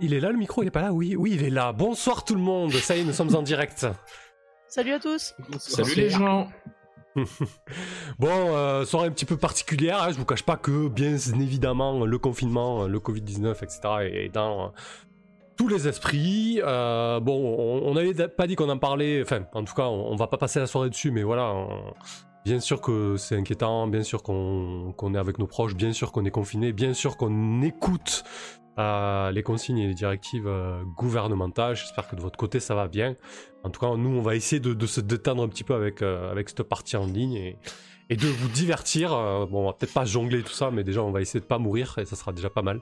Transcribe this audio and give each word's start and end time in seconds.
il 0.00 0.14
est 0.14 0.20
là 0.20 0.30
le 0.30 0.38
micro, 0.38 0.62
il 0.62 0.66
est 0.66 0.70
pas 0.70 0.82
là? 0.82 0.92
Oui, 0.92 1.16
oui, 1.16 1.32
il 1.34 1.42
est 1.42 1.50
là. 1.50 1.72
Bonsoir 1.72 2.24
tout 2.24 2.34
le 2.34 2.40
monde. 2.40 2.72
Ça 2.72 2.96
y 2.96 3.00
est, 3.00 3.04
nous 3.04 3.12
sommes 3.12 3.34
en 3.34 3.42
direct. 3.42 3.86
Salut 4.68 4.92
à 4.92 4.98
tous. 4.98 5.34
Salut 5.58 5.94
les 5.94 6.10
gens. 6.10 6.48
bon, 8.18 8.28
euh, 8.30 8.84
soirée 8.84 9.08
un 9.08 9.10
petit 9.10 9.24
peu 9.24 9.36
particulière. 9.36 10.02
Hein, 10.02 10.12
je 10.12 10.16
vous 10.16 10.24
cache 10.24 10.44
pas 10.44 10.56
que, 10.56 10.88
bien 10.88 11.16
évidemment, 11.40 12.04
le 12.04 12.18
confinement, 12.18 12.86
le 12.86 12.98
Covid-19, 12.98 13.62
etc., 13.62 13.80
est 14.10 14.28
dans 14.30 14.66
euh, 14.66 14.68
tous 15.56 15.68
les 15.68 15.88
esprits. 15.88 16.60
Euh, 16.62 17.20
bon, 17.20 17.82
on 17.84 17.94
n'avait 17.94 18.28
pas 18.28 18.46
dit 18.46 18.56
qu'on 18.56 18.68
en 18.68 18.78
parlait. 18.78 19.22
Enfin, 19.22 19.42
en 19.52 19.64
tout 19.64 19.74
cas, 19.74 19.88
on, 19.88 20.16
va 20.16 20.26
pas 20.26 20.38
passer 20.38 20.58
la 20.58 20.66
soirée 20.66 20.88
dessus, 20.88 21.10
mais 21.10 21.22
voilà. 21.22 21.66
Bien 22.44 22.58
sûr 22.58 22.80
que 22.80 23.16
c'est 23.18 23.36
inquiétant, 23.36 23.86
bien 23.86 24.02
sûr 24.02 24.22
qu'on 24.22 25.14
est 25.14 25.18
avec 25.18 25.38
nos 25.38 25.46
proches, 25.46 25.76
bien 25.76 25.92
sûr 25.92 26.10
qu'on 26.10 26.24
est 26.24 26.32
confiné, 26.32 26.72
bien 26.72 26.92
sûr 26.92 27.16
qu'on 27.16 27.62
écoute 27.62 28.24
euh, 28.78 29.30
les 29.30 29.42
consignes 29.42 29.78
et 29.78 29.88
les 29.88 29.94
directives 29.94 30.46
euh, 30.46 30.82
gouvernementales. 30.96 31.76
J'espère 31.76 32.08
que 32.08 32.16
de 32.16 32.20
votre 32.20 32.36
côté 32.36 32.60
ça 32.60 32.74
va 32.74 32.88
bien. 32.88 33.16
En 33.64 33.70
tout 33.70 33.80
cas, 33.80 33.94
nous 33.96 34.10
on 34.10 34.22
va 34.22 34.34
essayer 34.34 34.60
de, 34.60 34.86
se 34.86 35.00
détendre 35.00 35.42
un 35.42 35.48
petit 35.48 35.64
peu 35.64 35.74
avec, 35.74 36.02
euh, 36.02 36.30
avec 36.30 36.48
cette 36.48 36.62
partie 36.62 36.96
en 36.96 37.06
ligne 37.06 37.34
et, 37.34 37.58
et 38.10 38.16
de 38.16 38.26
vous 38.26 38.48
divertir. 38.48 39.10
bon, 39.10 39.62
on 39.62 39.66
va 39.66 39.72
peut-être 39.72 39.94
pas 39.94 40.04
jongler 40.04 40.42
tout 40.42 40.52
ça, 40.52 40.70
mais 40.70 40.84
déjà 40.84 41.02
on 41.02 41.10
va 41.10 41.20
essayer 41.20 41.40
de 41.40 41.46
pas 41.46 41.58
mourir 41.58 41.94
et 41.98 42.04
ça 42.04 42.16
sera 42.16 42.32
déjà 42.32 42.50
pas 42.50 42.62
mal. 42.62 42.80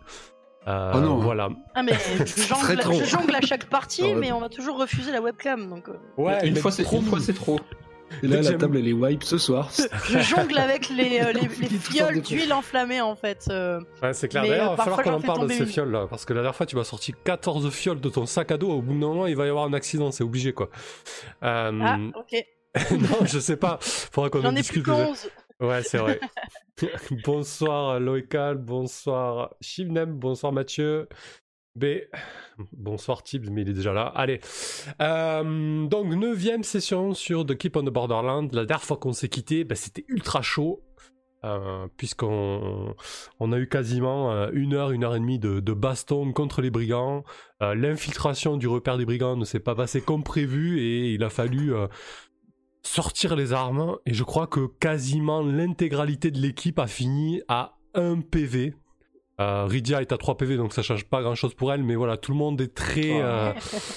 Euh, 0.69 0.93
oh 0.95 1.01
non. 1.01 1.17
Voilà. 1.19 1.49
Ah 1.75 1.83
mais 1.83 1.93
je 2.19 2.43
jongle, 2.43 2.79
je 3.01 3.05
jongle 3.05 3.35
à 3.35 3.41
chaque 3.41 3.67
partie, 3.67 4.15
mais 4.15 4.31
on 4.33 4.41
va 4.41 4.49
toujours 4.49 4.79
refuser 4.79 5.11
la 5.11 5.21
webcam. 5.21 5.69
Donc. 5.69 5.89
Ouais, 6.17 6.47
une 6.47 6.57
fois 6.57 6.71
c'est 6.71 6.83
trop. 6.83 6.99
Une 6.99 7.07
fois 7.07 7.21
c'est 7.21 7.33
trop. 7.33 7.59
Et 8.23 8.27
là, 8.27 8.43
la 8.43 8.55
table, 8.55 8.79
elle 8.79 8.89
est 8.89 8.93
wipe 8.93 9.23
ce 9.25 9.39
soir. 9.39 9.71
Je 10.09 10.19
jongle 10.19 10.59
avec 10.59 10.89
les, 10.89 11.21
euh, 11.21 11.33
les, 11.33 11.49
fioles 11.49 12.21
d'huile 12.21 12.53
enflammée, 12.53 13.01
en 13.01 13.15
fait. 13.17 13.47
Euh. 13.51 13.81
Ouais, 14.03 14.13
c'est 14.13 14.29
clair. 14.29 14.43
D'ailleurs, 14.43 14.73
il 14.73 14.77
va 14.77 14.85
falloir 14.85 15.03
qu'on 15.03 15.13
en 15.15 15.21
parle 15.21 15.49
de 15.49 15.53
ces 15.53 15.67
fioles 15.67 15.91
là. 15.91 16.07
Parce 16.09 16.25
que 16.25 16.33
la 16.33 16.41
dernière 16.41 16.57
fois, 16.57 16.67
tu 16.67 16.77
m'as 16.77 16.85
sorti 16.85 17.15
14 17.25 17.71
fioles 17.71 18.01
de 18.01 18.09
ton 18.09 18.27
sac 18.27 18.51
à 18.53 18.57
dos. 18.57 18.71
Au 18.71 18.83
bout 18.83 18.93
d'un 18.93 19.09
moment, 19.09 19.27
il 19.27 19.37
va 19.37 19.47
y 19.47 19.49
avoir 19.49 19.65
un 19.65 19.73
accident, 19.73 20.11
c'est 20.11 20.25
obligé, 20.25 20.53
quoi. 20.53 20.71
Euh... 21.43 21.81
Ah, 21.83 21.99
ok. 22.15 22.45
non, 22.93 23.25
je 23.25 23.39
sais 23.39 23.57
pas. 23.57 23.79
Faudra 23.81 24.31
qu'on 24.31 24.45
en 24.45 24.53
discute. 24.53 24.85
J'en 24.87 24.93
ai 24.93 25.05
plus 25.05 25.11
11. 25.11 25.31
Ouais, 25.61 25.83
c'est 25.83 25.99
vrai. 25.99 26.21
bonsoir 27.25 28.01
Loïcal, 28.01 28.57
bonsoir 28.57 29.55
Shivnem, 29.61 30.13
bonsoir 30.13 30.53
Mathieu. 30.53 31.09
B. 31.77 31.85
Bonsoir 32.73 33.23
Tibbs, 33.23 33.49
mais 33.51 33.63
il 33.63 33.69
est 33.69 33.75
déjà 33.75 33.93
là. 33.93 34.07
Allez. 34.15 34.41
Euh, 35.01 35.87
donc, 35.87 36.07
neuvième 36.15 36.65
session 36.65 37.15
sur 37.15 37.47
The 37.47 37.57
Keep 37.57 37.77
on 37.77 37.83
the 37.83 37.91
Borderland. 37.91 38.53
La 38.53 38.65
dernière 38.65 38.85
fois 38.85 38.97
qu'on 38.97 39.13
s'est 39.13 39.29
quitté, 39.29 39.65
ben, 39.65 39.75
c'était 39.75 40.05
ultra 40.09 40.43
chaud. 40.43 40.83
Euh, 41.43 41.89
puisqu'on 41.97 42.95
on 43.39 43.53
a 43.53 43.59
eu 43.59 43.67
quasiment 43.67 44.31
euh, 44.31 44.51
une 44.53 44.75
heure, 44.75 44.91
une 44.91 45.05
heure 45.05 45.17
et 45.17 45.21
demie 45.21 45.39
de, 45.39 45.73
baston 45.73 46.33
contre 46.33 46.61
les 46.61 46.71
brigands. 46.71 47.25
L'infiltration 47.61 48.59
du 48.59 48.69
repère 48.69 48.99
des 48.99 49.07
brigands 49.07 49.37
ne 49.37 49.47
s'est 49.47 49.61
pas 49.61 49.75
passée 49.75 50.03
comme 50.03 50.23
prévu 50.23 50.81
et 50.81 51.15
il 51.15 51.25
a 51.25 51.31
fallu 51.31 51.73
sortir 52.83 53.37
les 53.37 53.53
armes. 53.55 53.97
Et 54.05 54.13
je 54.13 54.25
crois 54.25 54.47
que 54.47 54.67
quasiment 54.67 55.41
l'intégralité 55.41 56.31
de 56.31 56.39
l'équipe 56.39 56.79
a 56.79 56.87
fini 56.87 57.41
à 57.49 57.79
un 57.95 58.21
PV. 58.21 58.75
Euh, 59.41 59.65
Rydia 59.65 60.03
est 60.03 60.13
à 60.13 60.19
3 60.19 60.37
PV 60.37 60.57
donc 60.57 60.75
ça 60.75 60.83
change 60.83 61.05
pas 61.05 61.23
grand 61.23 61.35
chose 61.35 61.55
pour 61.55 61.73
elle, 61.73 61.83
mais 61.83 61.95
voilà, 61.95 62.19
tout 62.19 62.33
le 62.33 62.37
monde 62.37 62.61
est 62.61 62.75
très. 62.75 63.23
Euh, 63.23 63.53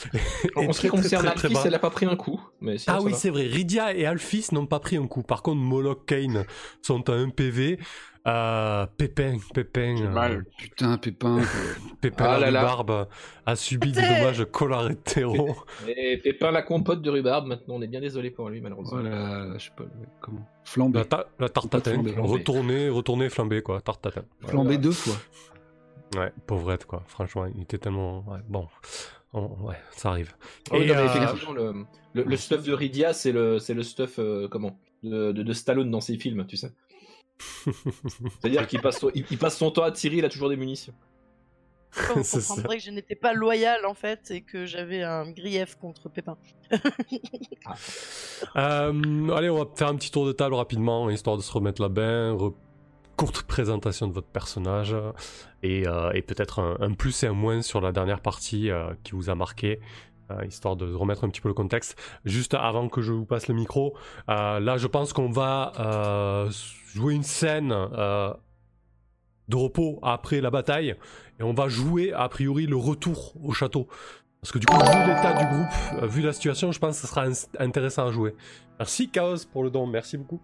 en 0.55 0.71
ce 0.71 0.81
qui 0.81 0.87
concerne 0.87 1.27
Alphys, 1.27 1.57
elle 1.65 1.75
a 1.75 1.79
pas 1.79 1.89
pris 1.89 2.05
un 2.05 2.15
coup. 2.15 2.39
Mais 2.61 2.77
ah 2.87 3.01
oui, 3.01 3.13
c'est 3.13 3.29
vrai, 3.29 3.43
Rydia 3.43 3.93
et 3.93 4.05
Alphys 4.05 4.47
n'ont 4.53 4.65
pas 4.65 4.79
pris 4.79 4.95
un 4.95 5.07
coup. 5.07 5.21
Par 5.21 5.41
contre, 5.41 5.59
Moloch 5.59 6.05
Kane 6.05 6.45
sont 6.81 7.09
à 7.09 7.13
1 7.13 7.29
PV. 7.29 7.79
Euh, 8.25 8.85
Pépin, 8.97 9.37
Pépin. 9.53 9.97
Euh, 9.97 10.41
Putain, 10.57 10.97
Pépin. 10.97 11.41
Pépin 12.01 12.25
ah 12.25 12.39
la 12.39 12.61
rhubarbe 12.61 13.07
a 13.45 13.55
subi 13.57 13.91
des 13.91 14.01
dommages 14.01 14.45
collatéraux. 14.45 15.57
Et 15.87 16.17
Pépin 16.17 16.51
la 16.51 16.61
compote 16.61 17.01
de 17.01 17.09
rhubarbe, 17.09 17.47
maintenant 17.47 17.75
on 17.75 17.81
est 17.81 17.87
bien 17.87 17.99
désolé 17.99 18.31
pour 18.31 18.49
lui 18.49 18.61
malheureusement. 18.61 19.01
Voilà, 19.01 19.57
je 19.57 19.65
sais 19.65 19.71
pas 19.75 19.83
comment. 20.21 20.47
Flambé. 20.63 21.01
La, 21.11 21.25
la 21.37 21.49
tarte 21.49 21.69
tatin, 21.69 22.01
retourner, 22.17 22.87
retourner 22.87 23.29
flambé 23.29 23.61
quoi, 23.61 23.81
tarte 23.81 24.01
tatin. 24.01 24.23
Flambé 24.45 24.77
deux 24.77 24.91
fois. 24.91 25.15
Ouais, 26.15 26.31
pauvrette 26.47 26.85
quoi, 26.85 27.03
franchement, 27.07 27.45
il 27.53 27.63
était 27.63 27.79
tellement... 27.79 28.23
Ouais, 28.27 28.39
bon, 28.47 28.67
ouais, 29.33 29.75
ça 29.91 30.09
arrive. 30.09 30.35
Oh, 30.71 30.75
Et, 30.75 30.91
euh... 30.91 31.73
le, 32.13 32.23
le, 32.23 32.37
stuff 32.37 32.63
de 32.63 32.73
Rydia, 32.73 33.13
c'est 33.13 33.31
le, 33.31 33.57
le 33.67 33.83
stuff, 33.83 34.19
euh, 34.19 34.47
comment 34.47 34.77
de, 35.01 35.31
de, 35.31 35.43
de 35.43 35.53
Stallone 35.53 35.89
dans 35.89 36.01
ses 36.01 36.17
films, 36.17 36.45
tu 36.45 36.55
sais. 36.55 36.71
C'est-à-dire 38.41 38.67
qu'il 38.67 38.81
passe, 38.81 39.03
il, 39.13 39.37
passe 39.37 39.57
son 39.57 39.71
temps 39.71 39.83
à 39.83 39.91
tirer, 39.91 40.17
il 40.17 40.25
a 40.25 40.29
toujours 40.29 40.49
des 40.49 40.57
munitions. 40.57 40.93
On 42.15 42.23
comprendrait 42.23 42.77
que 42.77 42.83
je 42.83 42.91
n'étais 42.91 43.15
pas 43.15 43.33
loyal 43.33 43.85
en 43.85 43.93
fait 43.93 44.31
et 44.31 44.41
que 44.41 44.65
j'avais 44.65 45.03
un 45.03 45.29
grief 45.29 45.75
contre 45.75 46.09
Pépin. 46.09 46.37
Ah. 48.55 48.89
Euh, 48.89 49.29
allez, 49.29 49.49
on 49.49 49.63
va 49.63 49.69
faire 49.73 49.87
un 49.87 49.95
petit 49.95 50.11
tour 50.11 50.25
de 50.25 50.33
table 50.33 50.53
rapidement, 50.55 51.09
histoire 51.09 51.37
de 51.37 51.41
se 51.41 51.51
remettre 51.51 51.81
la 51.81 51.87
bain. 51.87 52.37
Courte 53.15 53.43
présentation 53.43 54.05
de 54.07 54.11
votre 54.11 54.27
personnage 54.27 54.93
et, 55.61 55.87
euh, 55.87 56.11
peut-être 56.27 56.59
un, 56.59 56.91
plus 56.93 57.23
et 57.23 57.27
un 57.27 57.33
moins 57.33 57.61
sur 57.61 57.79
la 57.79 57.93
dernière 57.93 58.19
partie 58.19 58.69
euh, 58.69 58.93
qui 59.05 59.11
vous 59.13 59.29
a 59.29 59.35
marqué. 59.35 59.79
Euh, 60.31 60.45
histoire 60.45 60.77
de 60.77 60.93
remettre 60.93 61.25
un 61.25 61.29
petit 61.29 61.41
peu 61.41 61.49
le 61.49 61.53
contexte. 61.53 61.99
Juste 62.23 62.53
avant 62.53 62.87
que 62.87 63.01
je 63.01 63.11
vous 63.11 63.25
passe 63.25 63.47
le 63.47 63.55
micro, 63.55 63.95
euh, 64.29 64.59
là 64.59 64.77
je 64.77 64.87
pense 64.87 65.11
qu'on 65.11 65.29
va 65.29 65.73
euh, 65.79 66.49
jouer 66.93 67.13
une 67.13 67.23
scène 67.23 67.69
de 69.49 69.55
repos 69.57 69.99
après 70.01 70.39
la 70.39 70.49
bataille 70.49 70.95
et 71.39 71.43
on 71.43 71.53
va 71.53 71.67
jouer 71.67 72.13
a 72.13 72.29
priori 72.29 72.65
le 72.65 72.77
retour 72.77 73.33
au 73.43 73.51
château. 73.51 73.87
Parce 74.41 74.51
que 74.51 74.59
du 74.59 74.65
coup, 74.65 74.77
vu 74.77 75.07
l'état 75.07 75.33
du 75.33 75.45
groupe, 75.45 76.11
vu 76.11 76.21
la 76.21 76.33
situation, 76.33 76.71
je 76.71 76.79
pense 76.79 77.01
que 77.01 77.07
ce 77.07 77.13
sera 77.13 77.25
intéressant 77.59 78.07
à 78.07 78.11
jouer. 78.11 78.35
Merci 78.79 79.09
Chaos 79.09 79.45
pour 79.51 79.63
le 79.63 79.69
don, 79.69 79.87
merci 79.87 80.17
beaucoup. 80.17 80.41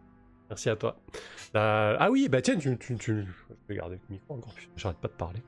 Merci 0.50 0.70
à 0.70 0.76
toi. 0.76 0.96
Euh, 1.56 1.96
ah 2.00 2.12
oui, 2.12 2.28
bah 2.30 2.42
tiens, 2.42 2.58
tu, 2.58 2.78
tu, 2.78 2.96
tu, 2.98 3.24
je 3.24 3.56
vais 3.68 3.76
garder 3.76 3.96
le 3.96 4.14
micro 4.14 4.36
encore 4.36 4.54
plus, 4.54 4.68
j'arrête 4.76 4.98
pas 4.98 5.08
de 5.08 5.14
parler. 5.14 5.40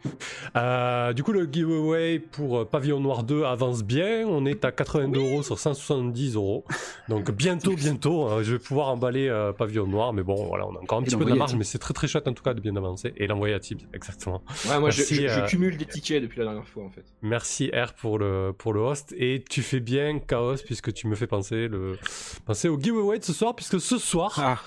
Euh, 0.55 1.13
du 1.13 1.23
coup, 1.23 1.31
le 1.31 1.47
giveaway 1.51 2.19
pour 2.19 2.59
euh, 2.59 2.65
Pavillon 2.65 2.99
Noir 2.99 3.23
2 3.23 3.43
avance 3.43 3.83
bien. 3.83 4.27
On 4.27 4.45
est 4.45 4.65
à 4.65 4.71
82 4.71 5.19
euros 5.19 5.43
sur 5.43 5.59
170 5.59 6.35
euros. 6.35 6.65
Donc 7.07 7.31
bientôt, 7.31 7.73
bientôt, 7.73 8.43
je 8.43 8.53
vais 8.53 8.59
pouvoir 8.59 8.89
emballer 8.89 9.29
Pavillon 9.57 9.87
Noir. 9.87 10.13
Mais 10.13 10.23
bon, 10.23 10.47
voilà, 10.47 10.67
on 10.67 10.75
a 10.75 10.79
encore 10.79 10.99
un 10.99 11.03
petit 11.03 11.15
peu 11.15 11.25
de 11.25 11.33
marge, 11.33 11.55
mais 11.55 11.63
c'est 11.63 11.79
très 11.79 11.93
très 11.93 12.07
chouette 12.07 12.27
en 12.27 12.33
tout 12.33 12.43
cas 12.43 12.53
de 12.53 12.61
bien 12.61 12.75
avancer. 12.75 13.13
Et 13.17 13.27
l'envoyer 13.27 13.53
à 13.53 13.59
Tibbs, 13.59 13.81
exactement. 13.93 14.41
Ouais, 14.69 14.79
moi 14.79 14.89
je, 14.89 15.03
je, 15.03 15.47
cumule 15.47 15.77
des 15.77 15.85
tickets 15.85 16.21
depuis 16.21 16.39
la 16.39 16.45
dernière 16.45 16.67
fois 16.67 16.83
en 16.83 16.89
fait. 16.89 17.05
Merci 17.21 17.71
R 17.73 17.93
pour 17.93 18.17
le, 18.17 18.53
pour 18.57 18.73
le 18.73 18.81
host. 18.81 19.13
Et 19.17 19.43
tu 19.47 19.61
fais 19.61 19.79
bien, 19.79 20.19
Chaos, 20.19 20.57
puisque 20.65 20.93
tu 20.93 21.07
me 21.07 21.15
fais 21.15 21.27
penser, 21.27 21.67
le, 21.67 21.97
penser 22.45 22.69
au 22.69 22.79
giveaway 22.79 23.19
de 23.19 23.23
ce 23.23 23.33
soir, 23.33 23.55
puisque 23.55 23.79
ce 23.79 23.97
soir, 23.97 24.33
ah. 24.37 24.59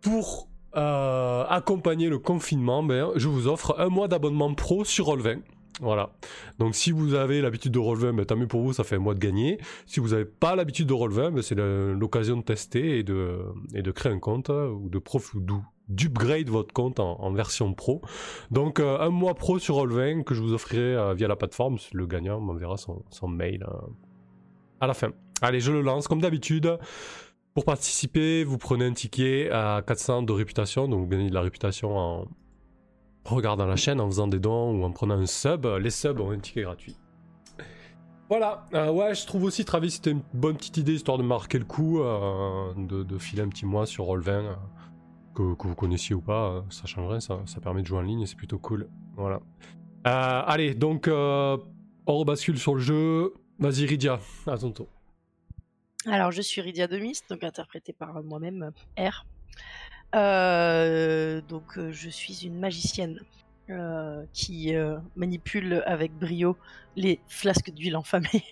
Pour 0.00 0.48
euh, 0.76 1.44
accompagner 1.48 2.08
le 2.08 2.18
confinement, 2.18 2.82
ben, 2.82 3.10
je 3.16 3.28
vous 3.28 3.48
offre 3.48 3.74
un 3.78 3.88
mois 3.88 4.08
d'abonnement 4.08 4.54
pro 4.54 4.84
sur 4.84 5.06
Roll20. 5.06 5.40
Voilà. 5.80 6.10
Donc 6.58 6.74
si 6.74 6.92
vous 6.92 7.14
avez 7.14 7.40
l'habitude 7.40 7.72
de 7.72 7.78
Roll20, 7.78 8.14
ben, 8.14 8.24
tant 8.24 8.36
mieux 8.36 8.46
pour 8.46 8.62
vous, 8.62 8.72
ça 8.72 8.84
fait 8.84 8.96
un 8.96 9.00
mois 9.00 9.14
de 9.14 9.18
gagner. 9.18 9.58
Si 9.86 9.98
vous 9.98 10.08
n'avez 10.08 10.26
pas 10.26 10.54
l'habitude 10.54 10.86
de 10.86 10.94
Roll20, 10.94 11.30
ben, 11.30 11.42
c'est 11.42 11.56
l'occasion 11.56 12.36
de 12.36 12.42
tester 12.42 12.98
et 12.98 13.02
de, 13.02 13.90
créer 13.92 14.12
un 14.12 14.18
compte 14.18 14.50
euh, 14.50 14.70
ou 14.70 14.88
de 14.88 14.98
prof 14.98 15.34
ou 15.34 15.40
d'upgrade 15.88 16.48
votre 16.48 16.72
compte 16.72 17.00
en, 17.00 17.32
version 17.32 17.74
pro. 17.74 18.00
Donc 18.52 18.78
euh, 18.78 19.00
un 19.00 19.10
mois 19.10 19.34
pro 19.34 19.58
sur 19.58 19.76
Roll20 19.76 20.22
que 20.22 20.34
je 20.34 20.42
vous 20.42 20.52
offrirai 20.52 21.14
via 21.14 21.26
la 21.26 21.36
plateforme. 21.36 21.78
Le 21.92 22.06
gagnant 22.06 22.40
m'enverra 22.40 22.76
son, 22.76 23.02
son 23.10 23.26
mail 23.26 23.66
à 24.80 24.86
la 24.86 24.94
fin. 24.94 25.10
Allez, 25.42 25.60
je 25.60 25.72
le 25.72 25.80
lance 25.80 26.06
comme 26.06 26.20
d'habitude. 26.20 26.78
Pour 27.54 27.64
participer, 27.64 28.44
vous 28.44 28.58
prenez 28.58 28.86
un 28.86 28.92
ticket 28.92 29.50
à 29.50 29.82
400 29.86 30.22
de 30.22 30.32
réputation, 30.32 30.88
donc 30.88 31.00
vous 31.00 31.06
gagnez 31.06 31.28
de 31.28 31.34
la 31.34 31.40
réputation 31.40 31.96
en 31.96 32.28
regardant 33.24 33.66
la 33.66 33.76
chaîne, 33.76 34.00
en 34.00 34.06
faisant 34.06 34.28
des 34.28 34.38
dons 34.38 34.78
ou 34.78 34.84
en 34.84 34.92
prenant 34.92 35.14
un 35.14 35.26
sub. 35.26 35.66
Les 35.66 35.90
subs 35.90 36.20
ont 36.20 36.30
un 36.30 36.38
ticket 36.38 36.62
gratuit. 36.62 36.96
Voilà, 38.30 38.64
euh, 38.74 38.92
ouais, 38.92 39.12
je 39.16 39.26
trouve 39.26 39.42
aussi, 39.42 39.64
Travis, 39.64 39.90
c'était 39.90 40.12
une 40.12 40.22
bonne 40.32 40.56
petite 40.56 40.76
idée, 40.76 40.94
histoire 40.94 41.18
de 41.18 41.24
marquer 41.24 41.58
le 41.58 41.64
coup, 41.64 42.00
euh, 42.00 42.72
de, 42.76 43.18
filer 43.18 43.42
un 43.42 43.48
petit 43.48 43.66
mois 43.66 43.86
sur 43.86 44.04
Roll20, 44.04 44.30
euh, 44.30 44.54
que, 45.34 45.42
vous 45.42 45.74
connaissiez 45.74 46.14
ou 46.14 46.20
pas, 46.20 46.64
ça 46.70 46.86
changerait, 46.86 47.20
ça, 47.20 47.40
ça, 47.46 47.60
permet 47.60 47.82
de 47.82 47.88
jouer 47.88 47.98
en 47.98 48.02
ligne 48.02 48.20
et 48.20 48.26
c'est 48.26 48.36
plutôt 48.36 48.60
cool. 48.60 48.88
Voilà. 49.16 49.40
allez, 50.04 50.74
donc, 50.74 51.08
on 51.08 51.58
rebascule 52.06 52.56
sur 52.56 52.76
le 52.76 52.80
jeu. 52.80 53.34
Vas-y, 53.58 53.84
Ridia, 53.86 54.20
à 54.46 54.56
ton 54.56 54.70
tour. 54.70 54.86
Alors, 56.06 56.32
je 56.32 56.40
suis 56.40 56.62
Rydia 56.62 56.86
Demis, 56.86 57.20
donc 57.28 57.44
interprétée 57.44 57.92
par 57.92 58.22
moi-même, 58.22 58.72
R. 58.98 59.26
Euh, 60.14 61.42
donc, 61.42 61.76
euh, 61.76 61.92
je 61.92 62.08
suis 62.08 62.46
une 62.46 62.58
magicienne 62.58 63.20
euh, 63.68 64.24
qui 64.32 64.72
manipule 65.14 65.82
avec 65.84 66.12
brio 66.12 66.56
les 66.96 67.20
flasques 67.28 67.70
d'huile 67.70 67.96
enfamée. 67.96 68.44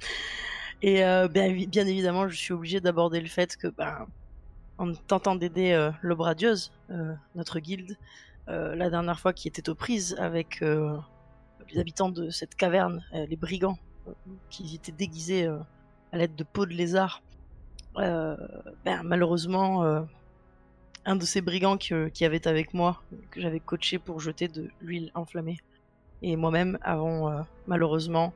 Et 0.82 1.02
bien, 1.28 1.52
bien, 1.52 1.86
évidemment, 1.86 2.28
je 2.28 2.36
suis 2.36 2.54
obligée 2.54 2.80
d'aborder 2.80 3.20
le 3.20 3.28
fait 3.28 3.56
que, 3.56 3.68
ben, 3.68 4.06
en 4.78 4.94
tentant 4.94 5.36
d'aider 5.36 5.90
l'Obradieuse, 6.00 6.72
notre 7.36 7.60
guilde, 7.60 7.96
la 8.48 8.90
dernière 8.90 9.20
fois 9.20 9.32
qui 9.32 9.46
était 9.46 9.68
aux 9.68 9.76
prises 9.76 10.16
avec 10.18 10.60
les 10.60 11.78
habitants 11.78 12.08
de 12.08 12.30
cette 12.30 12.56
caverne, 12.56 13.04
les 13.12 13.36
brigands, 13.36 13.78
qui 14.50 14.74
étaient 14.74 14.90
déguisés 14.90 15.48
à 16.12 16.18
l'aide 16.18 16.34
de 16.34 16.44
peaux 16.44 16.66
de 16.66 16.72
lézard. 16.72 17.22
Ben, 17.94 19.02
malheureusement, 19.04 20.06
un 21.04 21.16
de 21.16 21.24
ces 21.24 21.40
brigands 21.40 21.76
qui, 21.76 22.24
avait 22.24 22.46
avec 22.46 22.74
moi, 22.74 23.02
que 23.30 23.40
j'avais 23.40 23.60
coaché 23.60 23.98
pour 23.98 24.20
jeter 24.20 24.48
de 24.48 24.70
l'huile 24.80 25.10
enflammée, 25.14 25.58
et 26.22 26.36
moi-même 26.36 26.78
avons 26.82 27.44
malheureusement 27.66 28.32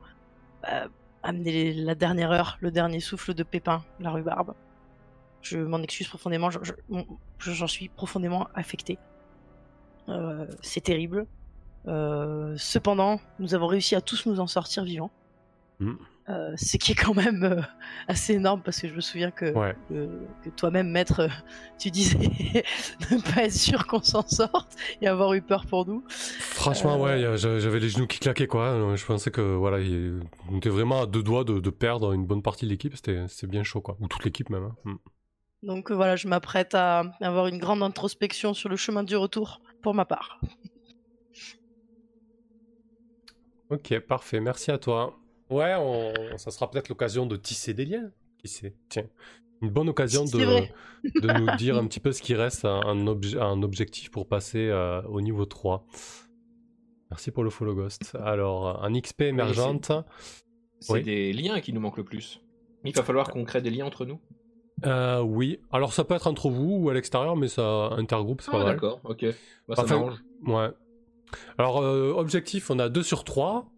bah, 0.61 0.87
amené 1.23 1.73
la 1.73 1.95
dernière 1.95 2.31
heure, 2.31 2.57
le 2.61 2.71
dernier 2.71 2.99
souffle 2.99 3.33
de 3.33 3.43
Pépin, 3.43 3.83
la 3.99 4.11
rhubarbe. 4.11 4.53
Je 5.41 5.57
m'en 5.57 5.81
excuse 5.81 6.07
profondément, 6.07 6.49
j'en 7.39 7.67
suis 7.67 7.89
profondément 7.89 8.47
affecté. 8.53 8.97
Euh, 10.09 10.47
c'est 10.61 10.81
terrible. 10.81 11.25
Euh, 11.87 12.55
cependant, 12.57 13.19
nous 13.39 13.53
avons 13.55 13.67
réussi 13.67 13.95
à 13.95 14.01
tous 14.01 14.25
nous 14.25 14.39
en 14.39 14.47
sortir 14.47 14.83
vivants. 14.83 15.11
Mm. 15.79 15.95
Euh, 16.29 16.51
ce 16.57 16.75
qui 16.75 16.91
est 16.91 16.95
quand 16.95 17.13
même 17.13 17.65
assez 18.09 18.33
énorme 18.33 18.61
parce 18.61 18.81
que 18.81 18.89
je 18.89 18.93
me 18.93 18.99
souviens 18.99 19.31
que, 19.31 19.53
que, 19.89 20.49
toi-même, 20.57 20.89
maître, 20.89 21.29
tu 21.79 21.89
disais 21.89 22.17
ne 23.11 23.33
pas 23.33 23.45
être 23.45 23.53
sûr 23.53 23.87
qu'on 23.87 24.01
s'en 24.01 24.27
sorte 24.27 24.75
et 25.01 25.07
avoir 25.07 25.33
eu 25.33 25.41
peur 25.41 25.65
pour 25.65 25.85
nous. 25.87 26.03
Franchement, 26.09 26.99
ouais, 26.99 27.37
j'avais 27.37 27.79
les 27.79 27.87
genoux 27.87 28.07
qui 28.07 28.19
claquaient 28.19 28.47
quoi. 28.47 28.95
Je 28.95 29.05
pensais 29.05 29.31
que 29.31 29.41
voilà, 29.41 29.77
on 30.51 30.57
était 30.57 30.69
vraiment 30.69 31.03
à 31.03 31.05
deux 31.05 31.23
doigts 31.23 31.45
de, 31.45 31.69
perdre 31.69 32.11
une 32.11 32.25
bonne 32.25 32.41
partie 32.41 32.65
de 32.65 32.71
l'équipe. 32.71 32.93
C'était 32.95 33.47
bien 33.47 33.63
chaud 33.63 33.79
quoi, 33.79 33.95
ou 34.01 34.07
toute 34.07 34.25
l'équipe 34.25 34.49
même. 34.49 34.63
Hein. 34.63 34.75
Mm. 34.83 34.95
Donc 35.63 35.91
euh, 35.91 35.95
voilà, 35.95 36.15
je 36.17 36.27
m'apprête 36.27 36.75
à 36.75 37.03
avoir 37.21 37.47
une 37.47 37.57
grande 37.57 37.81
introspection 37.81 38.53
sur 38.53 38.67
le 38.67 38.75
chemin 38.75 39.03
du 39.03 39.15
retour 39.15 39.61
pour 39.81 39.93
ma 39.93 40.05
part. 40.05 40.41
Ok, 43.69 43.97
parfait, 43.99 44.39
merci 44.39 44.71
à 44.71 44.77
toi. 44.77 45.17
Ouais, 45.49 45.73
ça 46.37 46.51
sera 46.51 46.69
peut-être 46.69 46.89
l'occasion 46.89 47.25
de 47.25 47.35
tisser 47.35 47.73
des 47.73 47.85
liens. 47.85 48.11
Qui 48.37 48.47
sait 48.47 48.75
Tiens, 48.89 49.07
une 49.61 49.69
bonne 49.69 49.89
occasion 49.89 50.25
de, 50.25 50.29
de 51.21 51.39
nous 51.39 51.55
dire 51.57 51.77
un 51.77 51.87
petit 51.87 51.99
peu 51.99 52.11
ce 52.11 52.21
qui 52.21 52.35
reste, 52.35 52.65
un, 52.65 53.07
objectif 53.07 54.11
pour 54.11 54.27
passer 54.27 54.67
euh, 54.67 55.01
au 55.03 55.21
niveau 55.21 55.45
3. 55.45 55.85
Merci 57.09 57.31
pour 57.31 57.43
le 57.43 57.49
follow 57.49 57.73
ghost. 57.73 58.15
Alors, 58.23 58.83
un 58.83 58.99
XP 58.99 59.21
émergente. 59.21 59.91
C'est 60.79 61.01
des 61.01 61.33
liens 61.33 61.59
qui 61.61 61.73
nous 61.73 61.79
manquent 61.79 61.97
le 61.97 62.03
plus. 62.03 62.41
Il 62.83 62.93
va 62.93 63.03
falloir 63.03 63.29
qu'on 63.29 63.43
crée 63.43 63.61
des 63.61 63.71
liens 63.71 63.85
entre 63.85 64.05
nous. 64.05 64.19
Euh, 64.85 65.21
oui, 65.21 65.59
alors 65.71 65.91
ça 65.91 66.03
peut 66.03 66.13
être 66.13 66.27
entre 66.27 66.49
vous 66.49 66.77
ou 66.81 66.89
à 66.89 66.93
l'extérieur, 66.93 67.35
mais 67.35 67.47
ça 67.47 67.89
intergroupe, 67.97 68.41
c'est 68.41 68.51
pas 68.51 68.61
ah, 68.61 68.65
mal. 68.65 68.73
D'accord, 68.75 69.01
ok. 69.05 69.25
Bah, 69.67 69.75
ça. 69.75 69.97
Ouais. 70.45 70.69
Alors, 71.57 71.81
euh, 71.81 72.13
objectif, 72.13 72.69
on 72.69 72.79
a 72.79 72.89
2 72.89 73.03
sur 73.03 73.23
3. 73.23 73.71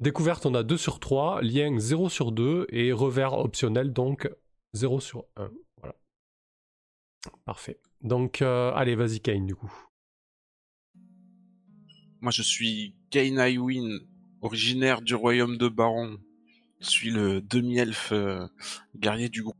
Découverte, 0.00 0.46
on 0.46 0.54
a 0.54 0.62
2 0.62 0.76
sur 0.76 1.00
3. 1.00 1.42
Lien, 1.42 1.78
0 1.78 2.08
sur 2.08 2.32
2. 2.32 2.66
Et 2.70 2.92
revers 2.92 3.34
optionnel, 3.34 3.92
donc 3.92 4.30
0 4.74 5.00
sur 5.00 5.24
1. 5.36 5.50
Voilà. 5.78 5.96
Parfait. 7.44 7.80
Donc, 8.02 8.42
euh, 8.42 8.72
allez, 8.74 8.94
vas-y, 8.94 9.20
Kane, 9.20 9.46
du 9.46 9.54
coup. 9.54 9.72
Moi, 12.20 12.30
je 12.30 12.42
suis 12.42 12.94
Kane 13.10 13.38
Iwin, 13.38 14.00
originaire 14.40 15.02
du 15.02 15.14
royaume 15.14 15.56
de 15.56 15.68
Baron. 15.68 16.18
Je 16.80 16.88
suis 16.88 17.10
le 17.10 17.40
demi-elfe 17.40 18.12
guerrier 18.96 19.28
du 19.28 19.42
groupe 19.42 19.56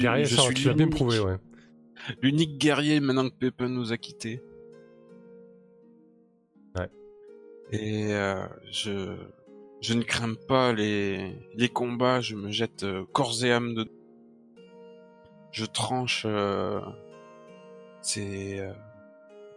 guerrier, 0.00 0.24
je 0.24 0.36
suis 0.36 0.54
tu 0.54 0.68
l'as 0.68 0.74
bien 0.74 0.88
prouvé, 0.88 1.18
ouais. 1.18 1.36
L'unique 2.20 2.58
guerrier 2.58 3.00
maintenant 3.00 3.28
que 3.28 3.34
Pépin 3.34 3.68
nous 3.68 3.92
a 3.92 3.96
quittés. 3.96 4.40
Et 7.72 8.14
euh, 8.14 8.46
je 8.70 9.16
je 9.80 9.94
ne 9.94 10.02
crains 10.02 10.34
pas 10.34 10.72
les 10.72 11.34
les 11.56 11.68
combats, 11.68 12.20
je 12.20 12.36
me 12.36 12.50
jette 12.50 12.84
euh, 12.84 13.04
corps 13.12 13.44
et 13.44 13.52
âme 13.52 13.74
de 13.74 13.90
je 15.50 15.64
tranche 15.64 16.24
euh, 16.26 16.80
c'est 18.02 18.60
euh, 18.60 18.72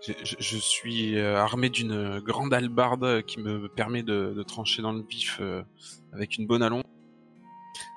je, 0.01 0.13
je, 0.39 0.57
suis 0.57 1.17
euh, 1.17 1.37
armé 1.37 1.69
d'une 1.69 2.19
grande 2.19 2.53
hallebarde 2.53 3.23
qui 3.23 3.39
me 3.39 3.67
permet 3.69 4.03
de, 4.03 4.33
de 4.35 4.43
trancher 4.43 4.81
dans 4.81 4.91
le 4.91 5.03
vif 5.03 5.41
avec 6.13 6.37
une 6.37 6.47
bonne 6.47 6.61
allonge 6.61 6.83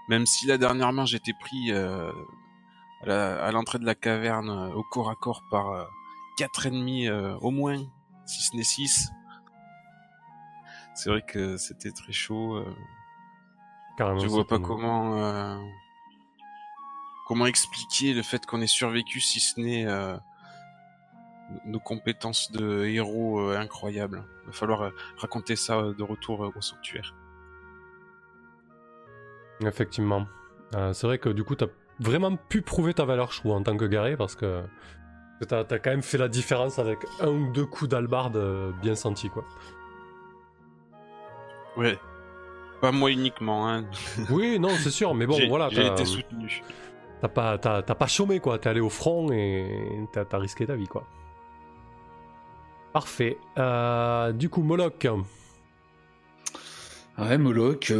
même 0.08 0.26
si 0.26 0.46
là 0.46 0.58
dernièrement 0.58 1.06
j'étais 1.06 1.34
pris 1.40 1.72
euh, 3.06 3.46
à 3.46 3.52
l'entrée 3.52 3.78
de 3.78 3.84
la 3.84 3.94
caverne 3.94 4.50
euh, 4.50 4.74
au 4.74 4.82
corps 4.82 5.08
à 5.08 5.14
corps 5.14 5.44
par 5.50 5.70
euh, 5.70 5.84
quatre 6.36 6.66
ennemis 6.66 7.08
au 7.10 7.50
moins, 7.50 7.78
si 8.26 8.42
ce 8.42 8.56
n'est 8.56 8.62
six. 8.62 9.08
C'est 10.98 11.10
vrai 11.10 11.22
que 11.22 11.56
c'était 11.56 11.92
très 11.92 12.12
chaud. 12.12 12.62
Carrément, 13.96 14.18
je 14.18 14.26
vois 14.26 14.46
pas 14.46 14.58
comment 14.58 15.60
comment 17.26 17.46
expliquer 17.46 18.14
le 18.14 18.22
fait 18.22 18.44
qu'on 18.46 18.60
ait 18.62 18.66
survécu 18.66 19.20
si 19.20 19.38
ce 19.38 19.60
n'est 19.60 19.86
nos 21.64 21.80
compétences 21.80 22.50
de 22.50 22.84
héros 22.84 23.50
incroyables. 23.50 24.24
Il 24.42 24.46
va 24.46 24.52
falloir 24.52 24.90
raconter 25.18 25.54
ça 25.54 25.80
de 25.96 26.02
retour 26.02 26.40
au 26.40 26.60
sanctuaire. 26.60 27.14
Effectivement. 29.60 30.26
Euh, 30.74 30.92
c'est 30.92 31.06
vrai 31.06 31.18
que 31.18 31.28
du 31.28 31.44
coup, 31.44 31.54
t'as 31.54 31.66
vraiment 32.00 32.36
pu 32.36 32.62
prouver 32.62 32.94
ta 32.94 33.04
valeur, 33.04 33.32
je 33.32 33.40
trouve, 33.40 33.52
en 33.52 33.62
tant 33.62 33.76
que 33.76 33.84
guerrier, 33.84 34.16
parce 34.16 34.34
que 34.36 34.62
t'as 35.46 35.60
as 35.60 35.78
quand 35.78 35.90
même 35.90 36.02
fait 36.02 36.18
la 36.18 36.28
différence 36.28 36.78
avec 36.78 36.98
un 37.20 37.28
ou 37.28 37.52
deux 37.52 37.66
coups 37.66 37.90
d'albarde 37.90 38.36
euh, 38.36 38.72
bien 38.82 38.94
sentis, 38.94 39.30
quoi. 39.30 39.44
Ouais. 41.78 41.98
Pas 42.82 42.92
moi 42.92 43.10
uniquement, 43.10 43.68
hein. 43.68 43.84
oui, 44.30 44.58
non, 44.58 44.70
c'est 44.70 44.90
sûr, 44.90 45.14
mais 45.14 45.26
bon, 45.26 45.38
voilà. 45.48 45.68
J'ai 45.70 45.86
été 45.86 46.04
soutenu. 46.04 46.62
T'as 47.20 47.28
pas, 47.28 47.58
pas 47.58 48.06
chômé, 48.06 48.38
quoi. 48.40 48.58
T'es 48.58 48.68
allé 48.68 48.80
au 48.80 48.90
front 48.90 49.32
et 49.32 50.06
t'as 50.12 50.24
as 50.30 50.38
risqué 50.38 50.66
ta 50.66 50.76
vie, 50.76 50.86
quoi. 50.86 51.04
Parfait. 52.92 53.38
Euh, 53.58 54.32
du 54.32 54.50
coup, 54.50 54.62
Moloch. 54.62 55.06
Ouais, 57.16 57.38
Moloch 57.38 57.90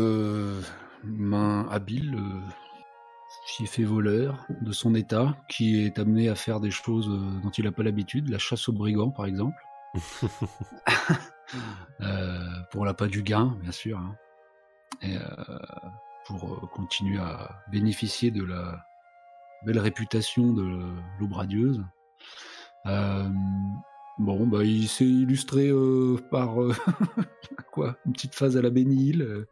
main 1.04 1.66
habile, 1.70 2.16
euh, 2.16 3.66
fait 3.66 3.85
voleur 3.85 4.47
de 4.61 4.73
son 4.73 4.94
état, 4.94 5.37
qui 5.49 5.85
est 5.85 5.99
amené 5.99 6.28
à 6.28 6.35
faire 6.35 6.61
des 6.61 6.70
choses 6.70 7.08
euh, 7.08 7.40
dont 7.42 7.50
il 7.50 7.64
n'a 7.64 7.73
pas 7.73 7.82
l'habitude, 7.82 8.28
la 8.28 8.38
chasse 8.38 8.68
aux 8.68 8.73
brigands 8.73 9.11
par 9.11 9.26
exemple. 9.26 9.56
euh, 12.00 12.38
pour 12.71 12.85
l'appât 12.85 13.07
du 13.09 13.23
gain, 13.23 13.57
bien 13.62 13.73
sûr. 13.73 13.99
Hein. 13.99 14.17
Et, 15.02 15.17
euh, 15.17 15.59
pour 16.26 16.69
continuer 16.73 17.19
à 17.19 17.62
bénéficier 17.71 18.31
de 18.31 18.45
la 18.45 18.85
belle 19.64 19.78
réputation 19.78 20.52
de 20.52 20.62
l'aube 21.21 21.33
radieuse. 21.33 21.83
bon, 22.85 24.47
bah, 24.47 24.64
il 24.64 24.88
s'est 24.88 25.05
illustré 25.07 25.71
par 26.31 26.55
quoi 27.73 27.97
Une 28.07 28.12
petite 28.12 28.35
phase 28.35 28.57
à 28.57 28.62
la 28.62 28.71
Bénil, 28.71 29.47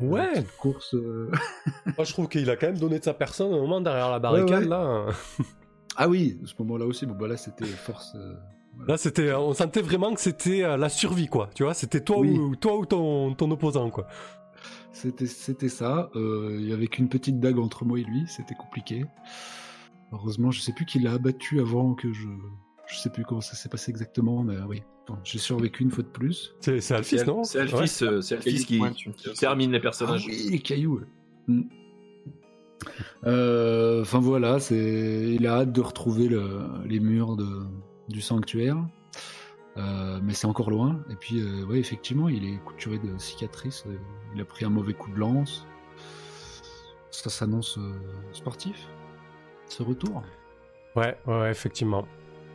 Ouais. 0.00 0.44
course. 0.58 0.94
Euh. 0.94 1.30
Moi, 1.96 2.04
je 2.04 2.12
trouve 2.12 2.28
qu'il 2.28 2.48
a 2.50 2.56
quand 2.56 2.66
même 2.66 2.78
donné 2.78 2.98
de 2.98 3.04
sa 3.04 3.14
personne 3.14 3.52
un 3.52 3.58
moment 3.58 3.80
derrière 3.80 4.10
la 4.10 4.18
barricade 4.18 4.64
là. 4.64 5.06
ah 5.96 6.08
oui, 6.08 6.40
ce 6.44 6.54
moment-là 6.60 6.84
aussi. 6.86 7.06
Bon, 7.06 7.14
bah 7.14 7.28
là, 7.28 7.36
c'était 7.36 7.64
force. 7.66 8.16
Euh, 8.80 8.84
là, 8.88 8.96
c'était, 8.96 9.32
on 9.32 9.54
sentait 9.54 9.82
vraiment 9.82 10.14
que 10.14 10.20
c'était 10.20 10.62
euh, 10.62 10.76
la 10.76 10.88
survie, 10.88 11.28
quoi. 11.28 11.50
Tu 11.54 11.62
vois, 11.62 11.74
c'était 11.74 12.00
toi 12.00 12.18
ou 12.18 12.56
toi 12.56 12.76
ou 12.76 12.86
ton, 12.86 13.34
ton 13.34 13.50
opposant, 13.50 13.90
quoi. 13.90 14.06
C'était, 14.92 15.26
c'était 15.26 15.68
ça. 15.68 16.10
Il 16.14 16.68
y 16.68 16.72
avait 16.72 16.86
qu'une 16.86 17.08
petite 17.08 17.40
dague 17.40 17.58
entre 17.58 17.84
moi 17.84 17.98
et 17.98 18.04
lui. 18.04 18.24
C'était 18.28 18.54
compliqué. 18.54 19.04
Heureusement, 20.12 20.50
je 20.50 20.60
sais 20.60 20.72
plus 20.72 20.86
qui 20.86 21.00
l'a 21.00 21.12
abattu 21.12 21.60
avant 21.60 21.94
que 21.94 22.12
je. 22.12 22.28
Je 22.86 22.96
sais 22.98 23.08
plus 23.08 23.24
comment 23.24 23.40
ça 23.40 23.56
s'est 23.56 23.70
passé 23.70 23.90
exactement, 23.90 24.42
mais 24.42 24.58
oui 24.68 24.82
j'ai 25.22 25.38
survécu 25.38 25.82
une 25.82 25.90
fois 25.90 26.04
de 26.04 26.08
plus. 26.08 26.54
C'est 26.60 26.92
Alphys, 26.92 27.24
non 27.26 27.44
C'est 27.44 27.60
Alphys, 27.60 28.04
euh, 28.04 28.20
qui, 28.20 28.80
termine 29.38 29.72
les 29.72 29.80
personnages. 29.80 30.24
Ah 30.26 30.30
oui, 30.30 30.48
les 30.50 30.58
cailloux. 30.58 31.00
Mm. 31.46 31.62
Euh, 33.24 34.02
enfin 34.02 34.18
voilà, 34.18 34.60
c'est 34.60 35.34
il 35.34 35.46
a 35.46 35.60
hâte 35.60 35.72
de 35.72 35.80
retrouver 35.80 36.28
les 36.86 37.00
murs 37.00 37.36
de, 37.36 37.48
du 38.08 38.20
sanctuaire, 38.20 38.76
euh, 39.76 40.20
mais 40.22 40.34
c'est 40.34 40.46
encore 40.46 40.70
loin. 40.70 41.02
Et 41.10 41.16
puis 41.16 41.42
ouais, 41.64 41.78
effectivement, 41.78 42.28
il 42.28 42.44
est 42.44 42.58
couturé 42.64 42.98
de 42.98 43.16
cicatrices. 43.18 43.84
il 44.34 44.40
a 44.40 44.44
pris 44.44 44.64
un 44.64 44.70
mauvais 44.70 44.94
coup 44.94 45.10
de 45.10 45.18
lance. 45.18 45.66
Ça 47.10 47.30
s'annonce 47.30 47.78
sportif, 48.32 48.88
ce 49.68 49.82
retour. 49.82 50.22
Ouais, 50.96 51.16
ouais, 51.26 51.50
effectivement. 51.50 52.06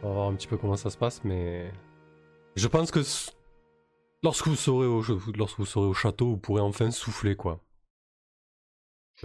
On 0.03 0.07
va 0.07 0.13
voir 0.13 0.27
un 0.27 0.33
petit 0.35 0.47
peu 0.47 0.57
comment 0.57 0.75
ça 0.75 0.89
se 0.89 0.97
passe, 0.97 1.23
mais 1.23 1.71
je 2.55 2.67
pense 2.67 2.91
que 2.91 3.01
lorsque 4.23 4.47
vous 4.47 4.55
serez 4.55 4.85
au, 4.85 5.03
lorsque 5.35 5.59
vous 5.59 5.65
serez 5.65 5.85
au 5.85 5.93
château, 5.93 6.27
vous 6.27 6.37
pourrez 6.37 6.61
enfin 6.61 6.91
souffler, 6.91 7.35
quoi. 7.35 7.61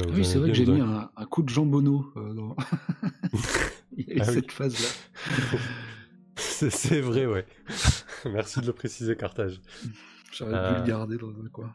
Euh, 0.01 0.05
oui, 0.13 0.25
c'est 0.25 0.39
vrai 0.39 0.49
que 0.49 0.55
j'ai 0.55 0.67
mis 0.67 0.81
un, 0.81 1.27
coup 1.27 1.43
de 1.43 1.49
jambonneau 1.49 2.13
euh, 2.17 2.35
dans... 2.35 2.57
Il 3.97 4.17
y 4.17 4.21
a 4.21 4.25
ah 4.27 4.33
cette 4.33 4.51
phase-là. 4.51 4.89
c'est 6.37 7.01
vrai, 7.01 7.27
ouais. 7.27 7.47
Merci 8.27 8.61
de 8.61 8.67
le 8.67 8.73
préciser, 8.73 9.17
Carthage. 9.17 9.61
J'aurais 10.33 10.51
pu 10.53 10.57
Euh. 10.57 10.79
le 10.81 10.87
garder 10.87 11.17
dans 11.17 11.29
un 11.29 11.49
coin. 11.53 11.73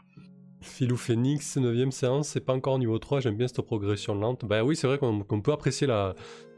Philou 0.61 0.97
Phoenix, 0.97 1.55
9ème 1.57 1.91
séance, 1.91 2.27
c'est 2.29 2.41
pas 2.41 2.53
encore 2.53 2.77
niveau 2.79 2.99
3, 2.99 3.21
j'aime 3.21 3.37
bien 3.37 3.47
cette 3.47 3.61
progression 3.61 4.13
lente. 4.15 4.43
Bah 4.43 4.63
oui, 4.63 4.75
c'est 4.75 4.87
vrai 4.87 4.97
qu'on 4.97 5.41
peut 5.41 5.53
apprécier 5.53 5.87
la, 5.87 6.15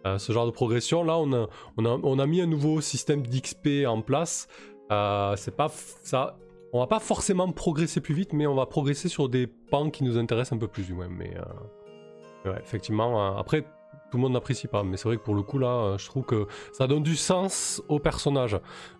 euh, 0.07 0.17
ce 0.17 0.31
genre 0.33 0.47
de 0.47 0.51
progression. 0.51 1.03
Là, 1.03 1.17
on 1.19 1.31
a, 1.33 1.47
on 1.77 1.85
a, 1.85 1.89
on 2.01 2.17
a 2.17 2.25
mis 2.25 2.41
un 2.41 2.47
nouveau 2.47 2.81
système 2.81 3.21
d'XP 3.21 3.85
en 3.87 4.01
place. 4.01 4.47
Euh, 4.91 5.35
c'est 5.35 5.55
pas 5.55 5.69
ça. 5.69 6.39
On 6.73 6.79
va 6.79 6.87
pas 6.87 6.99
forcément 6.99 7.51
progresser 7.51 8.01
plus 8.01 8.15
vite, 8.15 8.33
mais 8.33 8.47
on 8.47 8.55
va 8.55 8.65
progresser 8.65 9.07
sur 9.09 9.29
des 9.29 9.45
pans 9.45 9.89
qui 9.91 10.03
nous 10.03 10.17
intéressent 10.17 10.53
un 10.53 10.57
peu 10.59 10.67
plus, 10.67 10.83
du 10.85 10.93
moins. 10.93 11.09
Mais 11.09 11.35
euh, 11.37 12.51
ouais, 12.51 12.59
effectivement, 12.59 13.35
euh, 13.35 13.39
après, 13.39 13.65
tout 14.11 14.17
le 14.17 14.21
monde 14.23 14.33
n'apprécie 14.33 14.67
pas. 14.67 14.83
Mais 14.83 14.97
c'est 14.97 15.07
vrai 15.07 15.17
que 15.17 15.23
pour 15.23 15.35
le 15.35 15.41
coup, 15.41 15.57
là, 15.57 15.67
euh, 15.69 15.97
je 15.97 16.05
trouve 16.05 16.23
que 16.25 16.47
ça 16.73 16.85
donne 16.87 17.01
du 17.03 17.15
sens 17.15 17.81
au 17.87 17.97
personnage. 17.99 18.59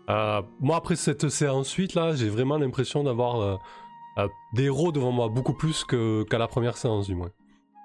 Euh, 0.09 0.41
moi, 0.59 0.77
après 0.77 0.95
cette 0.95 1.27
séance 1.29 1.71
8, 1.73 1.93
là, 1.95 2.15
j'ai 2.15 2.29
vraiment 2.29 2.57
l'impression 2.57 3.03
d'avoir. 3.03 3.39
euh, 3.41 3.57
euh, 4.17 4.27
des 4.53 4.63
héros 4.65 4.91
devant 4.91 5.11
moi, 5.13 5.29
beaucoup 5.29 5.53
plus 5.53 5.85
que- 5.85 6.23
qu'à 6.23 6.37
la 6.37 6.47
première 6.47 6.75
séance 6.75 7.07
du 7.07 7.15
moins. 7.15 7.29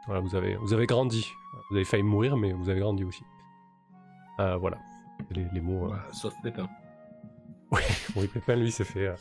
Voilà, 0.07 0.21
vous 0.21 0.35
avez, 0.35 0.57
vous 0.57 0.73
avez 0.73 0.87
grandi. 0.87 1.25
Vous 1.71 1.77
avez 1.77 1.85
failli 1.85 2.03
mourir, 2.03 2.37
mais 2.37 2.53
vous 2.53 2.69
avez 2.69 2.81
grandi 2.81 3.05
aussi. 3.05 3.23
Euh, 4.41 4.57
voilà. 4.57 4.79
Les, 5.31 5.47
les 5.53 5.61
mots. 5.61 5.87
euh, 5.87 5.91
Ouais. 5.91 5.97
Sauf 6.13 6.35
Pépin. 6.43 6.69
Oui, 8.17 8.27
Pépin, 8.29 8.55
lui, 8.57 8.71
s'est 8.71 8.85
fait. 8.85 9.07
euh, 9.09 9.15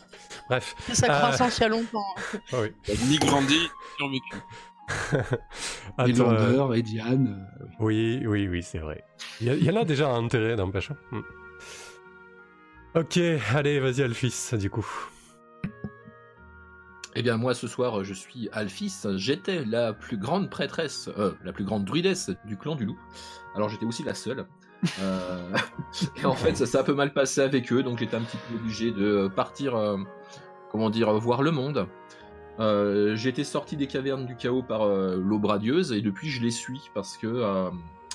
Bref. 0.49 0.75
Sa 0.93 1.07
croissance 1.07 1.57
il 1.57 1.61
y 1.61 1.63
a 1.65 1.69
longtemps. 1.69 2.05
Ah 2.53 2.57
oui. 2.61 2.71
Ni 3.07 3.17
grandi, 3.17 3.53
ni 3.55 3.69
survécu. 3.97 4.37
Et 6.07 6.13
toi, 6.13 6.31
euh, 6.33 6.73
et 6.73 6.81
Diane. 6.83 7.47
euh, 7.61 7.65
oui. 7.79 8.19
Oui, 8.21 8.27
oui, 8.27 8.47
oui, 8.47 8.63
c'est 8.63 8.79
vrai. 8.79 9.03
Il 9.41 9.51
y, 9.53 9.63
y 9.65 9.69
en 9.71 9.75
a 9.81 9.85
déjà 9.85 10.07
à 10.09 10.13
enterrer, 10.13 10.55
n'empêche. 10.55 10.91
hein. 10.91 10.97
Hmm. 11.11 11.21
Ok, 12.99 13.19
allez, 13.53 13.79
vas-y, 13.79 14.01
Alphys, 14.03 14.57
du 14.57 14.69
coup. 14.69 14.85
Eh 17.15 17.21
bien, 17.21 17.37
moi, 17.37 17.53
ce 17.53 17.67
soir, 17.67 18.03
je 18.03 18.13
suis 18.13 18.49
Alphys. 18.51 18.93
J'étais 19.15 19.63
la 19.65 19.93
plus 19.93 20.17
grande 20.17 20.49
prêtresse, 20.49 21.09
euh, 21.17 21.31
la 21.43 21.53
plus 21.53 21.63
grande 21.63 21.85
druidesse 21.85 22.31
du 22.45 22.57
clan 22.57 22.75
du 22.75 22.85
loup. 22.85 22.99
Alors, 23.55 23.69
j'étais 23.69 23.85
aussi 23.85 24.03
la 24.03 24.13
seule. 24.13 24.45
Euh, 24.99 25.55
et 26.21 26.25
en 26.25 26.33
fait, 26.35 26.55
ça 26.55 26.65
s'est 26.65 26.77
un 26.77 26.83
peu 26.83 26.93
mal 26.93 27.13
passé 27.13 27.41
avec 27.41 27.71
eux, 27.71 27.83
donc 27.83 27.99
j'étais 27.99 28.17
un 28.17 28.21
petit 28.21 28.37
peu 28.49 28.55
obligé 28.55 28.91
de 28.91 29.29
partir, 29.33 29.75
euh, 29.75 29.97
comment 30.71 30.89
dire, 30.89 31.11
voir 31.13 31.41
le 31.41 31.51
monde. 31.51 31.87
Euh, 32.59 33.15
j'ai 33.15 33.29
été 33.29 33.43
sorti 33.43 33.75
des 33.75 33.87
cavernes 33.87 34.25
du 34.25 34.35
chaos 34.35 34.63
par 34.63 34.83
euh, 34.83 35.17
l'aube 35.17 35.45
radieuse, 35.45 35.91
et 35.91 36.01
depuis, 36.01 36.29
je 36.29 36.41
les 36.41 36.51
suis 36.51 36.81
parce 36.93 37.17
que, 37.17 37.27
euh, 37.27 37.69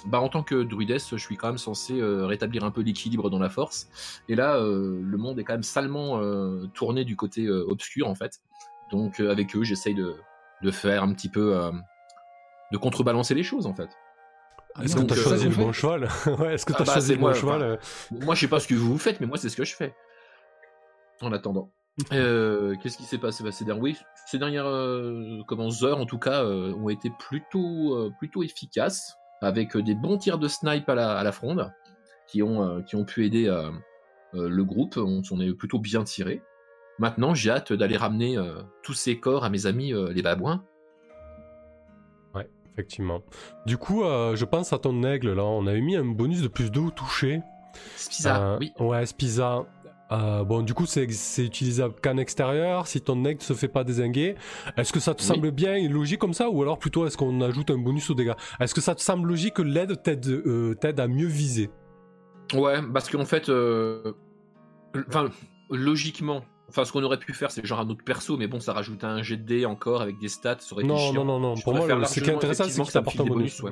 bah, 0.07 0.21
en 0.21 0.29
tant 0.29 0.43
que 0.43 0.63
druidesse, 0.63 1.11
je 1.11 1.17
suis 1.17 1.37
quand 1.37 1.49
même 1.49 1.59
censé 1.59 2.01
euh, 2.01 2.27
rétablir 2.27 2.65
un 2.65 2.71
peu 2.71 2.81
l'équilibre 2.81 3.29
dans 3.29 3.39
la 3.39 3.51
force. 3.51 3.89
Et 4.29 4.35
là, 4.35 4.59
le 4.59 5.17
monde 5.17 5.39
est 5.39 5.45
quand 5.45 5.55
même 5.55 5.63
salement 5.63 6.21
tourné 6.73 7.05
du 7.05 7.17
côté 7.17 7.49
obscur, 7.51 8.09
en 8.09 8.15
fait. 8.15 8.41
Donc 8.91 9.21
avec 9.21 9.55
eux, 9.55 9.63
j'essaye 9.63 9.95
de, 9.95 10.17
de 10.63 10.71
faire 10.71 11.03
un 11.03 11.13
petit 11.13 11.29
peu... 11.29 11.71
de 12.73 12.77
contrebalancer 12.79 13.35
les 13.35 13.43
choses 13.43 13.67
en 13.67 13.75
fait. 13.75 13.91
Ah 14.75 14.85
Est-ce 14.85 14.97
que 14.97 15.03
t'as 15.03 15.17
choisi 15.17 15.49
le 15.49 15.55
bon 15.55 15.73
cheval 15.73 16.09
Ouais, 16.39 16.55
est-ce 16.55 16.65
que 16.65 16.73
Ah 16.73 16.79
t'as 16.79 16.85
bah, 16.85 16.93
choisi 16.93 17.13
le 17.13 17.19
bon 17.19 17.27
moi, 17.27 17.35
cheval 17.35 17.79
Moi 18.11 18.35
je 18.35 18.41
sais 18.41 18.49
pas 18.49 18.61
ce 18.61 18.69
que 18.69 18.75
vous 18.75 18.99
faites, 18.99 19.21
mais 19.21 19.27
moi 19.27 19.37
c'est 19.37 19.49
ce 19.49 19.57
que 19.57 19.65
je 19.65 19.75
fais. 19.75 19.95
En 21.21 21.33
attendant. 21.33 21.71
Euh, 22.13 22.75
Qu'est-ce 22.83 22.97
qui 22.97 23.05
s'est 23.05 23.19
passé? 23.19 23.45
Bah, 23.45 23.53
ces 23.53 23.65
dernières, 23.65 23.83
oui, 23.83 23.97
ces 24.27 24.39
dernières 24.39 24.67
euh, 24.67 25.43
comment, 25.47 25.69
heures 25.83 25.99
en 25.99 26.07
tout 26.07 26.19
cas 26.19 26.45
euh, 26.45 26.75
ont 26.75 26.89
été 26.89 27.11
plutôt, 27.11 28.11
plutôt 28.19 28.43
efficaces, 28.43 29.17
avec 29.43 29.77
des 29.77 29.95
bons 29.95 30.19
tirs 30.19 30.39
de 30.39 30.49
snipe 30.49 30.89
à 30.89 30.95
la, 30.95 31.17
à 31.17 31.25
la 31.25 31.33
fronde, 31.33 31.73
qui 32.27 32.43
ont, 32.43 32.83
qui 32.83 32.97
ont 32.97 33.05
pu 33.05 33.25
aider 33.25 33.51
le 34.33 34.65
groupe. 34.65 34.97
On 34.97 35.23
s'en 35.23 35.41
est 35.41 35.53
plutôt 35.53 35.79
bien 35.79 36.05
tiré. 36.05 36.43
Maintenant, 36.99 37.35
j'ai 37.35 37.51
hâte 37.51 37.73
d'aller 37.73 37.97
ramener 37.97 38.37
tous 38.83 38.93
ces 38.93 39.19
corps 39.19 39.45
à 39.45 39.51
mes 39.51 39.67
amis 39.67 39.93
les 40.13 40.23
babouins. 40.23 40.65
Ouais, 42.35 42.49
effectivement. 42.73 43.23
Du 43.67 43.79
coup, 43.79 44.03
je 44.03 44.45
pense 44.45 44.73
à 44.73 44.79
ton 44.79 45.03
aigle, 45.03 45.33
là. 45.33 45.45
On 45.45 45.67
avait 45.67 45.81
mis 45.81 45.97
un 45.97 46.05
bonus 46.05 46.43
de 46.43 46.49
plus 46.49 46.71
2 46.71 46.81
au 46.81 46.91
toucher. 46.91 47.41
Spiza, 47.97 48.59
oui. 48.61 48.73
Ouais, 48.79 49.07
Spiza. 49.07 49.65
Euh, 50.13 50.43
bon, 50.45 50.63
du 50.63 50.75
coup, 50.75 50.87
c'est 50.87 51.05
utilisable 51.39 51.95
qu'en 52.03 52.17
extérieur, 52.17 52.87
si 52.87 53.01
ton 53.01 53.25
aigle 53.25 53.43
se 53.43 53.53
fait 53.53 53.69
pas 53.69 53.85
désinguer. 53.85 54.35
Est-ce 54.77 54.93
que 54.93 55.01
ça 55.01 55.15
te 55.15 55.21
Oui. 55.23 55.27
semble 55.29 55.51
bien 55.53 55.75
et 55.77 55.89
logique 55.89 56.19
comme 56.19 56.35
ça, 56.35 56.51
ou 56.51 56.63
alors 56.63 56.79
plutôt 56.79 57.07
est-ce 57.07 57.17
qu'on 57.17 57.41
ajoute 57.41 57.71
un 57.71 57.79
bonus 57.79 58.11
aux 58.11 58.15
dégâts? 58.15 58.35
Est-ce 58.59 58.75
que 58.75 58.81
ça 58.81 58.95
te 58.95 59.01
semble 59.01 59.29
logique 59.29 59.55
que 59.55 59.63
l'aide 59.63 60.03
t'aide 60.03 60.27
euh, 60.27 60.75
à 60.99 61.07
mieux 61.07 61.29
viser? 61.29 61.71
Ouais, 62.55 62.79
parce 62.93 63.09
qu'en 63.09 63.25
fait, 63.25 63.49
euh, 63.49 64.13
enfin, 65.09 65.29
logiquement, 65.71 66.43
enfin, 66.69 66.85
ce 66.85 66.91
qu'on 66.93 67.03
aurait 67.05 67.19
pu 67.19 67.33
faire, 67.33 67.53
c'est 67.53 67.65
genre 67.65 67.79
un 67.81 67.89
autre 67.89 68.03
perso, 68.05 68.37
mais 68.37 68.49
bon, 68.49 68.59
ça 68.59 68.73
rajoute 68.73 69.05
un 69.05 69.23
jet 69.23 69.37
de 69.37 69.65
encore 69.65 70.03
avec 70.03 70.19
des 70.19 70.29
stats, 70.29 70.57
ça 70.59 70.73
aurait 70.75 70.83
été 70.83 70.93
Non, 70.93 70.99
chiant. 70.99 71.25
non, 71.25 71.25
non, 71.25 71.39
non. 71.41 71.55
Je 71.55 71.63
Pour 71.63 71.75
moi, 71.75 71.87
ce 72.07 72.21
qui 72.21 72.29
est 72.29 72.35
intéressant, 72.35 72.65
c'est 72.65 72.71
que 72.71 72.75
ça 72.91 73.01
me 73.01 73.05
t'apporte 73.05 73.21
un 73.21 73.25
bonus. 73.25 73.63
Ouais, 73.63 73.71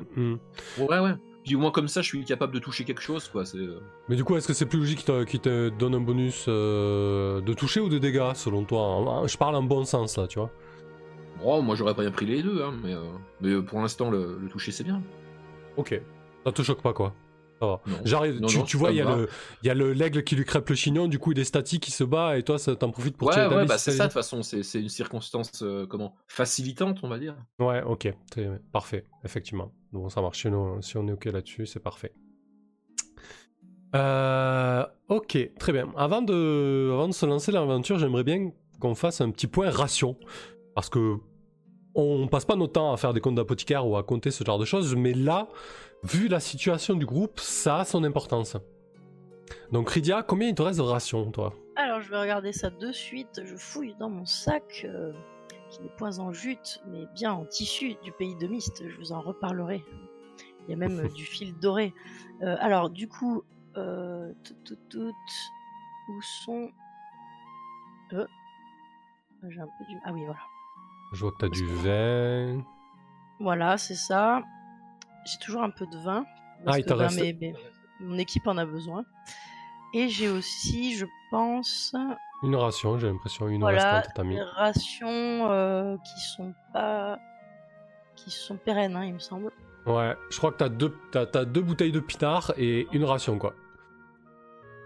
ouais. 0.77 1.15
Puis 1.49 1.55
au 1.55 1.59
moins 1.61 1.71
comme 1.71 1.87
ça, 1.87 2.03
je 2.03 2.07
suis 2.07 2.23
capable 2.25 2.53
de 2.53 2.59
toucher 2.59 2.83
quelque 2.85 3.01
chose, 3.01 3.27
quoi. 3.27 3.43
C'est. 3.43 3.57
euh, 3.57 3.79
Mais 4.07 4.15
du 4.15 4.23
coup, 4.23 4.35
est-ce 4.35 4.47
que 4.47 4.53
c'est 4.53 4.67
plus 4.67 4.77
logique 4.77 5.03
qu'il 5.25 5.39
te, 5.39 5.69
donne 5.69 5.95
un 5.95 5.99
bonus 5.99 6.45
euh, 6.47 7.41
de 7.41 7.53
toucher 7.55 7.79
ou 7.79 7.89
de 7.89 7.97
dégâts, 7.97 8.33
selon 8.35 8.65
toi 8.65 8.81
En- 8.83 9.07
en- 9.07 9.27
Je 9.27 9.35
parle 9.35 9.55
en 9.55 9.63
bon 9.63 9.83
sens, 9.83 10.15
là, 10.17 10.27
tu 10.27 10.37
vois. 10.37 10.51
Oh, 11.43 11.63
moi 11.63 11.75
j'aurais 11.75 11.95
pas 11.95 12.03
bien 12.03 12.11
pris 12.11 12.27
les 12.27 12.43
deux, 12.43 12.61
hein, 12.61 12.71
mais, 12.83 12.93
euh, 12.93 12.99
mais 13.41 13.49
euh, 13.49 13.61
pour 13.63 13.79
l'instant, 13.81 14.11
le, 14.11 14.37
le 14.39 14.47
toucher 14.47 14.71
c'est 14.71 14.83
bien. 14.83 15.01
Ok. 15.75 15.99
Ça 16.45 16.51
te 16.51 16.61
choque 16.61 16.83
pas, 16.83 16.93
quoi. 16.93 17.15
J'arrive, 18.03 18.39
Non, 18.39 18.47
tu, 18.47 18.77
vois, 18.77 18.91
il 18.91 18.97
y, 18.97 19.01
a 19.01 19.15
le- 19.15 19.27
il 19.63 19.67
y 19.67 19.69
a 19.69 19.73
le 19.73 19.93
l'aigle 19.93 20.23
qui 20.23 20.35
lui 20.35 20.45
crêpe 20.45 20.69
le 20.69 20.75
chignon, 20.75 21.07
du 21.07 21.19
coup 21.19 21.31
il 21.31 21.39
est 21.39 21.43
statique, 21.43 21.87
il 21.87 21.91
se 21.91 22.03
bat, 22.03 22.37
et 22.37 22.43
toi 22.43 22.57
ça 22.57 22.75
t'en 22.75 22.91
profites 22.91 23.17
pour 23.17 23.27
ouais, 23.27 23.35
ta 23.35 23.49
ouais, 23.49 23.65
bah 23.65 23.77
c'est 23.77 23.91
ça, 23.91 24.03
de 24.03 24.09
toute 24.09 24.13
façon, 24.13 24.43
c'est 24.43 24.79
une 24.79 24.89
circonstance 24.89 25.51
euh, 25.61 25.85
comment 25.85 26.15
facilitante, 26.27 26.99
on 27.03 27.09
va 27.09 27.19
dire. 27.19 27.35
Ouais, 27.59 27.81
ok, 27.83 28.13
parfait, 28.71 29.05
effectivement. 29.23 29.71
Bon, 29.91 30.07
ça 30.09 30.21
marche, 30.21 30.41
si 30.41 30.47
on, 30.47 30.81
si 30.81 30.97
on 30.97 31.07
est 31.07 31.11
ok 31.11 31.25
là-dessus, 31.25 31.65
c'est 31.65 31.79
parfait. 31.79 32.13
Euh, 33.95 34.85
ok, 35.07 35.49
très 35.57 35.73
bien. 35.73 35.91
Avant 35.97 36.21
de, 36.21 36.91
avant 36.93 37.07
de 37.07 37.13
se 37.13 37.25
lancer 37.25 37.51
l'aventure, 37.51 37.97
j'aimerais 37.97 38.23
bien 38.23 38.51
qu'on 38.79 38.95
fasse 38.95 39.21
un 39.21 39.31
petit 39.31 39.47
point 39.47 39.69
ration. 39.69 40.15
Parce 40.75 40.89
que 40.89 41.17
on 41.95 42.27
passe 42.27 42.45
pas 42.45 42.55
notre 42.55 42.73
temps 42.73 42.93
à 42.93 42.97
faire 42.97 43.13
des 43.13 43.21
comptes 43.21 43.35
d'apothicaire 43.35 43.87
ou 43.87 43.97
à 43.97 44.03
compter 44.03 44.31
ce 44.31 44.43
genre 44.43 44.59
de 44.59 44.65
choses, 44.65 44.95
mais 44.95 45.13
là, 45.13 45.47
vu 46.03 46.27
la 46.27 46.39
situation 46.39 46.95
du 46.95 47.05
groupe, 47.05 47.39
ça 47.39 47.79
a 47.79 47.85
son 47.85 48.03
importance. 48.03 48.57
Donc 49.71 49.89
Rydia, 49.89 50.23
combien 50.23 50.47
il 50.47 50.55
te 50.55 50.61
reste 50.61 50.79
de 50.79 50.83
ration, 50.83 51.31
toi? 51.31 51.53
Alors, 51.75 52.01
je 52.01 52.09
vais 52.09 52.19
regarder 52.19 52.51
ça 52.51 52.69
de 52.69 52.91
suite. 52.91 53.41
Je 53.43 53.55
fouille 53.55 53.95
dans 53.99 54.09
mon 54.09 54.25
sac, 54.25 54.85
euh, 54.85 55.13
qui 55.69 55.81
n'est 55.81 55.89
point 55.89 56.19
en 56.19 56.33
jute, 56.33 56.81
mais 56.87 57.05
bien 57.15 57.31
en 57.31 57.45
tissu 57.45 57.95
du 58.03 58.11
pays 58.11 58.35
de 58.35 58.47
Mist. 58.47 58.83
Je 58.87 58.97
vous 58.97 59.11
en 59.11 59.21
reparlerai. 59.21 59.83
Il 60.67 60.71
y 60.71 60.73
a 60.73 60.77
même 60.77 60.99
euh, 60.99 61.09
du 61.15 61.25
fil 61.25 61.57
doré. 61.57 61.93
Euh, 62.41 62.55
alors, 62.59 62.89
du 62.89 63.07
coup, 63.07 63.43
euh, 63.77 64.31
tout, 64.43 64.55
tout, 64.65 64.77
tout, 64.89 65.15
où 66.09 66.21
sont. 66.21 66.69
Euh, 68.13 68.25
J'ai 69.47 69.59
un 69.61 69.65
peu 69.65 69.85
du. 69.87 69.97
Ah 70.05 70.11
oui, 70.13 70.25
voilà. 70.25 70.39
Je 71.11 71.21
vois 71.21 71.31
que 71.31 71.37
t'as 71.39 71.49
du 71.49 71.65
vin. 71.65 72.63
Voilà, 73.39 73.77
c'est 73.77 73.95
ça. 73.95 74.43
J'ai 75.25 75.37
toujours 75.39 75.63
un 75.63 75.69
peu 75.69 75.85
de 75.87 75.97
vin. 75.97 76.23
Parce 76.65 76.77
Ah, 76.77 76.79
il 76.79 76.83
que 76.83 76.89
t'en 76.89 76.97
reste- 76.97 77.19
mes- 77.21 77.33
mes- 77.33 77.55
mon 78.01 78.17
équipe 78.17 78.45
en 78.47 78.57
a 78.57 78.65
besoin. 78.65 79.05
Et 79.93 80.07
j'ai 80.09 80.29
aussi, 80.29 80.95
je 80.95 81.05
pense, 81.31 81.95
Une 82.43 82.55
ration, 82.55 82.97
j'ai 82.99 83.07
l'impression, 83.07 83.47
une 83.47 83.59
voilà, 83.61 83.95
restante, 83.95 84.13
t'as 84.15 84.23
mis. 84.23 84.35
des 84.35 84.41
rations 84.43 85.07
euh, 85.51 85.97
qui 85.97 86.21
sont 86.35 86.53
pas. 86.73 87.17
qui 88.15 88.29
sont 88.31 88.57
pérennes, 88.57 88.95
hein, 88.97 89.05
il 89.05 89.13
me 89.13 89.19
semble. 89.19 89.51
Ouais, 89.85 90.15
je 90.29 90.37
crois 90.37 90.51
que 90.51 90.57
t'as 90.57 90.69
deux, 90.69 90.93
t'as, 91.11 91.25
t'as 91.25 91.45
deux 91.45 91.61
bouteilles 91.61 91.91
de 91.93 92.01
pinard 92.01 92.51
et 92.57 92.87
une 92.91 93.05
ration, 93.05 93.39
quoi. 93.39 93.55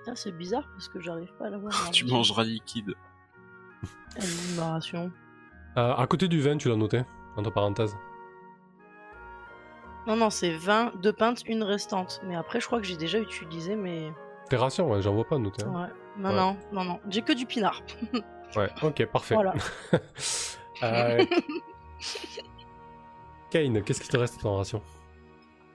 Ah, 0.08 0.16
c'est 0.16 0.32
bizarre 0.32 0.68
parce 0.74 0.88
que 0.88 1.00
j'arrive 1.02 1.32
pas 1.40 1.48
à 1.48 1.50
l'avoir. 1.50 1.74
Tu 1.92 2.06
mangeras 2.06 2.44
liquide. 2.44 2.94
Elle 4.16 4.24
est 4.24 4.28
où, 4.54 4.56
ma 4.58 4.72
ration? 4.74 5.12
Euh, 5.78 5.94
à 5.96 6.06
côté 6.08 6.28
du 6.28 6.40
vin, 6.42 6.58
tu 6.58 6.70
l'as 6.70 6.76
noté, 6.76 7.02
entre 7.36 7.52
parenthèses. 7.52 7.96
Non, 10.06 10.16
non, 10.16 10.30
c'est 10.30 10.52
20, 10.56 10.94
deux 11.02 11.14
pintes, 11.14 11.44
une 11.48 11.64
restante. 11.64 12.22
Mais 12.26 12.36
après, 12.36 12.60
je 12.60 12.68
crois 12.68 12.80
que 12.80 12.86
j'ai 12.86 12.98
déjà 12.98 13.20
utilisé, 13.20 13.76
mais. 13.76 14.12
Tes 14.50 14.58
rations, 14.58 14.90
ouais, 14.92 15.02
j'en 15.02 15.14
vois 15.14 15.24
pas 15.26 15.38
noté. 15.38 15.64
hein. 15.64 15.72
Ouais. 15.74 15.88
Non, 16.18 16.30
Ouais. 16.30 16.36
non, 16.36 16.58
non, 16.74 16.84
non. 16.84 17.00
J'ai 17.10 17.22
que 17.22 17.34
du 17.34 17.46
pinard. 17.46 17.82
Ouais, 18.56 18.70
ok, 18.84 19.04
parfait. 19.08 19.34
Voilà. 19.34 19.54
Euh, 20.84 21.24
Kane, 23.50 23.82
qu'est-ce 23.84 24.02
qui 24.02 24.10
te 24.10 24.18
reste 24.18 24.42
dans 24.44 24.52
la 24.54 24.58
ration? 24.58 24.82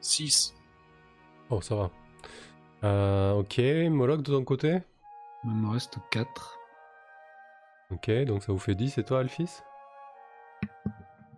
6. 0.01 0.55
Oh, 1.51 1.61
ça 1.61 1.75
va. 1.77 1.91
Euh, 2.85 3.33
ok, 3.35 3.59
Moloch 3.91 4.23
de 4.23 4.33
ton 4.33 4.45
côté? 4.45 4.79
Il 5.45 5.51
me 5.51 5.71
reste 5.73 5.99
4. 6.11 6.59
Ok, 7.91 8.11
donc 8.27 8.43
ça 8.43 8.53
vous 8.53 8.59
fait 8.59 8.75
10, 8.75 8.99
et 8.99 9.05
toi, 9.05 9.21
Alphys? 9.21 9.63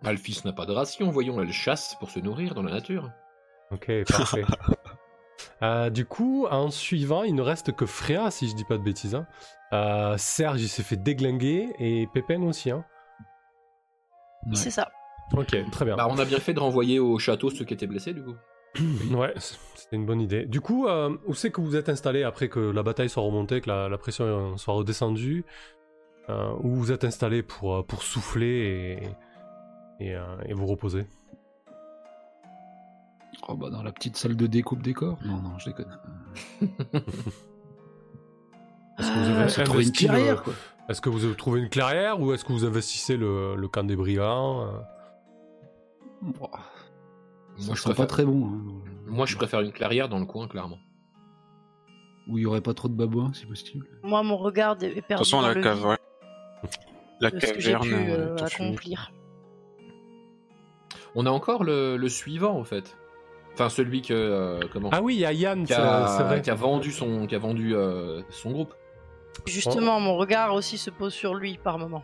Alphys 0.03 0.41
n'a 0.45 0.53
pas 0.53 0.65
de 0.65 0.71
ration, 0.71 1.09
voyons, 1.11 1.41
elle 1.41 1.51
chasse 1.51 1.95
pour 1.99 2.09
se 2.09 2.19
nourrir 2.19 2.55
dans 2.55 2.63
la 2.63 2.71
nature. 2.71 3.11
Ok, 3.71 3.91
parfait. 4.07 4.45
Euh, 5.63 5.91
du 5.91 6.05
coup, 6.05 6.47
en 6.49 6.71
suivant, 6.71 7.21
il 7.23 7.35
ne 7.35 7.41
reste 7.41 7.75
que 7.75 7.85
Freya, 7.85 8.31
si 8.31 8.47
je 8.47 8.55
dis 8.55 8.63
pas 8.63 8.77
de 8.77 8.83
bêtises. 8.83 9.13
Hein. 9.13 9.27
Euh, 9.73 10.17
Serge, 10.17 10.61
il 10.61 10.67
s'est 10.67 10.81
fait 10.81 10.97
déglinguer 10.97 11.69
et 11.77 12.07
Pépin 12.13 12.41
aussi. 12.43 12.71
Hein. 12.71 12.83
C'est 14.53 14.71
ça. 14.71 14.91
Ok, 15.33 15.55
très 15.71 15.85
bien. 15.85 15.95
Bah, 15.95 16.07
on 16.09 16.17
a 16.17 16.25
bien 16.25 16.39
fait 16.39 16.53
de 16.53 16.59
renvoyer 16.59 16.99
au 16.99 17.17
château 17.19 17.49
ceux 17.49 17.65
qui 17.65 17.73
étaient 17.73 17.87
blessés, 17.87 18.13
du 18.13 18.23
coup. 18.23 18.35
ouais, 19.15 19.33
c'était 19.75 19.95
une 19.95 20.05
bonne 20.05 20.21
idée. 20.21 20.45
Du 20.45 20.61
coup, 20.61 20.87
euh, 20.87 21.15
où 21.25 21.33
c'est 21.33 21.51
que 21.51 21.61
vous 21.61 21.75
êtes 21.75 21.89
installé 21.89 22.23
après 22.23 22.49
que 22.49 22.59
la 22.59 22.83
bataille 22.83 23.09
soit 23.09 23.23
remontée, 23.23 23.61
que 23.61 23.69
la, 23.69 23.97
pression 23.97 24.57
soit 24.57 24.73
redescendue? 24.73 25.45
Euh, 26.29 26.51
Où 26.61 26.75
vous 26.75 26.91
êtes 26.91 27.03
installé 27.03 27.41
pour, 27.41 27.75
euh, 27.75 27.83
pour 27.83 28.03
souffler 28.03 29.01
et, 30.01 30.09
et, 30.09 30.19
et 30.49 30.53
vous 30.53 30.65
reposer 30.65 31.05
Oh 33.47 33.55
bah 33.55 33.69
dans 33.69 33.83
la 33.83 33.91
petite 33.91 34.17
salle 34.17 34.35
de 34.35 34.47
découpe 34.47 34.81
des 34.81 34.93
corps 34.93 35.17
Non, 35.25 35.37
non, 35.37 35.57
je 35.57 35.69
déconne. 35.69 35.97
Est-ce 38.99 39.11
que 39.11 39.19
vous 39.19 39.29
avez 39.29 39.63
trouvé 39.63 39.83
une 39.83 39.91
clairière 39.91 40.43
Est-ce 40.89 41.01
que 41.01 41.09
vous 41.09 41.25
avez 41.25 41.35
trouvé 41.35 41.59
une 41.61 41.69
clairière 41.69 42.19
ou 42.19 42.33
est-ce 42.33 42.45
que 42.45 42.51
vous 42.53 42.65
investissez 42.65 43.17
le, 43.17 43.55
le 43.55 43.67
camp 43.67 43.83
des 43.83 43.95
brigands 43.95 44.67
moi, 47.57 47.75
je 47.75 47.93
pas 47.93 48.05
très 48.05 48.25
bon. 48.25 48.47
Hein. 48.47 48.61
Moi, 49.07 49.25
je 49.25 49.35
préfère 49.35 49.61
une 49.61 49.71
clairière 49.71 50.09
dans 50.09 50.19
le 50.19 50.25
coin, 50.25 50.47
clairement. 50.47 50.77
Où 52.27 52.37
il 52.37 52.43
y 52.43 52.45
aurait 52.45 52.61
pas 52.61 52.73
trop 52.73 52.87
de 52.87 52.93
babouins, 52.93 53.33
si 53.33 53.45
possible. 53.45 53.87
Moi, 54.03 54.21
mon 54.23 54.37
regard 54.37 54.77
est 54.81 55.01
perdu. 55.01 55.01
De 55.01 55.01
toute 55.01 55.17
façon, 55.17 55.41
la 55.41 55.55
cave, 55.55 55.85
ouais. 55.85 55.97
La 57.19 57.31
caverne. 57.31 57.83
Pu, 57.83 57.93
euh, 57.93 58.37
accomplir. 58.37 59.11
On 61.15 61.25
a 61.25 61.29
encore 61.29 61.63
le, 61.63 62.07
suivant, 62.07 62.57
en 62.57 62.63
fait. 62.63 62.95
Enfin, 63.53 63.69
celui 63.69 64.01
que. 64.01 64.13
Euh, 64.13 64.59
comment 64.71 64.89
Ah 64.91 65.01
oui, 65.01 65.15
il 65.15 65.19
y 65.19 65.25
a 65.25 65.33
Yann, 65.33 65.65
qui 65.65 65.73
a, 65.73 66.23
vrai. 66.23 66.41
Qui 66.41 66.49
a 66.49 66.55
vendu 66.55 66.91
son, 66.91 67.27
qui 67.27 67.35
a 67.35 67.39
vendu, 67.39 67.75
euh, 67.75 68.21
son 68.29 68.51
groupe. 68.51 68.73
Justement, 69.45 69.99
mon 69.99 70.15
regard 70.15 70.53
aussi 70.53 70.77
se 70.77 70.89
pose 70.89 71.13
sur 71.13 71.35
lui 71.35 71.57
par 71.57 71.77
moment. 71.77 72.03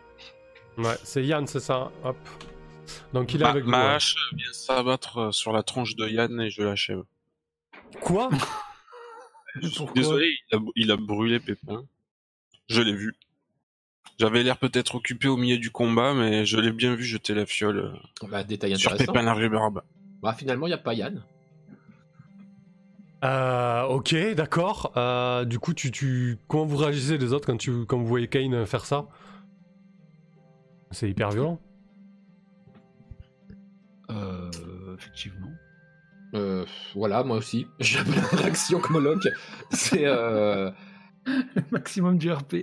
Ouais, 0.76 0.96
c'est 1.02 1.24
Yann, 1.24 1.46
c'est 1.46 1.60
ça. 1.60 1.90
Hop. 2.04 2.16
Donc 3.12 3.34
il 3.34 3.42
est 3.42 3.46
avec 3.46 3.64
ma 3.64 3.94
hache 3.94 4.14
vient 4.32 4.52
s'abattre 4.52 5.18
euh, 5.18 5.32
sur 5.32 5.52
la 5.52 5.62
tronche 5.62 5.96
de 5.96 6.08
Yann 6.08 6.40
et 6.40 6.50
je 6.50 6.62
l'achève. 6.62 7.02
Quoi? 8.00 8.30
Désolé, 9.94 10.36
il 10.76 10.92
a, 10.92 10.96
brûlé 10.96 11.40
Pépin. 11.40 11.84
Je 12.68 12.82
l'ai 12.82 12.94
vu. 12.94 13.14
J'avais 14.18 14.42
l'air 14.42 14.58
peut-être 14.58 14.96
occupé 14.96 15.28
au 15.28 15.36
milieu 15.36 15.58
du 15.58 15.70
combat, 15.70 16.12
mais 16.12 16.44
je 16.44 16.58
l'ai 16.58 16.72
bien 16.72 16.94
vu 16.96 17.04
jeter 17.04 17.34
la 17.34 17.46
fiole 17.46 17.78
euh, 17.78 18.26
bah, 18.28 18.42
détail 18.42 18.76
sur 18.76 18.96
Pépin 18.96 19.22
la 19.22 19.32
rhubarbe. 19.32 19.82
Bah 20.22 20.34
finalement, 20.34 20.66
il 20.66 20.70
n'y 20.70 20.74
a 20.74 20.78
pas 20.78 20.94
Yann. 20.94 21.22
Euh, 23.24 23.82
ok, 23.84 24.14
d'accord. 24.34 24.92
Euh, 24.96 25.44
du 25.44 25.58
coup, 25.58 25.72
tu, 25.72 25.90
tu, 25.90 26.38
comment 26.48 26.66
vous 26.66 26.76
réagissez 26.76 27.18
les 27.18 27.32
autres 27.32 27.46
quand, 27.46 27.56
tu, 27.56 27.86
quand 27.86 27.98
vous 27.98 28.06
voyez 28.06 28.28
Kane 28.28 28.66
faire 28.66 28.84
ça? 28.84 29.06
C'est 30.90 31.08
hyper 31.08 31.30
violent. 31.30 31.60
Euh, 34.10 34.50
effectivement. 34.96 35.52
Euh, 36.34 36.64
voilà, 36.94 37.22
moi 37.22 37.36
aussi. 37.36 37.66
J'ai 37.80 37.98
la 37.98 38.22
réaction 38.36 38.80
comme 38.80 38.94
Moloch. 38.94 39.28
C'est 39.70 40.06
euh... 40.06 40.70
le 41.26 41.62
maximum 41.70 42.18
du 42.18 42.32
RP. 42.32 42.56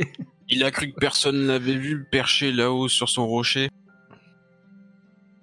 Il 0.50 0.64
a 0.64 0.72
cru 0.72 0.92
que 0.92 1.00
personne 1.00 1.48
l'avait 1.48 1.76
vu 1.76 2.06
perché 2.06 2.52
là-haut 2.52 2.88
sur 2.88 3.10
son 3.10 3.28
rocher. 3.28 3.70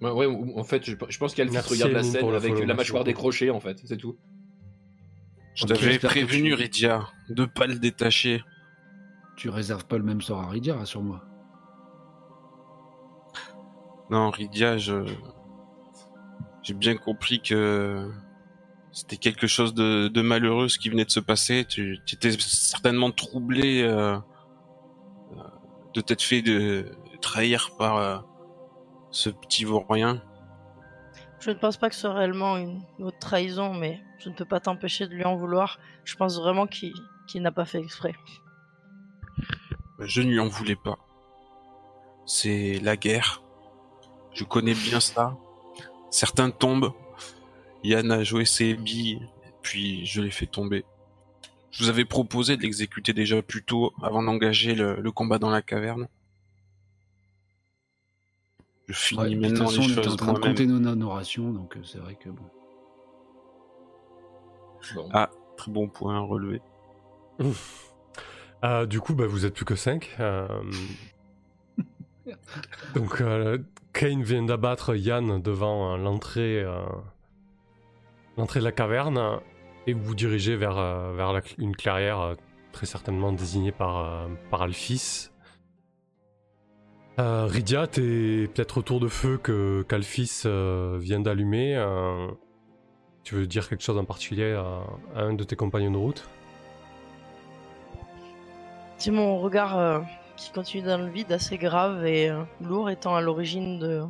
Ouais, 0.01 0.25
en 0.27 0.63
fait, 0.63 0.83
je, 0.85 1.17
pense 1.17 1.33
qu'elle 1.33 1.47
regarde 1.49 1.91
la 1.91 2.03
scène 2.03 2.27
avec 2.33 2.59
la 2.59 2.73
mâchoire 2.73 3.03
décrochée, 3.03 3.49
en 3.49 3.59
fait, 3.59 3.79
c'est 3.85 3.97
tout. 3.97 4.17
Je 5.55 5.65
t'avais 5.65 5.99
prévenu, 5.99 6.53
Rydia, 6.53 7.07
de 7.29 7.45
pas 7.45 7.67
le 7.67 7.75
détacher. 7.75 8.43
Tu 9.37 9.49
réserves 9.49 9.85
pas 9.85 9.97
le 9.97 10.03
même 10.03 10.21
sort 10.21 10.41
à 10.41 10.49
Rydia, 10.49 10.75
rassure-moi. 10.75 11.23
Non, 14.09 14.29
Rydia, 14.29 14.77
je 14.77 15.05
j'ai 16.63 16.73
bien 16.73 16.95
compris 16.95 17.41
que 17.41 18.09
c'était 18.91 19.17
quelque 19.17 19.47
chose 19.47 19.73
de, 19.73 20.21
malheureux 20.21 20.69
ce 20.69 20.79
qui 20.79 20.89
venait 20.89 21.05
de 21.05 21.11
se 21.11 21.19
passer. 21.19 21.65
Tu, 21.65 21.99
étais 22.11 22.31
certainement 22.39 23.11
troublé 23.11 23.81
euh, 23.81 24.17
de 25.93 26.01
t'être 26.01 26.21
fait 26.21 26.41
de, 26.41 26.91
trahir 27.21 27.71
par 27.77 27.97
euh, 27.97 28.17
ce 29.11 29.29
petit 29.29 29.63
vaurien. 29.63 30.21
Je 31.39 31.51
ne 31.51 31.55
pense 31.55 31.77
pas 31.77 31.89
que 31.89 31.95
ce 31.95 32.01
soit 32.01 32.13
réellement 32.13 32.57
une, 32.57 32.81
autre 32.99 33.19
trahison, 33.19 33.73
mais 33.73 34.01
je 34.19 34.29
ne 34.29 34.35
peux 34.35 34.45
pas 34.45 34.59
t'empêcher 34.59 35.07
de 35.07 35.13
lui 35.13 35.25
en 35.25 35.35
vouloir. 35.35 35.79
Je 36.03 36.15
pense 36.15 36.37
vraiment 36.37 36.67
qu'il 36.67 36.93
n'a 37.35 37.51
pas 37.51 37.65
fait 37.65 37.79
exprès. 37.79 38.13
Je 39.99 40.21
ne 40.21 40.29
lui 40.29 40.39
en 40.39 40.47
voulais 40.47 40.75
pas. 40.75 40.97
C'est 42.25 42.79
la 42.81 42.97
guerre. 42.97 43.41
Je 44.33 44.43
connais 44.43 44.73
bien 44.73 44.99
ça. 44.99 45.37
Certains 46.09 46.49
tombent. 46.49 46.93
Yann 47.83 48.11
a 48.11 48.23
joué 48.23 48.45
ses 48.45 48.75
billes, 48.75 49.27
puis 49.61 50.05
je 50.05 50.21
l'ai 50.21 50.31
fait 50.31 50.47
tomber. 50.47 50.85
Je 51.73 51.83
vous 51.83 51.89
avais 51.89 52.05
proposé 52.05 52.55
de 52.55 52.61
l'exécuter 52.61 53.11
déjà 53.13 53.41
plus 53.41 53.63
tôt, 53.63 53.91
avant 54.01 54.23
d'engager 54.23 54.75
le, 54.75 55.11
combat 55.11 55.39
dans 55.39 55.49
la 55.49 55.61
caverne. 55.61 56.07
Je 58.87 58.93
finis 58.93 59.35
maintenant 59.35 59.69
les 59.69 59.75
choses. 59.75 59.97
On 59.97 60.11
en 60.11 60.15
train 60.15 60.33
de 60.33 60.39
compter 60.39 60.65
nos, 60.65 60.79
nos 60.79 61.09
rations, 61.09 61.51
donc 61.51 61.75
euh, 61.75 61.83
c'est 61.83 61.97
vrai 61.97 62.15
que 62.15 62.29
bon. 62.29 62.43
Ah, 65.11 65.29
très 65.57 65.71
bon 65.71 65.89
point 65.89 66.15
à 66.15 66.19
relever. 66.19 66.61
Euh, 68.63 68.85
du 68.85 69.01
coup, 69.01 69.13
bah, 69.13 69.25
vous 69.27 69.45
êtes 69.45 69.53
plus 69.53 69.65
que 69.65 69.75
5. 69.75 70.15
Euh, 70.21 70.47
donc, 72.95 73.21
Kane 73.93 74.23
vient 74.23 74.43
d'abattre 74.43 74.95
Yann 74.95 75.41
devant 75.41 75.93
euh, 75.93 75.97
l'entrée 75.97 76.61
euh, 76.61 76.81
l'entrée 78.37 78.59
de 78.59 78.65
la 78.65 78.71
caverne 78.71 79.39
et 79.87 79.93
vous 79.93 80.03
vous 80.03 80.15
dirigez 80.15 80.55
vers, 80.55 80.77
euh, 80.77 81.13
vers 81.15 81.41
une 81.57 81.75
clairière 81.75 82.35
très 82.71 82.85
certainement 82.85 83.31
désignée 83.31 83.71
par, 83.71 84.27
par 84.49 84.63
Alphys. 84.63 85.29
Rydia, 87.17 87.85
t'es 87.85 88.49
peut-être 88.53 88.79
autour 88.79 88.99
de 88.99 89.07
feu 89.07 89.37
que 89.37 89.85
qu'Alphys 89.87 90.47
vient 90.97 91.19
d'allumer. 91.19 91.75
tu 93.23 93.35
veux 93.35 93.45
dire 93.45 93.69
quelque 93.69 93.83
chose 93.83 93.99
en 93.99 94.05
particulier 94.05 94.53
à, 94.53 94.81
un 95.15 95.33
de 95.33 95.43
tes 95.43 95.55
compagnons 95.55 95.91
de 95.91 95.97
route? 95.97 96.27
C'est 98.97 99.11
mon 99.11 99.37
regard 99.37 100.03
qui 100.35 100.51
continue 100.51 100.83
dans 100.83 100.97
le 100.97 101.09
vide, 101.09 101.31
assez 101.31 101.57
grave 101.57 102.05
et 102.05 102.29
euh, 102.29 102.43
lourd, 102.61 102.89
étant 102.89 103.15
à 103.15 103.21
l'origine 103.21 103.79
de 103.79 104.03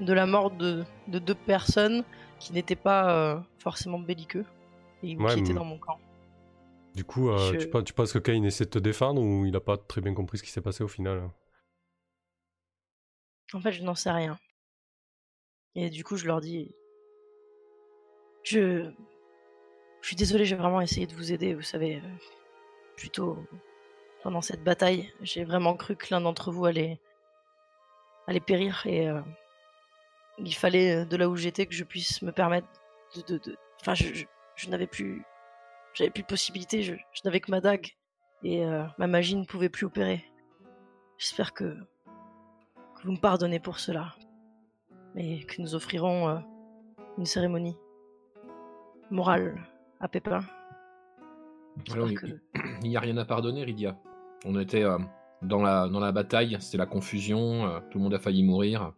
de 0.00 0.12
la 0.12 0.26
mort 0.26 0.50
de, 0.50 0.84
deux 1.08 1.34
personnes 1.34 2.04
qui 2.38 2.52
n'étaient 2.52 2.76
pas 2.76 3.10
euh, 3.10 3.40
forcément 3.58 3.98
belliqueux 3.98 4.44
et 5.02 5.16
qui 5.16 5.40
étaient 5.40 5.54
dans 5.54 5.64
mon 5.64 5.78
camp. 5.78 5.98
Du 6.94 7.04
coup, 7.04 7.28
euh, 7.28 7.52
tu, 7.52 7.68
tu, 7.84 7.92
penses 7.92 8.12
que 8.12 8.18
Kane 8.18 8.44
essaie 8.44 8.64
de 8.64 8.70
te 8.70 8.78
défendre 8.78 9.20
ou 9.20 9.44
il 9.44 9.54
a 9.54 9.60
pas 9.60 9.76
très 9.76 10.00
bien 10.00 10.14
compris 10.14 10.38
ce 10.38 10.42
qui 10.42 10.50
s'est 10.50 10.62
passé 10.62 10.82
au 10.82 10.88
final? 10.88 11.30
En 13.52 13.60
fait, 13.60 13.72
je 13.72 13.82
n'en 13.82 13.94
sais 13.94 14.10
rien. 14.10 14.38
Et 15.74 15.90
du 15.90 16.04
coup, 16.04 16.16
je 16.16 16.26
leur 16.26 16.40
dis 16.40 16.74
Je. 18.44 18.90
Je 20.00 20.08
suis 20.10 20.16
désolé, 20.16 20.44
j'ai 20.44 20.56
vraiment 20.56 20.80
essayé 20.80 21.06
de 21.06 21.14
vous 21.14 21.32
aider, 21.32 21.54
vous 21.54 21.62
savez. 21.62 22.00
Plutôt 22.96 23.36
pendant 24.26 24.42
cette 24.42 24.64
bataille. 24.64 25.12
J'ai 25.20 25.44
vraiment 25.44 25.76
cru 25.76 25.94
que 25.94 26.06
l'un 26.10 26.20
d'entre 26.20 26.50
vous 26.50 26.64
allait, 26.64 26.98
allait 28.26 28.40
périr 28.40 28.82
et 28.84 29.08
euh, 29.08 29.20
il 30.38 30.54
fallait 30.54 30.96
euh, 30.96 31.04
de 31.04 31.16
là 31.16 31.28
où 31.28 31.36
j'étais 31.36 31.66
que 31.66 31.74
je 31.74 31.84
puisse 31.84 32.22
me 32.22 32.32
permettre 32.32 32.68
de. 33.28 33.40
Enfin, 33.80 33.94
je, 33.94 34.24
je, 34.54 34.68
n'avais 34.68 34.86
plus. 34.86 35.24
J'avais 35.94 36.10
plus 36.10 36.22
de 36.22 36.28
possibilité, 36.28 36.82
je, 36.82 36.94
n'avais 37.24 37.40
que 37.40 37.50
ma 37.50 37.60
dague 37.60 37.96
et 38.42 38.64
euh, 38.64 38.84
ma 38.98 39.06
magie 39.06 39.36
ne 39.36 39.44
pouvait 39.44 39.68
plus 39.68 39.86
opérer. 39.86 40.24
J'espère 41.18 41.54
que, 41.54 41.64
que, 41.64 43.02
vous 43.04 43.12
me 43.12 43.20
pardonnez 43.20 43.60
pour 43.60 43.78
cela 43.78 44.14
et 45.16 45.44
que 45.44 45.62
nous 45.62 45.74
offrirons 45.74 46.44
une 47.16 47.24
cérémonie 47.24 47.78
morale 49.10 49.66
à 50.00 50.08
Pépin. 50.08 50.40
il 52.82 52.88
n'y 52.88 52.96
a 52.96 53.00
rien 53.00 53.16
à 53.16 53.24
pardonner, 53.24 53.64
Rydia. 53.64 53.96
On 54.44 54.58
était 54.58 54.82
euh, 54.82 54.98
dans, 55.42 55.62
la, 55.62 55.88
dans 55.88 56.00
la 56.00 56.12
bataille, 56.12 56.56
c'était 56.60 56.78
la 56.78 56.86
confusion, 56.86 57.66
euh, 57.66 57.80
tout 57.90 57.98
le 57.98 58.04
monde 58.04 58.14
a 58.14 58.18
failli 58.18 58.42
mourir. 58.42 58.92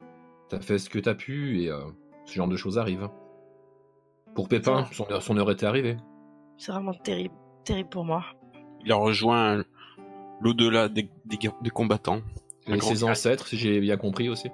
T'as 0.49 0.61
fait 0.61 0.79
ce 0.79 0.89
que 0.89 0.99
t'as 0.99 1.15
pu 1.15 1.63
et 1.63 1.71
euh, 1.71 1.81
ce 2.25 2.35
genre 2.35 2.49
de 2.49 2.57
choses 2.57 2.79
arrive. 2.79 3.09
Pour 4.35 4.49
Pépin, 4.49 4.87
son, 4.93 5.37
heure 5.37 5.51
était 5.51 5.67
arrivée. 5.67 5.97
C'est 6.57 6.73
vraiment 6.73 6.95
terrible, 6.95 7.35
terrible 7.65 7.89
pour 7.89 8.05
moi. 8.05 8.25
Il 8.85 8.93
a 8.93 8.97
rejoint 8.97 9.65
l'au-delà 10.41 10.89
des, 10.89 11.11
des, 11.27 11.71
combattants. 11.71 12.23
Et 12.67 12.81
ses 12.81 13.05
ancêtres, 13.05 13.47
si 13.49 13.57
j'ai 13.59 13.81
bien 13.81 13.97
compris 13.97 14.29
aussi. 14.29 14.51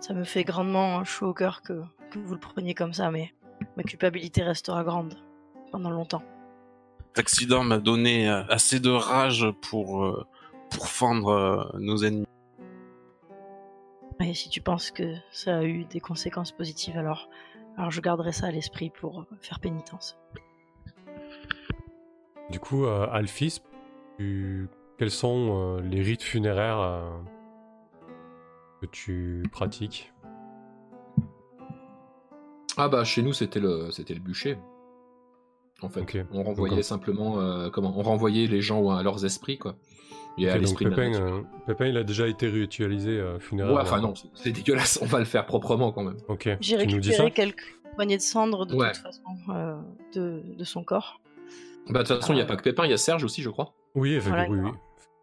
Ça 0.00 0.14
me 0.14 0.24
fait 0.24 0.44
grandement 0.44 1.04
chaud 1.04 1.28
au 1.28 1.34
cœur 1.34 1.62
que, 1.62 1.80
que 2.10 2.18
vous 2.18 2.34
le 2.34 2.40
preniez 2.40 2.74
comme 2.74 2.92
ça, 2.92 3.10
mais 3.10 3.32
ma 3.76 3.82
culpabilité 3.82 4.42
restera 4.42 4.82
grande 4.82 5.14
pendant 5.70 5.90
longtemps. 5.90 6.22
Cet 7.08 7.18
accident 7.18 7.62
m'a 7.62 7.78
donné 7.78 8.28
assez 8.28 8.80
de 8.80 8.90
rage 8.90 9.46
pour, 9.70 10.26
pour 10.70 10.88
fendre 10.88 11.70
nos 11.78 11.98
ennemis. 11.98 12.26
Et 14.20 14.34
si 14.34 14.48
tu 14.48 14.60
penses 14.60 14.90
que 14.90 15.14
ça 15.30 15.58
a 15.58 15.62
eu 15.64 15.84
des 15.84 16.00
conséquences 16.00 16.52
positives, 16.52 16.96
alors, 16.96 17.28
alors 17.76 17.90
je 17.90 18.00
garderai 18.00 18.32
ça 18.32 18.46
à 18.46 18.50
l'esprit 18.50 18.90
pour 18.90 19.26
faire 19.40 19.60
pénitence. 19.60 20.16
Du 22.50 22.60
coup, 22.60 22.84
euh, 22.84 23.06
Alphys, 23.10 23.60
quels 24.18 25.10
sont 25.10 25.78
euh, 25.78 25.80
les 25.80 26.02
rites 26.02 26.22
funéraires 26.22 26.80
euh, 26.80 27.10
que 28.80 28.86
tu 28.86 29.42
pratiques? 29.50 30.12
Ah 32.76 32.88
bah 32.88 33.04
chez 33.04 33.22
nous 33.22 33.34
c'était 33.34 33.60
le 33.60 33.90
c'était 33.90 34.14
le 34.14 34.20
bûcher. 34.20 34.56
En 35.82 35.88
fait, 35.88 36.26
on 36.32 36.42
renvoyait 36.42 36.82
simplement 36.82 37.68
comment 37.70 37.92
On 37.98 38.02
renvoyait 38.02 38.46
les 38.46 38.62
gens 38.62 38.90
à 38.90 39.02
leurs 39.02 39.24
esprits 39.24 39.58
quoi. 39.58 39.74
Et 40.38 40.48
à 40.48 40.56
l'esprit 40.56 40.86
Pépin, 40.86 41.44
Pépin, 41.66 41.86
il 41.86 41.96
a 41.96 42.04
déjà 42.04 42.26
été 42.26 42.48
ritualisé 42.48 43.22
funéraire. 43.38 43.74
Ouais, 43.74 43.82
enfin 43.82 44.00
non, 44.00 44.14
c'est 44.34 44.52
dégueulasse. 44.52 44.98
On 45.02 45.06
va 45.06 45.18
le 45.18 45.24
faire 45.24 45.46
proprement 45.46 45.92
quand 45.92 46.04
même. 46.04 46.16
Ok. 46.28 46.48
J'ai 46.60 46.76
récupéré 46.76 47.30
quelques 47.30 47.78
poignées 47.94 48.16
de 48.16 48.22
cendres 48.22 48.64
de 48.66 48.72
toute 48.72 48.96
façon 48.96 49.22
de, 50.14 50.42
de 50.56 50.64
son 50.64 50.82
corps. 50.84 51.20
Bah, 51.88 52.02
de 52.02 52.08
toute 52.08 52.20
façon, 52.20 52.32
il 52.32 52.36
n'y 52.36 52.42
a 52.42 52.46
pas 52.46 52.56
que 52.56 52.62
Pépin, 52.62 52.84
il 52.84 52.90
y 52.90 52.94
a 52.94 52.96
Serge 52.96 53.24
aussi, 53.24 53.42
je 53.42 53.50
crois. 53.50 53.74
Oui, 53.94 54.14
effectivement. 54.14 54.72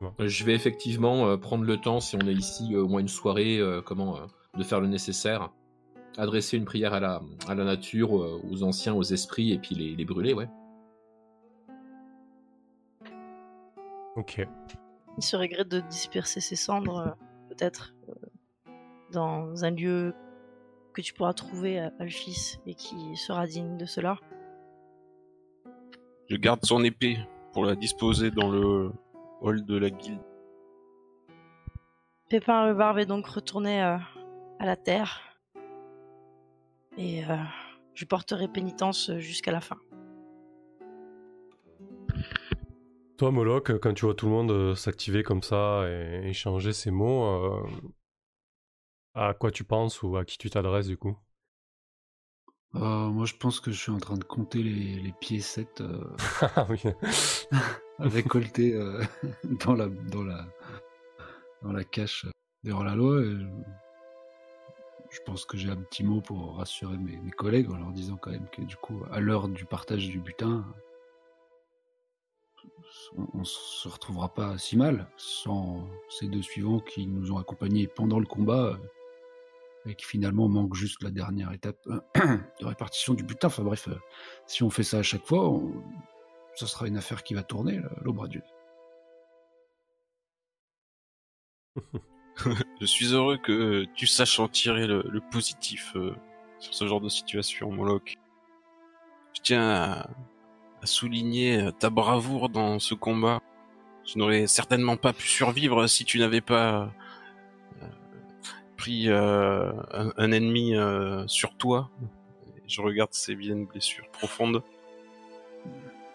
Euh, 0.01 0.27
je 0.27 0.45
vais 0.45 0.53
effectivement 0.53 1.27
euh, 1.27 1.37
prendre 1.37 1.63
le 1.63 1.77
temps, 1.77 1.99
si 1.99 2.15
on 2.15 2.27
est 2.27 2.33
ici 2.33 2.73
euh, 2.73 2.83
au 2.83 2.87
moins 2.87 2.99
une 3.01 3.07
soirée, 3.07 3.59
comment, 3.85 4.17
de 4.57 4.63
faire 4.63 4.79
le 4.79 4.87
nécessaire. 4.87 5.49
Adresser 6.17 6.57
une 6.57 6.65
prière 6.65 6.93
à 6.93 6.99
la, 6.99 7.21
à 7.47 7.55
la 7.55 7.63
nature, 7.63 8.11
aux 8.11 8.63
anciens, 8.63 8.93
aux 8.93 9.03
esprits, 9.03 9.53
et 9.53 9.57
puis 9.57 9.73
les, 9.73 9.95
les 9.95 10.05
brûler, 10.05 10.33
ouais. 10.33 10.49
Ok. 14.15 14.45
Il 15.19 15.21
serait 15.21 15.49
gré 15.49 15.65
de 15.65 15.82
disperser 15.82 16.39
ces 16.39 16.55
cendres, 16.55 17.17
peut-être, 17.49 17.93
dans 19.12 19.65
un 19.65 19.71
lieu 19.71 20.15
que 20.93 21.01
tu 21.01 21.13
pourras 21.13 21.34
trouver 21.34 21.77
à 21.77 21.91
Alphys 21.99 22.58
et 22.65 22.73
qui 22.73 23.17
sera 23.17 23.45
digne 23.45 23.75
de 23.75 23.86
cela. 23.86 24.17
Je 26.29 26.38
garde 26.38 26.63
son 26.63 26.86
épée 26.86 27.17
pour 27.51 27.65
la 27.65 27.75
disposer 27.75 28.32
dans 28.32 28.49
le 28.49 28.93
hall 29.41 29.65
de 29.65 29.77
la 29.77 29.89
guilde. 29.89 30.21
Pépin 32.29 32.65
le 32.67 32.73
Barbe 32.73 32.99
est 32.99 33.05
donc 33.05 33.27
retourné 33.27 33.84
euh, 33.84 33.97
à 34.58 34.65
la 34.65 34.77
terre. 34.77 35.19
Et 36.97 37.25
euh, 37.25 37.36
je 37.93 38.05
porterai 38.05 38.47
pénitence 38.47 39.12
jusqu'à 39.17 39.51
la 39.51 39.60
fin. 39.60 39.79
Toi, 43.19 43.32
Moloch, 43.32 43.77
quand 43.79 43.93
tu 43.93 44.05
vois 44.05 44.15
tout 44.15 44.25
le 44.25 44.32
monde 44.32 44.51
euh, 44.51 44.75
s'activer 44.75 45.21
comme 45.21 45.43
ça 45.43 45.84
et 45.88 46.29
échanger 46.29 46.73
ces 46.73 46.89
mots, 46.89 47.62
à 49.13 49.34
quoi 49.34 49.51
tu 49.51 49.63
penses 49.63 50.01
ou 50.01 50.17
à 50.17 50.25
qui 50.25 50.38
tu 50.38 50.49
t'adresses 50.49 50.88
du 50.88 50.97
coup? 50.97 51.17
Euh, 52.75 53.10
moi, 53.10 53.25
je 53.25 53.36
pense 53.36 53.60
que 53.60 53.71
je 53.71 53.77
suis 53.77 53.91
en 53.91 53.97
train 53.97 54.15
de 54.15 54.23
compter 54.23 54.62
les, 54.62 54.99
les 54.99 55.12
piécettes 55.12 55.82
euh, 55.82 56.15
ah 56.55 56.67
récoltées 57.99 58.75
euh, 58.75 59.03
dans, 59.65 59.73
la, 59.73 59.88
dans, 59.88 60.23
la, 60.23 60.45
dans 61.63 61.71
la 61.71 61.84
cache 61.84 62.25
derrière 62.63 62.84
la 62.84 62.95
loi. 62.95 63.21
je 65.10 65.19
pense 65.25 65.45
que 65.45 65.58
j'ai 65.58 65.69
un 65.69 65.82
petit 65.82 66.03
mot 66.03 66.21
pour 66.21 66.58
rassurer 66.58 66.97
mes, 66.97 67.17
mes, 67.17 67.32
collègues 67.32 67.71
en 67.71 67.77
leur 67.77 67.91
disant 67.91 68.17
quand 68.17 68.32
même 68.32 68.47
que 68.51 68.62
du 68.62 68.75
coup, 68.75 69.03
à 69.12 69.19
l'heure 69.19 69.47
du 69.47 69.65
partage 69.65 70.08
du 70.08 70.19
butin, 70.19 70.63
on, 73.17 73.39
ne 73.39 73.43
se 73.43 73.88
retrouvera 73.88 74.33
pas 74.33 74.57
si 74.57 74.77
mal 74.77 75.07
sans 75.17 75.88
ces 76.09 76.27
deux 76.27 76.41
suivants 76.41 76.79
qui 76.79 77.07
nous 77.07 77.31
ont 77.31 77.38
accompagnés 77.38 77.88
pendant 77.88 78.19
le 78.19 78.25
combat 78.25 78.77
et 79.85 79.95
qui 79.95 80.05
finalement 80.05 80.47
manque 80.47 80.75
juste 80.75 81.01
la 81.03 81.12
dernière 81.12 81.51
étape 81.51 81.79
euh, 81.88 81.99
de 82.59 82.65
répartition 82.65 83.13
du 83.13 83.23
butin. 83.23 83.47
Enfin 83.47 83.63
bref, 83.63 83.88
euh, 83.88 83.95
si 84.45 84.63
on 84.63 84.69
fait 84.69 84.83
ça 84.83 84.99
à 84.99 85.03
chaque 85.03 85.25
fois, 85.25 85.59
ça 86.55 86.67
sera 86.67 86.88
une 86.88 86.97
affaire 86.97 87.23
qui 87.23 87.33
va 87.33 87.43
tourner, 87.43 87.81
l'aube 88.01 88.27
Dieu. 88.29 88.43
Je 92.79 92.85
suis 92.85 93.13
heureux 93.13 93.38
que 93.38 93.85
tu 93.95 94.07
saches 94.07 94.39
en 94.39 94.47
tirer 94.47 94.88
le, 94.88 95.21
positif 95.31 95.93
euh, 95.95 96.15
sur 96.59 96.73
ce 96.73 96.88
genre 96.88 97.01
de 97.01 97.09
situation, 97.09 97.71
Moloch. 97.71 98.15
Je 99.33 99.41
tiens 99.41 99.69
à, 99.69 100.09
souligner 100.83 101.69
ta 101.79 101.89
bravoure 101.89 102.49
dans 102.49 102.79
ce 102.79 102.93
combat. 102.93 103.41
Je 104.05 104.17
n'aurais 104.17 104.47
certainement 104.47 104.97
pas 104.97 105.13
pu 105.13 105.27
survivre 105.27 105.87
si 105.87 106.05
tu 106.05 106.19
n'avais 106.19 106.41
pas 106.41 106.91
pris 108.79 109.09
euh, 109.09 109.71
un, 110.17 110.31
ennemi 110.31 110.75
euh, 110.75 111.27
sur 111.27 111.53
toi. 111.55 111.89
Je 112.65 112.81
regarde 112.81 113.09
ces 113.11 113.35
vilaines 113.35 113.65
blessures 113.65 114.07
profondes. 114.11 114.63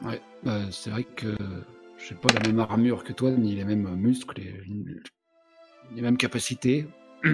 Ouais, 0.03 0.20
bah, 0.42 0.61
c'est 0.70 0.88
vrai 0.88 1.05
que 1.05 1.37
j'ai 1.98 2.14
pas 2.14 2.33
la 2.33 2.40
même 2.40 2.59
armure 2.59 3.05
que 3.05 3.12
toi, 3.12 3.31
ni 3.31 3.55
les 3.55 3.64
mêmes 3.64 3.94
muscles, 3.96 4.40
les, 4.40 4.62
les 5.94 6.03
mêmes 6.03 6.16
capacités. 6.16 6.88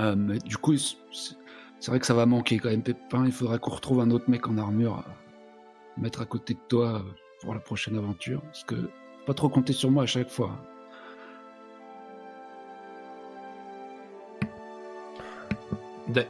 Euh, 0.00 0.16
mais 0.16 0.40
du 0.40 0.56
coup, 0.56 0.74
c'est 0.76 1.86
vrai 1.86 2.00
que 2.00 2.06
ça 2.06 2.14
va 2.14 2.26
manquer 2.26 2.58
quand 2.58 2.68
même, 2.68 2.82
Pépin. 2.82 3.26
Il 3.26 3.30
faudra 3.30 3.60
qu'on 3.60 3.70
retrouve 3.70 4.00
un 4.00 4.10
autre 4.10 4.28
mec 4.28 4.48
en 4.48 4.58
armure 4.58 5.04
mettre 5.96 6.20
à 6.20 6.26
côté 6.26 6.54
de 6.54 6.60
toi 6.68 7.02
pour 7.40 7.54
la 7.54 7.60
prochaine 7.60 7.96
aventure. 7.96 8.40
Parce 8.42 8.64
que 8.64 8.90
pas 9.26 9.34
trop 9.34 9.48
compter 9.48 9.72
sur 9.72 9.90
moi 9.90 10.04
à 10.04 10.06
chaque 10.06 10.30
fois. 10.30 10.58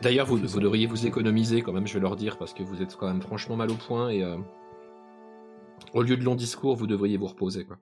D'ailleurs, 0.03 0.27
vous, 0.27 0.39
devriez 0.39 0.87
vous 0.87 1.07
économiser 1.07 1.61
quand 1.61 1.73
même, 1.73 1.87
je 1.87 1.95
vais 1.95 2.01
leur 2.01 2.17
dire, 2.17 2.39
parce 2.39 2.55
que 2.55 2.63
vous 2.63 2.81
êtes 2.81 2.97
quand 2.97 3.09
même 3.09 3.21
franchement 3.21 3.57
mal 3.57 3.71
au 3.71 3.75
point 3.75 4.09
et 4.09 4.23
euh, 4.23 4.37
au 5.93 6.03
lieu 6.03 6.17
de 6.17 6.23
longs 6.25 6.37
discours, 6.37 6.77
vous 6.77 6.87
devriez 6.87 7.17
vous 7.17 7.27
reposer. 7.27 7.65
Quoi. 7.65 7.77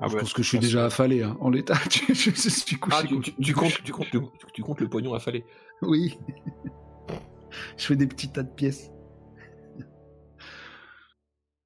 Ah 0.00 0.06
je 0.08 0.16
pense 0.16 0.32
que 0.32 0.42
je 0.42 0.48
suis 0.48 0.58
déjà 0.58 0.84
affalé 0.84 1.22
hein, 1.22 1.36
en 1.40 1.50
l'état. 1.50 1.74
je, 2.08 2.30
suis 2.30 2.76
couché. 2.76 2.96
Ah, 3.00 3.02
tu, 3.06 3.14
comptes, 3.54 3.82
tu, 3.82 3.92
comptes 3.92 4.12
le, 4.12 4.20
tu 4.52 4.62
comptes 4.62 4.80
le 4.80 4.88
pognon 4.88 5.14
affalé 5.14 5.44
Oui. 5.82 6.18
je 7.76 7.86
fais 7.86 7.96
des 7.96 8.06
petits 8.06 8.30
tas 8.30 8.44
de 8.44 8.50
pièces. 8.50 8.92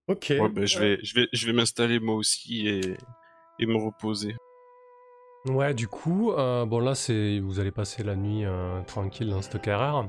Ok. 0.08 0.34
Ben, 0.52 0.66
je 0.66 0.78
vais, 0.78 0.98
je 1.02 1.14
vais, 1.14 1.28
je 1.32 1.46
vais 1.46 1.52
m'installer 1.52 2.00
moi 2.00 2.16
aussi 2.16 2.68
et, 2.68 2.96
et 3.58 3.66
me 3.66 3.76
reposer. 3.76 4.34
Ouais, 5.46 5.74
du 5.74 5.88
coup, 5.88 6.32
euh, 6.32 6.64
bon 6.66 6.78
là, 6.78 6.94
c'est 6.94 7.40
vous 7.40 7.58
allez 7.58 7.72
passer 7.72 8.04
la 8.04 8.14
nuit 8.14 8.44
euh, 8.44 8.80
tranquille 8.82 9.28
dans 9.28 9.42
cette 9.42 9.60
carrière. 9.60 10.06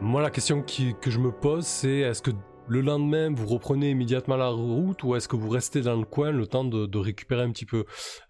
Moi, 0.00 0.20
la 0.20 0.30
question 0.30 0.62
que 0.62 1.10
je 1.10 1.18
me 1.20 1.30
pose, 1.30 1.64
c'est 1.64 1.98
est-ce 1.98 2.20
que 2.20 2.32
le 2.68 2.80
lendemain, 2.80 3.32
vous 3.32 3.46
reprenez 3.46 3.90
immédiatement 3.90 4.36
la 4.36 4.48
route 4.48 5.04
ou 5.04 5.14
est-ce 5.14 5.28
que 5.28 5.36
vous 5.36 5.48
restez 5.48 5.82
dans 5.82 5.94
le 5.94 6.04
coin 6.04 6.32
le 6.32 6.48
temps 6.48 6.64
de, 6.64 6.98
récupérer 6.98 7.42
un 7.42 7.52
petit 7.52 7.64
peu? 7.64 7.84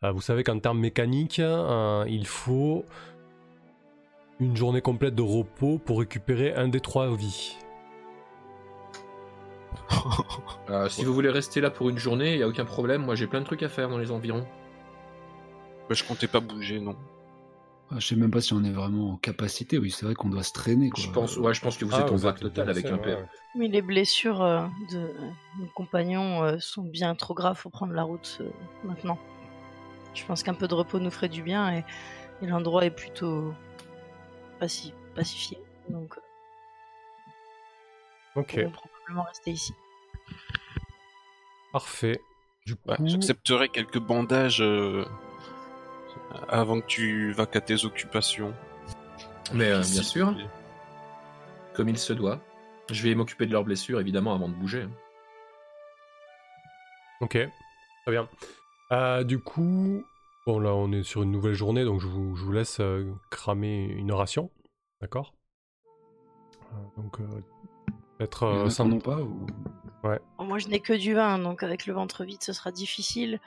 Euh, 0.05 0.13
Vous 0.13 0.21
savez 0.21 0.45
qu'en 0.45 0.59
termes 0.59 0.79
mécaniques, 0.79 1.41
il 1.41 2.27
faut 2.27 2.85
une 4.39 4.55
journée 4.55 4.83
complète 4.83 5.15
de 5.15 5.23
repos 5.23 5.79
pour 5.79 6.01
récupérer 6.01 6.53
un 6.55 6.69
des 6.69 6.81
trois 6.81 7.17
vies. 7.17 7.57
si 10.89 11.05
vous 11.05 11.15
voulez 11.15 11.31
rester 11.31 11.61
là 11.61 11.71
pour 11.71 11.89
une 11.89 11.99
journée, 11.99 12.33
il 12.33 12.39
n'y 12.39 12.43
a 12.43 12.49
aucun 12.49 12.65
problème. 12.65 13.05
Moi, 13.05 13.15
j'ai 13.15 13.27
plein 13.27 13.41
de 13.41 13.47
trucs 13.47 13.63
à 13.63 13.69
faire 13.69 13.89
dans 13.89 13.99
les 13.99 14.11
environs. 14.11 14.47
Bah, 15.89 15.95
je 15.95 16.05
comptais 16.05 16.27
pas 16.27 16.41
bouger, 16.41 16.81
non. 16.81 16.97
Ah, 17.91 18.01
je 18.01 18.09
sais 18.09 18.17
même 18.17 18.33
pas 18.33 18.41
si 18.41 18.53
on 18.53 18.65
est 18.65 18.73
vraiment 18.73 19.13
en 19.13 19.17
capacité. 19.17 19.79
Oui, 19.79 19.93
c'est 19.93 20.07
vrai 20.07 20.17
qu'on 20.17 20.29
doit 20.29 20.43
se 20.43 20.53
traîner. 20.53 20.91
Je 20.97 21.09
pense, 21.09 21.37
ouais, 21.37 21.55
je 21.55 21.61
pense 21.61 21.77
que 21.77 21.85
vous 21.85 21.95
ah, 21.95 22.01
êtes 22.01 22.11
en 22.11 22.17
vague 22.17 22.41
totale 22.41 22.69
avec 22.69 22.87
un 22.87 22.99
père. 22.99 23.29
Mais 23.55 23.69
les 23.69 23.83
blessures 23.83 24.43
euh, 24.43 24.67
de 24.91 25.15
nos 25.61 25.67
compagnons 25.75 26.43
euh, 26.43 26.57
sont 26.59 26.83
bien 26.83 27.15
trop 27.15 27.35
graves 27.35 27.61
pour 27.63 27.71
prendre 27.71 27.93
la 27.93 28.03
route 28.03 28.39
euh, 28.41 28.51
maintenant. 28.83 29.19
Je 30.15 30.25
pense 30.25 30.43
qu'un 30.43 30.55
peu 30.55 30.67
de 30.67 30.75
repos 30.75 30.99
nous 30.99 31.11
ferait 31.11 31.29
du 31.29 31.43
bien 31.43 31.73
et, 31.73 31.85
l'endroit 32.43 32.85
est 32.85 32.91
plutôt 32.91 33.55
pacifié. 34.59 35.59
Donc, 35.89 36.19
ok. 38.35 38.59
on 38.59 38.65
va 38.65 38.71
probablement 38.71 39.23
rester 39.23 39.53
ici. 39.53 39.73
Parfait. 41.77 42.23
Du 42.65 42.75
J'accepterai 43.05 43.69
quelques 43.69 43.99
bandages 43.99 44.65
avant 46.49 46.81
que 46.81 46.87
tu 46.87 47.33
vas 47.33 47.45
qu'à 47.45 47.61
tes 47.61 47.85
occupations. 47.85 48.55
Mais 49.53 49.71
euh, 49.71 49.81
bien 49.81 50.03
sûr, 50.03 50.35
comme 51.75 51.91
il 51.91 51.99
se 51.99 52.15
doit. 52.15 52.41
Je 52.91 53.03
vais 53.03 53.15
m'occuper 53.15 53.45
de 53.45 53.53
leurs 53.53 53.65
blessures, 53.65 54.01
évidemment, 54.01 54.35
avant 54.35 54.49
de 54.49 54.55
bouger. 54.55 54.89
Ok, 57.21 57.33
très 57.33 58.11
bien. 58.11 58.27
Euh, 58.93 59.23
du 59.23 59.39
coup, 59.39 60.03
bon 60.47 60.59
là 60.59 60.75
on 60.75 60.93
est 60.93 61.03
sur 61.03 61.25
une 61.25 61.31
nouvelle 61.31 61.53
journée, 61.53 61.85
donc 61.85 62.01
je 62.01 62.07
vous, 62.07 62.53
laisse 62.53 62.81
euh, 62.81 63.05
cramer 63.31 63.85
une 63.85 64.13
ration, 64.13 64.51
d'accord? 65.03 65.35
Donc 66.97 67.19
peut-être 68.19 68.71
sans 68.71 68.87
non 68.87 68.99
pas 68.99 69.21
ou... 69.21 69.47
Ouais. 70.05 70.21
moi 70.39 70.59
je 70.59 70.69
n'ai 70.69 70.81
que 70.81 70.93
du 70.93 71.15
vin, 71.15 71.39
donc 71.39 71.63
avec 71.63 71.87
le 71.87 71.95
ventre 71.95 72.25
vide 72.25 72.43
ce 72.43 72.53
sera 72.53 72.71
difficile. 72.71 73.41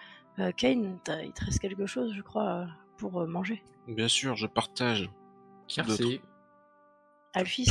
Kane, 0.56 1.00
il 1.24 1.34
te 1.34 1.46
reste 1.46 1.60
quelque 1.60 1.86
chose, 1.86 2.14
je 2.16 2.22
crois, 2.22 2.66
pour 2.98 3.28
manger. 3.28 3.62
Bien 3.88 4.08
sûr, 4.08 4.38
je 4.38 4.48
partage. 4.48 5.10
Merci. 5.78 6.22
Alphys, 7.34 7.68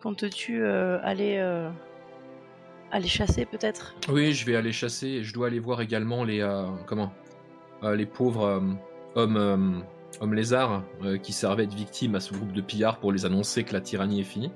comptes-tu 0.00 0.64
aller 0.66 1.38
aller 2.90 3.08
chasser 3.08 3.44
peut-être? 3.44 3.94
Oui, 4.08 4.32
je 4.32 4.46
vais 4.46 4.56
aller 4.56 4.72
chasser. 4.72 5.22
Je 5.22 5.32
dois 5.32 5.48
aller 5.48 5.58
voir 5.58 5.80
également 5.80 6.24
les 6.24 6.40
euh, 6.40 6.66
comment 6.86 7.12
euh, 7.82 7.96
les 7.96 8.06
pauvres 8.06 8.44
euh, 8.44 8.60
hommes 9.14 9.84
hommes 10.20 10.34
lézards 10.34 10.82
qui 11.22 11.34
servaient 11.34 11.66
de 11.66 11.74
victimes 11.74 12.14
à 12.14 12.20
ce 12.20 12.32
groupe 12.32 12.52
de 12.52 12.62
pillards 12.62 12.98
pour 13.00 13.12
les 13.12 13.26
annoncer 13.26 13.64
que 13.64 13.74
la 13.74 13.82
tyrannie 13.82 14.20
est 14.20 14.24
finie. 14.24 14.50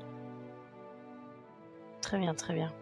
Très 2.00 2.18
bien, 2.18 2.34
très 2.34 2.54
bien. 2.54 2.72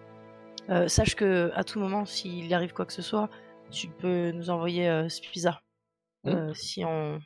sache 0.88 1.14
que 1.14 1.50
à 1.54 1.64
tout 1.64 1.80
moment, 1.80 2.04
s'il 2.04 2.46
y 2.46 2.54
arrive 2.54 2.72
quoi 2.72 2.86
que 2.86 2.92
ce 2.92 3.02
soit, 3.02 3.28
tu 3.70 3.88
peux 3.88 4.30
nous 4.30 4.50
envoyer 4.50 5.08
Spiza 5.08 5.60
mmh. 6.24 6.54
si 6.54 6.84
on 6.84 7.18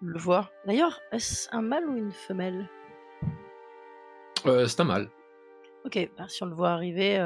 le 0.00 0.18
voit. 0.18 0.50
D'ailleurs, 0.66 1.00
est-ce 1.12 1.48
un 1.52 1.62
mâle 1.62 1.88
ou 1.88 1.96
une 1.96 2.12
femelle? 2.12 2.68
C'est 4.44 4.80
un 4.80 4.84
mâle. 4.84 5.08
Ok, 5.84 6.10
bah, 6.16 6.26
si 6.28 6.42
on 6.42 6.46
le 6.46 6.54
voit 6.54 6.70
arriver, 6.70 7.18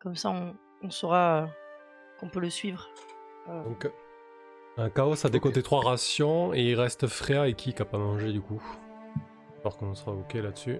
comme 0.00 0.16
ça, 0.16 0.30
on, 0.82 0.90
saura 0.90 1.42
euh, 1.42 1.46
qu'on 2.18 2.28
peut 2.28 2.40
le 2.40 2.50
suivre. 2.50 2.88
Euh. 3.48 3.64
Donc, 3.64 3.90
un 4.78 4.88
chaos 4.88 5.26
a 5.26 5.28
décoté 5.28 5.62
trois 5.62 5.82
rations 5.82 6.54
et 6.54 6.62
il 6.62 6.74
reste 6.74 7.06
Freya 7.06 7.48
et 7.48 7.54
qui 7.54 7.74
qui 7.74 7.82
a 7.82 7.84
pas 7.84 7.98
mangé 7.98 8.32
du 8.32 8.40
coup. 8.40 8.62
Alors 9.60 9.76
qu'on 9.76 9.94
sera 9.94 10.12
ok 10.12 10.32
là-dessus. 10.34 10.78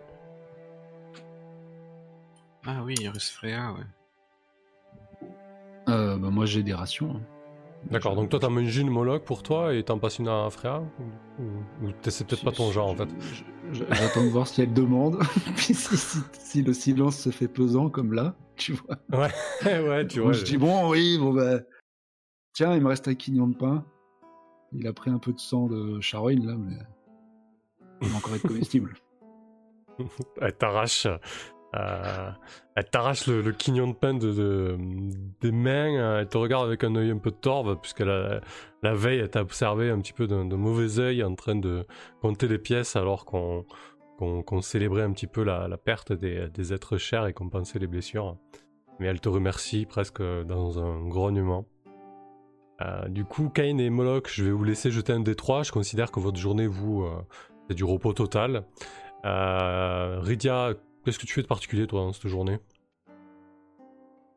Ah 2.66 2.82
oui, 2.84 2.94
reste 3.08 3.30
Freya, 3.30 3.72
ouais. 3.72 5.28
Euh, 5.88 6.16
bah 6.16 6.30
moi 6.30 6.46
j'ai 6.46 6.62
des 6.62 6.74
rations. 6.74 7.16
Hein. 7.16 7.20
D'accord, 7.90 8.14
donc 8.14 8.28
toi 8.28 8.38
t'as 8.38 8.50
mangé 8.50 8.82
une 8.82 8.90
Moloch 8.90 9.24
pour 9.24 9.42
toi 9.42 9.74
et 9.74 9.82
t'en 9.82 9.98
passes 9.98 10.18
une 10.18 10.28
à 10.28 10.48
Freya 10.50 10.82
Ou, 11.38 11.90
c'est 12.02 12.26
peut-être 12.26 12.44
pas 12.44 12.52
ton 12.52 12.70
genre 12.70 12.88
en 12.88 12.94
fait 12.94 13.08
J'attends 13.72 14.24
de 14.24 14.28
voir 14.28 14.46
si 14.46 14.62
elle 14.62 14.74
demande, 14.74 15.18
puis 15.56 15.74
si, 15.74 16.62
le 16.62 16.72
silence 16.72 17.16
se 17.16 17.30
fait 17.30 17.48
pesant 17.48 17.88
comme 17.88 18.12
là, 18.12 18.34
tu 18.56 18.72
vois. 18.74 18.96
Ouais, 19.12 19.30
ouais, 19.88 20.06
tu 20.06 20.20
vois. 20.20 20.32
Je 20.32 20.44
dis 20.44 20.56
bon, 20.56 20.90
oui, 20.90 21.18
bon 21.18 21.32
bah. 21.32 21.60
Tiens, 22.52 22.74
il 22.74 22.82
me 22.82 22.88
reste 22.88 23.06
un 23.06 23.14
quignon 23.14 23.46
de 23.46 23.54
pain. 23.54 23.84
Il 24.72 24.86
a 24.86 24.92
pris 24.92 25.10
un 25.10 25.18
peu 25.18 25.32
de 25.32 25.38
sang 25.38 25.66
de 25.66 26.00
charogne 26.00 26.44
là, 26.44 26.56
mais. 26.58 26.76
Il 28.02 28.08
va 28.08 28.16
encore 28.16 28.34
être 28.34 28.46
comestible. 28.48 28.94
elle 30.40 30.56
t'arrache 30.56 31.06
euh, 31.76 32.30
elle 32.74 32.90
t'arrache 32.90 33.26
le, 33.26 33.52
quignon 33.52 33.88
de 33.88 33.94
pain 33.94 34.14
de, 34.14 34.76
des 35.40 35.52
mains, 35.52 36.18
elle 36.18 36.28
te 36.28 36.38
regarde 36.38 36.66
avec 36.66 36.82
un 36.84 36.94
œil 36.96 37.10
un 37.10 37.18
peu 37.18 37.30
torve, 37.30 37.78
puisque 37.80 38.00
la, 38.00 38.40
veille, 38.82 39.20
elle 39.20 39.30
t'a 39.30 39.42
observé 39.42 39.90
un 39.90 40.00
petit 40.00 40.12
peu 40.12 40.26
d'un 40.26 40.44
mauvais 40.44 40.98
œil 40.98 41.22
en 41.22 41.34
train 41.34 41.56
de 41.56 41.86
compter 42.20 42.48
les 42.48 42.58
pièces 42.58 42.96
alors 42.96 43.24
qu'on 43.24 43.64
qu'on 44.18 44.60
célébrait 44.60 45.04
un 45.04 45.12
petit 45.12 45.26
peu 45.26 45.42
la, 45.42 45.66
la 45.66 45.78
perte 45.78 46.12
des, 46.12 46.50
des, 46.50 46.74
êtres 46.74 46.98
chers 46.98 47.26
et 47.26 47.32
qu'on 47.32 47.48
pensait 47.48 47.78
les 47.78 47.86
blessures. 47.86 48.36
Mais 48.98 49.06
elle 49.06 49.18
te 49.18 49.30
remercie 49.30 49.86
presque 49.86 50.20
dans 50.20 50.78
un 50.78 51.08
grognement. 51.08 51.64
Euh, 52.82 53.08
du 53.08 53.24
coup, 53.24 53.48
Kain 53.48 53.78
et 53.78 53.90
Moloch, 53.90 54.30
je 54.32 54.44
vais 54.44 54.50
vous 54.50 54.64
laisser 54.64 54.90
jeter 54.90 55.12
un 55.12 55.20
des 55.20 55.34
trois. 55.34 55.62
Je 55.62 55.72
considère 55.72 56.10
que 56.10 56.20
votre 56.20 56.38
journée, 56.38 56.66
vous, 56.66 57.02
euh, 57.02 57.10
c'est 57.68 57.74
du 57.74 57.84
repos 57.84 58.12
total. 58.12 58.64
Euh, 59.24 60.20
Qu'est-ce 61.04 61.18
que 61.18 61.24
tu 61.24 61.32
fais 61.32 61.42
de 61.42 61.46
particulier, 61.46 61.86
toi, 61.86 62.00
dans 62.00 62.12
cette 62.12 62.26
journée? 62.26 62.58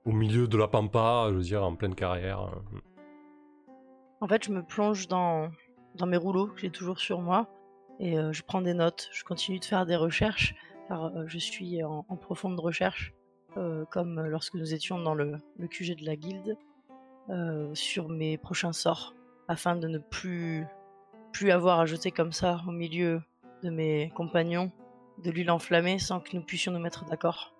Au 0.06 0.12
milieu 0.12 0.48
de 0.48 0.58
la 0.58 0.70
pampa, 0.70 1.28
je 1.30 1.36
veux 1.36 1.42
dire, 1.42 1.64
en 1.64 1.76
pleine 1.76 1.94
carrière. 1.94 2.42
Euh. 2.42 2.80
En 4.22 4.28
fait, 4.28 4.46
je 4.46 4.52
me 4.52 4.64
plonge 4.64 5.10
dans, 5.10 5.52
dans 5.96 6.06
mes 6.06 6.16
rouleaux 6.16 6.48
que 6.48 6.62
j'ai 6.62 6.70
toujours 6.70 7.00
sur 7.00 7.20
moi 7.20 7.50
et 8.00 8.18
euh, 8.18 8.32
je 8.32 8.44
prends 8.44 8.62
des 8.62 8.74
notes. 8.74 9.10
Je 9.12 9.26
continue 9.26 9.60
de 9.60 9.66
faire 9.66 9.86
des 9.86 9.98
recherches 9.98 10.56
car 10.88 11.06
euh, 11.06 11.26
je 11.28 11.38
suis 11.38 11.84
en, 11.84 12.04
profonde 12.16 12.60
recherche, 12.60 13.14
comme 13.92 14.20
lorsque 14.22 14.56
nous 14.56 14.74
étions 14.74 15.00
dans 15.00 15.14
le, 15.14 15.38
le 15.60 15.68
QG 15.68 16.00
de 16.00 16.06
la 16.06 16.16
guilde, 16.16 16.58
sur 17.74 18.10
mes 18.10 18.38
prochains 18.38 18.74
sorts 18.74 19.14
afin 19.48 19.76
de 19.76 19.88
ne 19.88 20.00
plus, 20.00 20.66
plus 21.32 21.52
avoir 21.52 21.80
à 21.80 21.86
jeter 21.86 22.12
comme 22.12 22.32
ça 22.32 22.62
au 22.68 22.72
milieu 22.72 23.22
de 23.62 23.70
mes 23.70 24.12
compagnons 24.16 24.72
de 25.18 25.32
l'huile 25.32 25.52
enflammée 25.52 26.00
sans 26.00 26.20
que 26.20 26.36
nous 26.36 26.44
puissions 26.44 26.72
nous 26.72 26.80
mettre 26.80 27.06
d'accord. 27.06 27.54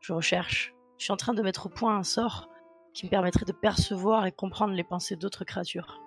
Je 0.00 0.12
recherche. 0.12 0.74
Je 0.98 1.04
suis 1.04 1.12
en 1.12 1.16
train 1.16 1.34
de 1.34 1.42
mettre 1.42 1.66
au 1.66 1.68
point 1.68 1.96
un 1.96 2.02
sort 2.02 2.48
qui 2.92 3.06
me 3.06 3.10
permettrait 3.10 3.44
de 3.44 3.52
percevoir 3.52 4.26
et 4.26 4.32
comprendre 4.32 4.72
les 4.72 4.84
pensées 4.84 5.16
d'autres 5.16 5.44
créatures. 5.44 6.00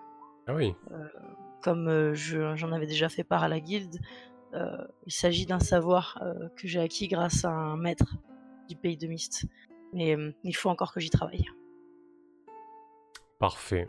Ah 0.47 0.55
oui. 0.55 0.73
Euh, 0.91 1.07
comme 1.61 1.87
euh, 1.89 2.15
j'en 2.15 2.71
avais 2.71 2.87
déjà 2.87 3.09
fait 3.09 3.23
part 3.23 3.43
à 3.43 3.49
la 3.49 3.59
guilde, 3.59 3.99
euh, 4.53 4.77
il 5.05 5.11
s'agit 5.11 5.45
d'un 5.45 5.59
savoir 5.59 6.19
que 6.55 6.67
j'ai 6.67 6.79
acquis 6.79 7.07
grâce 7.07 7.43
à 7.43 7.49
un 7.49 7.75
maître 7.75 8.15
du 8.69 8.75
pays 8.75 8.97
de 8.97 9.07
Mist. 9.07 9.45
Mais 9.93 10.15
il 10.43 10.55
faut 10.55 10.69
encore 10.69 10.93
que 10.93 10.99
j'y 10.99 11.09
travaille. 11.09 11.45
Parfait. 13.39 13.87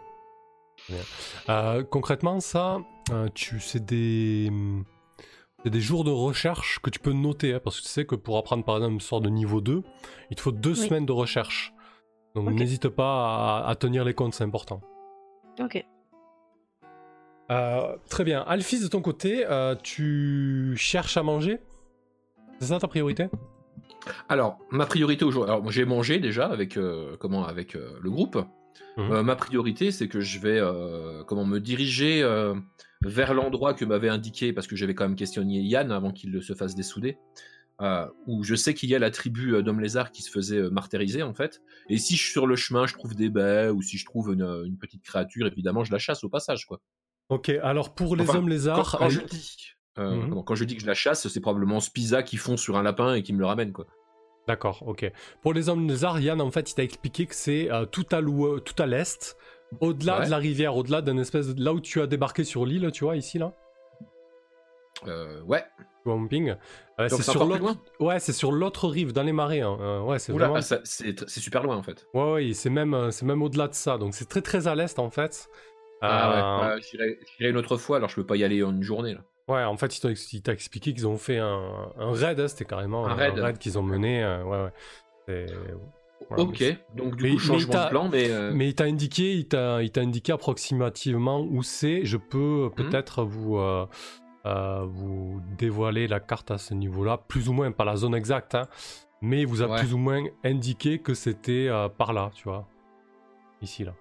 concrètement, 1.91 2.41
ça, 2.41 2.81
tu 3.35 3.61
sais 3.61 3.81
des 3.81 4.51
c'est 5.65 5.71
des 5.71 5.81
jours 5.81 6.05
de 6.05 6.11
recherche 6.11 6.79
que 6.83 6.91
tu 6.91 6.99
peux 6.99 7.13
noter, 7.13 7.55
hein, 7.55 7.61
parce 7.63 7.79
que 7.79 7.83
tu 7.83 7.89
sais 7.89 8.05
que 8.05 8.15
pour 8.15 8.39
apprendre 8.39 8.65
par 8.65 8.77
exemple 8.77 8.95
une 8.95 9.01
sorte 9.01 9.25
de 9.25 9.31
niveau 9.31 9.61
2, 9.61 9.83
il 10.31 10.37
te 10.37 10.41
faut 10.41 10.53
deux 10.53 10.75
semaines 10.75 11.07
de 11.07 11.13
recherche. 11.13 11.73
Donc 12.35 12.51
n'hésite 12.51 12.89
pas 12.89 13.65
à, 13.67 13.75
tenir 13.75 14.05
les 14.05 14.15
comptes, 14.15 14.35
c'est 14.35 14.45
important. 14.45 14.81
Ok. 15.61 15.85
Euh, 17.51 17.97
très 18.09 18.25
bien. 18.25 18.43
Alphys, 18.43 18.81
de 18.81 18.89
ton 18.89 19.01
côté, 19.01 19.45
euh, 19.47 19.75
tu 19.83 20.75
cherches 20.77 21.17
à 21.17 21.23
manger? 21.23 21.59
C'est 22.61 22.67
ça 22.67 22.79
ta 22.79 22.89
priorité? 22.89 23.29
Alors, 24.29 24.59
ma 24.71 24.87
priorité 24.87 25.25
aujourd'hui. 25.25 25.53
Alors, 25.53 25.71
j'ai 25.71 25.85
mangé 25.85 26.19
déjà 26.19 26.47
avec, 26.47 26.77
euh, 26.77 27.17
comment, 27.19 27.47
avec 27.47 27.75
le 27.75 28.11
groupe. 28.11 28.39
Mhm. 28.97 29.23
ma 29.23 29.37
priorité, 29.37 29.91
c'est 29.91 30.09
que 30.09 30.21
je 30.21 30.39
vais 30.39 30.61
comment, 31.27 31.45
me 31.45 31.59
diriger 31.59 32.23
vers 33.03 33.35
l'endroit 33.35 33.75
que 33.75 33.85
m'avait 33.85 34.09
indiqué, 34.09 34.53
parce 34.53 34.67
que 34.67 34.77
j'avais 34.77 34.95
quand 34.95 35.05
même 35.05 35.17
questionné 35.17 35.61
Yann 35.61 35.93
avant 35.93 36.13
qu'il 36.13 36.43
se 36.43 36.55
fasse 36.55 36.75
dessouder, 36.75 37.19
euh, 37.81 38.09
où 38.27 38.43
je 38.43 38.57
sais 38.57 38.75
qu'il 38.75 38.91
y 38.91 38.97
a 38.97 38.99
la 38.99 39.13
tribu 39.13 39.55
euh, 39.55 39.63
d'hommes 39.63 39.81
lézards 39.81 40.11
qui 40.11 40.23
se 40.23 40.31
faisait 40.33 40.57
euh, 40.57 40.69
martyriser 40.69 41.23
en 41.23 41.33
fait. 41.33 41.63
Et 41.89 41.97
si 41.99 42.17
je, 42.17 42.29
sur 42.29 42.49
le 42.49 42.57
chemin 42.57 42.89
je 42.89 42.95
trouve 42.95 43.15
des 43.15 43.29
baies 43.29 43.69
ou 43.69 43.83
si 43.83 43.99
je 43.99 44.05
trouve 44.05 44.33
une, 44.33 44.77
petite 44.81 45.05
créature, 45.05 45.47
évidemment 45.47 45.85
je 45.85 45.93
la 45.93 45.99
chasse 45.99 46.25
au 46.25 46.29
passage 46.29 46.67
quoi. 46.67 46.81
Ok, 47.29 47.51
alors 47.63 47.95
pour 47.95 48.17
les 48.17 48.29
hommes 48.31 48.49
lézards, 48.49 48.97
quand, 48.99 49.11
je 49.11 49.21
dis, 49.21 49.75
mhm. 49.97 50.43
quand 50.45 50.57
je 50.57 50.65
dis 50.65 50.75
que 50.75 50.83
je 50.83 50.89
la 50.89 50.95
chasse, 50.95 51.29
c'est 51.29 51.41
probablement 51.41 51.79
Spiza 51.79 52.25
qui 52.25 52.37
fond 52.37 52.57
sur 52.57 52.77
un 52.77 52.83
lapin 52.83 53.15
et 53.15 53.23
qui 53.23 53.33
me 53.33 53.39
le 53.39 53.47
ramène 53.47 53.71
quoi. 53.71 53.87
D'accord, 54.49 54.83
ok. 54.87 55.13
Pour 55.43 55.53
les 55.53 55.69
hommes 55.69 55.87
lézards, 55.87 56.19
Yann 56.19 56.41
en 56.41 56.51
fait 56.51 56.73
il 56.73 56.75
t'a 56.75 56.83
expliqué 56.83 57.27
que 57.27 57.35
c'est 57.35 57.69
tout 57.93 58.07
à 58.11 58.21
tout 58.21 58.83
à 58.83 58.87
l'est 58.87 59.37
au-delà 59.81 60.25
de 60.25 60.31
la 60.31 60.39
rivière, 60.39 60.75
au-delà 60.77 61.03
d'un 61.03 61.19
espèce 61.19 61.55
de... 61.55 61.63
là 61.63 61.75
où 61.75 61.81
tu 61.81 62.01
as 62.01 62.07
débarqué 62.07 62.43
sur 62.43 62.65
l'île, 62.65 62.91
tu 62.91 63.05
vois, 63.05 63.17
ici 63.17 63.39
là? 63.39 63.53
Euh, 65.07 65.43
ouais. 65.43 65.65
Swamping. 66.03 66.55
Euh, 66.99 67.09
c'est 67.09 67.23
sur 67.23 67.45
l'autre. 67.45 67.77
Ouais, 68.01 68.19
c'est 68.19 68.33
sur 68.33 68.51
l'autre 68.51 68.89
rive, 68.89 69.13
dans 69.13 69.23
les 69.23 69.33
marais. 69.33 69.61
Hein. 69.61 69.77
Euh, 69.81 70.01
ouais, 70.01 70.19
c'est 70.19 70.33
vraiment. 70.33 70.55
Ah, 70.57 70.63
c'est 70.63 71.29
super 71.29 71.63
loin 71.63 71.77
en 71.77 71.83
fait. 71.83 72.07
Ouais, 72.15 72.33
ouais, 72.33 72.53
c'est 72.55 72.71
même, 72.71 72.95
euh, 72.95 73.11
c'est 73.11 73.27
même 73.27 73.43
au-delà 73.43 73.69
de 73.69 73.75
ça. 73.75 73.99
Donc 73.99 74.15
c'est 74.15 74.29
très 74.29 74.41
très 74.41 74.67
à 74.67 74.75
l'est 74.75 74.99
en 74.99 75.11
fait. 75.11 75.49
Ah 76.01 76.77
ouais. 76.77 76.83
J'irai 77.39 77.51
une 77.51 77.59
autre 77.59 77.77
fois. 77.77 77.99
Alors 77.99 78.09
je 78.09 78.15
peux 78.17 78.27
pas 78.27 78.37
y 78.37 78.45
aller 78.45 78.63
en 78.63 78.71
une 78.71 78.83
journée 78.83 79.13
là. 79.13 79.21
Ouais, 79.49 79.65
en 79.65 79.77
fait, 79.79 79.99
il 79.99 80.43
t'a 80.43 80.53
expliqué 80.53 80.93
qu'ils 80.93 81.07
ont 81.07 81.17
fait 81.17 81.39
un, 81.39 81.91
un 81.99 82.13
raid. 82.13 82.39
Hein, 82.39 82.49
c'était 82.49 82.67
carrément 82.67 83.07
un, 83.07 83.15
raid, 83.15 83.39
raid 83.39 83.59
qu'ils 83.59 83.79
ont 83.79 83.83
mené. 83.83 84.23
ouais, 84.25 84.71
ouais. 85.29 85.47
ok, 86.37 86.65
donc 86.95 87.17
du 87.17 87.33
coup, 87.33 87.39
changement 87.39 87.85
de 87.85 87.89
plan, 87.89 88.09
mais... 88.09 88.31
Euh, 88.31 88.53
mais 88.55 88.69
il 88.69 88.75
t'a 88.75 88.85
indiqué, 88.85 89.37
il 89.37 89.47
t'a, 89.47 89.77
indiqué 89.97 90.33
approximativement 90.33 91.41
où 91.41 91.63
c'est. 91.63 92.05
Je 92.05 92.19
peux 92.19 92.39
euh, 92.39 92.65
mhm. 92.67 92.73
peut-être 92.75 93.25
vous, 93.25 93.57
euh, 93.57 93.87
vous 94.85 95.41
dévoiler 95.57 96.09
la 96.09 96.21
carte 96.21 96.51
à 96.51 96.59
ce 96.59 96.75
niveau-là, 96.75 97.17
plus 97.17 97.49
ou 97.49 97.55
moins, 97.55 97.73
pas 97.73 97.87
la 97.87 97.97
zone 97.97 98.15
exacte, 98.15 98.55
hein, 98.55 98.67
mais 99.23 99.41
il 99.41 99.47
vous 99.47 99.63
a 99.63 99.77
plus 99.77 99.95
ou 99.95 99.99
moins 99.99 100.23
indiqué 100.45 100.99
que 100.99 101.15
c'était 101.15 101.71
par 101.97 102.13
là, 102.13 102.31
tu 102.35 102.45
vois. 102.45 102.69
Ici, 103.63 103.83
là. 103.83 103.95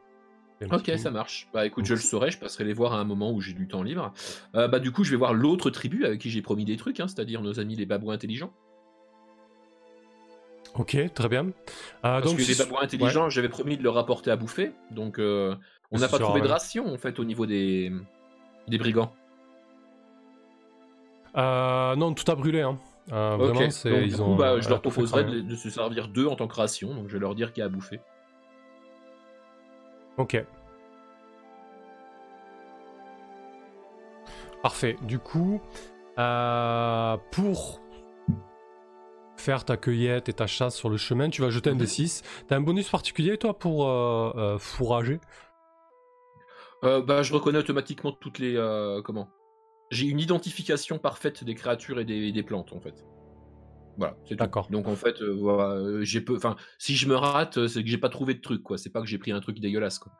Ok, 0.72 0.92
ça 0.98 1.12
marche. 1.12 1.48
Bah 1.54 1.66
écoute, 1.66 1.86
je 1.86 1.94
le 1.94 2.00
saurai, 2.00 2.32
je 2.32 2.40
passerai 2.40 2.64
les 2.64 2.74
voir 2.74 2.94
à 2.94 3.00
un 3.00 3.04
moment 3.04 3.32
où 3.32 3.42
j'ai 3.42 3.54
du 3.54 3.68
temps 3.68 3.84
libre. 3.84 4.14
bah 4.54 4.80
du 4.80 4.92
coup, 4.92 5.04
je 5.04 5.12
vais 5.12 5.18
voir 5.18 5.34
l'autre 5.34 5.70
tribu 5.70 6.06
avec 6.06 6.22
qui 6.22 6.30
j'ai 6.30 6.42
promis 6.42 6.66
des 6.66 6.78
trucs, 6.78 7.00
hein, 7.00 7.08
c'est-à-dire 7.08 7.42
nos 7.42 7.60
amis 7.60 7.76
les 7.76 7.86
babouins 7.86 8.16
intelligents. 8.16 8.52
Ok, 10.78 10.98
très 11.14 11.30
bien. 11.30 11.46
Euh, 11.46 11.52
Parce 12.02 12.24
donc, 12.26 12.38
que 12.38 12.44
les 12.44 12.56
babouins 12.56 12.82
intelligents, 12.82 13.30
j'avais 13.30 13.50
promis 13.50 13.78
de 13.78 13.84
leur 13.84 13.98
apporter 13.98 14.30
à 14.32 14.36
bouffer, 14.36 14.72
donc 14.92 15.18
euh, 15.20 15.56
on 15.92 15.98
n'a 15.98 16.08
pas 16.08 16.20
trouvé 16.20 16.42
de 16.42 16.48
ration 16.48 16.94
en 16.94 16.98
fait 16.98 17.20
au 17.20 17.26
niveau 17.26 17.46
des, 17.46 17.92
des 18.68 18.78
brigands. 18.78 19.12
Euh, 21.36 21.96
non, 21.96 22.14
tout 22.14 22.30
a 22.32 22.36
brûlé. 22.36 22.62
Hein. 22.62 22.80
vraiment, 23.10 23.70
c'est, 23.70 24.04
ils 24.06 24.22
ont, 24.22 24.36
bah, 24.36 24.60
je 24.60 24.70
leur 24.70 24.82
proposerai 24.82 25.24
de, 25.24 25.56
se 25.56 25.70
servir 25.70 26.08
d'eux 26.08 26.28
en 26.28 26.36
tant 26.36 26.48
que 26.48 26.56
ration, 26.56 26.94
donc 26.94 27.08
je 27.08 27.14
vais 27.14 27.20
leur 27.20 27.36
dire 27.36 27.54
qu'il 27.54 27.62
y 27.62 27.64
a 27.64 27.66
à 27.66 27.70
bouffer. 27.70 28.00
Ok. 30.18 30.44
Parfait. 34.62 34.98
Du 35.04 35.20
coup, 35.20 35.62
euh, 36.18 37.18
pour 37.32 37.80
faire 39.38 39.64
ta 39.66 39.78
cueillette 39.78 40.30
et 40.30 40.34
ta 40.34 40.48
chasse 40.48 40.76
sur 40.76 40.90
le 40.90 40.98
chemin, 40.98 41.30
tu 41.30 41.42
vas 41.42 41.50
jeter 41.50 41.70
un 41.70 41.76
mhm. 41.76 41.84
D6. 41.84 42.24
T'as 42.48 42.58
un 42.58 42.62
bonus 42.62 42.90
particulier, 42.90 43.38
toi, 43.38 43.58
pour 43.58 43.88
euh, 43.88 44.34
euh, 44.36 44.58
fourrager? 44.58 45.20
Bah, 46.82 47.24
Je 47.24 47.34
reconnais 47.34 47.60
automatiquement 47.60 48.12
toutes 48.12 48.40
les... 48.40 48.56
comment? 49.04 49.30
J'ai 49.90 50.08
une 50.08 50.20
identification 50.20 51.00
parfaite 51.00 51.44
des 51.44 51.56
créatures 51.56 52.00
et 52.00 52.06
des, 52.06 52.44
plantes, 52.44 52.74
en 52.74 52.80
fait. 52.80 53.06
Voilà, 53.98 54.16
c'est 54.26 54.36
D'accord. 54.36 54.68
Donc 54.70 54.88
en 54.88 54.96
fait, 54.96 55.22
voilà, 55.24 56.02
j'ai 56.02 56.22
peu. 56.22 56.36
Enfin, 56.36 56.56
si 56.78 56.96
je 56.96 57.08
me 57.08 57.16
rate, 57.16 57.68
c'est 57.68 57.84
que 57.84 57.90
j'ai 57.90 57.98
pas 57.98 58.10
trouvé 58.10 58.36
de 58.36 58.42
truc, 58.42 58.64
quoi. 58.64 58.78
C'est 58.78 58.92
pas 58.92 59.02
que 59.02 59.08
j'ai 59.08 59.18
pris 59.18 59.32
un 59.32 59.40
truc 59.40 59.60
dégueulasse, 59.60 60.00
quoi. 60.00 60.12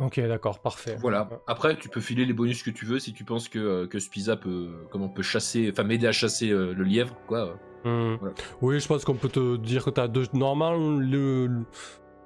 Ok, 0.00 0.18
d'accord, 0.20 0.60
parfait. 0.60 0.96
Voilà. 1.00 1.28
Après, 1.46 1.76
tu 1.76 1.88
peux 1.88 2.00
filer 2.00 2.24
les 2.24 2.32
bonus 2.32 2.62
que 2.62 2.70
tu 2.70 2.84
veux 2.84 2.98
si 2.98 3.12
tu 3.12 3.24
penses 3.24 3.48
que, 3.48 3.58
euh, 3.58 3.86
que 3.86 4.00
Spiza 4.00 4.36
peut, 4.36 4.86
comment, 4.90 5.08
peut 5.08 5.22
chasser, 5.22 5.70
enfin 5.70 5.84
m'aider 5.84 6.08
à 6.08 6.12
chasser 6.12 6.50
euh, 6.50 6.74
le 6.74 6.84
lièvre, 6.84 7.16
quoi. 7.28 7.56
Hmm. 7.84 8.16
Oui, 8.60 8.80
je 8.80 8.88
pense 8.88 9.04
qu'on 9.04 9.14
peut 9.14 9.28
te 9.28 9.56
dire 9.56 9.84
que 9.84 9.90
tu 9.90 10.00
as 10.00 10.08
deux. 10.08 10.26
Normalement, 10.32 10.98
le, 10.98 11.64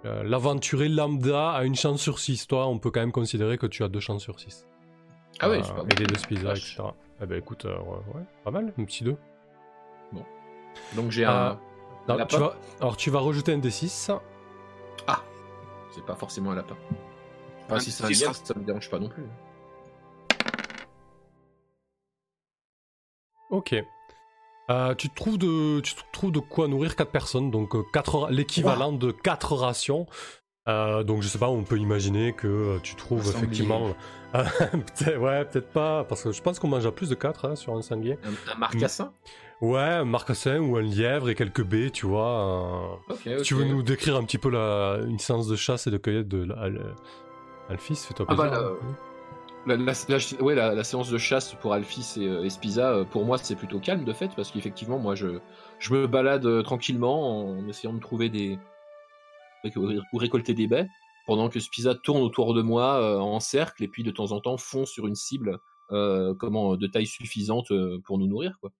l'aventurier 0.04 0.88
lambda 0.88 1.50
a 1.50 1.64
une 1.64 1.74
chance 1.74 2.00
sur 2.00 2.20
6. 2.20 2.46
Toi, 2.46 2.66
on 2.66 2.78
peut 2.78 2.90
quand 2.90 3.00
même 3.00 3.12
considérer 3.12 3.58
que 3.58 3.66
tu 3.66 3.84
as 3.84 3.88
deux 3.88 4.00
chances 4.00 4.22
sur 4.22 4.40
6. 4.40 4.66
Ah 5.40 5.50
ouais, 5.50 5.60
c'est 5.62 5.74
pas 5.74 5.82
Aider 5.82 6.06
le 6.06 6.16
Spiza, 6.16 6.52
etc. 6.52 6.82
Eh 7.20 7.26
ben 7.26 7.38
écoute, 7.38 7.64
euh, 7.64 7.76
ouais, 8.14 8.22
pas 8.44 8.50
mal, 8.50 8.72
un 8.78 8.84
petit 8.84 9.04
2. 9.04 9.16
Donc 10.94 11.10
j'ai 11.10 11.24
un. 11.24 11.58
tu 12.28 12.36
vas... 12.36 12.56
Alors 12.80 12.96
tu 12.96 13.10
vas 13.10 13.20
rajouter 13.20 13.52
un 13.52 13.58
D6. 13.58 14.18
Ah 15.06 15.22
C'est 15.94 16.04
pas 16.04 16.14
forcément 16.14 16.52
un 16.52 16.56
lapin. 16.56 16.76
Enfin, 17.66 17.80
si 17.80 17.90
c'est 17.90 18.26
un 18.26 18.32
ça 18.32 18.54
me 18.54 18.64
dérange 18.64 18.90
pas 18.90 18.98
non 18.98 19.08
plus. 19.08 19.24
Ok. 23.50 23.74
Euh, 24.70 24.94
tu, 24.94 25.08
trouves 25.08 25.38
de, 25.38 25.80
tu 25.80 25.94
trouves 26.12 26.32
de 26.32 26.40
quoi 26.40 26.68
nourrir 26.68 26.94
4 26.94 27.10
personnes, 27.10 27.50
donc 27.50 27.74
euh, 27.74 27.82
l'équivalent 28.30 28.92
de 28.92 29.10
4 29.10 29.56
rations. 29.56 30.06
Euh, 30.68 31.02
donc 31.02 31.22
je 31.22 31.28
sais 31.28 31.38
pas, 31.38 31.48
on 31.48 31.64
peut 31.64 31.78
imaginer 31.78 32.34
que 32.34 32.78
tu 32.82 32.94
trouves 32.94 33.26
effectivement... 33.34 33.94
ouais, 34.34 35.44
peut-être 35.46 35.72
pas, 35.72 36.04
parce 36.04 36.22
que 36.22 36.32
je 36.32 36.42
pense 36.42 36.58
qu'on 36.58 36.68
mange 36.68 36.84
à 36.84 36.92
plus 36.92 37.08
de 37.08 37.14
4 37.14 37.46
hein, 37.46 37.56
sur 37.56 37.74
un 37.74 37.80
sanglier. 37.80 38.18
Un, 38.52 38.58
marcassin 38.58 39.14
Ouais, 39.60 39.80
un 39.80 40.04
marcassin 40.04 40.60
ou 40.60 40.76
un 40.76 40.82
lièvre 40.82 41.30
et 41.30 41.34
quelques 41.34 41.64
baies, 41.64 41.90
tu 41.90 42.06
vois. 42.06 43.00
Tu 43.42 43.54
veux 43.54 43.64
nous 43.64 43.82
décrire 43.82 44.16
un 44.16 44.24
petit 44.24 44.38
peu 44.38 44.50
la, 44.50 45.00
une 45.04 45.18
séance 45.18 45.48
de 45.48 45.56
chasse 45.56 45.88
et 45.88 45.90
de 45.90 45.98
cueillette 45.98 46.28
de, 46.28 46.46
Alphys, 47.68 47.96
fais-toi 47.96 48.24
ah 48.28 48.34
bah, 48.34 48.76
plaisir. 49.66 50.42
ouais, 50.42 50.54
la, 50.54 50.84
séance 50.84 51.10
de 51.10 51.18
chasse 51.18 51.54
pour 51.54 51.74
Alphys 51.74 52.14
et, 52.16 52.26
euh, 52.26 52.48
Spiza, 52.48 52.92
euh, 52.92 53.04
pour 53.04 53.24
moi, 53.24 53.36
c'est 53.36 53.56
plutôt 53.56 53.80
calme 53.80 54.04
de 54.04 54.12
fait, 54.12 54.30
parce 54.34 54.50
qu'effectivement, 54.52 54.98
moi, 54.98 55.14
je, 55.14 55.40
je 55.78 55.92
me 55.92 56.06
balade 56.06 56.46
euh, 56.46 56.62
tranquillement 56.62 57.48
en 57.48 57.68
essayant 57.68 57.92
de 57.92 58.00
trouver 58.00 58.30
des. 58.30 58.58
ou 59.74 60.18
récolter 60.18 60.54
des 60.54 60.68
baies, 60.68 60.88
pendant 61.26 61.48
que 61.48 61.58
Spiza 61.58 61.96
tourne 61.96 62.22
autour 62.22 62.54
de 62.54 62.62
moi 62.62 63.20
en 63.20 63.40
cercle 63.40 63.82
et 63.82 63.88
puis 63.88 64.04
de 64.04 64.12
temps 64.12 64.30
en 64.32 64.40
temps 64.40 64.56
fond 64.56 64.86
sur 64.86 65.06
une 65.06 65.16
cible 65.16 65.58
comment, 65.90 66.76
de 66.76 66.86
taille 66.86 67.06
suffisante 67.06 67.72
pour 68.04 68.18
nous 68.18 68.28
nourrir, 68.28 68.56
quoi. 68.60 68.70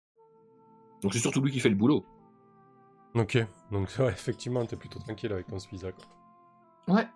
Donc 1.03 1.15
c'est 1.15 1.21
surtout 1.21 1.41
lui 1.41 1.53
qui 1.53 1.61
fait 1.61 1.69
le 1.69 1.75
boulot. 1.75 2.05
Ok, 3.15 3.39
donc 3.71 3.89
ouais, 3.99 4.09
effectivement, 4.09 4.65
t'es 4.67 4.77
plutôt 4.77 4.99
tranquille 4.99 5.33
avec 5.33 5.47
ton 5.47 5.59
quoi. 5.59 6.97
Ouais. 6.97 7.07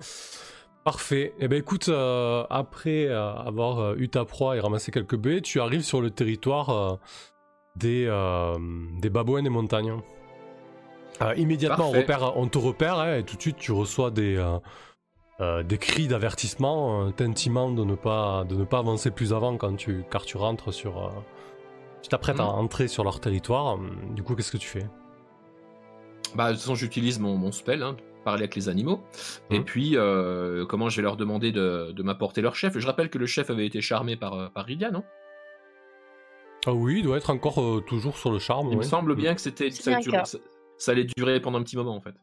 Parfait. 0.85 1.33
Eh 1.39 1.47
ben 1.47 1.59
écoute, 1.59 1.89
euh, 1.89 2.45
après 2.51 3.07
euh, 3.07 3.35
avoir 3.35 3.79
euh, 3.79 3.95
eu 3.99 4.09
ta 4.09 4.25
proie 4.25 4.57
et 4.57 4.61
ramassé 4.61 4.91
quelques 4.91 5.17
baies, 5.17 5.41
tu 5.41 5.61
arrives 5.61 5.83
sur 5.83 6.01
le 6.01 6.11
territoire 6.11 6.99
des, 7.77 8.07
des 9.01 9.11
babouins 9.11 9.43
des 9.43 9.49
montagnes. 9.49 9.97
immédiatement, 11.37 11.89
on, 11.89 11.93
repère, 11.93 12.37
on, 12.37 12.49
te 12.49 12.59
repère 12.59 12.99
hein, 12.99 13.19
et 13.19 13.23
tout 13.23 13.37
de 13.37 13.41
suite 13.41 13.59
tu 13.59 13.71
reçois 13.71 14.11
des, 14.11 14.45
des 15.65 15.79
cris 15.79 16.09
d'avertissement, 16.09 17.13
t'intimant 17.13 17.71
de, 17.71 17.85
ne 17.85 17.95
pas, 17.95 18.45
de 18.45 18.57
ne 18.57 18.65
pas 18.65 18.79
avancer 18.79 19.13
plus 19.13 19.33
avant 19.33 19.57
quand 19.57 19.77
tu, 19.77 20.05
car 20.11 20.25
tu 20.25 20.37
rentres 20.37 20.75
sur... 20.75 21.13
tu 22.03 22.09
t'apprêtes 22.09 22.41
à 22.41 22.47
entrer 22.47 22.89
sur 22.89 23.05
leur 23.05 23.21
territoire. 23.21 23.79
Du 24.15 24.23
coup, 24.23 24.35
qu'est-ce 24.35 24.53
que 24.53 24.59
tu 24.59 24.69
fais? 24.69 24.87
Bah, 26.35 26.49
de 26.49 26.53
toute 26.53 26.61
façon, 26.61 26.75
j'utilise 26.75 27.19
mon, 27.19 27.37
mon 27.37 27.53
spell, 27.53 27.83
hein, 27.83 27.97
parler 28.25 28.43
avec 28.43 28.57
les 28.57 28.69
animaux. 28.69 29.03
Et 29.51 29.59
mmh. 29.59 29.65
puis, 29.65 29.97
euh, 29.97 30.65
comment 30.67 30.89
je 30.89 30.97
vais 30.97 31.03
leur 31.03 31.17
demander 31.17 31.53
de, 31.53 32.03
m'apporter 32.03 32.41
leur 32.41 32.57
chef? 32.57 32.79
Je 32.79 32.87
rappelle 32.87 33.11
que 33.11 33.19
le 33.19 33.27
chef 33.27 33.51
avait 33.51 33.67
été 33.67 33.81
charmé 33.81 34.17
par, 34.17 34.35
euh, 34.35 34.49
par 34.49 34.65
Rydia, 34.65 34.91
non? 34.91 35.05
Ah 36.67 36.73
oui, 36.73 36.99
il 36.99 37.03
doit 37.03 37.17
être 37.17 37.31
encore 37.31 37.61
euh, 37.61 37.81
toujours 37.81 38.17
sur 38.17 38.31
le 38.31 38.39
charme. 38.39 38.69
Il 38.71 38.79
me 38.79 38.83
semble 38.83 39.15
bien 39.17 39.35
que 39.35 39.41
c'était 39.41 39.71
ça, 39.71 39.99
ça, 40.79 40.93
allait 40.93 41.07
durer 41.17 41.41
pendant 41.41 41.59
un 41.59 41.63
petit 41.63 41.77
moment 41.77 41.97
en 41.97 42.01
fait. 42.01 42.15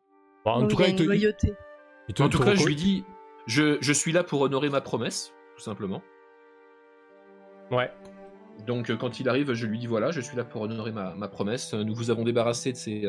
en, 0.46 0.65
tout 0.65 0.78
cas, 0.78 0.88
il 0.88 0.96
te... 0.96 2.24
en 2.24 2.30
tout 2.30 2.39
cas, 2.39 2.56
je 2.56 2.65
lui 2.65 2.76
dis, 2.76 3.04
je, 3.48 3.78
je 3.82 3.94
suis 3.94 4.13
là 4.13 4.24
pour 4.24 4.42
honorer 4.42 4.70
ma 4.70 4.80
promesse, 4.80 5.34
tout 5.58 5.63
simplement. 5.63 6.02
Ouais. 7.70 7.92
Donc 8.67 8.95
quand 8.98 9.19
il 9.19 9.30
arrive, 9.30 9.54
je 9.54 9.65
lui 9.65 9.80
dis 9.80 9.88
voilà, 9.88 10.12
je 10.12 10.22
suis 10.22 10.36
là 10.36 10.43
pour 10.43 10.62
honorer 10.62 10.91
ma, 10.91 11.28
promesse. 11.28 11.74
Nous 11.74 11.93
vous 11.95 12.12
avons 12.12 12.24
débarrassé 12.24 12.72
de 12.72 12.78
ces, 12.78 13.08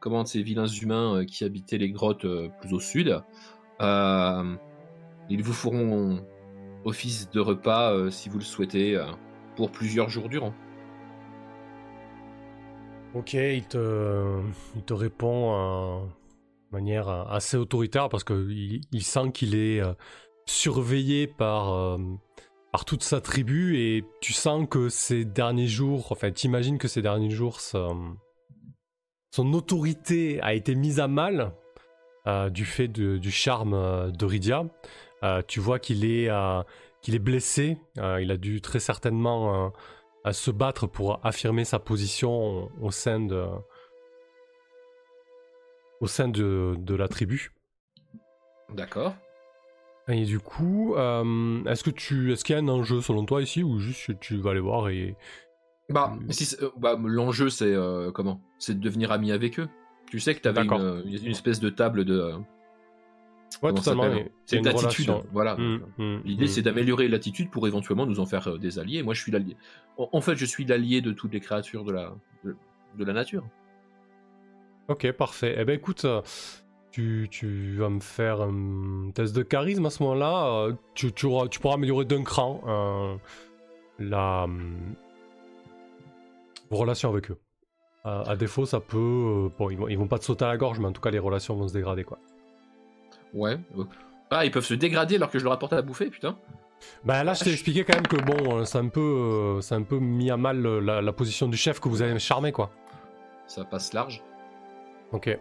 comment, 0.00 0.22
de 0.22 0.28
ces 0.28 0.42
vilains 0.42 0.66
humains 0.66 1.24
qui 1.26 1.44
habitaient 1.44 1.78
les 1.78 1.90
grottes 1.90 2.26
plus 2.60 2.72
au 2.72 2.80
sud. 2.80 3.20
ils 3.80 5.42
vous 5.42 5.52
feront 5.52 6.24
office 6.84 7.30
de 7.30 7.40
repas 7.40 8.10
si 8.10 8.28
vous 8.28 8.38
le 8.38 8.44
souhaitez 8.44 9.02
pour 9.56 9.70
plusieurs 9.70 10.08
jours 10.08 10.28
durant. 10.28 10.54
Ok, 13.14 13.34
il 13.34 13.64
te, 13.68 14.40
il 14.74 14.82
te 14.82 14.92
répond 14.92 16.04
de 16.04 16.72
manière 16.72 17.08
assez 17.08 17.56
autoritaire 17.56 18.08
parce 18.08 18.24
qu'il 18.24 18.80
il 18.90 19.02
sent 19.04 19.32
qu'il 19.32 19.54
est 19.54 19.82
surveillé 20.46 21.26
par 21.26 21.98
par 22.74 22.84
toute 22.84 23.04
sa 23.04 23.20
tribu 23.20 23.78
et 23.78 24.04
tu 24.20 24.32
sens 24.32 24.66
que 24.68 24.88
ces 24.88 25.24
derniers 25.24 25.68
jours, 25.68 26.10
enfin 26.10 26.32
t'imagines 26.32 26.76
que 26.76 26.88
ces 26.88 27.02
derniers 27.02 27.30
jours, 27.30 27.60
son, 27.60 28.16
autorité 29.36 30.40
a 30.42 30.54
été 30.54 30.74
mise 30.74 30.98
à 30.98 31.06
mal 31.06 31.52
euh, 32.26 32.50
du 32.50 32.64
fait 32.64 32.88
du 32.88 33.30
charme 33.30 33.74
euh, 33.74 34.10
de 34.10 34.24
Rydia. 34.24 34.64
Euh, 35.22 35.40
tu 35.46 35.60
vois 35.60 35.78
qu'il 35.78 36.04
est, 36.04 36.24
est 36.24 37.18
blessé, 37.20 37.78
il 37.96 38.32
a 38.32 38.36
dû 38.36 38.60
très 38.60 38.80
certainement 38.80 39.72
se 40.32 40.50
battre 40.50 40.88
pour 40.88 41.24
affirmer 41.24 41.64
sa 41.64 41.78
position 41.78 42.72
au, 42.82 42.90
sein 42.90 43.20
de, 43.20 43.46
au 46.00 46.08
sein 46.08 46.26
de, 46.26 46.74
de 46.76 46.94
la 46.96 47.06
tribu. 47.06 47.52
D'accord. 48.70 49.14
Et 50.08 50.24
du 50.24 50.38
coup, 50.38 50.94
euh, 50.96 51.64
est-ce 51.64 51.82
que 51.82 51.90
tu, 51.90 52.32
est-ce 52.32 52.44
qu'il 52.44 52.54
y 52.54 52.58
a 52.58 52.62
un 52.62 52.68
enjeu 52.68 53.00
selon 53.00 53.24
toi 53.24 53.40
ici 53.40 53.62
ou 53.62 53.78
juste 53.78 54.18
tu 54.20 54.36
vas 54.36 54.50
aller 54.50 54.60
voir 54.60 54.88
et 54.90 55.16
bah, 55.90 56.16
si 56.30 56.56
euh, 56.62 56.70
bah 56.78 56.98
l'enjeu 57.02 57.50
c'est 57.50 57.72
euh, 57.72 58.10
comment? 58.10 58.40
C'est 58.58 58.74
de 58.74 58.80
devenir 58.80 59.12
ami 59.12 59.32
avec 59.32 59.58
eux. 59.58 59.68
Tu 60.06 60.18
sais 60.18 60.34
que 60.34 60.40
tu 60.40 60.48
avais 60.48 60.62
une, 60.62 61.26
espèce 61.26 61.60
de 61.60 61.68
table 61.68 62.04
de. 62.04 62.32
ouais, 63.62 63.72
totalement. 63.72 64.10
C'est 64.46 64.58
une, 64.58 64.66
attitude. 64.66 65.10
Voilà. 65.32 65.56
Mmh, 65.56 65.80
mmh, 65.98 66.20
L'idée 66.24 66.44
mmh. 66.44 66.48
c'est 66.48 66.62
d'améliorer 66.62 67.08
l'attitude 67.08 67.50
pour 67.50 67.66
éventuellement 67.66 68.06
nous 68.06 68.20
en 68.20 68.26
faire 68.26 68.58
des 68.58 68.78
alliés. 68.78 69.02
Moi 69.02 69.12
je 69.12 69.20
suis 69.20 69.32
l'allié. 69.32 69.56
En 69.98 70.20
fait, 70.20 70.36
je 70.36 70.44
suis 70.44 70.64
l'allié 70.64 71.00
de 71.02 71.12
toutes 71.12 71.32
les 71.32 71.40
créatures 71.40 71.84
de 71.84 71.92
la 71.92 72.14
de, 72.44 73.04
la 73.04 73.12
nature. 73.12 73.44
Ok, 74.88 75.10
parfait. 75.12 75.54
Eh 75.58 75.64
ben 75.64 75.74
écoute, 75.74 76.06
tu, 76.94 77.76
vas 77.78 77.88
me 77.88 78.00
faire 78.00 78.40
un 78.40 79.10
test 79.14 79.34
de 79.34 79.42
charisme 79.42 79.86
à 79.86 79.90
ce 79.90 80.02
moment-là. 80.02 80.46
Euh, 80.46 80.72
tu, 80.94 81.10
pourras 81.10 81.74
améliorer 81.74 82.04
d'un 82.04 82.22
cran 82.22 82.60
euh, 82.66 83.16
la 83.98 84.46
relation 86.70 87.10
avec 87.10 87.30
eux. 87.30 87.38
à 88.04 88.36
défaut, 88.36 88.66
ça 88.66 88.80
peut. 88.80 88.98
Euh, 88.98 89.48
bon, 89.58 89.70
ils 89.70 89.78
vont, 89.78 89.86
vont 89.96 90.08
pas 90.08 90.18
te 90.18 90.24
sauter 90.24 90.44
à 90.44 90.48
la 90.48 90.56
gorge, 90.56 90.78
mais 90.78 90.86
en 90.86 90.92
tout 90.92 91.00
cas, 91.00 91.10
les 91.10 91.18
relations 91.18 91.54
vont 91.56 91.68
se 91.68 91.72
dégrader, 91.72 92.04
quoi. 92.04 92.18
Ouais. 93.32 93.58
Ah, 94.30 94.44
ils 94.44 94.50
peuvent 94.50 94.64
se 94.64 94.74
dégrader 94.74 95.16
alors 95.16 95.30
que 95.30 95.38
je 95.38 95.44
leur 95.44 95.52
apporte 95.52 95.72
à 95.72 95.82
bouffer, 95.82 96.10
putain. 96.10 96.36
Bah 97.04 97.24
là, 97.24 97.34
je 97.34 97.44
t'ai 97.44 97.52
expliqué 97.52 97.84
quand 97.84 97.94
même 97.94 98.06
que 98.06 98.16
bon, 98.16 98.64
c'est 98.64 98.78
un 98.78 98.88
peu, 98.88 99.58
c'est 99.62 99.74
un 99.74 99.82
peu 99.82 99.98
mis 99.98 100.30
à 100.30 100.36
mal 100.36 100.60
la, 100.62 101.00
la, 101.00 101.12
position 101.12 101.48
du 101.48 101.56
chef 101.56 101.80
que 101.80 101.88
vous 101.88 102.02
avez 102.02 102.18
charmé, 102.18 102.52
quoi. 102.52 102.70
Ça 103.46 103.64
passe 103.64 103.92
large. 103.92 104.22
Ok. 105.12 105.38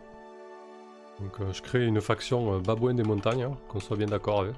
Donc 1.19 1.39
euh, 1.39 1.53
je 1.53 1.61
crée 1.61 1.85
une 1.85 2.01
faction 2.01 2.55
euh, 2.55 2.59
babouin 2.59 2.93
des 2.93 3.03
montagnes, 3.03 3.43
hein, 3.43 3.57
qu'on 3.69 3.79
soit 3.79 3.97
bien 3.97 4.07
d'accord 4.07 4.41
avec. 4.41 4.55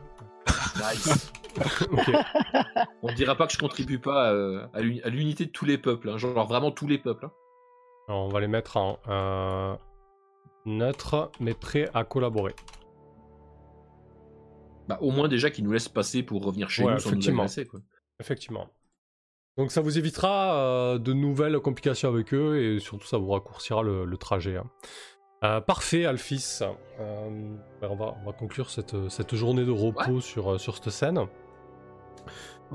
Nice. 0.77 1.31
On 3.01 3.13
dira 3.13 3.35
pas 3.35 3.47
que 3.47 3.53
je 3.53 3.57
contribue 3.57 3.99
pas 3.99 4.31
euh, 4.31 4.65
à 4.73 4.81
l'unité 4.81 5.45
de 5.45 5.51
tous 5.51 5.65
les 5.65 5.77
peuples, 5.77 6.09
hein, 6.09 6.17
genre 6.17 6.47
vraiment 6.47 6.71
tous 6.71 6.87
les 6.87 6.97
peuples. 6.97 7.25
Hein. 7.25 7.31
Alors, 8.07 8.25
on 8.25 8.29
va 8.29 8.39
les 8.39 8.47
mettre 8.47 8.77
en 8.77 8.99
euh, 9.07 9.75
neutre, 10.65 11.31
mais 11.39 11.53
prêt 11.53 11.89
à 11.93 12.03
collaborer. 12.03 12.53
Bah, 14.87 14.99
au 15.01 15.09
moins 15.09 15.27
déjà 15.27 15.49
qu'ils 15.49 15.63
nous 15.63 15.71
laissent 15.71 15.89
passer 15.89 16.21
pour 16.21 16.43
revenir 16.43 16.69
chez 16.69 16.83
nous 16.83 16.99
sans 16.99 17.15
nous 17.15 17.29
agresser. 17.29 17.65
Quoi. 17.65 17.79
Effectivement. 18.19 18.69
Donc 19.57 19.71
ça 19.71 19.81
vous 19.81 19.97
évitera 19.97 20.55
euh, 20.57 20.97
de 20.99 21.13
nouvelles 21.13 21.57
complications 21.59 22.09
avec 22.09 22.33
eux 22.33 22.61
et 22.61 22.79
surtout 22.79 23.07
ça 23.07 23.17
vous 23.17 23.29
raccourcira 23.29 23.81
le, 23.83 24.17
trajet. 24.17 24.57
Hein. 24.57 24.69
Euh, 25.43 25.61
parfait, 25.61 26.05
Alphys. 26.05 26.59
Euh, 26.99 27.55
ben, 27.81 27.89
on, 27.89 27.95
va, 27.95 28.15
conclure 28.37 28.69
cette, 28.69 29.09
cette 29.09 29.35
journée 29.35 29.65
de 29.65 29.71
repos 29.71 30.21
sur, 30.21 30.59
sur 30.59 30.75
cette 30.75 30.89
scène. 30.89 31.19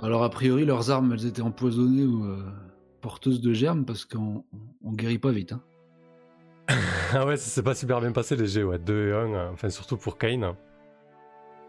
Alors 0.02 0.22
a 0.22 0.30
priori 0.30 0.64
leurs 0.64 0.90
armes 0.90 1.12
elles 1.12 1.26
étaient 1.26 1.42
empoisonnées 1.42 2.04
ou 2.04 2.24
porteuses 3.00 3.40
de 3.40 3.52
germes 3.52 3.84
parce 3.84 4.04
qu'on 4.04 4.44
on 4.84 4.92
guérit 4.92 5.18
pas 5.18 5.32
vite. 5.32 5.52
Hein. 5.52 5.62
ah 7.12 7.26
ouais, 7.26 7.36
ça 7.36 7.50
s'est 7.50 7.62
pas 7.62 7.74
super 7.74 8.00
bien 8.00 8.12
passé 8.12 8.36
les 8.36 8.46
G, 8.46 8.62
ouais, 8.62 8.78
2 8.78 9.08
et 9.08 9.12
1, 9.12 9.50
enfin 9.52 9.68
surtout 9.70 9.96
pour 9.96 10.18
Kane. 10.18 10.54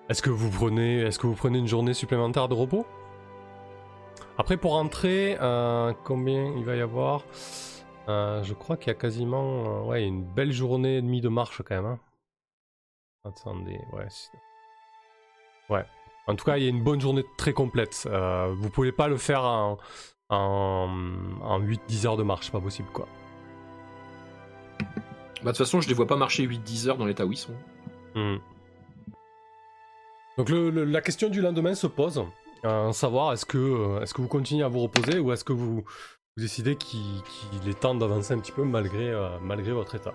Est-ce 0.09 0.21
que 0.21 0.29
vous 0.29 0.49
prenez, 0.49 1.01
est-ce 1.01 1.17
que 1.17 1.27
vous 1.27 1.35
prenez 1.35 1.57
une 1.57 1.67
journée 1.67 1.93
supplémentaire 1.93 2.47
de 2.47 2.53
repos? 2.53 2.85
Après, 4.37 4.57
pour 4.57 4.71
rentrer, 4.71 5.37
euh, 5.39 5.93
combien 6.03 6.53
il 6.57 6.65
va 6.65 6.75
y 6.75 6.81
avoir? 6.81 7.23
Euh, 8.07 8.43
Je 8.43 8.53
crois 8.53 8.77
qu'il 8.77 8.87
y 8.87 8.91
a 8.91 8.95
quasiment, 8.95 9.81
euh, 9.81 9.87
ouais, 9.87 10.03
une 10.03 10.23
belle 10.23 10.51
journée 10.51 10.97
et 10.97 11.01
demie 11.01 11.21
de 11.21 11.29
marche 11.29 11.61
quand 11.63 11.75
même. 11.75 11.85
Hein. 11.85 11.99
Attendez, 13.23 13.79
ouais. 13.93 14.07
Ouais. 15.69 15.85
En 16.27 16.35
tout 16.35 16.45
cas, 16.45 16.57
il 16.57 16.63
y 16.63 16.67
a 16.67 16.69
une 16.69 16.83
bonne 16.83 17.01
journée 17.01 17.23
très 17.37 17.53
complète. 17.53 18.07
vous 18.53 18.69
pouvez 18.69 18.91
pas 18.91 19.07
le 19.07 19.17
faire 19.17 19.43
en, 19.43 19.77
en, 20.29 21.59
8-10 21.59 22.07
heures 22.07 22.17
de 22.17 22.23
marche, 22.23 22.45
c'est 22.45 22.51
pas 22.51 22.61
possible 22.61 22.89
quoi. 22.93 23.07
Bah, 25.43 25.51
de 25.51 25.57
toute 25.57 25.57
façon, 25.57 25.81
je 25.81 25.87
les 25.87 25.93
vois 25.93 26.07
pas 26.07 26.15
marcher 26.15 26.47
8-10 26.47 26.87
heures 26.87 26.97
dans 26.97 27.05
l'état 27.05 27.25
où 27.25 27.31
ils 27.31 27.37
sont. 27.37 27.55
Hmm. 28.15 28.37
Donc 30.37 30.49
la 30.49 31.01
question 31.01 31.29
du 31.29 31.41
lendemain 31.41 31.75
se 31.75 31.87
pose, 31.87 32.23
euh, 32.63 32.91
savoir 32.91 33.33
est-ce 33.33 33.45
que, 33.45 33.57
euh, 33.57 34.01
est 34.01 34.13
que 34.13 34.21
vous 34.21 34.27
continuez 34.27 34.63
à 34.63 34.67
vous 34.67 34.81
reposer 34.81 35.19
ou 35.19 35.31
est-ce 35.31 35.43
que 35.43 35.53
vous, 35.53 35.83
décidez 36.38 36.75
qu'il 36.75 37.21
est 37.67 37.79
temps 37.79 37.95
d'avancer 37.95 38.34
un 38.34 38.39
petit 38.39 38.51
peu 38.51 38.63
malgré, 38.63 39.09
euh, 39.09 39.39
malgré 39.39 39.71
votre 39.71 39.95
état 39.95 40.13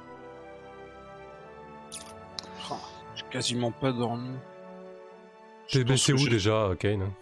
oh, 2.70 2.74
J'ai 3.14 3.24
quasiment 3.30 3.72
pas 3.72 3.92
dormi. 3.92 4.36
J'ai 5.68 5.84
baissé 5.84 6.12
où 6.12 6.28
déjà, 6.28 6.70
Kane? 6.78 7.12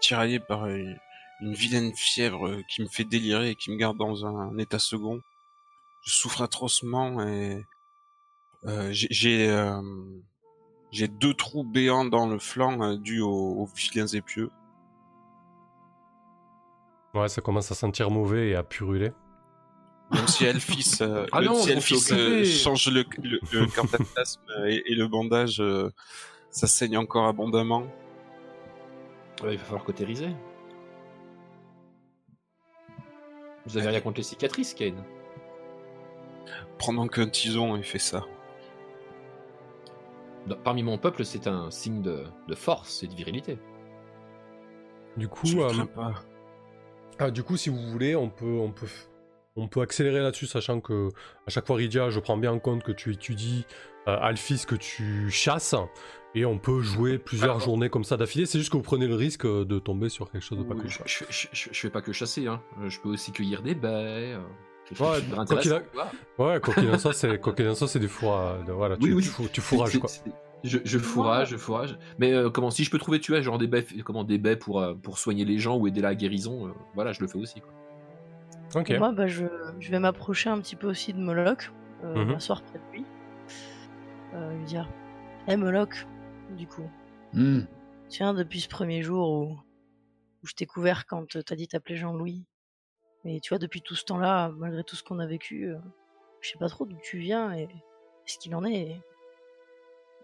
Tiraillé 0.00 0.40
par 0.40 0.66
une, 0.66 0.98
vilaine 1.40 1.94
fièvre 1.94 2.60
qui 2.68 2.82
me 2.82 2.88
fait 2.88 3.04
délirer 3.04 3.50
et 3.50 3.54
qui 3.54 3.70
me 3.70 3.76
garde 3.76 3.96
dans 3.96 4.26
un, 4.26 4.58
état 4.58 4.78
second. 4.78 5.20
Je 6.02 6.12
souffre 6.12 6.42
atrocement 6.42 7.20
et 7.26 7.64
j'ai 8.90 9.48
j'ai 10.90 11.08
deux 11.08 11.34
trous 11.34 11.64
béants 11.64 12.06
dans 12.06 12.26
le 12.26 12.38
flanc 12.38 12.82
euh, 12.82 12.96
dus 12.96 13.20
aux, 13.20 13.68
vilains 13.76 14.06
épieux. 14.06 14.50
Ouais, 17.14 17.28
ça 17.28 17.40
commence 17.40 17.70
à 17.70 17.74
sentir 17.74 18.10
mauvais 18.10 18.50
et 18.50 18.54
à 18.54 18.62
puruler. 18.62 19.10
Même 20.10 20.26
si 20.26 20.44
Elfis, 20.44 20.98
euh, 21.02 21.26
ah 21.32 21.40
si 21.60 22.14
euh, 22.14 22.44
change 22.44 22.88
le, 22.88 23.04
le, 23.22 23.40
le 23.52 24.68
et, 24.90 24.94
le 24.94 25.06
bandage, 25.06 25.62
ça 26.50 26.66
saigne 26.66 26.96
encore 26.96 27.26
abondamment. 27.26 27.86
il 29.42 29.58
va 29.58 29.58
falloir 29.58 29.84
cautériser. 29.84 30.30
Vous 33.66 33.76
avez 33.76 33.88
rien 33.88 34.00
contre 34.00 34.16
les 34.16 34.22
cicatrices, 34.22 34.72
Kane 34.72 35.04
Pendant 36.78 37.06
qu'un 37.06 37.28
tison 37.28 37.76
ait 37.76 37.82
fait 37.82 37.98
ça 37.98 38.24
parmi 40.54 40.82
mon 40.82 40.98
peuple, 40.98 41.24
c'est 41.24 41.46
un 41.46 41.70
signe 41.70 42.02
de, 42.02 42.24
force 42.54 43.02
et 43.02 43.06
de 43.06 43.14
virilité. 43.14 43.58
Du 45.16 45.28
coup, 45.28 45.60
euh, 45.60 45.72
ah, 47.18 47.30
du 47.30 47.42
coup, 47.42 47.56
si 47.56 47.68
vous 47.68 47.80
voulez, 47.90 48.16
on 48.16 48.28
peut, 48.28 48.46
on 48.46 48.70
peut, 48.70 48.86
on 49.56 49.68
peut 49.68 49.80
accélérer 49.80 50.20
là-dessus, 50.20 50.46
sachant 50.46 50.80
que 50.80 51.08
à 51.46 51.50
chaque 51.50 51.66
fois, 51.66 51.76
Ridia, 51.76 52.10
je 52.10 52.20
prends 52.20 52.36
bien 52.36 52.52
en 52.52 52.58
compte 52.58 52.82
que 52.82 52.92
tu 52.92 53.12
étudies 53.12 53.66
euh, 54.06 54.16
Alphys, 54.20 54.64
que 54.66 54.76
tu 54.76 55.30
chasses, 55.30 55.74
et 56.34 56.44
on 56.44 56.58
peut 56.58 56.80
jouer 56.80 57.18
plusieurs 57.18 57.60
journées 57.60 57.90
comme 57.90 58.04
ça 58.04 58.16
d'affilée. 58.16 58.46
C'est 58.46 58.58
juste 58.58 58.70
que 58.70 58.76
vous 58.76 58.82
prenez 58.82 59.06
le 59.06 59.16
risque 59.16 59.46
de 59.46 59.78
tomber 59.78 60.08
sur 60.08 60.30
quelque 60.30 60.44
chose 60.44 60.58
de 60.58 60.64
pas 60.64 60.74
cool. 60.74 60.88
Je, 61.06 61.24
je, 61.30 61.72
fais 61.72 61.90
pas 61.90 62.02
que 62.02 62.12
chasser, 62.12 62.46
hein. 62.46 62.62
je 62.86 62.98
peux 63.00 63.08
aussi 63.08 63.32
cueillir 63.32 63.62
des 63.62 63.74
baies. 63.74 64.34
Euh, 64.34 64.40
ouais, 66.38 66.60
quoi 66.60 66.74
qu'il 66.74 66.90
en 66.90 66.98
soit, 66.98 67.12
c'est 67.12 67.40
c'est 67.86 67.98
du 67.98 68.08
fourrage. 68.08 68.64
Voilà, 68.68 68.96
tu, 68.96 69.12
oui, 69.12 69.30
tu, 69.52 69.60
fourrages 69.60 69.98
quoi. 69.98 70.08
Je, 70.64 70.78
je, 70.84 70.98
fourrage, 70.98 71.50
je 71.50 71.56
fourrage. 71.56 71.98
Mais 72.18 72.32
euh, 72.32 72.50
comment 72.50 72.70
si 72.70 72.84
je 72.84 72.90
peux 72.90 72.98
trouver, 72.98 73.20
tu 73.20 73.32
vois, 73.32 73.40
genre 73.40 73.58
des 73.58 73.66
baies, 73.66 73.86
comment 74.04 74.24
des 74.24 74.38
baies 74.38 74.56
pour 74.56 74.80
euh, 74.80 74.94
pour 74.94 75.18
soigner 75.18 75.44
les 75.44 75.58
gens 75.58 75.76
ou 75.76 75.86
aider 75.86 76.00
la 76.00 76.14
guérison, 76.14 76.66
euh, 76.66 76.72
voilà, 76.94 77.12
je 77.12 77.20
le 77.20 77.28
fais 77.28 77.38
aussi. 77.38 77.60
Quoi. 77.60 77.72
Ok. 78.80 78.90
moi, 78.98 79.12
bah, 79.12 79.26
je, 79.26 79.46
je 79.78 79.90
vais 79.90 79.98
m'approcher 79.98 80.50
un 80.50 80.60
petit 80.60 80.76
peu 80.76 80.88
aussi 80.88 81.12
de 81.12 81.20
Moloch, 81.20 81.72
mhm. 82.02 82.32
m'asseoir 82.32 82.62
près 82.62 82.78
de 82.78 82.92
lui, 82.92 83.04
lui 84.56 84.64
dire, 84.64 84.88
hé 85.46 85.52
hey, 85.52 85.56
Moloch, 85.56 86.06
du 86.56 86.66
coup, 86.66 86.90
mm. 87.32 87.60
tiens, 88.08 88.34
depuis 88.34 88.60
ce 88.60 88.68
premier 88.68 89.02
jour 89.02 89.30
où, 89.30 89.52
où 90.42 90.46
je 90.46 90.54
t'ai 90.54 90.66
couvert 90.66 91.06
quand 91.06 91.24
t'as 91.46 91.56
dit 91.56 91.68
t'appeler 91.68 91.96
Jean-Louis, 91.96 92.44
et 93.24 93.40
tu 93.40 93.50
vois, 93.50 93.58
depuis 93.58 93.80
tout 93.80 93.94
ce 93.94 94.04
temps-là, 94.04 94.50
malgré 94.56 94.84
tout 94.84 94.96
ce 94.96 95.02
qu'on 95.02 95.18
a 95.18 95.26
vécu, 95.26 95.72
je 96.40 96.48
sais 96.50 96.58
pas 96.58 96.68
trop 96.68 96.84
d'où 96.84 96.98
tu 97.02 97.18
viens 97.18 97.52
et, 97.52 97.68
ce 98.26 98.38
qu'il 98.38 98.54
en 98.54 98.64
est. 98.64 98.74
Et 98.74 99.00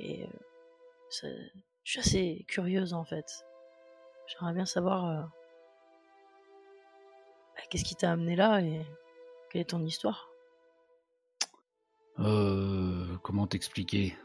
je 0.01 0.27
suis 1.85 2.01
assez 2.01 2.45
curieuse 2.49 2.95
en 2.95 3.05
fait. 3.05 3.45
J'aimerais 4.27 4.55
bien 4.55 4.67
savoir 4.67 5.29
bah, 7.55 7.63
qu'est-ce 7.71 7.85
qui 7.85 7.95
t'a 7.95 8.11
amené 8.11 8.37
là 8.37 8.61
et 8.61 8.85
quelle 9.51 9.63
est 9.63 9.71
ton 9.71 9.83
histoire? 9.85 10.29
Euh, 12.19 13.17
comment 13.23 13.47
t'expliquer? 13.47 14.17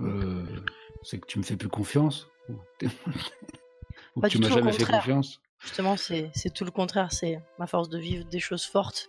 Euh, 0.00 0.44
C'est 1.02 1.18
que 1.18 1.26
tu 1.26 1.38
me 1.38 1.44
fais 1.44 1.56
plus 1.56 1.68
confiance 1.68 2.28
ou, 2.48 2.54
que 4.20 4.28
tu 4.28 4.38
m'as 4.38 4.48
jamais 4.48 4.72
fait 4.72 4.84
confiance? 4.84 5.40
Justement, 5.58 5.96
c'est 5.96 6.32
tout 6.54 6.64
le 6.64 6.70
contraire. 6.70 7.12
C'est 7.12 7.40
ma 7.58 7.66
force 7.66 7.88
de 7.88 7.98
vivre 7.98 8.24
des 8.26 8.40
choses 8.40 8.64
fortes 8.64 9.08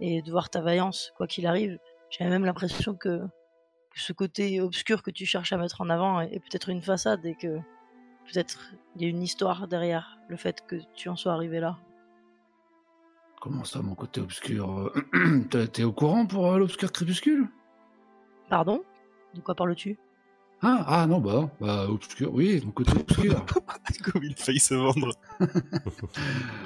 et 0.00 0.22
de 0.22 0.30
voir 0.30 0.48
ta 0.50 0.60
vaillance, 0.60 1.12
quoi 1.16 1.26
qu'il 1.26 1.46
arrive. 1.46 1.78
J'ai 2.10 2.24
même 2.24 2.44
l'impression 2.44 2.94
que 2.94 3.20
ce 4.00 4.12
côté 4.12 4.60
obscur 4.60 5.02
que 5.02 5.10
tu 5.10 5.26
cherches 5.26 5.52
à 5.52 5.56
mettre 5.56 5.80
en 5.80 5.90
avant 5.90 6.20
est, 6.20 6.40
peut-être 6.40 6.68
une 6.68 6.82
façade 6.82 7.24
et 7.26 7.34
que 7.34 7.58
peut-être 8.26 8.72
il 8.96 9.02
y 9.02 9.04
a 9.06 9.08
une 9.08 9.22
histoire 9.22 9.68
derrière 9.68 10.18
le 10.28 10.36
fait 10.36 10.64
que 10.66 10.76
tu 10.94 11.08
en 11.08 11.16
sois 11.16 11.32
arrivé 11.32 11.60
là. 11.60 11.78
Comment 13.40 13.64
ça, 13.64 13.82
mon 13.82 13.94
côté 13.94 14.20
obscur 14.20 14.92
T'es 15.72 15.84
au 15.84 15.92
courant 15.92 16.26
pour 16.26 16.52
euh, 16.52 16.58
l'obscur 16.58 16.90
crépuscule? 16.90 17.48
Pardon? 18.48 18.82
De 19.34 19.40
quoi 19.40 19.54
parles-tu? 19.54 19.96
Ah, 20.60 20.84
ah 20.88 21.06
non, 21.06 21.20
bah, 21.20 21.48
bah 21.60 21.86
obscur, 21.88 22.34
oui, 22.34 22.60
mon 22.64 22.72
côté 22.72 22.90
obscur. 22.98 23.46
Comme 24.04 24.24
il 24.24 24.34
failli 24.34 24.58
se 24.58 24.74
vendre. 24.74 25.12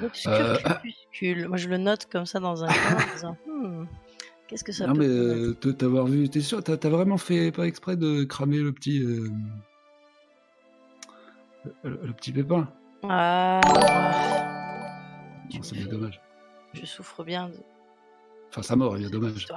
L'obscur 0.01 0.31
euh, 0.31 0.55
crépuscule. 0.55 1.47
Moi, 1.47 1.57
je 1.57 1.69
le 1.69 1.77
note 1.77 2.07
comme 2.11 2.25
ça 2.25 2.39
dans 2.39 2.63
un 2.63 2.67
coin 2.67 3.37
hmm, 3.47 3.85
Qu'est-ce 4.47 4.63
que 4.63 4.71
ça 4.71 4.87
non, 4.87 4.93
mais 4.93 5.07
euh, 5.07 5.53
t'avoir 5.53 6.05
vu, 6.05 6.29
t'es 6.29 6.41
sûr, 6.41 6.63
t'as 6.63 6.89
vraiment 6.89 7.17
fait 7.17 7.51
pas 7.51 7.65
exprès 7.65 7.95
de 7.95 8.23
cramer 8.23 8.57
le 8.59 8.73
petit. 8.73 8.99
Euh, 8.99 9.29
le, 11.83 12.13
petit 12.13 12.33
pépin? 12.33 12.67
Ah. 13.03 13.61
c'est 15.61 15.75
bien 15.75 15.87
dommage. 15.87 16.21
Je 16.73 16.85
souffre 16.85 17.23
bien 17.23 17.49
de. 17.49 17.55
Enfin, 18.49 18.63
sa 18.63 18.75
mort, 18.75 18.97
il 18.97 19.03
y 19.03 19.05
a 19.05 19.09
dommage. 19.09 19.47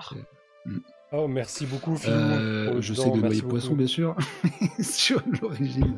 Hmm. 0.64 0.78
Oh, 1.12 1.26
merci 1.28 1.66
beaucoup, 1.66 1.97
euh, 2.07 2.80
Je 2.80 2.95
sais 2.95 3.11
de 3.11 3.16
noyer 3.16 3.43
poisson, 3.43 3.74
bien 3.74 3.87
sûr, 3.87 4.16
sur 4.80 5.22
l'origine, 5.41 5.97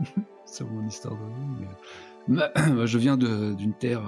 sur 0.46 0.68
mon 0.68 0.86
histoire 0.86 1.14
de 1.14 1.24
vie. 1.24 1.66
Mais... 2.28 2.86
je 2.86 2.98
viens 2.98 3.16
d'une 3.16 3.74
terre 3.74 4.02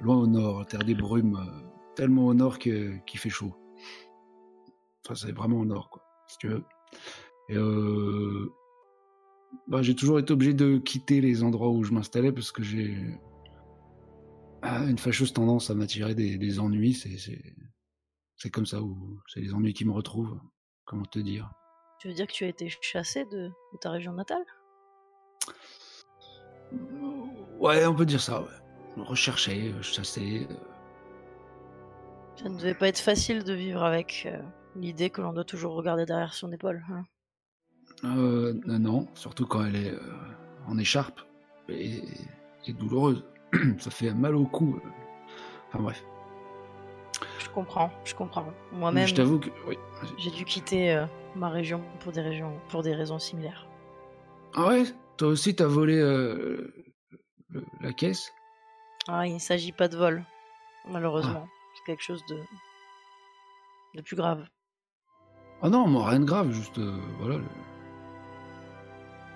loin 0.00 0.16
au 0.16 0.26
nord, 0.26 0.64
terre 0.66 0.84
des 0.84 0.94
brumes 0.94 1.38
tellement 1.94 2.26
au 2.26 2.34
nord 2.34 2.58
qu'il 2.58 3.00
fait 3.14 3.30
chaud. 3.30 3.54
Enfin, 5.04 5.14
c'est 5.14 5.32
vraiment 5.32 5.58
au 5.58 5.64
nord, 5.64 5.90
quoi, 5.90 6.02
si 6.28 6.38
tu 6.38 6.48
veux. 6.48 6.64
Et 7.48 7.56
euh, 7.56 8.52
bah, 9.66 9.82
j'ai 9.82 9.94
toujours 9.94 10.18
été 10.18 10.32
obligé 10.32 10.54
de 10.54 10.78
quitter 10.78 11.20
les 11.20 11.42
endroits 11.42 11.70
où 11.70 11.82
je 11.82 11.92
m'installais 11.92 12.32
parce 12.32 12.52
que 12.52 12.62
j'ai 12.62 12.96
ah, 14.62 14.84
une 14.84 14.98
fâcheuse 14.98 15.32
tendance 15.32 15.70
à 15.70 15.74
m'attirer 15.74 16.14
des, 16.14 16.60
ennuis. 16.60 16.94
C'est 18.36 18.50
comme 18.50 18.66
ça, 18.66 18.82
où 18.82 19.20
c'est 19.26 19.40
les 19.40 19.54
ennuis 19.54 19.74
qui 19.74 19.84
me 19.84 19.92
retrouvent. 19.92 20.38
Comment 20.84 21.04
te 21.04 21.18
dire 21.18 21.50
Tu 22.00 22.08
veux 22.08 22.14
dire 22.14 22.26
que 22.26 22.32
tu 22.32 22.44
as 22.44 22.48
été 22.48 22.68
chassé 22.80 23.24
de, 23.26 23.50
ta 23.80 23.90
région 23.90 24.12
natale? 24.12 24.44
Ouais, 27.58 27.86
on 27.86 27.94
peut 27.94 28.06
dire 28.06 28.20
ça, 28.20 28.42
ouais. 28.42 28.48
Recherché, 28.96 29.72
chassé. 29.82 30.46
Ça 32.42 32.48
ne 32.48 32.56
devait 32.56 32.74
pas 32.74 32.88
être 32.88 33.00
facile 33.00 33.44
de 33.44 33.52
vivre 33.52 33.82
avec 33.82 34.22
euh, 34.26 34.38
l'idée 34.74 35.10
que 35.10 35.20
l'on 35.20 35.32
doit 35.34 35.44
toujours 35.44 35.74
regarder 35.74 36.06
derrière 36.06 36.32
son 36.32 36.50
épaule. 36.52 36.82
Hein. 36.90 37.04
Euh, 38.04 38.54
non, 38.64 39.06
surtout 39.14 39.46
quand 39.46 39.62
elle 39.66 39.76
est 39.76 39.92
euh, 39.92 40.00
en 40.66 40.78
écharpe 40.78 41.20
et, 41.68 42.02
et 42.66 42.72
douloureuse. 42.72 43.24
Ça 43.78 43.90
fait 43.90 44.14
mal 44.14 44.36
au 44.36 44.46
cou. 44.46 44.80
euh. 44.82 44.88
Enfin 45.68 45.80
bref. 45.82 46.02
Je 47.38 47.50
comprends, 47.50 47.90
je 48.04 48.14
comprends. 48.14 48.46
Moi-même, 48.72 49.06
je 49.06 49.14
t'avoue 49.14 49.38
que. 49.38 49.50
Oui. 49.66 49.76
j'ai 50.16 50.30
dû 50.30 50.44
quitter 50.46 50.94
euh, 50.94 51.04
ma 51.36 51.50
région 51.50 51.82
pour 52.00 52.12
des, 52.12 52.22
régions, 52.22 52.58
pour 52.70 52.82
des 52.82 52.94
raisons 52.94 53.18
similaires. 53.18 53.66
Ah 54.54 54.68
ouais? 54.68 54.84
Toi 55.18 55.28
aussi, 55.28 55.54
t'as 55.54 55.66
volé 55.66 55.96
le- 55.96 56.72
la 57.82 57.92
caisse? 57.92 58.32
Ah, 59.08 59.26
il 59.26 59.34
ne 59.34 59.38
s'agit 59.38 59.72
pas 59.72 59.88
de 59.88 59.96
vol, 59.98 60.24
malheureusement. 60.88 61.46
C'est 61.46 61.59
quelque 61.86 62.02
chose 62.02 62.24
de, 62.28 62.40
de 63.94 64.02
plus 64.02 64.16
grave. 64.16 64.46
Ah 65.62 65.68
non, 65.68 65.86
moi, 65.86 66.08
rien 66.08 66.20
de 66.20 66.24
grave, 66.24 66.50
juste. 66.52 66.78
euh, 66.78 66.98
voilà. 67.18 67.36
le- 67.38 67.44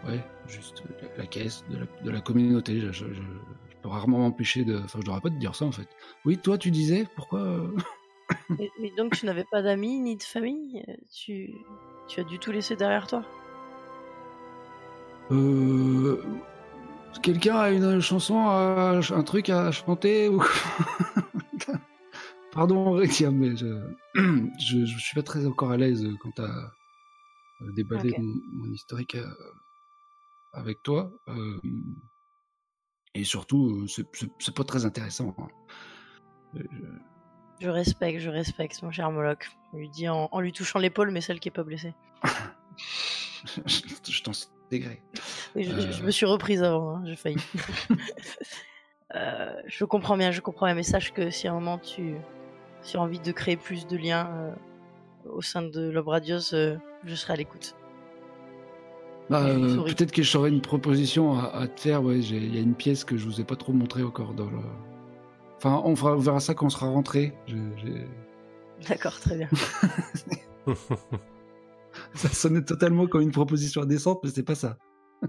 Ouais, 0.06 0.22
juste 0.46 0.82
la, 1.00 1.16
la 1.16 1.26
caisse 1.26 1.64
de 1.70 1.78
la, 1.78 1.86
de 2.02 2.10
la 2.10 2.20
communauté. 2.20 2.78
Je, 2.80 2.92
je- 2.92 3.12
je- 3.14 3.22
je 3.22 3.76
peux 3.82 3.88
rarement 3.88 4.18
m'empêcher 4.18 4.64
de. 4.64 4.78
Enfin, 4.78 4.98
je 5.00 5.06
devrais 5.06 5.20
pas 5.20 5.30
te 5.30 5.36
dire 5.38 5.54
ça 5.54 5.64
en 5.64 5.72
fait. 5.72 5.88
Oui, 6.26 6.36
toi, 6.38 6.58
tu 6.58 6.70
disais 6.70 7.06
Pourquoi 7.16 7.40
euh, 7.40 7.74
Mais, 8.58 8.70
mais 8.80 8.90
donc 8.96 9.16
tu 9.16 9.24
n'avais 9.26 9.44
pas 9.50 9.62
d'amis 9.62 10.00
ni 10.00 10.16
de 10.16 10.22
famille 10.22 10.82
euh, 10.88 10.94
tu, 11.14 11.54
tu 12.08 12.20
as 12.20 12.24
dû 12.24 12.38
tout 12.38 12.52
laisser 12.52 12.76
derrière 12.76 13.06
toi? 13.06 13.22
Euh, 15.30 16.22
Quelqu'un 17.22 17.56
a 17.56 17.70
une 17.70 18.00
chanson, 18.00 18.40
à- 18.48 19.00
un 19.10 19.22
truc 19.22 19.48
à 19.48 19.70
chanter 19.72 20.28
ou... 20.28 20.42
Pardon, 22.54 22.92
Rexia, 22.92 23.30
mais 23.30 23.56
je... 23.56 23.66
je 24.14 24.84
je 24.86 24.98
suis 24.98 25.14
pas 25.14 25.22
très 25.22 25.44
encore 25.46 25.70
à 25.72 25.76
l'aise 25.76 26.06
quant 26.20 26.42
à 26.42 26.48
euh, 27.62 27.72
déballer 27.72 28.14
mon, 28.18 28.34
mon 28.52 28.72
historique 28.72 29.16
euh, 29.16 29.26
avec 30.52 30.82
toi. 30.82 31.12
euh, 31.28 31.60
et 33.16 33.24
surtout, 33.24 33.86
c'est- 33.86 34.54
pas 34.54 34.64
très 34.64 34.84
intéressant. 34.86 35.34
hein. 35.38 35.48
Je- 36.54 36.60
Je 37.60 37.68
respecte, 37.68 38.18
je 38.20 38.28
respecte 38.30 38.82
mon 38.82 38.90
cher 38.90 39.10
Moloch. 39.12 39.48
On 39.72 39.76
lui 39.78 39.88
dit 39.88 40.08
en, 40.08 40.28
en 40.32 40.40
lui 40.40 40.52
touchant 40.52 40.78
l'épaule, 40.80 41.10
mais 41.12 41.20
celle 41.20 41.38
qui 41.40 41.48
est 41.48 41.52
pas 41.52 41.62
blessée. 41.64 41.94
je 43.66 44.10
je 44.12 44.22
t'en 44.22 44.32
sais 44.32 44.48
gré. 44.72 45.00
Oui, 45.54 45.64
je, 45.64 46.02
me 46.02 46.10
suis 46.10 46.26
reprise 46.26 46.62
avant, 46.64 46.96
hein, 46.96 47.02
j'ai 47.06 47.16
failli. 47.16 47.36
Euh, 49.14 49.54
je 49.66 49.84
comprends 49.84 50.16
bien, 50.16 50.32
je 50.32 50.40
comprends 50.40 50.66
bien, 50.66 50.74
mais 50.74 50.82
sache 50.82 51.12
que 51.12 51.30
si 51.30 51.46
à 51.46 51.52
un 51.52 51.54
moment 51.54 51.78
tu, 51.78 52.16
tu 52.84 52.96
as 52.96 53.00
envie 53.00 53.18
de 53.20 53.32
créer 53.32 53.56
plus 53.56 53.86
de 53.86 53.96
liens 53.96 54.28
euh, 54.32 54.54
au 55.30 55.42
sein 55.42 55.62
de 55.62 55.88
l'Obradios, 55.90 56.52
euh, 56.54 56.76
je 57.04 57.14
serai 57.14 57.32
à 57.32 57.36
l'écoute. 57.36 57.74
Bah, 59.30 59.46
Je 59.48 59.78
euh. 59.78 59.84
Peut-être 59.84 60.12
que 60.12 60.22
j'aurais 60.22 60.50
une 60.50 60.60
proposition 60.60 61.38
à, 61.38 61.44
à 61.46 61.66
te 61.66 61.80
faire. 61.80 62.02
Ouais, 62.02 62.18
il 62.20 62.54
y 62.54 62.58
a 62.58 62.60
une 62.62 62.74
pièce 62.74 63.04
que 63.04 63.16
je 63.16 63.24
vous 63.24 63.40
ai 63.40 63.44
pas 63.44 63.56
trop 63.56 63.72
montrée 63.72 64.02
encore 64.02 64.34
dans 64.34 64.50
le. 64.50 64.58
Enfin, 65.56 65.80
on, 65.84 65.96
fera, 65.96 66.12
on 66.14 66.18
verra 66.18 66.40
ça 66.40 66.52
quand 66.54 66.66
on 66.66 66.70
sera 66.70 66.86
rentré. 66.88 67.32
Je- 67.46 67.56
D'accord, 68.88 69.18
très 69.18 69.36
bien. 69.38 69.48
Ça 72.14 72.28
sonnait 72.28 72.62
totalement 72.64 73.06
comme 73.06 73.22
une 73.22 73.30
proposition 73.30 73.82
indécente, 73.82 74.18
mais 74.24 74.30
c'est 74.30 74.42
pas 74.42 74.56
ça. 74.56 74.76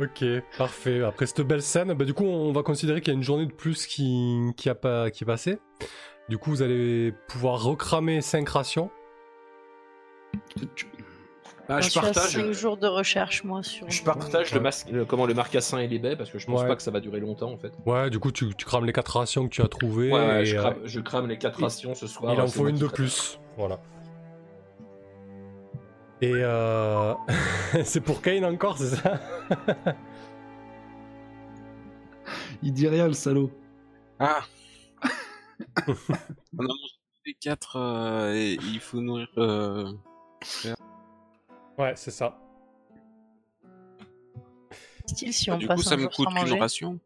ok, 0.00 0.24
parfait. 0.58 1.02
Après 1.02 1.26
cette 1.26 1.42
belle 1.42 1.62
scène, 1.62 1.92
bah, 1.94 2.04
du 2.04 2.14
coup, 2.14 2.24
on 2.24 2.52
va 2.52 2.62
considérer 2.62 3.00
qu'il 3.00 3.12
y 3.12 3.16
a 3.16 3.18
une 3.18 3.22
journée 3.24 3.46
de 3.46 3.52
plus 3.52 3.86
qui, 3.86 4.38
qui, 4.56 4.68
a 4.68 4.74
pas, 4.74 5.10
qui 5.10 5.24
est 5.24 5.26
passée. 5.26 5.58
Du 6.28 6.38
coup, 6.38 6.50
vous 6.50 6.62
allez 6.62 7.12
pouvoir 7.28 7.62
recramer 7.62 8.20
5 8.22 8.48
rations. 8.48 8.90
Bah, 11.68 11.80
J'en 11.80 11.88
je 11.88 11.94
partage. 12.00 12.30
5 12.32 12.52
jours 12.52 12.76
de 12.76 12.86
recherche, 12.86 13.42
moi, 13.44 13.62
sur. 13.62 13.88
Je 13.90 14.02
partage 14.02 14.52
le, 14.52 14.60
masque, 14.60 14.88
le- 14.90 15.04
comment 15.06 15.24
le 15.24 15.32
marcassin 15.32 15.78
et 15.78 15.86
les 15.88 15.98
baies 15.98 16.14
parce 16.16 16.28
que 16.30 16.38
je 16.38 16.44
pense 16.46 16.60
Ouais. 16.60 16.68
pas 16.68 16.76
que 16.76 16.82
ça 16.82 16.90
va 16.90 17.00
durer 17.00 17.20
longtemps 17.20 17.50
en 17.52 17.56
fait. 17.56 17.72
Ouais, 17.86 18.10
du 18.10 18.18
coup, 18.18 18.32
tu, 18.32 18.54
tu 18.54 18.66
crames 18.66 18.84
les 18.84 18.92
4 18.92 19.16
rations 19.18 19.44
que 19.48 19.54
tu 19.54 19.62
as 19.62 19.68
trouvées. 19.68 20.12
Ouais, 20.12 20.42
et, 20.42 20.44
je, 20.44 20.56
euh, 20.56 20.60
crame, 20.60 20.76
je 20.84 21.00
crame 21.00 21.26
les 21.28 21.38
quatre 21.38 21.58
il- 21.60 21.64
rations 21.64 21.94
ce 21.94 22.06
soir. 22.06 22.34
il 22.34 22.40
en 22.40 22.46
faut 22.48 22.68
une 22.68 22.76
de 22.78 22.86
plus. 22.86 23.38
Voilà. 23.56 23.80
Et 26.24 26.42
euh... 26.42 27.12
c'est 27.84 28.00
pour 28.00 28.22
Kane 28.22 28.46
encore, 28.46 28.78
c'est 28.78 28.96
ça? 28.96 29.20
Il 32.62 32.72
dit 32.72 32.88
rien, 32.88 33.06
le 33.06 33.12
salaud. 33.12 33.50
Ah 34.18 34.42
On 35.86 35.92
a 35.92 36.62
mangé 36.62 36.94
les 37.26 37.34
quatre 37.34 37.76
euh, 37.76 38.32
et 38.34 38.54
il 38.54 38.80
faut 38.80 39.02
nourrir. 39.02 39.28
Euh... 39.36 39.92
Ouais, 41.76 41.92
c'est 41.94 42.10
ça. 42.10 42.38
Style, 45.06 45.34
si 45.34 45.50
on 45.50 45.58
du 45.58 45.66
passe 45.66 45.76
coup, 45.76 45.82
ça 45.82 45.96
un 45.96 45.98
me 45.98 46.08
coûte 46.08 46.28
qu'une 46.28 46.58
ration. 46.58 46.98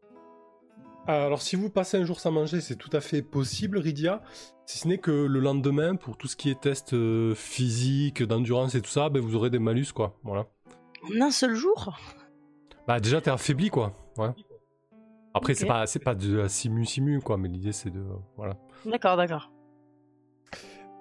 Alors, 1.08 1.42
si 1.42 1.56
vous 1.56 1.70
passez 1.70 1.96
un 1.96 2.04
jour 2.04 2.20
sans 2.20 2.30
manger, 2.30 2.60
c'est 2.60 2.76
tout 2.76 2.90
à 2.92 3.00
fait 3.00 3.22
possible, 3.22 3.78
Rydia. 3.78 4.22
Si 4.68 4.76
ce 4.80 4.86
n'est 4.86 4.98
que 4.98 5.10
le 5.10 5.40
lendemain, 5.40 5.96
pour 5.96 6.18
tout 6.18 6.28
ce 6.28 6.36
qui 6.36 6.50
est 6.50 6.60
test 6.60 6.92
euh, 6.92 7.34
physique, 7.34 8.22
d'endurance 8.22 8.74
et 8.74 8.82
tout 8.82 8.90
ça, 8.90 9.08
ben, 9.08 9.22
vous 9.22 9.34
aurez 9.34 9.48
des 9.48 9.58
malus, 9.58 9.86
quoi. 9.94 10.18
Voilà. 10.24 10.46
En 11.04 11.22
un 11.22 11.30
seul 11.30 11.54
jour? 11.54 11.96
Bah, 12.86 13.00
déjà, 13.00 13.22
t'es 13.22 13.30
affaibli, 13.30 13.70
quoi. 13.70 13.94
Ouais. 14.18 14.28
Après, 15.32 15.54
c'est 15.54 15.64
Ok. 15.64 15.68
pas, 15.70 15.86
c'est 15.86 16.00
pas 16.04 16.14
de 16.14 16.36
la 16.36 16.50
simu-simu, 16.50 17.22
quoi, 17.22 17.38
mais 17.38 17.48
l'idée, 17.48 17.72
c'est 17.72 17.88
de. 17.88 18.04
Voilà. 18.36 18.58
D'accord, 18.84 19.16
d'accord. 19.16 19.50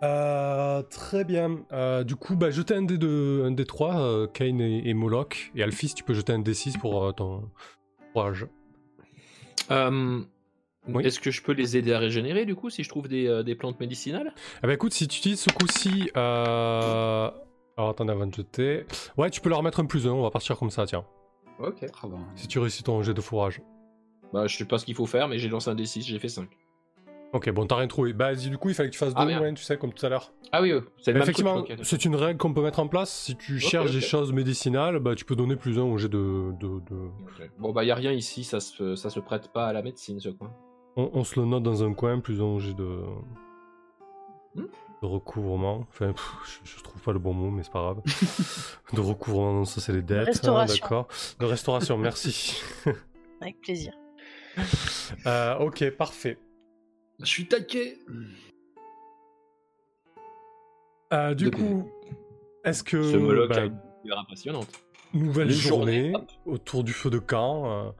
Euh, 0.01 0.81
très 0.83 1.25
bien. 1.25 1.59
Euh, 1.73 2.05
du 2.05 2.15
coup, 2.15 2.37
bah, 2.37 2.51
jetez 2.51 2.73
un 2.73 2.83
dé 2.83 2.97
de, 2.97 3.43
un 3.47 3.51
dé 3.51 3.65
3, 3.65 3.99
euh, 3.99 4.27
Kane 4.27 4.61
et, 4.61 4.87
et 4.87 4.93
Moloch. 4.93 5.51
Et 5.55 5.61
Alphys, 5.61 5.93
tu 5.93 6.05
peux 6.05 6.13
jeter 6.13 6.31
un 6.31 6.39
dé 6.39 6.53
6 6.53 6.77
pour 6.77 7.03
euh, 7.03 7.11
ton 7.11 7.51
courage. 8.13 8.47
Oui. 10.87 11.05
Est-ce 11.05 11.19
que 11.19 11.31
je 11.31 11.41
peux 11.41 11.51
les 11.51 11.77
aider 11.77 11.93
à 11.93 11.99
régénérer 11.99 12.45
du 12.45 12.55
coup 12.55 12.69
si 12.69 12.83
je 12.83 12.89
trouve 12.89 13.07
des, 13.07 13.27
euh, 13.27 13.43
des 13.43 13.55
plantes 13.55 13.79
médicinales? 13.79 14.33
Eh 14.63 14.67
ben 14.67 14.73
écoute, 14.73 14.93
si 14.93 15.07
tu 15.07 15.17
utilises 15.19 15.41
ce 15.41 15.49
coup-ci... 15.49 16.09
Euh... 16.15 17.29
Alors 17.77 17.89
attendez 17.89 18.11
avant 18.11 18.27
de 18.27 18.33
jeter... 18.33 18.85
Ouais, 19.17 19.29
tu 19.29 19.41
peux 19.41 19.49
leur 19.49 19.63
mettre 19.63 19.79
un 19.79 19.85
plus 19.85 20.07
1, 20.07 20.11
on 20.11 20.23
va 20.23 20.31
partir 20.31 20.57
comme 20.57 20.71
ça, 20.71 20.85
tiens. 20.85 21.05
Ok. 21.59 21.85
Ah 22.03 22.07
bon. 22.07 22.19
Si 22.35 22.47
tu 22.47 22.59
réussis 22.59 22.83
ton 22.83 23.01
jet 23.01 23.13
de 23.13 23.21
fourrage. 23.21 23.61
Bah, 24.33 24.47
je 24.47 24.55
sais 24.55 24.65
pas 24.65 24.77
ce 24.77 24.85
qu'il 24.85 24.95
faut 24.95 25.05
faire, 25.05 25.27
mais 25.27 25.37
j'ai 25.37 25.49
lancé 25.49 25.69
un 25.69 25.75
D6, 25.75 26.03
j'ai 26.03 26.19
fait 26.19 26.29
5. 26.29 26.47
Ok, 27.33 27.49
bon, 27.51 27.65
t'as 27.65 27.75
rien 27.75 27.87
trouvé. 27.87 28.13
Bah 28.13 28.33
vas-y, 28.33 28.49
du 28.49 28.57
coup, 28.57 28.69
il 28.69 28.75
fallait 28.75 28.89
que 28.89 28.93
tu 28.93 28.99
fasses 28.99 29.13
Ah, 29.15 29.25
deux 29.25 29.35
moyens, 29.35 29.59
tu 29.59 29.65
sais, 29.65 29.77
comme 29.77 29.91
tout 29.93 30.05
à 30.05 30.09
l'heure. 30.09 30.31
Ah 30.51 30.61
oui, 30.61 30.71
euh, 30.71 30.81
c'est 31.01 31.11
le 31.11 31.15
même 31.15 31.23
Effectivement, 31.23 31.65
c'est 31.83 32.05
une 32.05 32.15
règle 32.15 32.37
qu'on 32.37 32.53
peut 32.53 32.61
mettre 32.61 32.79
en 32.79 32.87
place. 32.87 33.11
Si 33.11 33.35
tu 33.35 33.59
cherches 33.59 33.91
des 33.91 34.01
choses 34.01 34.31
médicinales, 34.31 34.99
bah 34.99 35.13
tu 35.13 35.25
peux 35.25 35.35
donner 35.35 35.57
plus 35.57 35.77
1 35.77 35.81
au 35.81 35.97
jet 35.97 36.07
de... 36.07 36.53
de, 36.59 36.79
de-. 36.89 37.09
Bon, 37.59 37.73
bah, 37.73 37.83
y 37.83 37.91
a 37.91 37.95
rien 37.95 38.13
ici, 38.13 38.43
ça 38.45 38.59
se, 38.61 38.95
ça 38.95 39.09
se 39.09 39.19
prête 39.19 39.51
pas 39.51 39.67
à 39.67 39.73
la 39.73 39.81
médecine 39.81 40.19
ce 40.19 40.29
coin. 40.29 40.53
On, 40.97 41.09
on 41.13 41.23
se 41.23 41.39
le 41.39 41.45
note 41.45 41.63
dans 41.63 41.83
un 41.83 41.93
coin, 41.93 42.19
plus 42.19 42.41
1 42.41 42.43
au 42.43 42.59
jet 42.59 42.73
de... 42.73 43.01
Hmm? 44.55 44.65
de 45.03 45.05
recouvrement. 45.05 45.85
Enfin, 45.89 46.11
pff, 46.11 46.33
je, 46.65 46.71
je 46.77 46.83
trouve 46.83 46.99
pas 47.03 47.11
le 47.13 47.19
bon 47.19 47.31
mot, 47.33 47.51
mais 47.51 47.61
c'est 47.61 47.71
pas 47.71 47.81
grave. 47.81 48.01
de 48.93 48.99
recouvrement, 48.99 49.53
non, 49.53 49.65
ça 49.65 49.79
c'est 49.79 49.93
les 49.93 50.01
dettes. 50.01 50.21
hein, 50.21 50.25
restauration. 50.25 50.83
D'accord. 50.83 51.07
De 51.39 51.45
restauration, 51.45 51.97
merci. 51.99 52.59
Avec 53.41 53.61
plaisir. 53.61 53.93
Euh, 55.27 55.55
ok, 55.59 55.89
parfait. 55.91 56.37
Je 57.19 57.25
suis 57.25 57.47
taqué. 57.47 57.99
Euh, 61.13 61.33
du 61.35 61.45
De- 61.45 61.49
coup, 61.55 61.89
est-ce 62.65 62.83
que 62.83 63.01
Ce 63.03 63.15
Moloch 63.17 63.49
bah, 63.49 63.61
a 63.61 63.65
une 63.65 63.79
couleur 64.01 64.19
impressionnante. 64.19 64.67
nouvelle 65.13 65.49
journée, 65.51 66.11
autour 66.45 66.83
du 66.83 66.91
feu 66.91 67.09
de 67.09 67.19
camp 67.19 67.71
euh, 67.71 67.91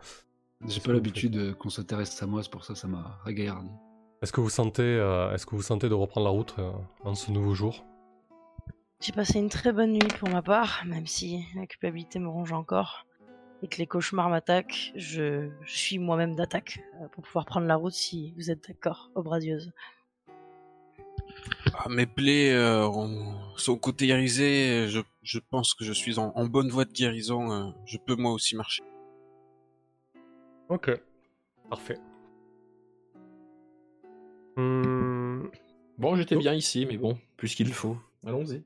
J'ai 0.65 0.81
pas 0.81 0.91
l'habitude 0.91 1.55
qu'on 1.57 1.69
s'intéresse 1.69 2.21
à 2.21 2.25
moi, 2.25 2.41
c'est 2.43 2.49
pour 2.51 2.65
ça 2.65 2.73
que 2.73 2.79
ça 2.79 2.87
m'a 2.87 3.19
ragaillardi. 3.23 3.69
Est-ce 4.21 4.31
que 4.33 4.41
vous 4.41 4.49
sentez, 4.49 4.81
euh, 4.81 5.31
est-ce 5.33 5.45
que 5.45 5.55
vous 5.55 5.61
sentez 5.61 5.87
de 5.87 5.93
reprendre 5.93 6.25
la 6.25 6.31
route 6.31 6.55
euh, 6.57 6.71
en 7.03 7.13
ce 7.13 7.31
nouveau 7.31 7.53
jour? 7.53 7.85
J'ai 8.99 9.11
passé 9.11 9.37
une 9.37 9.49
très 9.49 9.71
bonne 9.71 9.93
nuit 9.93 10.07
pour 10.19 10.29
ma 10.29 10.41
part, 10.41 10.83
même 10.87 11.05
si 11.05 11.45
la 11.55 11.67
culpabilité 11.67 12.17
me 12.17 12.27
ronge 12.27 12.51
encore 12.51 13.05
et 13.61 13.67
que 13.67 13.77
les 13.77 13.85
cauchemars 13.85 14.29
m'attaquent. 14.29 14.91
Je, 14.95 15.49
je 15.63 15.77
suis 15.77 15.99
moi-même 15.99 16.35
d'attaque 16.35 16.79
euh, 17.01 17.07
pour 17.09 17.23
pouvoir 17.23 17.45
prendre 17.45 17.67
la 17.67 17.75
route 17.75 17.93
si 17.93 18.33
vous 18.35 18.49
êtes 18.49 18.67
d'accord, 18.67 19.11
Obradieuse. 19.13 19.71
Ah, 21.75 21.89
mes 21.89 22.07
plaies 22.07 22.53
euh, 22.53 22.87
ont- 22.87 23.35
sont 23.55 23.77
cautérisées. 23.77 24.87
Je, 24.89 25.01
je 25.21 25.37
pense 25.37 25.75
que 25.75 25.85
je 25.85 25.93
suis 25.93 26.17
en, 26.17 26.31
en 26.35 26.45
bonne 26.47 26.69
voie 26.69 26.85
de 26.85 26.91
guérison. 26.91 27.51
euh, 27.51 27.69
je 27.85 27.97
peux 27.99 28.15
moi 28.15 28.31
aussi 28.31 28.55
marcher. 28.55 28.81
Ok, 30.69 30.91
parfait. 31.69 31.97
Hum, 34.57 35.49
Bon, 35.97 36.15
j'étais 36.15 36.35
bien 36.35 36.53
ici, 36.53 36.85
mais 36.85 36.97
bon, 36.97 37.17
puisqu'il 37.37 37.73
faut. 37.73 37.97
Allons-y. 38.25 38.63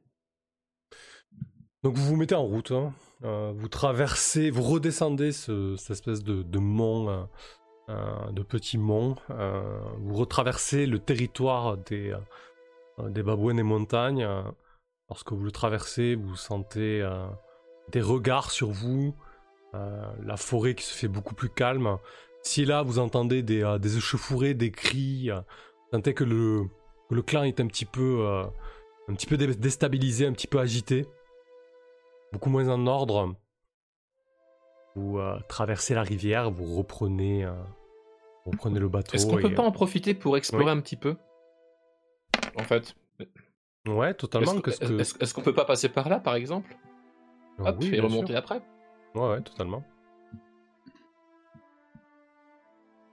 Donc 1.83 1.95
vous 1.95 2.03
vous 2.05 2.15
mettez 2.15 2.35
en 2.35 2.43
route, 2.43 2.71
hein. 2.71 2.93
Euh, 3.23 3.53
vous 3.55 3.67
traversez, 3.67 4.49
vous 4.49 4.63
redescendez 4.63 5.31
ce- 5.31 5.75
cette 5.77 5.91
espèce 5.91 6.23
de, 6.23 6.41
de 6.43 6.59
mont 6.59 7.27
euh, 7.89 8.31
de 8.31 8.41
petits 8.43 8.77
monts. 8.77 9.15
vous 9.99 10.15
retraversez 10.15 10.85
le 10.85 10.99
territoire 10.99 11.77
des, 11.77 12.15
des 12.99 13.23
babouins 13.23 13.53
des 13.55 13.63
montagnes. 13.63 14.27
lorsque 15.09 15.31
vous 15.33 15.43
le 15.43 15.51
traversez, 15.51 16.15
vous 16.15 16.35
sentez 16.35 17.07
des 17.91 18.01
regards 18.01 18.51
sur 18.51 18.69
vous, 18.71 19.13
la 19.73 20.37
forêt 20.37 20.75
qui 20.75 20.83
se 20.83 20.95
fait 20.95 21.07
beaucoup 21.07 21.35
plus 21.35 21.49
calme. 21.49 21.97
Si 22.43 22.65
là 22.65 22.81
vous 22.81 22.99
entendez 22.99 23.43
des, 23.43 23.77
des 23.79 23.97
échauffourées, 23.97 24.53
des 24.53 24.71
cris, 24.71 25.29
vous 25.29 25.97
sentez 25.97 26.13
que 26.13 26.23
le, 26.23 26.63
que 27.09 27.15
le 27.15 27.21
clan 27.21 27.43
est 27.43 27.59
un 27.59 27.67
petit 27.67 27.85
peu, 27.85 28.25
un 29.07 29.13
petit 29.13 29.27
peu 29.27 29.37
déstabilisé, 29.37 30.25
un 30.25 30.33
petit 30.33 30.47
peu 30.47 30.59
agité, 30.59 31.05
beaucoup 32.31 32.49
moins 32.49 32.69
en 32.69 32.87
ordre. 32.87 33.35
Vous 34.95 35.19
euh, 35.19 35.39
traversez 35.47 35.93
la 35.93 36.03
rivière, 36.03 36.51
vous 36.51 36.75
reprenez, 36.75 37.45
euh, 37.45 37.53
reprenez 38.45 38.77
le 38.77 38.89
bateau. 38.89 39.13
Est-ce 39.13 39.25
qu'on 39.25 39.37
peut 39.37 39.53
pas 39.53 39.63
en 39.63 39.71
profiter 39.71 40.13
pour 40.13 40.35
explorer 40.35 40.71
un 40.71 40.81
petit 40.81 40.97
peu? 40.97 41.15
En 42.59 42.63
fait. 42.63 42.93
Ouais, 43.87 44.13
totalement. 44.13 44.53
Est-ce 44.65 45.33
qu'on 45.33 45.41
peut 45.41 45.53
pas 45.53 45.63
passer 45.63 45.87
par 45.87 46.09
là, 46.09 46.19
par 46.19 46.35
exemple? 46.35 46.75
Hop, 47.59 47.77
oui, 47.79 47.91
et 47.93 48.01
remonter 48.01 48.35
après 48.35 48.61
Ouais, 49.15 49.29
ouais, 49.29 49.41
totalement. 49.41 49.83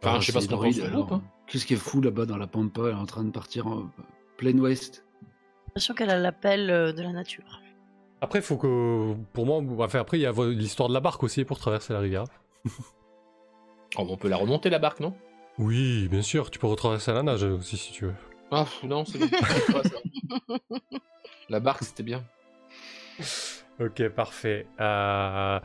Enfin, 0.01 0.14
ah, 0.16 0.20
je 0.20 0.26
sais 0.26 0.32
pas 0.32 0.40
ce 0.40 0.49
qu'on 0.49 0.59
pense 0.59 0.78
hein. 0.78 1.22
Qu'est-ce 1.46 1.66
qui 1.66 1.74
est 1.74 1.78
fou 1.78 2.01
là-bas 2.01 2.26
dans 2.26 2.36
la 2.36 2.46
pampa 2.46 2.82
Elle 2.84 2.90
est 2.90 2.94
en 2.94 3.07
train 3.07 3.24
de 3.24 3.30
partir 3.30 3.66
en 3.66 3.90
plein 4.36 4.57
ouest? 4.59 5.05
J'ai 5.22 5.26
l'impression 5.68 5.94
qu'elle 5.94 6.11
a 6.11 6.18
l'appel 6.18 6.70
euh, 6.70 6.92
de 6.92 7.03
la 7.03 7.12
nature. 7.12 7.61
Après, 8.20 8.40
faut 8.40 8.57
que. 8.57 9.14
Pour 9.32 9.46
moi, 9.46 9.62
enfin, 9.84 10.01
après, 10.01 10.18
il 10.18 10.22
y 10.22 10.26
a 10.26 10.32
l'histoire 10.32 10.88
de 10.88 10.94
la 10.94 11.01
barque 11.01 11.22
aussi 11.22 11.44
pour 11.44 11.59
traverser 11.59 11.92
la 11.92 12.01
rivière. 12.01 12.24
oh, 13.96 14.07
on 14.09 14.16
peut 14.16 14.28
la 14.28 14.36
remonter 14.36 14.70
la 14.70 14.78
barque, 14.78 15.01
non? 15.01 15.14
Oui, 15.59 16.09
bien 16.09 16.22
sûr, 16.22 16.51
tu 16.51 16.59
peux 16.59 16.66
retraverser 16.68 17.12
la 17.12 17.22
nage 17.22 17.42
aussi 17.42 17.76
si 17.76 17.92
tu 17.92 18.07
veux. 18.07 18.14
Ah, 18.51 18.66
non, 18.84 19.05
c'est 19.05 19.18
bon. 19.18 19.28
la 21.49 21.61
barque, 21.61 21.82
c'était 21.82 22.05
bien. 22.05 22.24
Ok, 23.81 24.09
parfait. 24.09 24.66
Euh, 24.81 25.61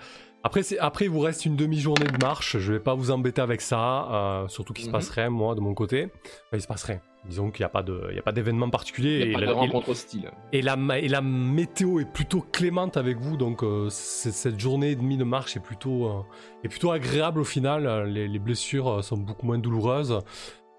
après, 0.45 0.61
après, 0.79 1.05
il 1.05 1.11
vous 1.11 1.21
reste 1.21 1.45
une 1.45 1.55
demi-journée 1.55 2.05
de 2.05 2.17
marche. 2.21 2.57
Je 2.57 2.73
vais 2.73 2.79
pas 2.81 2.93
vous 2.93 3.11
embêter 3.11 3.41
avec 3.41 3.61
ça. 3.61 4.11
Euh, 4.11 4.47
surtout 4.49 4.73
qu'il 4.73 4.83
se 4.83 4.89
mhm. 4.89 4.93
passerait, 4.93 5.29
moi, 5.29 5.55
de 5.55 5.61
mon 5.61 5.73
côté. 5.73 6.09
il 6.51 6.61
se 6.61 6.67
passerait. 6.67 7.01
Disons 7.25 7.49
qu'il 7.49 7.61
n'y 7.61 7.67
a 7.67 8.21
pas 8.21 8.31
d'événement 8.33 8.69
particulier. 8.69 9.21
Il 9.21 9.29
n'y 9.29 9.35
a 9.35 9.39
pas 9.39 9.45
de 9.45 9.51
rencontre 9.51 9.89
hostile. 9.89 10.29
Et 10.51 10.61
la, 10.61 10.75
et 10.99 11.07
la 11.07 11.21
météo 11.21 12.01
est 12.01 12.11
plutôt 12.11 12.41
clémente 12.41 12.97
avec 12.97 13.17
vous, 13.17 13.37
donc 13.37 13.63
euh, 13.63 13.87
cette 13.89 14.59
journée 14.59 14.91
et 14.91 14.95
demie 14.97 15.15
de 15.15 15.23
marche 15.23 15.55
est 15.55 15.61
plutôt, 15.61 16.07
euh, 16.07 16.21
est 16.65 16.67
plutôt 16.67 16.91
agréable 16.91 17.39
au 17.39 17.45
final. 17.45 18.09
Les, 18.09 18.39
blessures 18.39 19.01
sont 19.01 19.15
beaucoup 19.15 19.45
moins 19.45 19.57
douloureuses. 19.57 20.19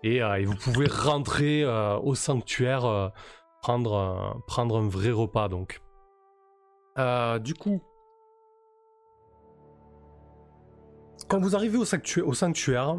Et, 0.03 0.21
vous 0.45 0.57
pouvez 0.57 0.87
rentrer 0.87 1.65
au 1.65 2.15
sanctuaire, 2.15 3.11
prendre, 3.63 4.43
prendre 4.47 4.77
un 4.77 4.87
vrai 4.87 5.11
repas 5.11 5.49
donc. 5.49 5.81
Du 6.97 7.55
coup, 7.55 7.81
quand 11.29 11.41
vous 11.41 11.57
arrivez 11.57 11.79
au, 11.79 11.85
sanctuaire, 12.35 12.97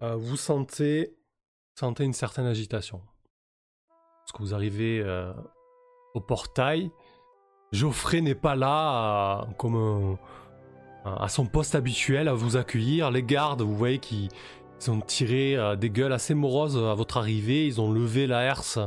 vous 0.00 0.36
sentez 0.36 1.14
une 2.00 2.12
certaine 2.12 2.46
agitation. 2.46 3.00
Parce 4.24 4.32
que 4.32 4.42
vous 4.42 4.54
arrivez 4.54 5.02
euh, 5.04 5.32
au 6.14 6.20
portail, 6.20 6.90
Geoffrey 7.72 8.22
n'est 8.22 8.34
pas 8.34 8.56
là 8.56 9.42
euh, 9.42 9.52
comme 9.58 10.16
à 11.04 11.28
son 11.28 11.44
poste 11.44 11.74
habituel 11.74 12.28
à 12.28 12.34
vous 12.34 12.56
accueillir. 12.56 13.10
Les 13.10 13.22
gardes, 13.22 13.60
vous 13.60 13.76
voyez 13.76 13.98
qu'ils 13.98 14.30
ont 14.88 15.00
tiré 15.00 15.56
euh, 15.56 15.76
des 15.76 15.90
gueules 15.90 16.12
assez 16.12 16.32
moroses 16.34 16.78
à 16.78 16.94
votre 16.94 17.18
arrivée. 17.18 17.66
Ils 17.66 17.80
ont 17.80 17.92
levé 17.92 18.26
la 18.26 18.42
herse 18.42 18.78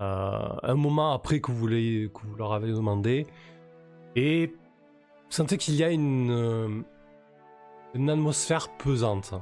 un 0.00 0.74
moment 0.74 1.14
après 1.14 1.40
que 1.40 1.50
vous 1.50 1.66
leur 1.66 2.52
avez 2.52 2.68
demandé. 2.72 3.26
Et 4.16 4.46
vous 4.46 5.30
sentez 5.30 5.58
qu'il 5.58 5.74
y 5.74 5.84
a 5.84 5.90
une, 5.90 6.84
une 7.94 8.10
atmosphère 8.10 8.68
pesante 8.76 9.34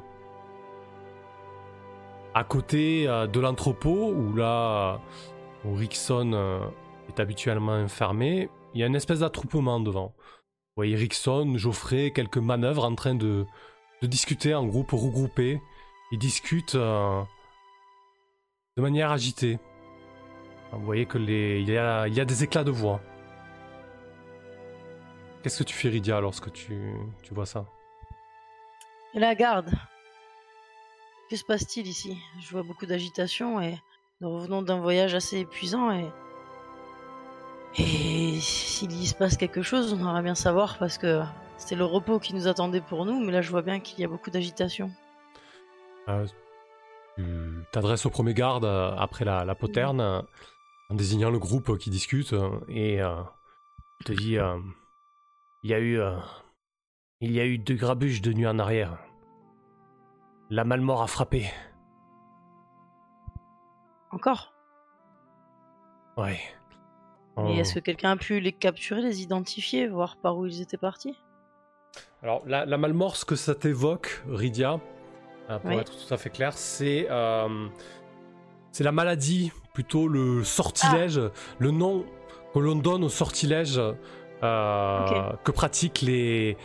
à 2.34 2.44
côté 2.44 3.06
euh, 3.08 3.26
de 3.26 3.40
l'entrepôt, 3.40 4.12
où 4.12 4.34
là, 4.34 5.00
euh, 5.64 5.68
où 5.68 5.74
Rickson 5.74 6.32
euh, 6.34 6.60
est 7.08 7.20
habituellement 7.20 7.74
enfermé, 7.74 8.48
il 8.74 8.80
y 8.80 8.84
a 8.84 8.86
une 8.86 8.96
espèce 8.96 9.20
d'attroupement 9.20 9.80
devant. 9.80 10.14
Vous 10.16 10.76
voyez 10.76 10.96
Rickson, 10.96 11.54
Geoffrey, 11.56 12.12
quelques 12.12 12.38
manœuvres 12.38 12.84
en 12.84 12.94
train 12.94 13.14
de, 13.14 13.46
discuter 14.02 14.54
en 14.54 14.66
groupe 14.66 14.90
regroupé. 14.90 15.60
Ils 16.10 16.18
discutent 16.18 16.74
de 16.76 17.24
manière 18.76 19.12
agitée. 19.12 19.60
Vous 20.72 20.84
voyez 20.84 21.06
que 21.06 21.18
les, 21.18 21.60
il, 21.60 21.68
y 21.68 21.76
a, 21.76 22.08
il 22.08 22.14
y 22.14 22.20
a 22.20 22.24
des 22.24 22.42
éclats 22.42 22.64
de 22.64 22.72
voix. 22.72 23.00
Qu'est-ce 25.42 25.58
que 25.58 25.64
tu 25.64 25.74
fais, 25.74 25.88
Ridia, 25.88 26.20
lorsque 26.20 26.52
tu, 26.52 26.94
tu 27.22 27.34
vois 27.34 27.46
ça? 27.46 27.66
La 29.14 29.34
garde. 29.34 29.70
Que 31.28 31.36
se 31.36 31.44
passe-t-il 31.44 31.86
ici? 31.86 32.16
Je 32.40 32.50
vois 32.50 32.62
beaucoup 32.62 32.86
d'agitation 32.86 33.60
et 33.60 33.76
nous 34.20 34.30
revenons 34.30 34.62
d'un 34.62 34.78
voyage 34.78 35.14
assez 35.14 35.38
épuisant 35.38 35.90
et. 35.90 36.06
Et 37.78 38.38
s'il 38.40 38.92
y 38.92 39.06
se 39.06 39.14
passe 39.14 39.38
quelque 39.38 39.62
chose, 39.62 39.94
on 39.94 39.98
aimerait 39.98 40.22
bien 40.22 40.34
savoir 40.34 40.76
parce 40.78 40.98
que 40.98 41.22
c'était 41.56 41.74
le 41.74 41.86
repos 41.86 42.18
qui 42.18 42.34
nous 42.34 42.46
attendait 42.46 42.82
pour 42.82 43.06
nous, 43.06 43.18
mais 43.18 43.32
là 43.32 43.40
je 43.40 43.50
vois 43.50 43.62
bien 43.62 43.80
qu'il 43.80 43.98
y 44.00 44.04
a 44.04 44.08
beaucoup 44.08 44.30
d'agitation. 44.30 44.90
Euh, 46.08 46.26
tu 47.16 47.24
t'adresses 47.72 48.04
au 48.04 48.10
premier 48.10 48.34
garde 48.34 48.66
euh, 48.66 48.94
après 48.98 49.24
la, 49.24 49.54
poterne 49.54 50.02
en 50.90 50.94
désignant 50.94 51.30
le 51.30 51.38
groupe 51.38 51.78
qui 51.78 51.88
discute 51.88 52.34
et 52.68 53.00
euh, 53.00 53.22
te 54.04 54.12
dit 54.12 54.36
il 55.62 55.70
y 55.70 55.74
a 55.74 55.80
eu 55.80 56.00
il 57.20 57.30
y 57.30 57.40
a 57.40 57.46
eu 57.46 57.58
deux 57.58 57.76
grabuges 57.76 58.20
de 58.20 58.32
nuit 58.32 58.46
en 58.46 58.58
arrière. 58.58 58.98
La 60.50 60.64
malmort 60.64 61.02
a 61.02 61.06
frappé. 61.06 61.50
Encore? 64.10 64.52
Ouais. 66.16 66.40
Et 67.48 67.58
est-ce 67.58 67.74
que 67.74 67.80
quelqu'un 67.80 68.10
a 68.10 68.16
pu 68.16 68.40
les 68.40 68.52
capturer, 68.52 69.00
les 69.00 69.22
identifier, 69.22 69.88
voir 69.88 70.16
par 70.16 70.36
où 70.36 70.46
ils 70.46 70.60
étaient 70.60 70.76
partis? 70.76 71.16
Alors, 72.22 72.42
la, 72.46 72.66
la, 72.66 72.76
malmort, 72.76 73.16
ce 73.16 73.24
que 73.24 73.36
ça 73.36 73.54
t'évoque, 73.54 74.22
Rydia, 74.28 74.80
euh, 75.48 75.58
pour 75.58 75.72
être 75.72 76.06
tout 76.06 76.12
à 76.12 76.16
fait 76.18 76.30
clair, 76.30 76.52
c'est 76.52 77.06
euh, 77.10 77.68
c'est 78.70 78.84
la 78.84 78.92
maladie, 78.92 79.52
plutôt 79.72 80.08
le 80.08 80.44
sortilège, 80.44 81.18
ah. 81.18 81.30
le 81.58 81.70
nom 81.70 82.04
que 82.52 82.58
l'on 82.58 82.76
donne 82.76 83.04
au 83.04 83.08
sortilège 83.08 83.80
euh, 84.42 85.32
que 85.44 85.52
pratiquent 85.52 86.00
les, 86.00 86.56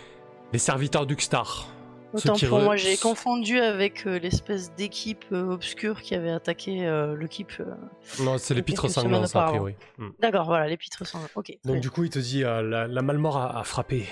les 0.52 0.60
serviteurs 0.60 1.06
d'Uxtar. 1.06 1.68
Autant 2.14 2.36
pour 2.48 2.62
moi, 2.62 2.76
j'ai 2.76 2.98
confondu 2.98 3.60
avec 3.60 4.08
euh, 4.08 4.18
l'espèce 4.18 4.74
d'équipe 4.74 5.26
euh, 5.32 5.52
obscure 5.52 6.02
qui 6.02 6.16
avait 6.16 6.32
attaqué 6.32 6.90
l'équipe. 7.20 7.52
non, 8.22 8.38
c'est 8.38 8.56
l'épître 8.56 8.90
sanglant, 8.90 9.26
ça, 9.28 9.46
a 9.46 9.50
priori. 9.50 9.76
Hmm. 9.98 10.10
D'accord, 10.20 10.46
voilà, 10.46 10.68
l'épître 10.68 11.06
sanglant. 11.06 11.28
Ok. 11.36 11.56
Donc, 11.66 11.80
du 11.80 11.92
coup, 11.92 12.04
il 12.04 12.10
te 12.10 12.20
dit 12.20 12.42
la, 12.42 12.88
la, 12.88 13.02
malmort 13.02 13.38
a, 13.38 13.64
frappé. 13.64 14.08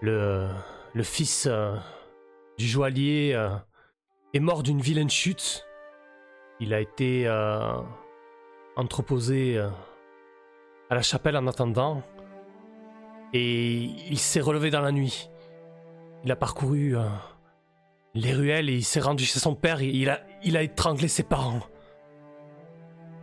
le, 0.00 0.48
le 0.94 1.02
fils 1.02 1.48
du 2.58 2.66
joaillier 2.66 3.38
est 4.32 4.40
mort 4.40 4.62
d'une 4.64 4.80
vilaine 4.80 5.10
chute. 5.10 5.64
Il 6.58 6.74
a 6.74 6.80
été 6.80 7.28
entreposé 8.76 9.62
la 10.94 11.02
chapelle 11.02 11.36
en 11.36 11.46
attendant. 11.46 12.02
Et 13.32 13.90
il 14.10 14.18
s'est 14.18 14.40
relevé 14.40 14.70
dans 14.70 14.80
la 14.80 14.92
nuit. 14.92 15.28
Il 16.24 16.30
a 16.30 16.36
parcouru 16.36 16.96
euh, 16.96 17.02
les 18.14 18.32
ruelles 18.32 18.70
et 18.70 18.74
il 18.74 18.84
s'est 18.84 19.00
rendu 19.00 19.24
chez 19.24 19.40
son 19.40 19.54
père 19.54 19.82
et 19.82 19.88
il 19.88 20.08
a, 20.08 20.20
il 20.42 20.56
a 20.56 20.62
étranglé 20.62 21.08
ses 21.08 21.24
parents. 21.24 21.60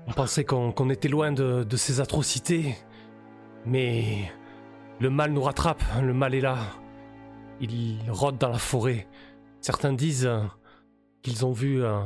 On 0.08 0.12
pensait 0.12 0.44
qu'on 0.44 0.90
était 0.90 1.08
loin 1.08 1.32
de, 1.32 1.66
ces 1.78 2.02
atrocités, 2.02 2.76
mais 3.66 4.32
le 5.00 5.10
mal 5.10 5.32
nous 5.32 5.42
rattrape, 5.42 5.84
le 6.02 6.14
mal 6.14 6.36
est 6.36 6.42
là. 6.42 6.58
Il 7.62 8.00
rôde 8.10 8.38
dans 8.38 8.50
la 8.50 8.58
forêt. 8.58 9.08
Certains 9.62 9.94
disent 9.94 10.26
euh, 10.26 10.42
qu'ils 11.22 11.46
ont 11.46 11.52
vu 11.52 11.84
euh, 11.84 12.02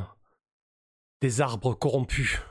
des 1.22 1.42
arbres 1.42 1.74
corrompus. 1.74 2.42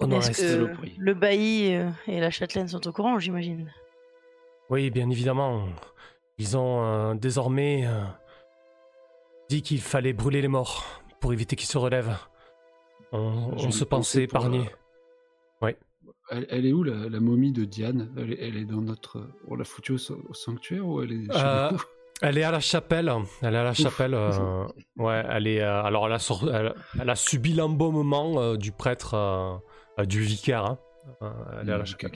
Est-ce 0.00 0.42
que 0.42 0.70
le 0.98 1.14
bailli 1.14 1.78
et 2.06 2.20
la 2.20 2.30
châtelaine 2.30 2.68
sont 2.68 2.86
au 2.86 2.92
courant, 2.92 3.18
j'imagine? 3.18 3.70
Oui, 4.70 4.90
bien 4.90 5.10
évidemment. 5.10 5.66
Ils 6.38 6.56
ont 6.56 6.84
euh, 6.84 7.14
désormais 7.14 7.86
euh, 7.86 8.02
dit 9.50 9.62
qu'il 9.62 9.80
fallait 9.80 10.12
brûler 10.12 10.40
les 10.40 10.48
morts 10.48 11.02
pour 11.20 11.32
éviter 11.32 11.56
qu'ils 11.56 11.68
se 11.68 11.76
relèvent. 11.76 12.16
On, 13.12 13.70
se 13.70 13.84
pensait 13.84 14.22
épargné. 14.22 14.70
Ouais. 15.60 15.76
Elle, 16.30 16.64
est 16.64 16.72
où 16.72 16.84
la, 16.84 17.20
momie 17.20 17.52
de 17.52 17.64
Diane? 17.64 18.08
Elle 18.16 18.56
est, 18.56 18.64
dans 18.64 18.80
notre. 18.80 19.28
On 19.48 19.56
l'a 19.56 19.64
foutue 19.64 19.92
au, 19.92 20.32
sanctuaire 20.32 20.86
ou 20.86 21.02
elle 21.02 21.12
est 21.12 21.24
chez 21.24 21.42
euh, 21.44 21.70
Elle 22.22 22.38
est 22.38 22.44
à 22.44 22.52
la 22.52 22.60
chapelle. 22.60 23.12
Elle 23.42 23.54
est 23.54 23.58
à 23.58 23.64
la 23.64 23.74
chapelle. 23.74 24.14
Euh, 24.14 24.66
ouais, 24.96 25.24
elle 25.28 25.48
est. 25.48 25.60
Euh, 25.60 25.82
alors, 25.82 26.06
elle 26.06 26.12
a, 26.12 26.74
elle, 27.00 27.10
a 27.10 27.16
subi 27.16 27.52
l'embaumement 27.52 28.40
euh, 28.40 28.56
du 28.56 28.70
prêtre, 28.70 29.60
du 30.06 30.20
vicaire. 30.20 30.64
Hein. 30.64 30.78
est 31.66 31.70
à 31.70 31.78
la 31.78 31.84
chapelle. 31.84 32.12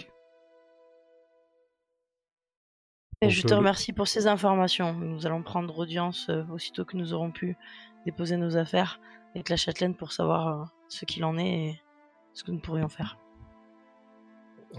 Et 3.21 3.31
je 3.31 3.47
te 3.47 3.55
remercie 3.55 3.93
pour 3.93 4.09
ces 4.09 4.27
informations. 4.27 4.93
Nous 4.93 5.27
allons 5.27 5.43
prendre 5.43 5.79
audience 5.79 6.31
aussitôt 6.53 6.85
que 6.85 6.97
nous 6.97 7.15
aurons 7.15 7.31
pu 7.31 7.57
déposer 8.05 8.37
nos 8.37 8.57
affaires 8.57 9.01
avec 9.35 9.49
la 9.49 9.57
châtelaine 9.57 9.95
pour 9.95 10.13
savoir 10.13 10.73
ce 10.89 11.05
qu'il 11.05 11.25
en 11.25 11.39
est 11.39 11.69
et 11.69 11.83
ce 12.35 12.45
que 12.45 12.51
nous 12.51 12.61
pourrions 12.61 12.89
faire. 12.89 13.19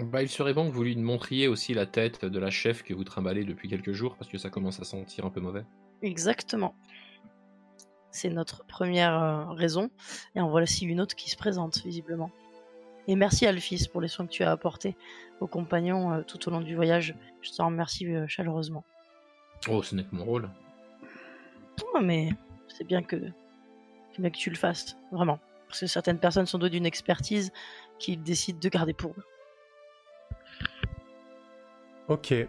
Bah, 0.03 0.21
il 0.21 0.29
serait 0.29 0.53
bon 0.53 0.69
que 0.69 0.73
vous 0.73 0.83
lui 0.83 0.95
montriez 0.97 1.47
aussi 1.47 1.73
la 1.73 1.85
tête 1.85 2.25
de 2.25 2.39
la 2.39 2.49
chef 2.49 2.83
que 2.83 2.93
vous 2.93 3.05
trimballez 3.05 3.45
depuis 3.45 3.69
quelques 3.69 3.93
jours 3.93 4.15
parce 4.17 4.29
que 4.29 4.37
ça 4.37 4.49
commence 4.49 4.79
à 4.81 4.83
sentir 4.83 5.25
un 5.25 5.29
peu 5.29 5.39
mauvais. 5.39 5.65
Exactement. 6.01 6.75
C'est 8.11 8.29
notre 8.29 8.65
première 8.65 9.21
euh, 9.21 9.45
raison. 9.53 9.89
Et 10.35 10.41
en 10.41 10.49
voici 10.49 10.85
une 10.85 10.99
autre 10.99 11.15
qui 11.15 11.29
se 11.29 11.37
présente, 11.37 11.81
visiblement. 11.83 12.29
Et 13.07 13.15
merci 13.15 13.45
Alphys 13.45 13.87
pour 13.91 14.01
les 14.01 14.07
soins 14.07 14.25
que 14.25 14.31
tu 14.31 14.43
as 14.43 14.51
apportés 14.51 14.95
aux 15.39 15.47
compagnons 15.47 16.11
euh, 16.11 16.21
tout 16.21 16.47
au 16.47 16.51
long 16.51 16.61
du 16.61 16.75
voyage. 16.75 17.15
Je 17.41 17.51
t'en 17.51 17.67
remercie 17.67 18.07
euh, 18.07 18.27
chaleureusement. 18.27 18.83
Oh, 19.69 19.83
ce 19.83 19.95
n'est 19.95 20.03
que 20.03 20.15
mon 20.15 20.25
rôle. 20.25 20.49
Oh, 21.93 21.99
mais 22.01 22.29
c'est 22.67 22.83
bien 22.85 23.03
que, 23.03 23.17
bien 24.17 24.29
que 24.29 24.37
tu 24.37 24.49
le 24.49 24.55
fasses, 24.55 24.97
vraiment. 25.11 25.39
Parce 25.67 25.81
que 25.81 25.87
certaines 25.87 26.19
personnes 26.19 26.45
sont 26.45 26.57
douées 26.57 26.69
d'une 26.69 26.85
expertise 26.85 27.51
qu'ils 27.99 28.21
décident 28.21 28.59
de 28.59 28.69
garder 28.69 28.93
pour 28.93 29.11
eux. 29.11 29.23
Ok. 32.07 32.31
Euh, 32.31 32.47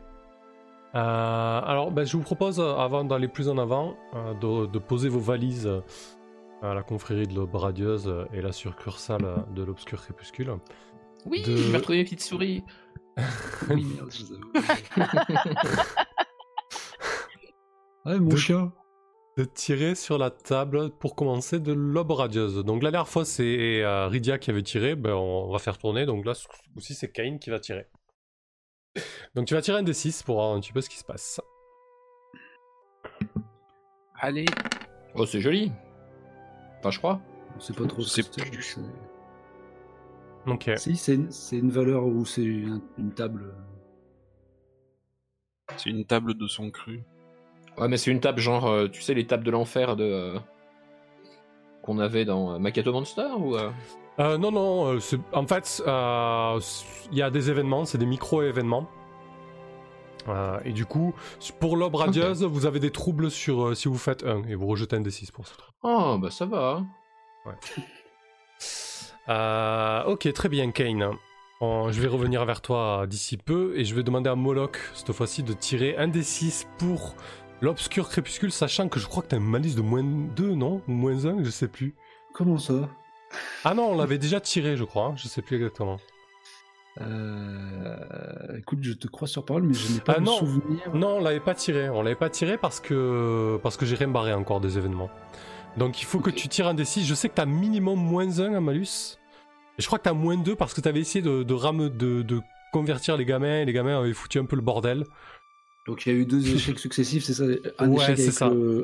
alors, 0.94 1.90
ben, 1.90 2.06
je 2.06 2.16
vous 2.16 2.22
propose, 2.22 2.60
avant 2.60 3.04
d'aller 3.04 3.28
plus 3.28 3.48
en 3.48 3.58
avant, 3.58 3.96
euh, 4.14 4.66
de, 4.66 4.78
poser 4.78 5.08
vos 5.08 5.20
valises 5.20 5.70
à 6.62 6.74
la 6.74 6.82
confrérie 6.82 7.26
de 7.26 7.34
l'aube 7.34 7.54
radieuse 7.54 8.12
et 8.32 8.40
la 8.40 8.52
succursale 8.52 9.44
de 9.54 9.62
l'obscur 9.62 10.02
crépuscule. 10.02 10.54
Oui, 11.26 11.42
de... 11.42 11.56
je 11.56 11.70
vais 11.70 11.76
retrouver 11.78 11.98
mes 11.98 12.04
petites 12.04 12.22
souris. 12.22 12.64
oui, 13.70 13.84
merde, 13.84 14.12
je 14.12 14.24
ouais, 18.10 18.18
mon 18.18 18.36
chien. 18.36 18.72
De 19.36 19.44
tirer 19.44 19.94
sur 19.94 20.16
la 20.16 20.30
table 20.30 20.90
pour 20.98 21.14
commencer 21.14 21.60
de 21.60 21.72
l'aube 21.72 22.12
radieuse. 22.12 22.64
Donc 22.64 22.82
la 22.82 22.90
dernière 22.90 23.08
fois, 23.08 23.26
c'est 23.26 23.82
euh, 23.82 24.08
Rydia 24.08 24.38
qui 24.38 24.50
avait 24.50 24.62
tiré. 24.62 24.94
Ben, 24.96 25.12
on 25.12 25.50
va 25.50 25.58
faire 25.58 25.76
tourner. 25.76 26.06
Donc 26.06 26.24
là, 26.24 26.32
aussi, 26.76 26.94
c'est 26.94 27.12
Cain 27.12 27.36
qui 27.38 27.50
va 27.50 27.60
tirer. 27.60 27.86
Donc 29.34 29.46
tu 29.46 29.54
vas 29.54 29.60
tirer 29.60 29.78
un 29.78 29.82
D6 29.82 30.24
pour 30.24 30.36
voir 30.36 30.54
un 30.54 30.60
petit 30.60 30.72
peu 30.72 30.80
ce 30.80 30.88
qui 30.88 30.96
se 30.96 31.04
passe. 31.04 31.40
Allez. 34.18 34.46
Oh, 35.14 35.26
c'est 35.26 35.42
joli. 35.42 35.70
Enfin, 36.78 36.90
je 36.90 36.98
crois. 36.98 37.20
C'est 37.58 37.76
pas 37.76 37.86
trop. 37.86 38.02
C'est 38.02 38.24
Ok. 40.46 40.70
Si, 40.76 40.96
c'est 40.96 41.14
une, 41.56 41.70
valeur 41.70 42.06
ou 42.06 42.24
c'est 42.24 42.44
une, 42.44 42.80
table. 43.14 43.52
C'est 45.76 45.90
une 45.90 46.04
table 46.04 46.34
de 46.34 46.46
son 46.46 46.70
cru. 46.70 47.02
Ouais, 47.78 47.88
mais 47.88 47.96
c'est 47.96 48.10
une 48.10 48.20
table 48.20 48.40
genre, 48.40 48.66
euh, 48.66 48.88
tu 48.88 49.02
sais, 49.02 49.14
les 49.14 49.26
tables 49.26 49.44
de 49.44 49.50
l'enfer 49.50 49.96
de 49.96 50.04
euh, 50.04 50.38
qu'on 51.82 51.98
avait 51.98 52.24
dans 52.24 52.52
euh, 52.52 52.58
Makato 52.58 52.92
Monster 52.92 53.28
ou 53.38 53.56
euh, 54.18 54.38
non, 54.38 54.50
non, 54.50 54.94
euh, 54.94 54.98
en 55.32 55.46
fait, 55.46 55.82
euh, 55.86 56.60
il 57.12 57.18
y 57.18 57.22
a 57.22 57.30
des 57.30 57.50
événements, 57.50 57.84
c'est 57.84 57.98
des 57.98 58.06
micro-événements. 60.26 60.60
et 60.64 60.72
du 60.72 60.86
coup, 60.86 61.14
pour 61.60 61.76
l'aube 61.76 61.94
radieuse, 61.94 62.44
vous 62.44 62.66
avez 62.66 62.80
des 62.80 62.90
troubles 62.90 63.30
sur 63.30 63.76
si 63.76 63.88
vous 63.88 63.98
faites 63.98 64.24
un 64.24 64.42
et 64.44 64.54
vous 64.54 64.66
rejetez 64.66 64.96
un 64.96 65.00
des 65.00 65.10
6 65.10 65.30
pour 65.30 65.46
ça. 65.46 65.54
Oh, 65.82 66.18
bah 66.20 66.30
ça 66.30 66.46
va. 66.46 66.84
Ouais. 67.44 67.54
ok, 70.06 70.32
très 70.32 70.48
bien, 70.48 70.70
Kane. 70.70 71.16
je 71.60 72.00
vais 72.00 72.08
revenir 72.08 72.44
vers 72.44 72.60
toi 72.60 73.06
d'ici 73.06 73.36
peu 73.36 73.76
et 73.76 73.84
je 73.84 73.94
vais 73.94 74.02
demander 74.02 74.30
à 74.30 74.34
Moloch, 74.34 74.78
cette 74.94 75.12
fois-ci, 75.12 75.42
de 75.42 75.52
tirer 75.52 75.96
un 75.96 76.08
des 76.08 76.22
6 76.22 76.66
pour 76.78 77.14
l'obscur 77.60 78.08
crépuscule, 78.08 78.52
sachant 78.52 78.88
que 78.88 79.00
je 79.00 79.06
crois 79.06 79.22
que 79.22 79.28
t'as 79.28 79.38
une 79.38 79.44
malice 79.44 79.76
de 79.76 79.82
moins 79.82 80.02
2, 80.02 80.54
non? 80.54 80.82
Ou 80.88 80.92
moins 80.92 81.24
1, 81.24 81.42
je 81.42 81.50
sais 81.50 81.68
plus. 81.68 81.94
Comment 82.32 82.58
ça? 82.58 82.88
Ah 83.64 83.74
non, 83.74 83.90
on 83.90 83.96
l'avait 83.96 84.18
déjà 84.18 84.40
tiré, 84.40 84.76
je 84.76 84.84
crois. 84.84 85.06
Hein. 85.06 85.14
Je 85.16 85.28
sais 85.28 85.42
plus 85.42 85.56
exactement. 85.56 85.98
Euh, 87.00 88.58
écoute, 88.58 88.78
je 88.82 88.92
te 88.92 89.06
crois 89.06 89.28
sur 89.28 89.44
parole, 89.44 89.64
mais 89.64 89.74
je 89.74 89.92
n'ai 89.92 90.00
pas 90.00 90.14
ah, 90.16 90.20
non. 90.20 90.38
souvenir. 90.38 90.80
Non, 90.94 91.16
on 91.16 91.20
l'avait 91.20 91.40
pas 91.40 91.54
tiré. 91.54 91.88
On 91.90 92.02
l'avait 92.02 92.16
pas 92.16 92.30
tiré 92.30 92.56
parce 92.58 92.80
que 92.80 93.58
parce 93.62 93.76
que 93.76 93.84
j'ai 93.86 93.96
rembarré 93.96 94.32
encore 94.32 94.60
des 94.60 94.78
événements. 94.78 95.10
Donc 95.76 96.00
il 96.00 96.06
faut 96.06 96.20
que 96.20 96.30
tu 96.30 96.48
tires 96.48 96.68
un 96.68 96.74
des 96.74 96.84
6. 96.84 97.04
Je 97.04 97.14
sais 97.14 97.28
que 97.28 97.34
tu 97.34 97.40
as 97.40 97.46
minimum 97.46 97.98
moins 97.98 98.40
1 98.40 98.54
à 98.54 98.60
malus. 98.60 99.18
Et 99.78 99.82
je 99.82 99.86
crois 99.86 99.98
que 99.98 100.04
tu 100.04 100.10
as 100.10 100.14
moins 100.14 100.36
2 100.36 100.56
parce 100.56 100.72
que 100.72 100.80
tu 100.80 100.88
avais 100.88 101.00
essayé 101.00 101.22
de, 101.22 101.42
de, 101.42 101.88
de, 101.88 102.22
de 102.22 102.40
convertir 102.72 103.16
les 103.16 103.26
gamins 103.26 103.60
et 103.60 103.64
les 103.66 103.72
gamins 103.72 103.98
avaient 103.98 104.14
foutu 104.14 104.38
un 104.38 104.46
peu 104.46 104.56
le 104.56 104.62
bordel. 104.62 105.04
Donc 105.86 106.04
il 106.04 106.12
y 106.12 106.16
a 106.16 106.18
eu 106.18 106.26
deux 106.26 106.46
échecs 106.54 106.78
successifs, 106.78 107.24
c'est 107.24 107.34
ça? 107.34 107.44
Un 107.78 107.92
échec 107.92 108.18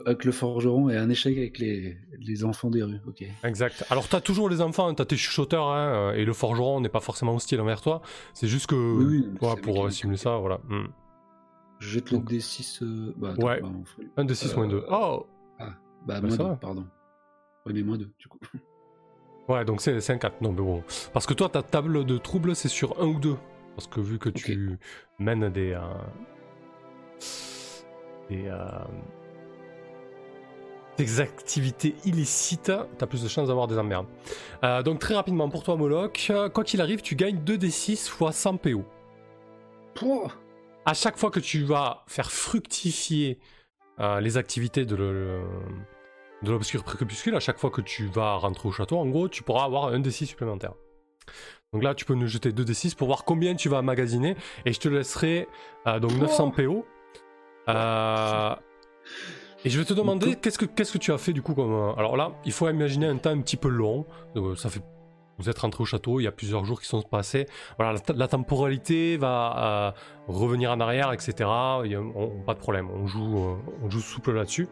avec, 0.06 0.24
Le, 0.24 0.32
forgeron 0.32 0.88
et 0.88 0.96
un 0.96 1.10
échec 1.10 1.36
avec 1.36 1.58
les, 1.58 1.96
les 2.18 2.44
enfants 2.44 2.70
des 2.70 2.82
rues. 2.82 3.00
Ok. 3.06 3.24
Exact. 3.44 3.84
Alors 3.90 4.08
tu 4.08 4.16
as 4.16 4.20
toujours 4.20 4.48
les 4.48 4.60
enfants, 4.60 4.94
tu 4.94 5.02
as 5.02 5.04
tes 5.04 5.16
chuchoteurs, 5.16 5.68
hein, 5.68 6.12
et 6.14 6.24
le 6.24 6.32
forgeron 6.32 6.80
n'est 6.80 6.88
pas 6.88 7.00
forcément 7.00 7.34
hostile 7.34 7.60
envers 7.60 7.80
toi. 7.80 8.02
C'est 8.34 8.48
juste 8.48 8.66
que 8.66 8.76
oui, 8.76 9.28
pour 9.62 9.90
simuler 9.90 10.18
ça, 10.18 10.36
voilà. 10.36 10.60
Je 11.82 11.88
jette 11.88 12.12
le 12.12 12.18
D6. 12.18 12.84
Euh, 12.84 13.12
bah, 13.16 13.34
ouais. 13.38 13.60
un 14.16 14.24
D6 14.24 14.54
moins 14.54 14.68
2. 14.68 14.76
Euh, 14.76 14.82
oh 14.88 15.26
Ah, 15.58 15.74
bah, 16.06 16.20
bah 16.20 16.28
moins 16.28 16.36
2, 16.36 16.56
pardon. 16.60 16.86
Ouais, 17.66 17.72
mais 17.72 17.82
moins 17.82 17.98
2, 17.98 18.08
du 18.18 18.28
coup. 18.28 18.38
Ouais, 19.48 19.64
donc 19.64 19.80
c'est 19.80 20.08
un 20.08 20.18
4. 20.18 20.40
Non, 20.40 20.52
mais 20.52 20.62
bon. 20.62 20.84
Parce 21.12 21.26
que 21.26 21.34
toi, 21.34 21.48
ta 21.48 21.64
table 21.64 22.04
de 22.04 22.16
trouble, 22.16 22.54
c'est 22.54 22.68
sur 22.68 23.02
1 23.02 23.06
ou 23.06 23.18
2. 23.18 23.36
Parce 23.74 23.88
que 23.88 24.00
vu 24.00 24.20
que 24.20 24.28
tu 24.28 24.78
mènes 25.18 25.50
des. 25.50 25.72
Euh, 25.72 25.80
euh, 28.30 28.66
des, 30.96 31.20
activités 31.20 31.94
illicites, 32.04 32.72
t'as 32.98 33.06
plus 33.06 33.22
de 33.22 33.28
chances 33.28 33.48
d'avoir 33.48 33.66
des 33.66 33.78
emmerdes. 33.78 34.06
Euh, 34.62 34.82
donc 34.82 34.98
très 34.98 35.14
rapidement 35.14 35.48
pour 35.48 35.64
toi 35.64 35.76
Moloch, 35.76 36.30
quoi 36.54 36.64
qu'il 36.64 36.80
arrive, 36.80 37.00
tu 37.02 37.16
gagnes 37.16 37.38
2d6 37.38 38.08
fois 38.08 38.32
100 38.32 38.58
PO. 38.58 38.84
Pour 39.94 40.36
à 40.84 40.94
chaque 40.94 41.16
fois 41.16 41.30
que 41.30 41.40
tu 41.40 41.64
vas 41.64 42.04
faire 42.06 42.30
fructifier 42.30 43.38
euh, 44.00 44.20
les 44.20 44.36
activités 44.36 44.84
de, 44.84 44.96
de 46.42 46.50
l'obscur 46.50 46.84
crépuscule, 46.84 47.34
à 47.36 47.40
chaque 47.40 47.58
fois 47.58 47.70
que 47.70 47.80
tu 47.80 48.06
vas 48.06 48.34
rentrer 48.34 48.68
au 48.68 48.72
château, 48.72 48.98
en 48.98 49.06
gros, 49.06 49.28
tu 49.28 49.42
pourras 49.42 49.64
avoir 49.64 49.88
un 49.88 50.00
d6 50.00 50.26
supplémentaire. 50.26 50.74
Donc 51.72 51.82
là, 51.82 51.94
tu 51.94 52.04
peux 52.04 52.14
nous 52.14 52.26
jeter 52.26 52.50
2d6 52.50 52.96
pour 52.96 53.06
voir 53.06 53.24
combien 53.24 53.54
tu 53.54 53.68
vas 53.68 53.80
magasiner, 53.80 54.36
et 54.66 54.72
je 54.72 54.80
te 54.80 54.88
laisserai 54.88 55.48
donc 55.86 56.12
900 56.12 56.50
PO 56.50 56.84
euh, 57.68 58.54
et 59.64 59.70
je 59.70 59.78
vais 59.78 59.84
te 59.84 59.94
demander, 59.94 60.36
qu'est-ce 60.36 60.58
que, 60.58 60.64
qu'est-ce 60.64 60.92
que 60.92 60.98
tu 60.98 61.12
as 61.12 61.18
fait 61.18 61.32
du 61.32 61.42
coup 61.42 61.54
comme... 61.54 61.72
Euh, 61.72 61.94
alors 61.94 62.16
là, 62.16 62.32
il 62.44 62.52
faut 62.52 62.68
imaginer 62.68 63.06
un 63.06 63.16
temps 63.16 63.30
un 63.30 63.40
petit 63.40 63.56
peu 63.56 63.68
long. 63.68 64.06
Euh, 64.36 64.56
ça 64.56 64.68
fait... 64.68 64.82
Vous 65.38 65.48
êtes 65.48 65.58
rentré 65.58 65.82
au 65.82 65.86
château, 65.86 66.20
il 66.20 66.24
y 66.24 66.26
a 66.26 66.32
plusieurs 66.32 66.64
jours 66.64 66.80
qui 66.80 66.86
sont 66.86 67.02
passés. 67.02 67.46
Voilà, 67.78 67.98
la, 68.14 68.28
temporalité 68.28 69.16
va 69.16 69.94
revenir 70.28 70.70
en 70.70 70.78
arrière, 70.78 71.10
etc. 71.12 71.32
Pas 71.40 72.54
de 72.54 72.58
problème, 72.58 72.88
on 72.90 73.06
joue, 73.06 73.58
on 73.82 73.90
joue 73.90 74.00
souple 74.00 74.32
là-dessus. 74.32 74.68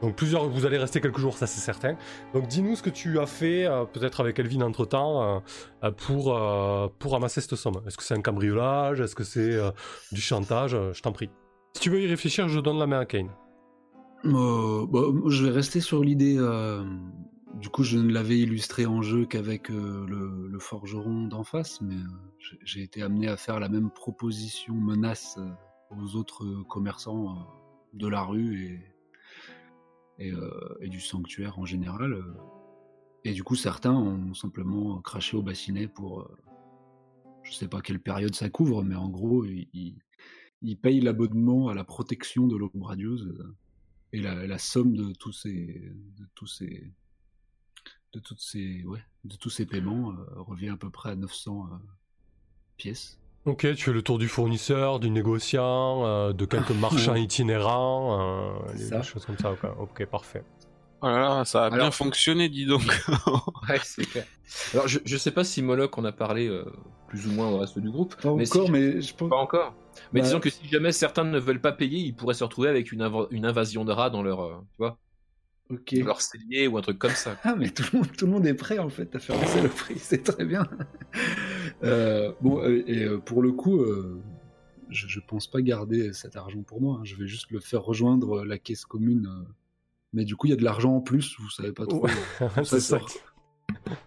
Donc 0.00 0.14
plusieurs, 0.14 0.48
vous 0.48 0.64
allez 0.64 0.78
rester 0.78 1.00
quelques 1.00 1.18
jours, 1.18 1.36
ça 1.36 1.46
c'est 1.46 1.60
certain. 1.60 1.96
Donc 2.32 2.46
dis-nous 2.46 2.76
ce 2.76 2.82
que 2.82 2.88
tu 2.88 3.18
as 3.18 3.26
fait, 3.26 3.68
peut-être 3.92 4.20
avec 4.20 4.38
Elvin 4.38 4.62
entre 4.62 4.86
temps, 4.86 5.42
pour, 5.98 6.40
pour 6.98 7.12
ramasser 7.12 7.40
cette 7.42 7.56
somme. 7.56 7.82
Est-ce 7.86 7.98
que 7.98 8.04
c'est 8.04 8.14
un 8.14 8.22
cambriolage? 8.22 9.00
Est-ce 9.00 9.16
que 9.16 9.24
c'est 9.24 9.58
du 10.12 10.20
chantage? 10.20 10.78
Je 10.92 11.02
t'en 11.02 11.12
prie. 11.12 11.30
Si 11.76 11.82
tu 11.82 11.90
veux 11.90 12.00
y 12.00 12.06
réfléchir, 12.06 12.48
je 12.48 12.58
donne 12.58 12.78
la 12.78 12.86
main 12.86 13.00
à 13.00 13.04
Kane. 13.04 13.28
Euh, 14.24 14.86
bah, 14.86 15.02
je 15.28 15.44
vais 15.44 15.50
rester 15.50 15.82
sur 15.82 16.02
l'idée. 16.02 16.36
Euh, 16.38 16.82
du 17.56 17.68
coup, 17.68 17.82
je 17.82 17.98
ne 17.98 18.10
l'avais 18.10 18.38
illustré 18.38 18.86
en 18.86 19.02
jeu 19.02 19.26
qu'avec 19.26 19.70
euh, 19.70 20.06
le, 20.08 20.58
forgeron 20.58 21.26
d'en 21.26 21.44
face, 21.44 21.82
mais 21.82 21.98
j'ai 22.64 22.80
été 22.80 23.02
amené 23.02 23.28
à 23.28 23.36
faire 23.36 23.60
la 23.60 23.68
même 23.68 23.90
proposition 23.90 24.72
menace 24.72 25.38
aux 25.90 26.16
autres 26.16 26.46
commerçants 26.62 27.46
de 27.92 28.08
la 28.08 28.22
rue 28.22 28.80
et, 30.18 30.32
du 30.88 31.00
sanctuaire 31.00 31.58
en 31.58 31.66
général. 31.66 32.24
Et 33.24 33.34
du 33.34 33.44
coup, 33.44 33.54
certains 33.54 33.92
ont 33.92 34.32
simplement 34.32 35.02
craché 35.02 35.36
au 35.36 35.42
bassinet 35.42 35.88
pour. 35.88 36.26
je 37.42 37.52
sais 37.52 37.68
pas 37.68 37.82
quelle 37.82 38.00
période 38.00 38.34
ça 38.34 38.48
couvre, 38.48 38.82
mais 38.82 38.96
en 38.96 39.10
gros, 39.10 39.44
ils 39.44 39.98
il 40.62 40.76
paye 40.78 41.00
l'abonnement 41.00 41.68
à 41.68 41.74
la 41.74 41.84
protection 41.84 42.46
de 42.46 42.56
l'aube 42.56 42.82
radieuse 42.82 43.26
euh, 43.38 43.54
et 44.12 44.20
la, 44.20 44.58
somme 44.58 44.96
de 44.96 45.12
tous 45.12 45.32
ces 45.32 45.92
de 46.18 46.26
tous 46.34 46.46
ces 46.46 46.90
de 48.12 48.20
toutes 48.20 48.40
ces 48.40 48.84
ouais 48.84 49.00
de 49.24 49.36
tous 49.36 49.50
ces 49.50 49.66
paiements 49.66 50.12
euh, 50.12 50.42
revient 50.42 50.70
à 50.70 50.76
peu 50.76 50.90
près 50.90 51.10
à 51.10 51.16
900 51.16 51.68
euh, 51.70 51.76
pièces 52.76 53.18
Ok, 53.44 53.60
tu 53.76 53.84
fais 53.84 53.92
le 53.92 54.02
tour 54.02 54.18
du 54.18 54.26
fournisseur, 54.26 54.98
du 54.98 55.08
négociant, 55.08 56.32
de 56.32 56.44
quelques 56.46 56.70
marchands 56.80 57.14
itinérants, 57.14 58.60
des 58.74 59.02
choses 59.04 59.24
comme 59.24 59.38
ça. 59.38 59.54
Ok, 59.78 60.04
parfait. 60.06 60.42
Oh 61.00 61.06
là 61.06 61.20
là, 61.20 61.44
ça 61.44 61.66
a 61.66 61.70
bien 61.70 61.92
fonctionné, 61.92 62.48
dis 62.48 62.66
donc. 62.66 62.82
ouais, 63.68 63.78
c'est 63.84 64.04
clair. 64.04 64.26
Alors, 64.74 64.88
je, 64.88 64.98
je 65.04 65.16
sais 65.16 65.30
pas 65.30 65.44
si 65.44 65.62
Moloch 65.62 65.96
en 65.96 66.04
a 66.04 66.10
parlé 66.10 66.50
plus 67.06 67.28
ou 67.28 67.30
moins 67.30 67.48
au 67.48 67.58
reste 67.58 67.78
du 67.78 67.88
groupe. 67.88 68.16
Pas 68.16 68.30
encore, 68.30 68.68
mais 68.68 69.00
je 69.00 69.14
pense. 69.14 69.30
Pas 69.30 69.36
encore. 69.36 69.76
Mais 70.12 70.20
bah, 70.20 70.26
disons 70.26 70.40
que 70.40 70.50
si 70.50 70.66
jamais 70.68 70.92
certains 70.92 71.24
ne 71.24 71.38
veulent 71.38 71.60
pas 71.60 71.72
payer, 71.72 71.98
ils 71.98 72.14
pourraient 72.14 72.34
se 72.34 72.44
retrouver 72.44 72.68
avec 72.68 72.92
une, 72.92 73.10
une 73.30 73.46
invasion 73.46 73.84
de 73.84 73.92
rats 73.92 74.10
dans 74.10 74.22
leur, 74.22 74.40
euh, 74.40 74.54
tu 74.72 74.78
vois, 74.78 74.98
okay. 75.70 76.02
leur 76.02 76.20
cellier 76.20 76.66
ou 76.66 76.78
un 76.78 76.82
truc 76.82 76.98
comme 76.98 77.12
ça. 77.12 77.36
Ah, 77.44 77.54
mais 77.56 77.70
tout 77.70 77.84
le 77.92 77.98
monde, 77.98 78.08
tout 78.16 78.26
le 78.26 78.32
monde 78.32 78.46
est 78.46 78.54
prêt 78.54 78.78
en 78.78 78.88
fait 78.88 79.14
à 79.14 79.18
faire 79.18 79.38
baisser 79.38 79.62
le 79.62 79.68
prix, 79.68 79.98
c'est 79.98 80.22
très 80.22 80.44
bien. 80.44 80.66
euh, 81.82 82.32
bon, 82.40 82.62
euh, 82.62 82.82
et 82.86 83.04
euh, 83.04 83.18
pour 83.18 83.42
le 83.42 83.52
coup, 83.52 83.84
je, 84.88 85.08
je, 85.08 85.20
pense 85.20 85.46
pas 85.46 85.60
garder 85.60 86.12
cet 86.12 86.36
argent 86.36 86.62
pour 86.62 86.80
moi. 86.80 86.98
Hein. 87.00 87.04
Je 87.04 87.16
vais 87.16 87.26
juste 87.26 87.50
le 87.50 87.60
faire 87.60 87.82
rejoindre 87.82 88.44
la 88.44 88.58
caisse 88.58 88.84
commune. 88.84 89.46
Mais 90.12 90.24
du 90.24 90.36
coup, 90.36 90.46
il 90.46 90.50
y 90.50 90.52
a 90.52 90.56
de 90.56 90.64
l'argent 90.64 90.96
en 90.96 91.00
plus, 91.00 91.36
vous 91.38 91.50
savez 91.50 91.72
pas 91.72 91.86
trop. 91.86 92.06
c'est 92.64 92.80
ça. 92.80 92.98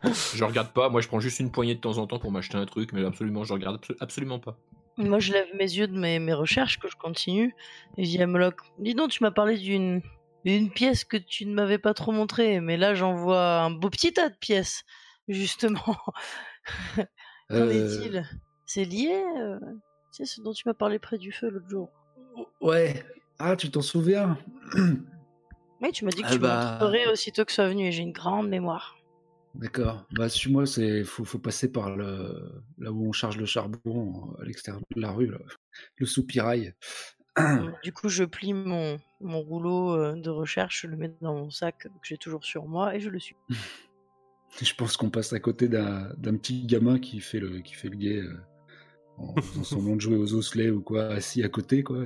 je 0.03 0.43
regarde 0.43 0.71
pas, 0.71 0.89
moi 0.89 1.01
je 1.01 1.07
prends 1.07 1.19
juste 1.19 1.39
une 1.39 1.51
poignée 1.51 1.75
de 1.75 1.81
temps 1.81 1.97
en 1.97 2.07
temps 2.07 2.19
pour 2.19 2.31
m'acheter 2.31 2.57
un 2.57 2.65
truc, 2.65 2.93
mais 2.93 3.03
absolument, 3.03 3.43
je 3.43 3.53
regarde 3.53 3.79
absolument 3.99 4.39
pas. 4.39 4.57
Moi, 4.99 5.19
je 5.19 5.31
lève 5.31 5.47
mes 5.55 5.63
yeux 5.63 5.87
de 5.87 5.97
mes, 5.97 6.19
mes 6.19 6.33
recherches, 6.33 6.77
que 6.77 6.89
je 6.89 6.97
continue, 6.97 7.55
et 7.97 8.03
je 8.03 8.09
dis 8.09 8.21
à 8.21 8.27
Moloch, 8.27 8.57
dis 8.79 8.93
donc, 8.93 9.11
tu 9.11 9.23
m'as 9.23 9.31
parlé 9.31 9.57
d'une 9.57 10.01
une 10.45 10.71
pièce 10.71 11.03
que 11.03 11.17
tu 11.17 11.45
ne 11.45 11.53
m'avais 11.53 11.77
pas 11.77 11.93
trop 11.93 12.11
montrée, 12.11 12.59
mais 12.59 12.77
là, 12.77 12.93
j'en 12.93 13.13
vois 13.13 13.59
un 13.59 13.71
beau 13.71 13.89
petit 13.89 14.13
tas 14.13 14.29
de 14.29 14.35
pièces, 14.35 14.83
justement. 15.27 15.97
Qu'en 17.49 17.55
euh. 17.55 17.69
est-il? 17.69 18.25
C'est 18.65 18.85
lié 18.85 19.23
euh, 19.37 19.59
C'est 20.11 20.25
ce 20.25 20.41
dont 20.41 20.53
tu 20.53 20.67
m'as 20.67 20.73
parlé 20.73 20.99
près 20.99 21.17
du 21.17 21.31
feu 21.31 21.49
l'autre 21.49 21.69
jour. 21.69 21.89
Ouais. 22.61 23.03
Ah, 23.39 23.55
tu 23.55 23.71
t'en 23.71 23.81
souviens? 23.81 24.37
Oui, 25.81 25.91
tu 25.93 26.03
m'as 26.03 26.11
dit 26.11 26.21
que 26.21 26.27
ah 26.27 26.33
tu 26.33 26.39
bah... 26.39 26.71
montrerais 26.73 27.07
aussitôt 27.07 27.45
que 27.45 27.51
soit 27.51 27.69
venu, 27.69 27.87
et 27.87 27.91
j'ai 27.91 28.03
une 28.03 28.11
grande 28.11 28.49
mémoire. 28.49 28.98
D'accord. 29.55 30.05
Bah, 30.11 30.29
suis-moi, 30.29 30.65
c'est 30.65 31.03
faut, 31.03 31.25
faut 31.25 31.39
passer 31.39 31.71
par 31.71 31.95
le 31.95 32.61
là 32.77 32.91
où 32.91 33.07
on 33.07 33.11
charge 33.11 33.37
le 33.37 33.45
charbon 33.45 34.35
à 34.39 34.45
l'extérieur 34.45 34.81
de 34.95 35.01
la 35.01 35.11
rue, 35.11 35.31
le 35.97 36.05
soupirail. 36.05 36.73
Du 37.83 37.93
coup, 37.93 38.09
je 38.09 38.23
plie 38.23 38.53
mon, 38.53 38.99
mon 39.21 39.41
rouleau 39.41 39.95
euh, 39.95 40.13
de 40.13 40.29
recherche, 40.29 40.81
je 40.81 40.87
le 40.87 40.97
mets 40.97 41.13
dans 41.21 41.35
mon 41.35 41.49
sac 41.49 41.77
que 41.77 41.89
j'ai 42.03 42.17
toujours 42.17 42.43
sur 42.43 42.65
moi 42.67 42.95
et 42.95 42.99
je 42.99 43.09
le 43.09 43.19
suis. 43.19 43.35
je 44.61 44.73
pense 44.73 44.97
qu'on 44.97 45.09
passe 45.09 45.33
à 45.33 45.39
côté 45.39 45.67
d'un 45.67 46.13
petit 46.17 46.65
gamin 46.65 46.99
qui 46.99 47.21
fait 47.21 47.39
le 47.39 47.59
qui 47.59 47.75
fait 47.75 47.89
le 47.89 47.95
guet 47.95 48.21
euh, 48.21 48.37
en 49.17 49.35
faisant 49.41 49.63
semblant 49.63 49.95
de 49.95 50.01
jouer 50.01 50.17
aux 50.17 50.33
osselets 50.33 50.69
ou 50.69 50.81
quoi, 50.81 51.05
assis 51.07 51.43
à 51.43 51.49
côté 51.49 51.83
quoi, 51.83 52.03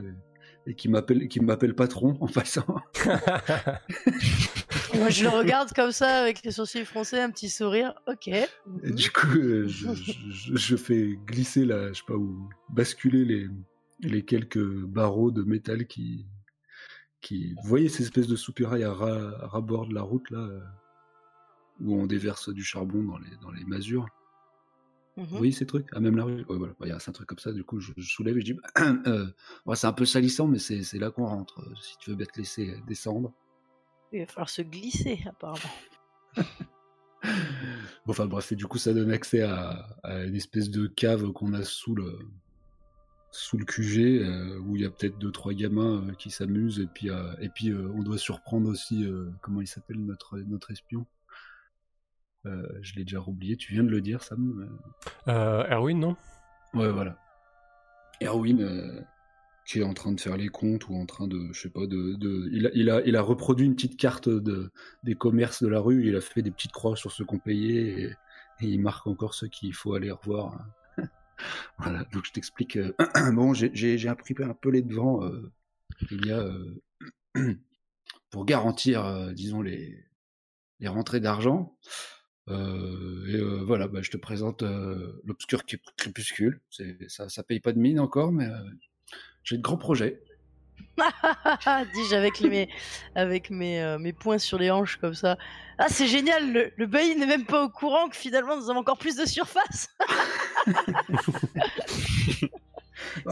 et 0.67 0.75
qui 0.75 0.89
m'appelle 0.89 1.27
qui 1.27 1.39
m'appelle 1.39 1.75
patron 1.75 2.17
en 2.19 2.27
passant. 2.27 2.65
Moi, 4.95 5.09
je 5.09 5.23
le 5.23 5.29
regarde 5.29 5.73
comme 5.73 5.91
ça 5.91 6.21
avec 6.21 6.43
les 6.43 6.51
sourcils 6.51 6.85
froncés, 6.85 7.19
un 7.19 7.29
petit 7.29 7.49
sourire. 7.49 7.93
Ok. 8.07 8.27
Et 8.27 8.91
du 8.91 9.11
coup, 9.11 9.37
euh, 9.37 9.67
je, 9.67 10.75
fais 10.75 11.17
glisser 11.25 11.65
la, 11.65 11.89
je 11.89 11.99
sais 11.99 12.03
pas 12.07 12.15
où, 12.15 12.49
basculer 12.69 13.25
les, 13.25 13.47
les 14.01 14.23
quelques 14.23 14.63
barreaux 14.63 15.31
de 15.31 15.43
métal 15.43 15.87
qui, 15.87 16.25
qui, 17.21 17.53
vous 17.61 17.67
voyez 17.67 17.89
ces 17.89 18.03
espèces 18.03 18.27
de 18.27 18.35
soupirail 18.35 18.83
à, 18.83 18.93
ras, 18.93 19.61
bord 19.61 19.87
de 19.87 19.93
la 19.93 20.01
route 20.01 20.29
là, 20.29 20.39
euh, 20.39 20.59
où 21.81 21.95
on 21.95 22.05
déverse 22.05 22.49
du 22.49 22.63
charbon 22.63 23.03
dans 23.03 23.17
les, 23.17 23.37
dans 23.41 23.51
les 23.51 23.63
masures? 23.65 24.07
Vous 25.15 25.23
mhm. 25.23 25.37
voyez 25.37 25.51
ces 25.51 25.65
trucs? 25.65 25.87
À 25.93 25.99
même 25.99 26.17
la 26.17 26.23
rue? 26.23 26.43
Ouais, 26.49 26.57
voilà. 26.57 26.73
Il 26.81 26.87
y 26.87 26.91
a 26.91 26.95
un 26.95 27.11
truc 27.11 27.27
comme 27.27 27.39
ça, 27.39 27.51
du 27.51 27.63
coup, 27.63 27.79
je, 27.79 27.91
soulève 28.01 28.37
et 28.37 28.41
je 28.41 28.53
dis 28.53 28.59
euh, 29.07 29.27
c'est 29.75 29.87
un 29.87 29.93
peu 29.93 30.05
salissant, 30.05 30.47
mais 30.47 30.59
c'est 30.59 30.99
là 30.99 31.11
qu'on 31.11 31.25
rentre. 31.25 31.63
Si 31.81 31.97
tu 31.99 32.09
veux 32.09 32.15
bien 32.15 32.25
te 32.25 32.39
laisser 32.39 32.75
descendre. 32.87 33.33
Il 34.13 34.19
va 34.19 34.25
falloir 34.27 34.49
se 34.49 34.61
glisser, 34.61 35.19
apparemment. 35.25 35.59
bon, 37.23 38.09
enfin 38.09 38.27
bref, 38.27 38.51
et 38.51 38.55
du 38.55 38.67
coup, 38.67 38.77
ça 38.77 38.93
donne 38.93 39.11
accès 39.11 39.41
à, 39.41 39.87
une 40.03 40.35
espèce 40.35 40.69
de 40.69 40.85
cave 40.85 41.31
qu'on 41.31 41.53
a 41.53 41.63
sous 41.63 41.95
le, 41.95 42.19
sous 43.31 43.57
le 43.57 43.65
QG, 43.65 44.21
euh, 44.21 44.59
où 44.59 44.75
il 44.75 44.83
y 44.83 44.85
a 44.85 44.91
peut-être 44.91 45.17
deux, 45.17 45.31
trois 45.31 45.53
gamins 45.53 46.07
euh, 46.07 46.13
qui 46.13 46.29
s'amusent, 46.29 46.79
et 46.79 46.85
puis, 46.85 47.09
euh, 47.09 47.33
et 47.41 47.49
puis 47.49 47.73
on 47.73 48.03
doit 48.03 48.19
surprendre 48.19 48.69
aussi, 48.69 49.07
comment 49.41 49.61
il 49.61 49.67
s'appelle, 49.67 49.97
notre, 49.97 50.37
notre 50.37 50.69
espion 50.69 51.07
Je 52.45 52.95
l'ai 52.95 53.03
déjà 53.03 53.19
oublié, 53.19 53.57
tu 53.57 53.73
viens 53.73 53.83
de 53.83 53.89
le 53.89 54.01
dire, 54.01 54.21
Sam 54.21 54.79
Erwin, 55.25 55.99
non? 55.99 56.15
Ouais, 56.75 56.91
voilà. 56.91 57.17
Erwin, 58.21 59.05
qui 59.65 59.79
est 59.79 59.83
en 59.83 59.93
train 59.93 60.11
de 60.11 60.19
faire 60.19 60.37
les 60.37 60.49
comptes 60.49 60.89
ou 60.89 60.95
en 60.95 61.05
train 61.05 61.27
de, 61.27 61.49
je 61.53 61.61
sais 61.61 61.69
pas, 61.69 61.87
de, 61.87 62.15
de 62.15 62.49
il, 62.51 62.67
a, 62.67 62.71
il, 62.73 62.89
a, 62.89 63.01
il 63.05 63.15
a 63.15 63.21
reproduit 63.21 63.65
une 63.65 63.75
petite 63.75 63.97
carte 63.97 64.27
de, 64.27 64.71
des 65.03 65.15
commerces 65.15 65.63
de 65.63 65.69
la 65.69 65.79
rue, 65.79 66.07
il 66.07 66.15
a 66.15 66.21
fait 66.21 66.41
des 66.41 66.51
petites 66.51 66.71
croix 66.71 66.95
sur 66.95 67.11
ceux 67.11 67.25
qu'on 67.25 67.39
payé 67.39 68.03
et, 68.03 68.15
il 68.61 68.79
marque 68.79 69.07
encore 69.07 69.33
ceux 69.33 69.47
qu'il 69.47 69.73
faut 69.73 69.93
aller 69.93 70.09
revoir. 70.09 70.57
voilà, 71.77 72.05
donc 72.13 72.25
je 72.25 72.31
t'explique. 72.31 72.77
Euh, 72.77 72.93
bon, 73.33 73.53
j'ai 73.53 74.07
appris 74.07 74.35
un 74.39 74.53
peu 74.53 74.69
les 74.69 74.81
devants. 74.81 75.25
Euh, 75.25 75.51
il 76.11 76.27
y 76.27 76.31
a, 76.31 76.39
euh, 76.39 76.81
pour 78.29 78.45
garantir, 78.45 79.33
disons, 79.33 79.61
les, 79.61 80.01
les 80.79 80.87
rentrées 80.87 81.19
d'argent. 81.19 81.77
et 82.47 83.41
voilà, 83.65 83.89
bah, 83.89 84.01
je 84.01 84.11
te 84.11 84.17
présente 84.17 84.63
l'obscur 85.23 85.63
crépuscule. 85.97 86.61
Ça, 87.07 87.27
ça 87.27 87.43
paye 87.43 87.59
pas 87.59 87.73
de 87.73 87.79
mine 87.79 87.99
encore, 87.99 88.31
mais 88.31 88.47
j'ai 89.43 89.57
de 89.57 89.61
grands 89.61 89.77
projets. 89.77 90.21
Dis-je 90.97 92.15
avec, 92.15 92.41
mes, 92.41 92.69
avec 93.15 93.49
mes, 93.49 93.81
euh, 93.81 93.97
mes 93.97 94.13
poings 94.13 94.37
sur 94.37 94.59
les 94.59 94.69
hanches 94.69 94.97
comme 94.97 95.15
ça. 95.15 95.37
Ah, 95.77 95.87
c'est 95.89 96.07
génial, 96.07 96.53
le, 96.53 96.71
le 96.75 96.85
bailli 96.85 97.15
n'est 97.15 97.25
même 97.25 97.45
pas 97.45 97.63
au 97.63 97.69
courant 97.69 98.09
que 98.09 98.15
finalement 98.15 98.55
nous 98.57 98.69
avons 98.69 98.81
encore 98.81 98.97
plus 98.97 99.15
de 99.15 99.25
surface. 99.25 99.89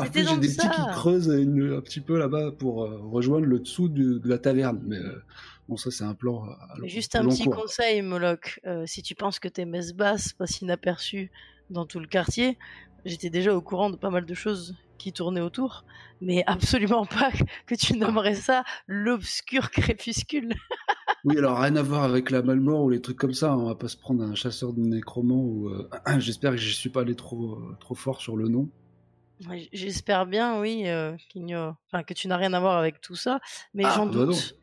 J'ai 0.04 0.10
des 0.10 0.24
petits 0.24 0.58
qui 0.58 0.92
creusent 0.92 1.30
un 1.30 1.82
petit 1.82 2.02
peu 2.02 2.18
là-bas 2.18 2.52
pour 2.52 2.84
euh, 2.84 3.00
rejoindre 3.04 3.46
le 3.46 3.60
dessous 3.60 3.90
de, 3.90 4.22
la 4.28 4.38
taverne. 4.38 4.82
Mais 4.86 4.98
euh, 4.98 5.24
bon, 5.70 5.78
ça, 5.78 5.92
c'est 5.92 6.04
un 6.04 6.14
plan. 6.14 6.46
Juste 6.84 7.16
un 7.16 7.28
petit 7.28 7.46
conseil, 7.46 8.02
Moloch. 8.02 8.60
si 8.86 9.02
tu 9.02 9.16
penses 9.16 9.40
que 9.40 9.48
tes 9.48 9.66
messes 9.66 9.94
basses 9.94 10.34
passent 10.34 10.62
inaperçues 10.62 11.32
dans 11.70 11.86
tout 11.86 12.00
le 12.00 12.08
quartier, 12.08 12.58
j'étais 13.06 13.30
déjà 13.30 13.56
au 13.56 13.62
courant 13.62 13.90
de 13.90 13.96
pas 13.96 14.10
mal 14.10 14.26
de 14.26 14.34
choses 14.34 14.76
qui 15.02 15.14
tournait 15.14 15.42
autour, 15.42 15.84
mais 16.22 16.44
absolument 16.46 17.06
pas 17.06 17.32
que 17.66 17.76
tu 17.76 17.98
nommerais 17.98 18.36
ça 18.36 18.64
l'obscur 18.88 19.72
crépuscule. 19.72 20.54
oui, 21.26 21.38
alors 21.38 21.60
rien 21.60 21.76
à 21.76 21.82
voir 21.82 22.04
avec 22.04 22.30
la 22.30 22.42
Malmort 22.42 22.84
ou 22.84 22.90
les 22.90 23.02
trucs 23.02 23.18
comme 23.18 23.34
ça. 23.34 23.56
On 23.58 23.66
va 23.66 23.76
pas 23.76 23.88
se 23.88 23.98
prendre 23.98 24.24
un 24.24 24.36
chasseur 24.36 24.74
de 24.74 24.80
nécromant 24.80 25.42
ou. 25.42 25.70
Euh, 25.70 25.90
j'espère 26.20 26.52
que 26.52 26.58
je 26.58 26.72
suis 26.72 26.90
pas 26.90 27.02
allé 27.02 27.16
trop 27.16 27.56
euh, 27.56 27.78
trop 27.80 27.96
fort 27.96 28.22
sur 28.22 28.38
le 28.38 28.48
nom. 28.48 28.70
J'espère 29.74 30.28
bien, 30.28 30.60
oui, 30.60 30.84
euh, 30.86 31.18
enfin, 31.88 32.04
que 32.04 32.14
tu 32.14 32.28
n'as 32.28 32.38
rien 32.38 32.54
à 32.54 32.60
voir 32.60 32.78
avec 32.78 33.02
tout 33.02 33.16
ça, 33.16 33.40
mais 33.74 33.84
ah, 33.86 33.94
j'en 33.96 34.06
bah 34.06 34.26
doute. 34.26 34.56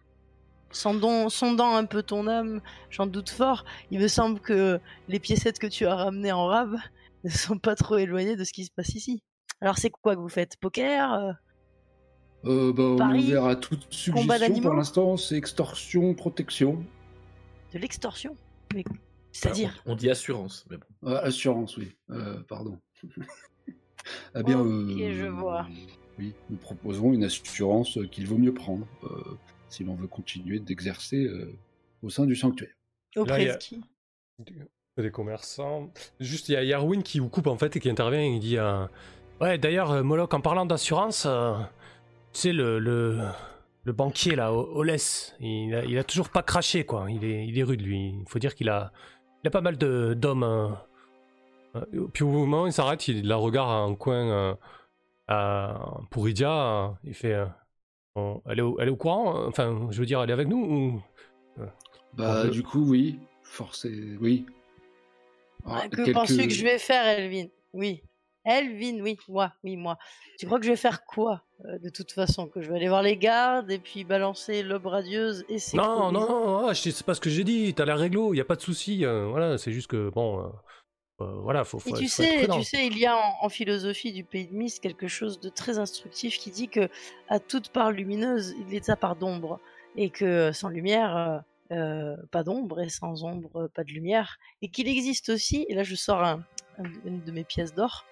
Sondant, 0.70 1.28
sondant 1.30 1.74
un 1.74 1.84
peu 1.84 2.04
ton 2.04 2.28
âme, 2.28 2.60
j'en 2.88 3.08
doute 3.08 3.28
fort. 3.28 3.64
Il 3.90 3.98
me 3.98 4.06
semble 4.06 4.38
que 4.38 4.78
les 5.08 5.18
piécettes 5.18 5.58
que 5.58 5.66
tu 5.66 5.84
as 5.84 5.96
ramenées 5.96 6.30
en 6.30 6.46
rab 6.46 6.76
ne 7.24 7.30
sont 7.30 7.58
pas 7.58 7.74
trop 7.74 7.96
éloignées 7.96 8.36
de 8.36 8.44
ce 8.44 8.52
qui 8.52 8.66
se 8.66 8.70
passe 8.70 8.94
ici. 8.94 9.20
Alors 9.60 9.78
c'est 9.78 9.90
quoi 9.90 10.14
que 10.14 10.20
vous 10.20 10.28
faites? 10.28 10.56
Poker 10.56 11.12
euh, 11.12 11.32
euh 12.44 12.72
bah, 12.72 12.82
On 12.82 13.14
est 13.14 13.18
ouvert 13.18 13.44
à 13.46 13.56
toute 13.56 13.92
suggestion. 13.92 14.60
Pour 14.60 14.74
l'instant, 14.74 15.16
c'est 15.16 15.36
extorsion, 15.36 16.14
protection. 16.14 16.84
De 17.72 17.78
l'extorsion? 17.78 18.36
C'est-à-dire? 19.32 19.82
on, 19.86 19.94
dit 19.94 20.10
assurance. 20.10 20.64
Mais 20.70 20.76
bon. 20.76 21.10
assurance, 21.16 21.76
oui. 21.76 21.92
Euh, 22.10 22.40
pardon. 22.48 22.78
eh 24.34 24.42
bien, 24.42 24.58
je 24.58 25.24
euh, 25.24 25.30
vois. 25.30 25.66
Oui, 26.18 26.34
nous 26.50 26.56
proposons 26.56 27.12
une 27.12 27.24
assurance 27.24 27.98
qu'il 28.10 28.26
vaut 28.26 28.38
mieux 28.38 28.54
prendre 28.54 28.86
si 29.68 29.84
l'on 29.84 29.94
veut 29.94 30.08
continuer 30.08 30.58
d'exercer 30.60 31.28
au 32.02 32.10
sein 32.10 32.26
du 32.26 32.34
sanctuaire. 32.34 32.72
Auprès 33.16 33.46
de 33.46 33.56
qui 33.56 33.80
Des 34.96 35.10
commerçants. 35.10 35.92
Juste, 36.20 36.48
il 36.48 36.52
y 36.52 36.56
a 36.56 36.64
Yarwin 36.64 37.02
qui 37.02 37.18
vous 37.18 37.28
coupe 37.28 37.46
en 37.46 37.56
fait 37.56 37.76
et 37.76 37.80
qui 37.80 37.90
intervient 37.90 38.20
et 38.20 38.34
il 38.34 38.40
dit 38.40 38.56
Ouais, 39.40 39.56
d'ailleurs, 39.56 39.92
euh, 39.92 40.02
Moloch, 40.02 40.34
en 40.34 40.40
parlant 40.40 40.66
d'assurance, 40.66 41.24
euh, 41.26 41.54
tu 42.32 42.40
sais, 42.40 42.52
le, 42.52 42.80
le, 42.80 43.20
le, 43.84 43.92
banquier, 43.92 44.34
là, 44.34 44.52
Oles, 44.52 44.96
il 45.38 45.74
a, 45.74 45.84
il 45.84 45.96
a 45.96 46.02
toujours 46.02 46.28
pas 46.30 46.42
craché, 46.42 46.84
quoi. 46.84 47.06
Il 47.08 47.24
est, 47.24 47.46
il 47.46 47.56
est 47.56 47.62
rude, 47.62 47.80
lui. 47.82 48.16
Il 48.20 48.24
faut 48.28 48.40
dire 48.40 48.56
qu'il 48.56 48.68
a, 48.68 48.90
il 49.44 49.48
a 49.48 49.50
pas 49.50 49.60
mal 49.60 49.76
d'hommes. 49.76 50.42
Euh, 50.42 52.08
puis 52.12 52.24
au 52.24 52.30
moment 52.30 52.64
où 52.64 52.66
il 52.66 52.72
s'arrête, 52.72 53.06
il 53.06 53.28
la 53.28 53.36
regarde 53.36 53.70
en 53.70 53.94
coin 53.94 54.56
pour 56.10 56.28
Idia. 56.28 56.98
il 57.04 57.14
fait 57.14 57.36
elle, 58.46 58.58
est 58.58 58.62
au, 58.62 58.80
elle 58.80 58.88
est 58.88 58.90
au 58.90 58.96
courant 58.96 59.46
Enfin, 59.46 59.86
je 59.90 60.00
veux 60.00 60.06
dire, 60.06 60.20
elle 60.20 60.30
est 60.30 60.32
avec 60.32 60.48
nous 60.48 60.64
ou... 60.64 61.02
Bah, 62.14 62.48
du 62.48 62.64
coup, 62.64 62.90
oui. 62.90 63.20
Forcé, 63.42 64.16
oui. 64.20 64.46
Ah, 65.64 65.88
que 65.88 66.12
penses-tu 66.12 66.48
que 66.48 66.52
je 66.52 66.64
vais 66.64 66.78
faire, 66.78 67.06
Elvin? 67.06 67.46
Oui. 67.72 68.02
Elvin, 68.44 69.00
oui, 69.02 69.18
moi, 69.28 69.52
oui, 69.64 69.76
moi. 69.76 69.98
Tu 70.38 70.46
crois 70.46 70.58
que 70.58 70.64
je 70.64 70.70
vais 70.70 70.76
faire 70.76 71.04
quoi 71.04 71.42
euh, 71.64 71.78
de 71.78 71.88
toute 71.90 72.12
façon? 72.12 72.46
Que 72.46 72.62
je 72.62 72.70
vais 72.70 72.76
aller 72.76 72.88
voir 72.88 73.02
les 73.02 73.16
gardes 73.16 73.70
et 73.70 73.78
puis 73.78 74.04
balancer 74.04 74.62
l'aube 74.62 74.86
radieuse 74.86 75.44
et 75.48 75.58
c'est 75.58 75.76
Non, 75.76 76.10
non, 76.12 76.26
non, 76.28 76.68
ah, 76.68 76.74
c'est 76.74 77.02
pas 77.02 77.14
ce 77.14 77.20
que 77.20 77.30
j'ai 77.30 77.44
dit. 77.44 77.74
T'as 77.74 77.84
l'air 77.84 77.98
réglo, 77.98 78.32
y 78.34 78.40
a 78.40 78.44
pas 78.44 78.56
de 78.56 78.62
souci. 78.62 79.04
euh, 79.04 79.26
voilà, 79.26 79.58
c'est 79.58 79.72
juste 79.72 79.88
que 79.88 80.08
bon, 80.10 80.40
euh, 80.40 80.48
euh, 81.20 81.40
voilà, 81.40 81.64
faut. 81.64 81.78
faut 81.78 81.90
Mais 81.90 81.98
tu 81.98 82.08
faut 82.08 82.22
sais, 82.22 82.48
tu 82.50 82.62
sais, 82.62 82.86
il 82.86 82.96
y 82.96 83.06
a 83.06 83.16
en, 83.16 83.34
en 83.42 83.48
philosophie 83.48 84.12
du 84.12 84.24
pays 84.24 84.46
de 84.46 84.54
Mist 84.54 84.80
quelque 84.80 85.08
chose 85.08 85.40
de 85.40 85.48
très 85.48 85.78
instructif 85.78 86.38
qui 86.38 86.50
dit 86.50 86.68
que 86.68 86.88
à 87.28 87.40
toute 87.40 87.68
part 87.70 87.90
lumineuse, 87.90 88.54
il 88.66 88.74
est 88.74 88.84
sa 88.84 88.96
part 88.96 89.16
d'ombre, 89.16 89.60
et 89.96 90.10
que 90.10 90.52
sans 90.52 90.68
lumière, 90.68 91.42
euh, 91.72 92.16
pas 92.30 92.44
d'ombre, 92.44 92.80
et 92.80 92.88
sans 92.88 93.24
ombre, 93.24 93.68
pas 93.74 93.82
de 93.84 93.90
lumière, 93.90 94.38
et 94.62 94.68
qu'il 94.68 94.88
existe 94.88 95.28
aussi, 95.28 95.66
et 95.68 95.74
là 95.74 95.82
je 95.82 95.96
sors 95.96 96.22
un- 96.22 96.44
un- 96.78 96.92
une 97.04 97.22
de 97.24 97.32
mes 97.32 97.44
pièces 97.44 97.74
d'or, 97.74 98.06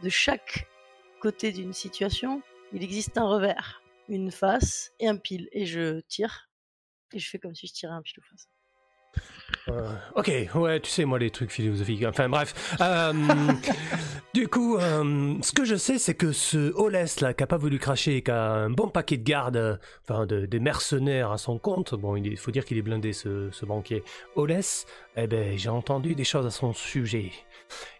de 0.00 0.08
chaque 0.08 0.68
côté 1.20 1.52
d'une 1.52 1.72
situation, 1.72 2.42
il 2.72 2.82
existe 2.82 3.18
un 3.18 3.28
revers, 3.28 3.82
une 4.08 4.30
face 4.30 4.92
et 4.98 5.08
un 5.08 5.16
pile, 5.16 5.48
et 5.52 5.66
je 5.66 6.00
tire, 6.00 6.50
et 7.12 7.18
je 7.18 7.28
fais 7.28 7.38
comme 7.38 7.54
si 7.54 7.66
je 7.66 7.72
tirais 7.72 7.94
un 7.94 8.02
pile 8.02 8.18
ou 8.18 8.22
face. 8.22 8.48
Euh, 9.68 9.92
ok, 10.16 10.30
ouais, 10.56 10.80
tu 10.80 10.90
sais, 10.90 11.04
moi, 11.04 11.18
les 11.18 11.30
trucs 11.30 11.50
philosophiques. 11.52 12.04
Enfin, 12.04 12.28
bref. 12.28 12.74
Euh, 12.80 13.12
du 14.34 14.48
coup, 14.48 14.76
euh, 14.76 15.34
ce 15.40 15.52
que 15.52 15.64
je 15.64 15.76
sais, 15.76 15.98
c'est 15.98 16.14
que 16.14 16.32
ce 16.32 16.72
Olès, 16.74 17.20
là, 17.20 17.32
qui 17.32 17.44
a 17.44 17.46
pas 17.46 17.58
voulu 17.58 17.78
cracher, 17.78 18.22
qui 18.22 18.30
a 18.30 18.52
un 18.52 18.70
bon 18.70 18.88
paquet 18.88 19.18
de 19.18 19.22
gardes, 19.22 19.78
enfin, 20.02 20.26
de, 20.26 20.46
des 20.46 20.58
mercenaires 20.58 21.30
à 21.30 21.38
son 21.38 21.58
compte, 21.58 21.94
bon, 21.94 22.16
il 22.16 22.36
faut 22.36 22.50
dire 22.50 22.64
qu'il 22.64 22.76
est 22.76 22.82
blindé, 22.82 23.12
ce, 23.12 23.50
banquier. 23.64 24.02
Olès, 24.34 24.84
eh 25.16 25.26
ben, 25.28 25.56
j'ai 25.56 25.68
entendu 25.68 26.14
des 26.16 26.24
choses 26.24 26.46
à 26.46 26.50
son 26.50 26.72
sujet. 26.72 27.30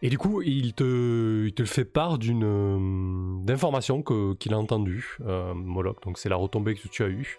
Et 0.03 0.11
du 0.11 0.19
coup, 0.19 0.43
il 0.43 0.75
te, 0.75 1.47
il 1.47 1.55
te 1.55 1.65
fait 1.65 1.85
part 1.85 2.19
d'une 2.19 3.43
d'informations 3.45 4.03
que- 4.03 4.35
qu'il 4.35 4.53
a 4.53 4.59
entendues, 4.59 5.17
euh, 5.25 5.55
Moloch. 5.55 6.03
Donc, 6.03 6.19
c'est 6.19 6.29
la 6.29 6.37
retombée 6.37 6.75
que 6.75 6.89
tu 6.89 7.05
as 7.05 7.09
eue. 7.09 7.39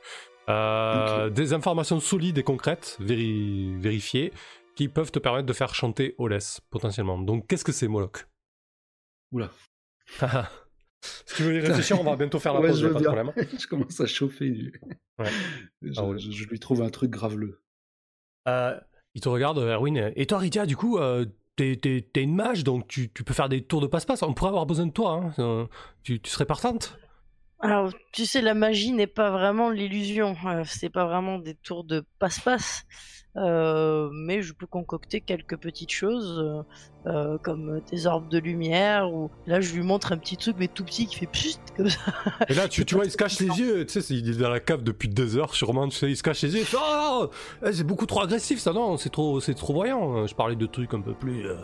Euh, 0.50 1.30
Des 1.30 1.54
informations 1.54 2.00
solides 2.00 2.38
et 2.38 2.44
concrètes, 2.44 2.98
véri- 3.00 3.78
vérifiées, 3.80 4.34
qui 4.76 4.88
peuvent 4.90 5.12
te 5.12 5.20
permettre 5.20 5.46
de 5.46 5.54
faire 5.54 5.74
chanter 5.76 6.16
Olès, 6.18 6.60
potentiellement. 6.70 7.18
Donc, 7.18 7.48
qu'est-ce 7.48 7.64
que 7.64 7.72
c'est, 7.72 7.88
Moloch? 7.88 8.28
Oula. 9.32 9.50
Si 11.02 11.36
tu 11.36 11.44
veux 11.44 11.56
y 11.56 11.60
réfléchir, 11.60 12.00
on 12.00 12.04
va 12.04 12.16
bientôt 12.16 12.40
faire 12.40 12.54
la 12.54 12.62
Ouais, 12.62 12.70
pause, 12.70 12.82
je 12.82 12.88
pas 12.88 13.00
de 13.00 13.06
problème. 13.06 13.32
je 13.60 13.68
commence 13.68 14.00
à 14.00 14.06
chauffer. 14.08 14.50
du- 14.50 14.82
Ouais. 15.20 15.30
Je, 15.82 15.94
Ah 15.98 16.06
ouais. 16.06 16.18
je- 16.18 16.32
je 16.32 16.46
lui 16.46 16.60
trouve 16.60 16.82
un 16.82 16.90
truc 16.90 17.12
graveleux. 17.12 17.62
Euh, 18.48 18.80
il 19.14 19.22
te 19.22 19.30
regarde, 19.30 19.60
Erwin. 19.60 20.12
Et 20.16 20.26
toi, 20.26 20.40
Ridia, 20.40 20.66
du 20.66 20.76
coup, 20.76 20.98
euh, 20.98 21.26
t'es, 21.56 21.80
une 22.16 22.36
mage, 22.36 22.64
donc 22.64 22.88
tu, 22.88 23.12
tu 23.14 23.24
peux 23.24 23.34
faire 23.34 23.48
des 23.50 23.64
tours 23.64 23.80
de 23.82 23.88
passe-passe. 23.88 24.24
On 24.24 24.34
pourrait 24.34 24.50
avoir 24.50 24.66
besoin 24.66 24.88
de 24.88 24.92
toi. 24.92 25.22
hein. 25.24 25.34
Euh, 25.40 25.66
tu, 26.04 26.20
tu 26.20 26.30
serais 26.32 26.46
partante? 26.46 26.98
Alors, 27.64 27.92
tu 28.12 28.26
sais, 28.26 28.42
la 28.42 28.54
magie 28.54 28.92
n'est 28.92 29.08
pas 29.08 29.32
vraiment 29.32 29.70
l'illusion. 29.70 30.36
Euh, 30.46 30.64
c'est 30.66 30.90
pas 30.90 31.06
vraiment 31.06 31.40
des 31.40 31.56
tours 31.56 31.86
de 31.86 32.04
passe-passe. 32.20 32.86
Euh, 33.36 34.10
mais 34.12 34.44
je 34.44 34.54
peux 34.54 34.68
concocter 34.68 35.20
quelques 35.20 35.58
petites 35.58 35.92
choses, 35.92 36.64
euh, 37.08 37.38
comme 37.40 37.82
des 37.90 38.06
orbes 38.06 38.30
de 38.30 38.38
lumière, 38.38 39.12
ou 39.12 39.32
là 39.48 39.60
je 39.60 39.74
lui 39.74 39.82
montre 39.82 40.12
un 40.12 40.18
petit 40.18 40.38
truc, 40.38 40.56
mais 40.60 40.68
tout 40.68 40.84
petit, 40.84 41.08
qui 41.08 41.16
fait 41.16 41.26
pchit, 41.26 41.58
comme 41.76 41.90
ça. 41.90 42.00
Et 42.50 42.54
là, 42.54 42.68
tu, 42.68 42.86
tu 42.86 42.94
vois, 42.94 43.06
il 43.06 43.12
se 43.12 43.18
cache 43.18 43.40
les 43.40 43.48
yeux. 43.48 43.86
Tu 43.88 44.02
sais, 44.02 44.14
il 44.14 44.30
est 44.30 44.40
dans 44.40 44.50
la 44.50 44.60
cave 44.60 44.84
depuis 44.84 45.10
deux 45.10 45.38
heures, 45.38 45.56
sûrement. 45.56 45.88
Tu 45.88 45.98
sais, 45.98 46.12
il 46.12 46.18
se 46.18 46.22
cache 46.22 46.44
les 46.44 46.58
yeux. 46.58 46.64
Fait, 46.64 46.78
Oh, 46.80 47.30
eh, 47.66 47.72
c'est 47.74 47.84
beaucoup 47.84 48.06
trop 48.06 48.22
agressif, 48.22 48.60
ça, 48.60 48.74
non 48.74 48.98
C'est 48.98 49.10
trop, 49.10 49.40
c'est 49.40 49.54
trop 49.56 49.74
voyant. 49.74 50.28
Je 50.28 50.36
parlais 50.36 50.56
de 50.56 50.66
trucs 50.66 50.94
un 50.94 51.02
peu 51.02 51.14
plus, 51.14 51.48
euh, 51.48 51.56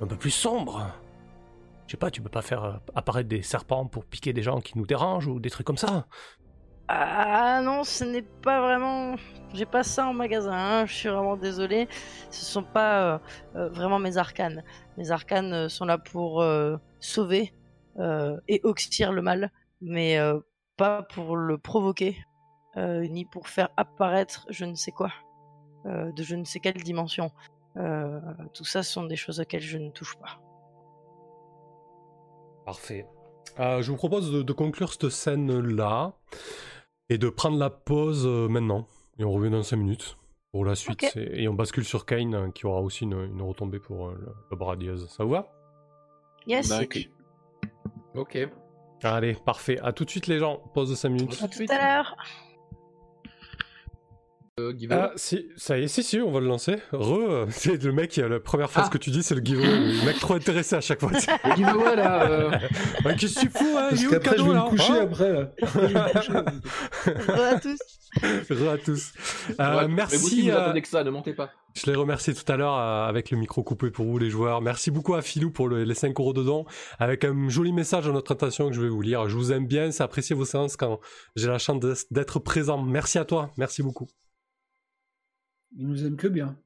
un 0.00 0.06
peu 0.06 0.16
plus 0.16 0.30
sombres. 0.30 0.88
Je 1.86 1.92
sais 1.92 1.96
pas, 1.96 2.10
tu 2.10 2.20
peux 2.20 2.28
pas 2.28 2.42
faire 2.42 2.64
euh, 2.64 2.72
apparaître 2.94 3.28
des 3.28 3.42
serpents 3.42 3.86
pour 3.86 4.04
piquer 4.04 4.32
des 4.32 4.42
gens 4.42 4.60
qui 4.60 4.76
nous 4.76 4.86
dérangent 4.86 5.28
ou 5.28 5.38
des 5.38 5.50
trucs 5.50 5.66
comme 5.66 5.76
ça. 5.76 6.06
Ah 6.88 7.60
non, 7.62 7.84
ce 7.84 8.04
n'est 8.04 8.22
pas 8.22 8.60
vraiment. 8.60 9.16
J'ai 9.54 9.66
pas 9.66 9.82
ça 9.82 10.06
en 10.06 10.12
magasin, 10.12 10.52
hein, 10.52 10.86
je 10.86 10.94
suis 10.94 11.08
vraiment 11.08 11.36
désolé. 11.36 11.88
Ce 12.30 12.44
sont 12.44 12.62
pas 12.62 13.02
euh, 13.02 13.18
euh, 13.56 13.68
vraiment 13.68 13.98
mes 13.98 14.16
arcanes. 14.16 14.62
Mes 14.96 15.10
arcanes 15.10 15.68
sont 15.68 15.84
là 15.84 15.98
pour 15.98 16.44
sauver 17.00 17.52
et 18.48 18.60
oxyre 18.62 19.12
le 19.12 19.22
mal, 19.22 19.50
mais 19.80 20.18
pas 20.76 21.02
pour 21.02 21.36
le 21.36 21.58
provoquer, 21.58 22.16
ni 22.76 23.24
pour 23.24 23.48
faire 23.48 23.68
apparaître 23.76 24.46
je 24.48 24.64
ne 24.64 24.74
sais 24.74 24.92
quoi, 24.92 25.12
de 25.84 26.22
je 26.22 26.34
ne 26.34 26.44
sais 26.44 26.60
quelle 26.60 26.82
dimension. 26.82 27.30
Tout 27.74 28.64
ça 28.64 28.82
sont 28.82 29.04
des 29.04 29.16
choses 29.16 29.40
auxquelles 29.40 29.60
je 29.60 29.78
ne 29.78 29.90
touche 29.90 30.16
pas. 30.16 30.38
Parfait. 32.66 33.06
Euh, 33.58 33.80
je 33.80 33.90
vous 33.90 33.96
propose 33.96 34.30
de, 34.30 34.42
de 34.42 34.52
conclure 34.52 34.92
cette 34.92 35.08
scène-là 35.08 36.12
et 37.08 37.16
de 37.16 37.28
prendre 37.28 37.56
la 37.58 37.70
pause 37.70 38.26
euh, 38.26 38.48
maintenant. 38.48 38.86
Et 39.18 39.24
on 39.24 39.32
revient 39.32 39.50
dans 39.50 39.62
5 39.62 39.76
minutes 39.76 40.18
pour 40.52 40.64
la 40.64 40.74
suite. 40.74 41.16
Et, 41.16 41.44
et 41.44 41.48
on 41.48 41.54
bascule 41.54 41.84
sur 41.84 42.04
Kane 42.04 42.34
euh, 42.34 42.50
qui 42.50 42.66
aura 42.66 42.80
aussi 42.82 43.04
une, 43.04 43.12
une 43.14 43.40
retombée 43.40 43.78
pour 43.78 44.08
euh, 44.08 44.18
le, 44.50 44.56
le. 44.76 44.96
Ça 45.06 45.24
vous 45.24 45.30
va? 45.30 45.48
Yes. 46.46 46.68
D'accord. 46.68 47.02
Ok. 48.14 48.38
Allez, 49.02 49.34
parfait. 49.34 49.78
À 49.80 49.92
tout 49.92 50.04
de 50.04 50.10
suite 50.10 50.26
les 50.26 50.38
gens. 50.38 50.58
Pause 50.74 50.90
de 50.90 50.94
5 50.94 51.08
minutes. 51.08 51.38
À 51.42 51.48
tout 51.48 51.64
à 51.68 51.78
l'heure. 51.78 52.16
Euh, 54.58 54.72
giveaway. 54.74 55.02
Ah, 55.02 55.12
si, 55.16 55.50
ça 55.58 55.76
y 55.78 55.82
est, 55.82 55.88
si, 55.88 56.02
si, 56.02 56.18
on 56.18 56.30
va 56.32 56.40
le 56.40 56.46
lancer. 56.46 56.76
Re, 56.90 57.12
euh, 57.30 57.46
c'est 57.50 57.82
le 57.82 57.92
mec 57.92 58.16
a 58.16 58.26
la 58.26 58.40
première 58.40 58.70
phrase 58.70 58.86
Ah. 58.88 58.90
que 58.90 58.96
tu 58.96 59.10
dis, 59.10 59.22
c'est 59.22 59.34
le 59.34 59.42
giveaway. 59.44 59.66
le 60.00 60.06
mec 60.06 60.18
trop 60.18 60.32
intéressé 60.32 60.76
à 60.76 60.80
chaque 60.80 61.00
fois. 61.00 61.10
Le 61.12 61.54
giveaway 61.56 61.94
là. 61.96 62.22
euh, 62.30 62.50
Ouais, 63.04 63.14
Qu'est-ce 63.16 63.34
que 63.34 63.40
tu 63.40 63.48
fous, 63.50 63.76
hein 63.76 63.88
Il 63.92 63.98
Parce 63.98 64.02
le 64.04 64.08
qu'après, 64.10 64.30
je 64.30 64.36
cadeau 64.36 64.46
vais 64.46 64.54
là 64.54 64.64
me 64.64 64.68
coucher 64.70 64.92
Hein 64.92 65.00
après. 65.02 65.32
Là. 65.32 65.52
Re 67.34 67.40
à 67.54 67.60
tous. 67.60 67.78
Re 68.50 68.68
à 68.70 68.78
tous. 68.78 69.12
Euh, 69.60 69.76
ouais, 69.76 69.88
merci. 69.88 70.16
si 70.20 70.42
vous 70.48 70.56
euh, 70.56 70.58
attendez 70.62 70.80
que 70.80 70.88
ça, 70.88 71.04
ne 71.04 71.10
montez 71.10 71.34
pas. 71.34 71.50
Je 71.74 71.84
l'ai 71.90 71.94
remercié 71.94 72.32
tout 72.32 72.50
à 72.50 72.56
l'heure 72.56 72.78
euh, 72.78 73.06
avec 73.06 73.30
le 73.30 73.36
micro 73.36 73.62
coupé 73.62 73.90
pour 73.90 74.06
vous 74.06 74.16
les 74.16 74.30
joueurs. 74.30 74.62
Merci 74.62 74.90
beaucoup 74.90 75.12
à 75.14 75.20
Philou 75.20 75.50
pour 75.50 75.68
le- 75.68 75.84
les 75.84 75.94
5 75.94 76.18
euros 76.18 76.32
de 76.32 76.42
don 76.42 76.64
avec 76.98 77.24
un 77.26 77.50
joli 77.50 77.74
message 77.74 78.08
à 78.08 78.12
notre 78.12 78.32
attention 78.32 78.70
que 78.70 78.74
je 78.74 78.80
vais 78.80 78.88
vous 78.88 79.02
lire. 79.02 79.28
Je 79.28 79.36
vous 79.36 79.52
aime 79.52 79.66
bien, 79.66 79.90
c'est 79.90 80.02
apprécié 80.02 80.34
vos 80.34 80.46
séances 80.46 80.78
quand 80.78 80.98
j'ai 81.34 81.48
la 81.48 81.58
chance 81.58 81.78
d'être 82.10 82.38
présent. 82.38 82.80
Merci 82.82 83.18
à 83.18 83.26
toi, 83.26 83.50
merci 83.58 83.82
beaucoup. 83.82 84.06
Il 85.76 85.86
nous 85.88 86.04
aime 86.04 86.16
que 86.16 86.26
bien. 86.28 86.56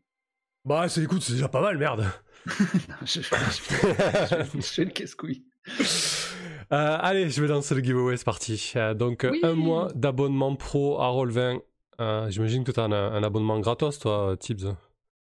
Bah 0.65 0.89
c'est 0.89 1.03
écoute, 1.03 1.23
c'est 1.23 1.33
déjà 1.35 1.49
pas 1.49 1.61
mal, 1.63 1.79
merde. 1.79 2.07
je, 3.03 3.21
je, 3.21 3.21
je- 3.23 4.57
je 4.57 4.61
fais 4.61 4.85
le 4.85 4.91
casse-couille. 4.91 5.45
Euh, 6.73 6.99
allez, 7.01 7.29
je 7.31 7.41
vais 7.43 7.49
lancer 7.49 7.75
le 7.75 7.83
giveaway, 7.83 8.17
c'est 8.17 8.25
parti. 8.25 8.73
Euh, 8.77 8.95
donc 8.95 9.27
Oui. 9.31 9.41
un 9.43 9.55
mois 9.55 9.89
d'abonnement 9.95 10.55
pro 10.57 11.01
à 11.01 11.07
Roll20. 11.09 11.61
Euh, 12.01 12.31
J'imagine 12.31 12.65
que 12.65 12.73
tu 12.73 12.81
as 12.81 12.85
un, 12.85 12.93
un 12.93 13.23
abonnement 13.23 13.59
gratos 13.61 13.99
toi, 13.99 14.37
Tibbs. 14.39 14.75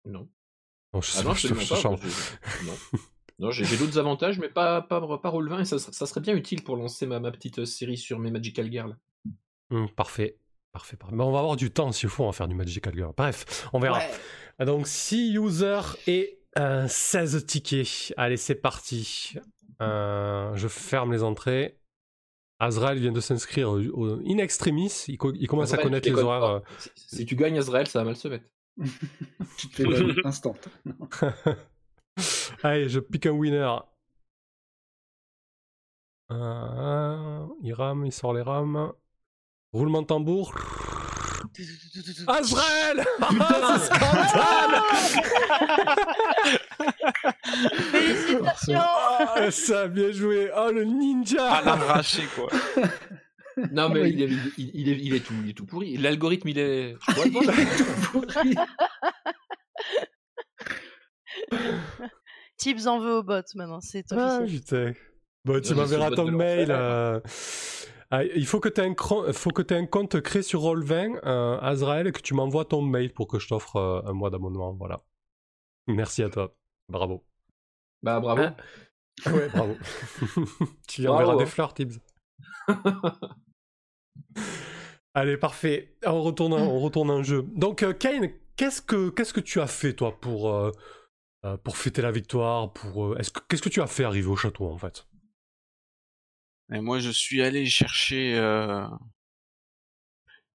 Non. 0.05 0.29
Non, 0.93 1.01
je 1.01 1.13
Ah 1.15 1.19
non, 1.19 1.25
pas, 1.27 1.31
absolument 1.33 1.97
Non, 2.67 2.73
non 3.39 3.51
j'ai 3.53 3.65
j'ai 3.65 3.77
d'autres 3.77 3.99
avantages, 3.99 4.39
mais 4.41 4.49
pas, 4.49 4.83
pas, 4.83 5.01
pas 5.19 5.29
rôle 5.29 5.49
20, 5.49 5.61
et 5.61 5.65
ça, 5.65 5.79
serait- 5.79 5.93
ça 5.93 6.07
serait 6.07 6.21
bien 6.21 6.35
utile 6.35 6.65
pour 6.65 6.77
lancer 6.77 7.07
ma, 7.07 7.21
ma 7.21 7.31
petite 7.31 7.65
série 7.65 7.97
sur 7.97 8.19
mes 8.19 8.31
Magical 8.33 8.71
Girls. 8.71 8.97
Hum, 9.71 9.89
parfait. 9.91 10.37
Parfait, 10.73 10.97
parfait. 10.97 11.15
Mais 11.17 11.25
on 11.25 11.33
va 11.33 11.41
avoir 11.41 11.57
du 11.57 11.71
temps 11.71 11.91
s'il 11.93 12.09
faut, 12.09 12.23
on 12.25 12.27
va 12.27 12.33
faire 12.33 12.49
du 12.49 12.55
Magical 12.55 12.95
Girl. 12.95 13.13
Bref, 13.17 13.69
on 13.73 13.81
verra. 13.81 14.01
Donc 14.61 14.87
6 14.87 15.35
users 15.37 15.97
et 16.07 16.39
euh, 16.59 16.87
16 16.89 17.47
tickets. 17.47 18.13
Allez, 18.17 18.37
c'est 18.37 18.55
parti. 18.55 19.35
Euh, 19.83 20.55
je 20.57 20.69
ferme 20.69 21.13
les 21.13 21.23
entrées. 21.23 21.77
Azrael 22.59 22.99
vient 22.99 23.11
de 23.13 23.21
s'inscrire 23.21 23.71
in 23.71 24.39
extremis. 24.39 24.93
Il, 25.09 25.17
co- 25.17 25.33
il 25.33 25.47
commence 25.49 25.73
à 25.73 25.79
connaître 25.79 26.09
les 26.09 26.15
horaires. 26.23 26.45
euh. 26.45 26.61
Si, 26.95 27.17
si 27.17 27.27
tu 27.27 27.35
gagnes 27.35 27.59
Azrael, 27.59 27.87
ça 27.87 28.01
va 28.01 28.05
mal 28.05 28.17
se 28.17 28.29
mettre. 28.29 28.45
Tu 29.57 29.69
te 29.69 29.77
fais 29.83 30.27
instant. 30.27 30.55
Allez, 32.63 32.89
je 32.91 33.01
pique 33.01 33.25
un 33.27 33.31
winner. 33.31 33.77
Euh, 36.31 37.47
il 37.63 37.73
rame, 37.73 38.05
il 38.07 38.13
sort 38.13 38.35
les 38.35 38.43
rames. 38.43 38.93
Roulement 39.73 40.03
de 40.03 40.07
tambour. 40.09 40.55
Azrael 42.27 43.05
c'est 43.21 43.95
scandale 43.95 44.83
Félicitations. 47.91 48.79
Ah, 48.81 49.51
Ça 49.51 49.81
a 49.83 49.89
bien 49.89 50.11
joué. 50.13 50.51
Oh, 50.57 50.71
le 50.73 50.85
ninja 50.85 51.51
À 51.53 51.63
l'arraché, 51.65 52.23
quoi. 52.35 52.49
Non, 53.73 53.89
mais 53.91 54.01
oui. 54.03 54.13
il, 54.15 54.23
est, 54.23 54.29
il, 54.59 54.71
il 54.75 54.89
est, 54.89 54.99
il, 55.03 55.15
est 55.15 55.21
tout, 55.21 55.35
il 55.45 55.51
est 55.51 55.55
tout 55.55 55.67
pourri. 55.67 55.97
L'algorithme, 55.99 56.49
il 56.49 56.59
est. 56.59 56.97
Tibbs 62.57 62.87
en 62.87 62.99
veut 63.01 63.15
au 63.17 63.23
bot 63.23 63.43
maintenant, 63.55 63.81
c'est 63.81 64.05
Ah, 64.13 64.41
officiel. 64.43 64.61
putain. 64.61 65.01
Bon, 65.45 65.61
tu 65.61 65.75
m'enverras 65.75 66.11
ton 66.11 66.31
mail. 66.31 66.71
Euh. 68.13 68.17
Ah, 68.19 68.25
il 68.25 68.47
faut 68.47 68.61
que 68.61 68.69
tu 68.69 68.81
aies, 68.81 68.85
un 68.87 68.95
cron- 68.95 69.33
faut 69.33 69.51
que 69.51 69.63
t'aies 69.63 69.77
un 69.77 69.87
compte 69.87 70.21
créé 70.21 70.43
sur 70.43 70.61
Roll20, 70.63 71.21
euh, 71.25 71.59
Azrael, 71.61 72.07
et 72.09 72.13
que 72.13 72.21
tu 72.21 72.35
m'envoies 72.35 72.65
ton 72.65 72.83
mail 72.83 73.13
pour 73.13 73.29
que 73.29 73.39
je 73.39 73.49
t'offre 73.49 73.77
euh, 73.77 74.03
un 74.05 74.13
mois 74.13 74.31
d'abonnement. 74.31 74.73
Voilà. 74.75 75.03
Merci 75.87 76.23
à 76.23 76.29
toi. 76.31 76.55
Bravo. 76.89 77.25
Bah, 78.03 78.21
bravo. 78.21 78.43
Ah. 78.45 78.57
Ouais, 79.27 79.49
bravo. 79.51 79.77
tu 80.89 81.03
lui 81.03 81.09
enverras 81.09 81.37
des 81.37 81.45
fleurs, 81.45 81.75
Tibbs. 81.75 81.99
Allez, 85.15 85.37
parfait. 85.37 85.97
On 86.07 86.23
retourne, 86.23 86.55
on 86.55 86.79
retourne 86.81 87.11
en 87.11 87.23
jeu. 87.23 87.45
Donc, 87.55 87.83
euh, 87.83 87.93
Kane, 87.93 88.31
qu'est-ce 88.57 88.81
que, 88.81 89.11
qu'est-ce 89.11 89.35
que 89.35 89.41
tu 89.41 89.61
as 89.61 89.67
fait, 89.67 89.93
toi, 89.93 90.19
pour, 90.19 90.73
pour 91.65 91.77
fêter 91.77 92.01
la 92.01 92.13
victoire 92.13 92.73
pour, 92.73 93.19
est-ce 93.19 93.31
que, 93.31 93.41
Qu'est-ce 93.49 93.61
que 93.63 93.69
tu 93.69 93.83
as 93.83 93.87
fait 93.87 94.05
arriver 94.05 94.29
au 94.29 94.37
château, 94.37 94.69
en 94.71 94.79
fait? 94.79 95.07
Et 96.73 96.81
Moi, 96.81 97.01
je 97.01 97.11
suis 97.11 97.43
allé 97.43 97.67
chercher 97.67 98.37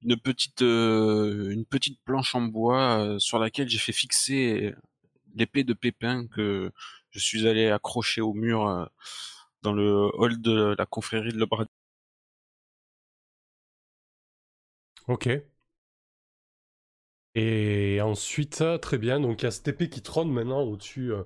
une, 0.02 0.18
petite, 0.18 0.62
une 0.62 1.66
petite 1.66 2.00
planche 2.06 2.36
en 2.36 2.42
bois 2.42 3.18
sur 3.20 3.40
laquelle 3.40 3.70
j'ai 3.70 3.80
fait 3.80 3.92
fixer 3.92 4.74
l'épée 5.36 5.64
de 5.64 5.74
Pépin 5.74 6.28
que 6.28 6.72
je 7.12 7.20
suis 7.20 7.48
allé 7.48 7.70
accrocher 7.70 8.22
au 8.22 8.34
mur 8.34 8.90
dans 9.62 9.74
le 9.74 10.10
hall 10.16 10.42
de 10.42 10.76
la 10.78 10.86
confrérie 10.86 11.32
de 11.34 11.40
Lebras 11.40 11.66
Ok. 15.08 15.28
Et 17.36 18.00
ensuite, 18.02 18.64
très 18.82 18.98
bien, 18.98 19.20
donc 19.20 19.42
il 19.42 19.46
y 19.46 19.48
a 19.48 19.52
cette 19.52 19.68
épée 19.68 19.90
qui 19.90 20.02
trône 20.02 20.32
maintenant 20.32 20.62
au-dessus, 20.62 21.12
euh, 21.12 21.24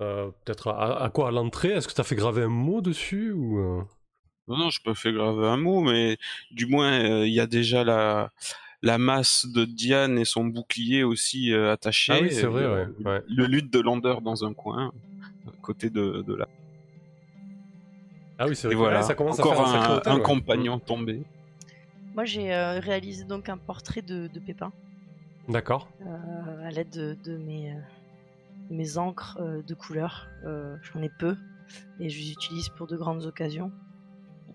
euh, 0.00 0.30
peut-être 0.44 0.68
à, 0.68 1.10
quoi 1.10 1.28
À 1.28 1.30
l'entrée? 1.32 1.70
Est-ce 1.70 1.88
que 1.88 1.94
tu 1.94 2.00
as 2.00 2.04
fait 2.04 2.16
graver 2.16 2.42
un 2.42 2.48
mot 2.48 2.80
dessus 2.80 3.32
ou 3.32 3.58
euh? 3.58 3.82
Non, 4.48 4.58
non, 4.58 4.70
je 4.70 4.80
peux 4.82 4.94
faire 4.94 5.12
graver 5.12 5.46
un 5.46 5.56
mot, 5.56 5.80
mais 5.80 6.18
du 6.50 6.66
moins, 6.66 7.24
il 7.24 7.32
y 7.32 7.40
a 7.40 7.46
déjà 7.46 7.82
la, 7.82 8.30
la 8.82 8.98
masse 8.98 9.46
de 9.46 9.64
Diane 9.64 10.18
et 10.18 10.24
son 10.24 10.44
bouclier 10.44 11.02
aussi 11.02 11.54
attaché. 11.54 12.12
Ah 12.12 12.18
oui, 12.20 12.32
c'est 12.32 12.46
vrai, 12.46 12.66
ouais, 12.66 13.22
Le 13.28 13.46
lutte 13.46 13.72
de 13.72 13.80
Lander 13.80 14.16
dans 14.22 14.44
un 14.44 14.52
coin, 14.52 14.92
à 15.46 15.50
côté 15.62 15.88
de, 15.90 16.22
de 16.26 16.34
la. 16.34 16.46
Ah 18.38 18.46
oui, 18.48 18.56
c'est 18.56 18.66
vrai. 18.66 18.76
voilà, 18.76 19.02
ça 19.02 19.14
commence 19.14 19.38
encore 19.38 19.60
à 19.60 20.00
faire 20.00 20.08
un, 20.12 20.16
un 20.16 20.20
compagnon 20.20 20.78
tombé. 20.78 21.22
Moi, 22.14 22.24
j'ai 22.24 22.54
euh, 22.54 22.78
réalisé 22.78 23.24
donc 23.24 23.48
un 23.48 23.56
portrait 23.56 24.02
de, 24.02 24.28
Pépin. 24.46 24.72
D'accord. 25.48 25.88
Euh, 26.02 26.66
à 26.66 26.70
l'aide 26.70 26.90
de, 26.90 27.36
mes, 27.36 27.72
euh, 27.72 27.80
mes 28.70 28.98
encres 28.98 29.38
de 29.40 29.74
couleur. 29.74 30.28
J'en 30.44 31.02
ai 31.02 31.10
peu 31.18 31.36
et 31.98 32.08
je 32.08 32.18
les 32.18 32.30
utilise 32.30 32.68
pour 32.68 32.86
de 32.86 32.96
grandes 32.96 33.24
occasions. 33.24 33.72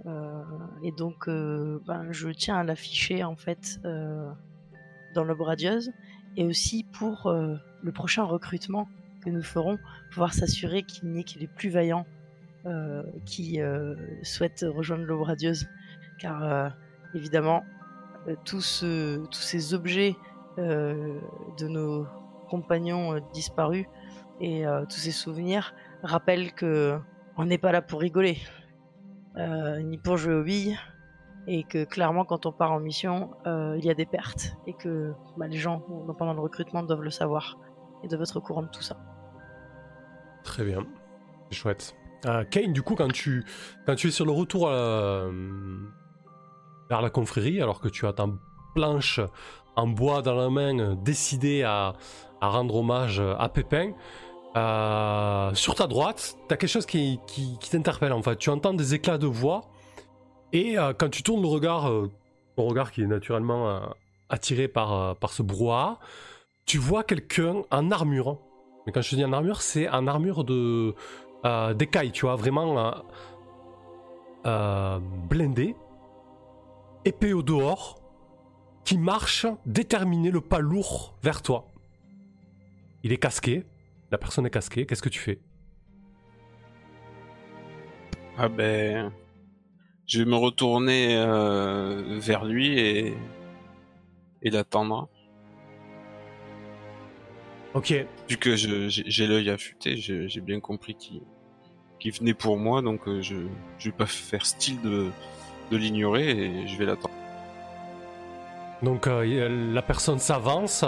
Et 0.06 0.92
donc, 0.92 1.28
ben, 1.28 2.08
je 2.12 2.30
tiens 2.30 2.58
à 2.58 2.64
l'afficher 2.64 3.24
en 3.24 3.36
fait 3.36 3.80
dans 3.84 5.24
l'Aube 5.24 5.42
radieuse 5.42 5.92
et 6.38 6.46
aussi 6.46 6.84
pour 6.84 7.32
le 7.32 7.92
prochain 7.92 8.24
recrutement 8.24 8.88
que 9.24 9.30
nous 9.30 9.44
ferons, 9.44 9.78
pouvoir 10.12 10.34
s'assurer 10.34 10.84
qu'il 10.84 11.10
n'y 11.10 11.20
ait 11.20 11.24
que 11.24 11.38
les 11.40 11.48
plus 11.48 11.70
vaillants 11.70 12.06
qui 13.26 13.60
souhaitent 14.24 14.66
rejoindre 14.68 15.04
l'Aube 15.04 15.24
radieuse. 15.24 15.68
Car 16.18 16.74
évidemment, 17.14 17.64
euh, 18.28 18.36
tous, 18.46 18.86
ces 19.32 19.74
objets 19.74 20.16
euh, 20.58 21.20
de 21.58 21.68
nos 21.68 22.06
compagnons 22.50 23.16
euh, 23.16 23.20
disparus 23.34 23.86
et 24.42 24.64
tous 24.88 25.00
ces 25.00 25.12
souvenirs 25.12 25.74
rappellent 26.02 26.54
que 26.54 26.98
on 27.36 27.44
n'est 27.44 27.58
pas 27.58 27.74
là 27.74 27.82
pour 27.82 28.00
rigoler, 28.00 28.38
ni 29.38 29.98
pour 29.98 30.18
jouer 30.18 30.34
aux 30.34 30.44
billes, 30.44 30.78
et 31.48 31.64
que 31.64 31.86
clairement 31.86 32.26
quand 32.26 32.46
on 32.46 32.52
part 32.52 32.72
en 32.72 32.80
mission, 32.80 33.32
il 33.46 33.84
y 33.84 33.90
a 33.90 33.94
des 33.94 34.06
pertes 34.06 34.56
et 34.68 34.74
que 34.74 35.14
bah, 35.38 35.48
les 35.48 35.58
gens 35.58 35.80
pendant 36.18 36.34
le 36.34 36.42
recrutement 36.42 36.84
doivent 36.84 37.04
le 37.04 37.12
savoir 37.12 37.58
et 38.04 38.08
doivent 38.08 38.22
être 38.22 38.38
au 38.38 38.42
courant 38.42 38.64
de 38.64 38.70
tout 38.70 38.82
ça. 38.82 38.98
Très 40.44 40.64
bien, 40.64 40.86
c'est 41.50 41.58
chouette. 41.58 41.96
Kane, 42.52 42.74
du 42.74 42.82
coup, 42.82 42.96
quand 42.96 43.12
tu, 43.12 43.46
quand 43.86 43.96
tu 43.96 44.08
es 44.08 44.12
sur 44.12 44.26
le 44.26 44.32
retour 44.32 44.70
à, 44.70 45.30
vers 46.90 47.02
la 47.02 47.10
confrérie 47.10 47.62
alors 47.62 47.80
que 47.80 47.88
tu 47.88 48.06
as 48.06 48.14
ta 48.14 48.28
planche 48.76 49.20
en 49.76 49.88
bois 49.88 50.22
dans 50.22 50.36
la 50.36 50.50
main 50.50 50.96
décidé 50.96 51.64
à, 51.64 51.94
rendre 52.42 52.76
hommage 52.76 53.20
à 53.20 53.50
Pépin. 53.50 53.92
Euh, 54.56 55.54
sur 55.54 55.76
ta 55.76 55.88
droite, 55.88 56.38
tu 56.48 56.54
as 56.54 56.58
quelque 56.58 56.70
chose 56.70 56.86
qui, 56.86 57.20
t'interpelle 57.70 58.14
en 58.14 58.22
fait. 58.22 58.38
Tu 58.38 58.50
entends 58.50 58.74
des 58.74 58.96
éclats 58.96 59.18
de 59.18 59.28
voix 59.28 59.66
et 60.54 60.78
euh, 60.78 60.94
quand 60.98 61.10
tu 61.10 61.22
tournes 61.22 61.42
le 61.42 61.48
regard, 61.48 61.90
euh, 61.90 62.12
ton 62.56 62.66
regard 62.66 62.92
qui 62.92 63.04
est 63.04 63.08
naturellement 63.08 63.82
attiré 64.30 64.68
par, 64.68 65.16
par 65.18 65.32
ce 65.32 65.44
brouhaha, 65.44 66.00
tu 66.66 66.78
vois 66.78 67.04
quelqu'un 67.04 67.62
en 67.72 67.92
armure. 67.92 68.40
Mais 68.86 68.92
quand 68.92 69.02
je 69.02 69.16
dis 69.16 69.24
en 69.24 69.34
armure, 69.34 69.62
c'est 69.62 69.88
en 69.90 70.08
armure 70.08 70.44
de 70.44 70.94
d'écaille, 71.74 72.12
tu 72.12 72.26
vois, 72.26 72.36
vraiment 72.36 72.94
blindé 75.30 75.76
épée 77.06 77.34
au 77.34 77.44
dehors, 77.44 78.02
qui 78.84 78.98
marche, 78.98 79.46
déterminé, 79.66 80.32
le 80.32 80.42
pas 80.42 80.60
lourd 80.60 81.16
vers 81.22 81.42
toi. 81.42 81.68
Il 83.04 83.14
est 83.14 83.18
casqué, 83.18 83.66
la 84.12 84.18
personne 84.18 84.46
est 84.46 84.50
casquée, 84.50 84.86
qu'est-ce 84.86 85.02
que 85.02 85.10
tu 85.10 85.20
fais? 85.20 85.40
Ah 88.38 88.50
ben, 88.50 89.12
je 90.06 90.20
vais 90.20 90.30
me 90.30 90.36
retourner 90.36 91.18
euh, 91.18 92.18
vers 92.20 92.46
lui 92.46 92.80
et, 92.80 93.14
et 94.42 94.50
l'attendre. 94.50 95.10
Ok. 97.74 97.94
Vu 98.28 98.38
que 98.38 98.56
j'ai 98.56 99.28
l'œil 99.28 99.50
affûté, 99.50 99.98
j'ai 99.98 100.42
bien 100.42 100.60
compris 100.60 100.96
qu'il 100.96 102.12
venait 102.12 102.34
pour 102.34 102.58
moi, 102.58 102.82
donc 102.82 103.08
euh, 103.08 103.22
je, 103.22 103.36
je 103.78 103.90
vais 103.90 103.96
pas 103.96 104.08
faire 104.08 104.46
style 104.46 104.82
de, 104.82 105.10
de 105.70 105.78
l'ignorer 105.78 106.32
et 106.32 106.68
je 106.68 106.78
vais 106.78 106.86
l'attendre. 106.86 107.14
Donc 108.82 109.08
euh, 109.08 109.74
la 109.74 109.82
personne 109.82 110.18
s'avance. 110.18 110.84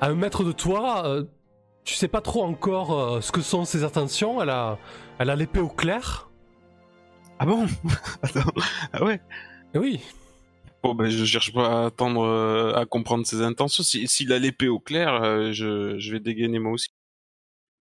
À 0.00 0.08
un 0.08 0.14
mètre 0.14 0.42
de 0.42 0.52
toi, 0.52 1.06
euh, 1.06 1.24
tu 1.84 1.94
sais 1.94 2.08
pas 2.08 2.20
trop 2.20 2.42
encore 2.42 2.98
euh, 2.98 3.20
ce 3.20 3.32
que 3.32 3.40
sont 3.40 3.64
ses 3.64 3.84
intentions. 3.84 4.42
Elle 4.42 4.50
a, 4.50 4.78
elle 5.18 5.30
a 5.30 5.36
l'épée 5.36 5.60
au 5.60 5.68
clair. 5.68 6.30
Ah 7.38 7.46
bon 7.46 7.66
Ah 8.92 9.04
ouais 9.04 9.20
Oui. 9.74 10.00
Bon 10.82 10.94
ben 10.94 11.08
je 11.08 11.24
cherche 11.24 11.52
pas 11.52 11.82
à 11.82 11.86
attendre 11.86 12.74
à 12.76 12.84
comprendre 12.84 13.26
ses 13.26 13.40
intentions. 13.40 13.82
S'il 13.82 14.32
a 14.32 14.38
l'épée 14.38 14.68
au 14.68 14.78
clair, 14.78 15.52
je, 15.52 15.98
je 15.98 16.12
vais 16.12 16.20
dégainer 16.20 16.58
moi 16.58 16.72
aussi. 16.72 16.90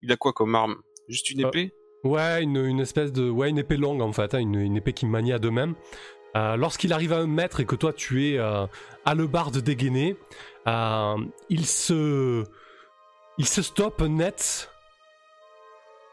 Il 0.02 0.12
a 0.12 0.16
quoi 0.16 0.32
comme 0.32 0.54
arme? 0.54 0.76
Juste 1.08 1.30
une 1.30 1.40
épée? 1.40 1.72
Ouais, 2.04 2.42
une, 2.42 2.80
espèce 2.80 3.12
de. 3.12 3.30
Ouais, 3.30 3.50
une 3.50 3.58
épée 3.58 3.76
longue 3.76 4.02
en 4.02 4.12
fait, 4.12 4.34
hein, 4.34 4.40
une, 4.40 4.76
épée 4.76 4.92
qui 4.92 5.06
manie 5.06 5.32
à 5.32 5.38
deux 5.38 5.50
mêmes. 5.50 5.74
Euh, 6.36 6.56
lorsqu'il 6.56 6.92
arrive 6.92 7.12
à 7.12 7.18
un 7.18 7.26
mètre 7.26 7.60
et 7.60 7.66
que 7.66 7.76
toi 7.76 7.92
tu 7.92 8.26
es 8.26 8.38
euh, 8.38 8.66
à 9.04 9.14
le 9.14 9.26
bar 9.26 9.50
de 9.50 9.60
dégainé, 9.60 10.16
euh, 10.66 11.16
il 11.48 11.66
se. 11.66 12.44
Il 13.38 13.46
se 13.46 13.62
stoppe 13.62 14.02
net. 14.02 14.70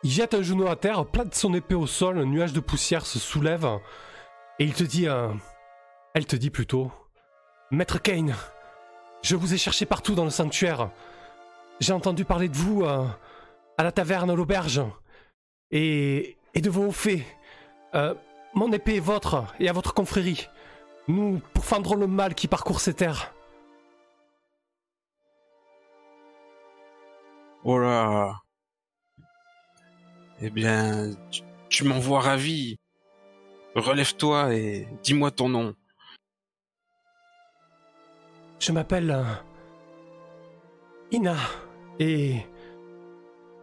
Il 0.03 0.09
jette 0.09 0.33
un 0.33 0.41
genou 0.41 0.67
à 0.67 0.75
terre, 0.75 1.05
plate 1.05 1.35
son 1.35 1.53
épée 1.53 1.75
au 1.75 1.87
sol, 1.87 2.17
un 2.17 2.25
nuage 2.25 2.53
de 2.53 2.59
poussière 2.59 3.05
se 3.05 3.19
soulève. 3.19 3.67
Et 4.59 4.63
il 4.63 4.73
te 4.73 4.83
dit. 4.83 5.07
elle 6.13 6.25
te 6.25 6.35
dit 6.35 6.49
plutôt. 6.49 6.91
Maître 7.71 8.01
Kane, 8.01 8.35
je 9.21 9.35
vous 9.35 9.53
ai 9.53 9.57
cherché 9.57 9.85
partout 9.85 10.15
dans 10.15 10.23
le 10.23 10.29
sanctuaire. 10.29 10.89
J'ai 11.79 11.93
entendu 11.93 12.25
parler 12.25 12.49
de 12.49 12.57
vous 12.57 12.85
à 12.85 13.17
la 13.77 13.91
taverne, 13.91 14.29
à 14.29 14.35
l'auberge 14.35 14.81
et, 15.71 16.37
de 16.55 16.69
vos 16.69 16.91
faits. 16.91 17.21
Euh, 17.95 18.13
mon 18.53 18.71
épée 18.71 18.97
est 18.97 19.01
votre 19.01 19.45
et 19.59 19.69
à 19.69 19.73
votre 19.73 19.93
confrérie. 19.93 20.47
Nous 21.07 21.41
pourfendrons 21.53 21.95
le 21.95 22.07
mal 22.07 22.35
qui 22.35 22.47
parcourt 22.47 22.81
ces 22.81 22.93
terres. 22.93 23.33
Oh 27.63 28.31
Eh 30.41 30.49
bien, 30.49 31.11
tu, 31.69 31.83
m'envoies 31.83 32.21
ravi. 32.21 32.77
Relève-toi 33.75 34.55
et 34.55 34.87
dis-moi 35.03 35.31
ton 35.31 35.49
nom. 35.49 35.75
Je 38.59 38.71
m'appelle 38.71 39.11
euh, 39.11 39.23
Ina 41.11 41.35
et 41.99 42.37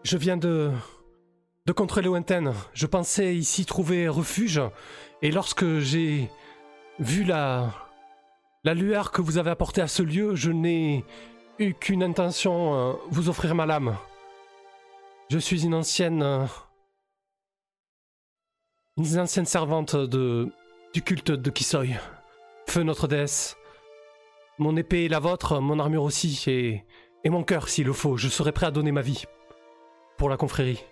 je 0.04 0.16
viens 0.16 0.36
de 0.36 0.70
de 1.66 1.72
contre 1.72 2.00
lointaine. 2.00 2.52
Je 2.74 2.86
pensais 2.86 3.34
ici 3.34 3.66
trouver 3.66 4.08
refuge, 4.08 4.60
et 5.20 5.32
lorsque 5.32 5.78
j'ai 5.80 6.30
vu 7.00 7.24
la, 7.24 7.72
la 8.62 8.74
lueur 8.74 9.10
que 9.10 9.20
vous 9.20 9.38
avez 9.38 9.50
apportée 9.50 9.80
à 9.80 9.88
ce 9.88 10.02
lieu, 10.02 10.36
je 10.36 10.52
n'ai 10.52 11.04
eu 11.58 11.74
qu'une 11.74 12.02
intention, 12.02 12.74
euh, 12.74 12.92
vous 13.10 13.28
offrir 13.28 13.54
ma 13.54 13.66
lame. 13.66 13.96
Je 15.30 15.38
suis 15.38 15.64
une 15.64 15.74
ancienne... 15.74 16.22
Euh, 16.22 16.46
une 18.96 19.18
ancienne 19.18 19.46
servante 19.46 19.94
de, 19.94 20.50
du 20.94 21.02
culte 21.02 21.30
de 21.30 21.50
Kisoy. 21.50 21.96
Feu 22.66 22.82
notre 22.82 23.08
déesse. 23.08 23.56
Mon 24.58 24.76
épée 24.76 25.04
est 25.04 25.08
la 25.08 25.18
vôtre, 25.18 25.60
mon 25.60 25.78
armure 25.78 26.02
aussi, 26.02 26.42
et, 26.46 26.84
et 27.22 27.28
mon 27.28 27.44
cœur 27.44 27.68
s'il 27.68 27.86
le 27.86 27.92
faut. 27.92 28.16
Je 28.16 28.28
serai 28.28 28.52
prêt 28.52 28.66
à 28.66 28.70
donner 28.70 28.92
ma 28.92 29.02
vie 29.02 29.24
pour 30.16 30.30
la 30.30 30.38
confrérie. 30.38 30.82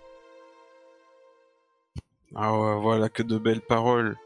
Ah 2.35 2.53
ouais, 2.53 2.79
voilà 2.81 3.09
que 3.09 3.23
de 3.23 3.39
belles 3.39 3.63
paroles. 3.63 4.17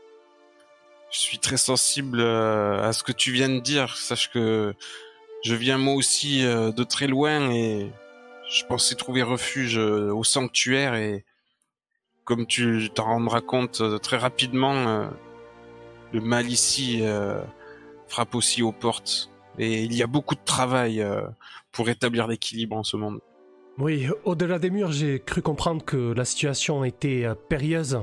Je 1.11 1.19
suis 1.19 1.39
très 1.39 1.57
sensible 1.57 2.21
euh, 2.21 2.83
à 2.83 2.93
ce 2.93 3.05
que 3.05 3.13
tu 3.13 3.31
viens 3.31 3.49
de 3.49 3.61
dire. 3.61 3.97
Sache 3.97 4.31
que 4.33 4.75
je 5.45 5.55
viens 5.55 5.79
moi 5.79 5.95
aussi 5.95 6.45
euh, 6.45 6.73
de 6.73 6.83
très 6.85 7.07
loin 7.07 7.51
et 7.51 7.91
je 8.51 8.65
pensais 8.65 8.95
trouver 8.95 9.23
refuge 9.23 9.79
euh, 9.79 10.13
au 10.13 10.25
sanctuaire 10.25 10.95
et 10.95 11.25
comme 12.25 12.47
tu 12.47 12.91
t'en 12.95 13.05
rendras 13.05 13.41
compte 13.41 13.83
très 14.03 14.19
rapidement, 14.19 15.09
le 16.13 16.21
mal 16.21 16.47
ici 16.51 17.03
frappe 18.07 18.35
aussi 18.35 18.63
aux 18.63 18.71
portes 18.71 19.31
et 19.59 19.85
il 19.85 19.95
y 19.95 20.03
a 20.03 20.07
beaucoup 20.07 20.35
de 20.35 20.45
travail 20.45 21.03
pour 21.73 21.87
rétablir 21.87 22.27
l'équilibre 22.27 22.77
en 22.77 22.83
ce 22.83 22.99
monde. 22.99 23.21
Oui, 23.79 24.09
au-delà 24.25 24.59
des 24.59 24.69
murs, 24.69 24.93
j'ai 24.93 25.21
cru 25.21 25.41
comprendre 25.41 25.83
que 25.83 26.13
la 26.13 26.27
situation 26.27 26.85
était 26.85 27.27
périlleuse 27.49 27.99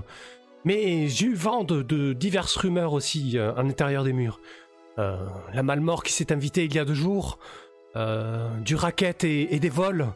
mais 0.65 1.07
j'ai 1.07 1.27
eu 1.27 1.35
vent 1.35 1.63
de, 1.63 2.13
diverses 2.13 2.57
rumeurs 2.57 2.91
aussi 2.91 3.37
euh, 3.37 3.53
à 3.55 3.63
l'intérieur 3.63 4.03
des 4.03 4.11
murs. 4.11 4.41
Euh, 4.97 5.27
la 5.53 5.63
Malmort 5.63 6.03
qui 6.03 6.13
s'est 6.13 6.31
invitée 6.31 6.65
il 6.65 6.73
y 6.73 6.79
a 6.79 6.85
deux 6.85 6.93
jours, 6.93 7.39
euh, 7.95 8.49
du 8.59 8.75
racket 8.75 9.23
et, 9.23 9.59
des 9.59 9.69
vols, 9.69 10.07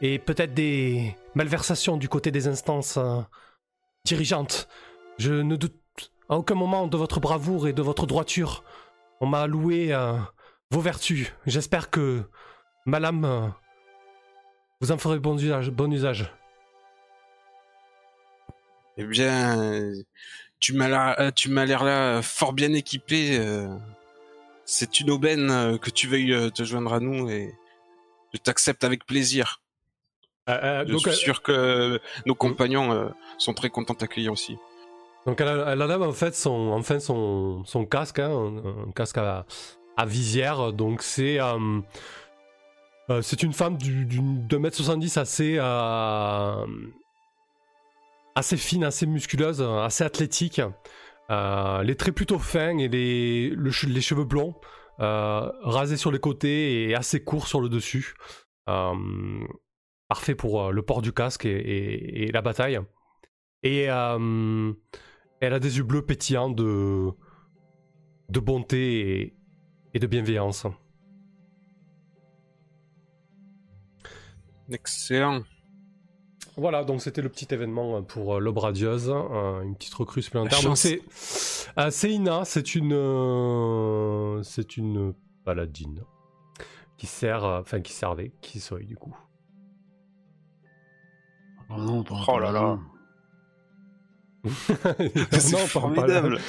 et 0.00 0.18
peut-être 0.18 0.54
des 0.54 1.16
malversations 1.34 1.96
du 1.96 2.08
côté 2.08 2.30
des 2.30 2.46
instances 2.48 2.98
dirigeantes. 4.04 4.68
Je 5.18 5.32
ne 5.32 5.56
doute 5.56 5.74
à 6.28 6.36
aucun 6.36 6.54
moment 6.54 6.86
de 6.86 6.96
votre 6.96 7.20
bravoure 7.20 7.68
et 7.68 7.72
de 7.72 7.82
votre 7.82 8.06
droiture. 8.06 8.62
On 9.20 9.26
m'a 9.26 9.42
alloué 9.42 9.92
vos 10.70 10.80
vertus. 10.80 11.32
J'espère 11.46 11.90
que, 11.90 12.22
madame, 12.86 13.52
vous 14.80 14.92
en 14.92 14.98
ferez 14.98 15.18
bon 15.18 15.36
usage. 15.36 16.32
Eh 19.00 19.04
bien, 19.04 19.92
tu 20.60 20.72
m'as 20.74 20.88
l'air, 20.88 21.82
euh, 21.82 21.84
là 21.84 22.22
fort 22.22 22.52
bien 22.52 22.72
équipé. 22.72 23.38
Euh. 23.38 23.68
C'est 24.70 25.00
une 25.00 25.10
aubaine 25.10 25.50
euh, 25.50 25.78
que 25.78 25.88
tu 25.88 26.08
veuilles 26.08 26.52
te 26.52 26.62
joindre 26.62 26.92
à 26.92 27.00
nous 27.00 27.30
et 27.30 27.54
je 28.34 28.38
t'accepte 28.38 28.84
avec 28.84 29.06
plaisir. 29.06 29.62
je 30.46 30.98
suis 30.98 31.12
sûr 31.12 31.40
que 31.40 31.98
nos 32.26 32.34
compagnons 32.34 33.10
sont 33.38 33.54
très 33.54 33.70
contents 33.70 33.94
de 33.94 33.98
t'accueillir 34.00 34.30
aussi. 34.30 34.58
Donc 35.24 35.40
elle 35.40 35.48
a, 35.48 35.98
en 35.98 36.12
fait 36.12 36.34
son, 36.34 36.72
enfin 36.72 37.00
son, 37.00 37.64
son 37.64 37.86
casque, 37.86 38.18
hein, 38.18 38.30
un, 38.86 38.90
casque 38.92 39.16
à, 39.16 39.46
à, 39.96 40.04
visière. 40.04 40.74
Donc 40.74 41.02
c'est 41.02 41.38
c'est 43.22 43.42
une 43.42 43.54
femme 43.54 43.78
du, 43.78 44.04
de 44.04 44.58
1m70 44.58 45.18
assez 45.18 45.58
assez 48.34 48.56
fine, 48.58 48.84
assez 48.84 49.06
musculeuse, 49.06 49.62
assez 49.62 50.04
athlétique. 50.04 50.60
Euh, 51.30 51.82
les 51.82 51.94
traits 51.94 52.14
plutôt 52.14 52.38
fins 52.38 52.78
et 52.78 52.88
les, 52.88 53.70
cheveux 54.00 54.24
blonds, 54.24 54.54
euh, 55.00 55.50
rasés 55.62 55.96
sur 55.96 56.10
les 56.10 56.18
côtés 56.18 56.88
et 56.88 56.94
assez 56.94 57.22
courts 57.22 57.46
sur 57.46 57.60
le 57.60 57.68
dessus. 57.68 58.14
Euh, 58.68 59.46
parfait 60.08 60.34
pour 60.34 60.72
le 60.72 60.82
port 60.82 61.02
du 61.02 61.12
casque 61.12 61.44
et, 61.44 62.30
la 62.32 62.42
bataille. 62.42 62.78
Et 63.62 63.82
elle 63.82 65.52
a 65.52 65.58
des 65.58 65.76
yeux 65.78 65.84
bleus 65.84 66.04
pétillants 66.04 66.50
de, 66.50 67.10
de 68.28 68.40
bonté 68.40 69.36
et 69.94 69.98
de 69.98 70.06
bienveillance. 70.06 70.66
Excellent. 74.70 75.42
Voilà, 76.58 76.82
donc 76.82 77.00
c'était 77.00 77.22
le 77.22 77.28
petit 77.28 77.46
événement 77.54 78.02
pour 78.02 78.34
euh, 78.34 78.40
l'Obradieuse, 78.40 79.14
euh, 79.14 79.62
une 79.62 79.76
petite 79.76 79.94
recrue 79.94 80.22
supplémentaire. 80.22 80.60
Donc 80.62 80.76
c'est 80.76 81.00
euh, 81.78 81.90
Ina, 82.02 82.44
c'est 82.44 82.74
une 82.74 82.92
euh, 82.94 84.42
c'est 84.42 84.76
une 84.76 85.14
paladine 85.44 86.02
qui 86.96 87.06
sert, 87.06 87.44
enfin 87.44 87.80
qui 87.80 87.92
servait, 87.92 88.32
qui 88.40 88.58
soy 88.58 88.84
du 88.84 88.96
coup. 88.96 89.16
Oh 91.70 91.76
non, 91.76 92.02
pas 92.02 92.24
oh 92.26 92.40
là 92.40 92.50
là. 92.50 92.78
c'est 95.30 95.56
formidable. 95.58 96.40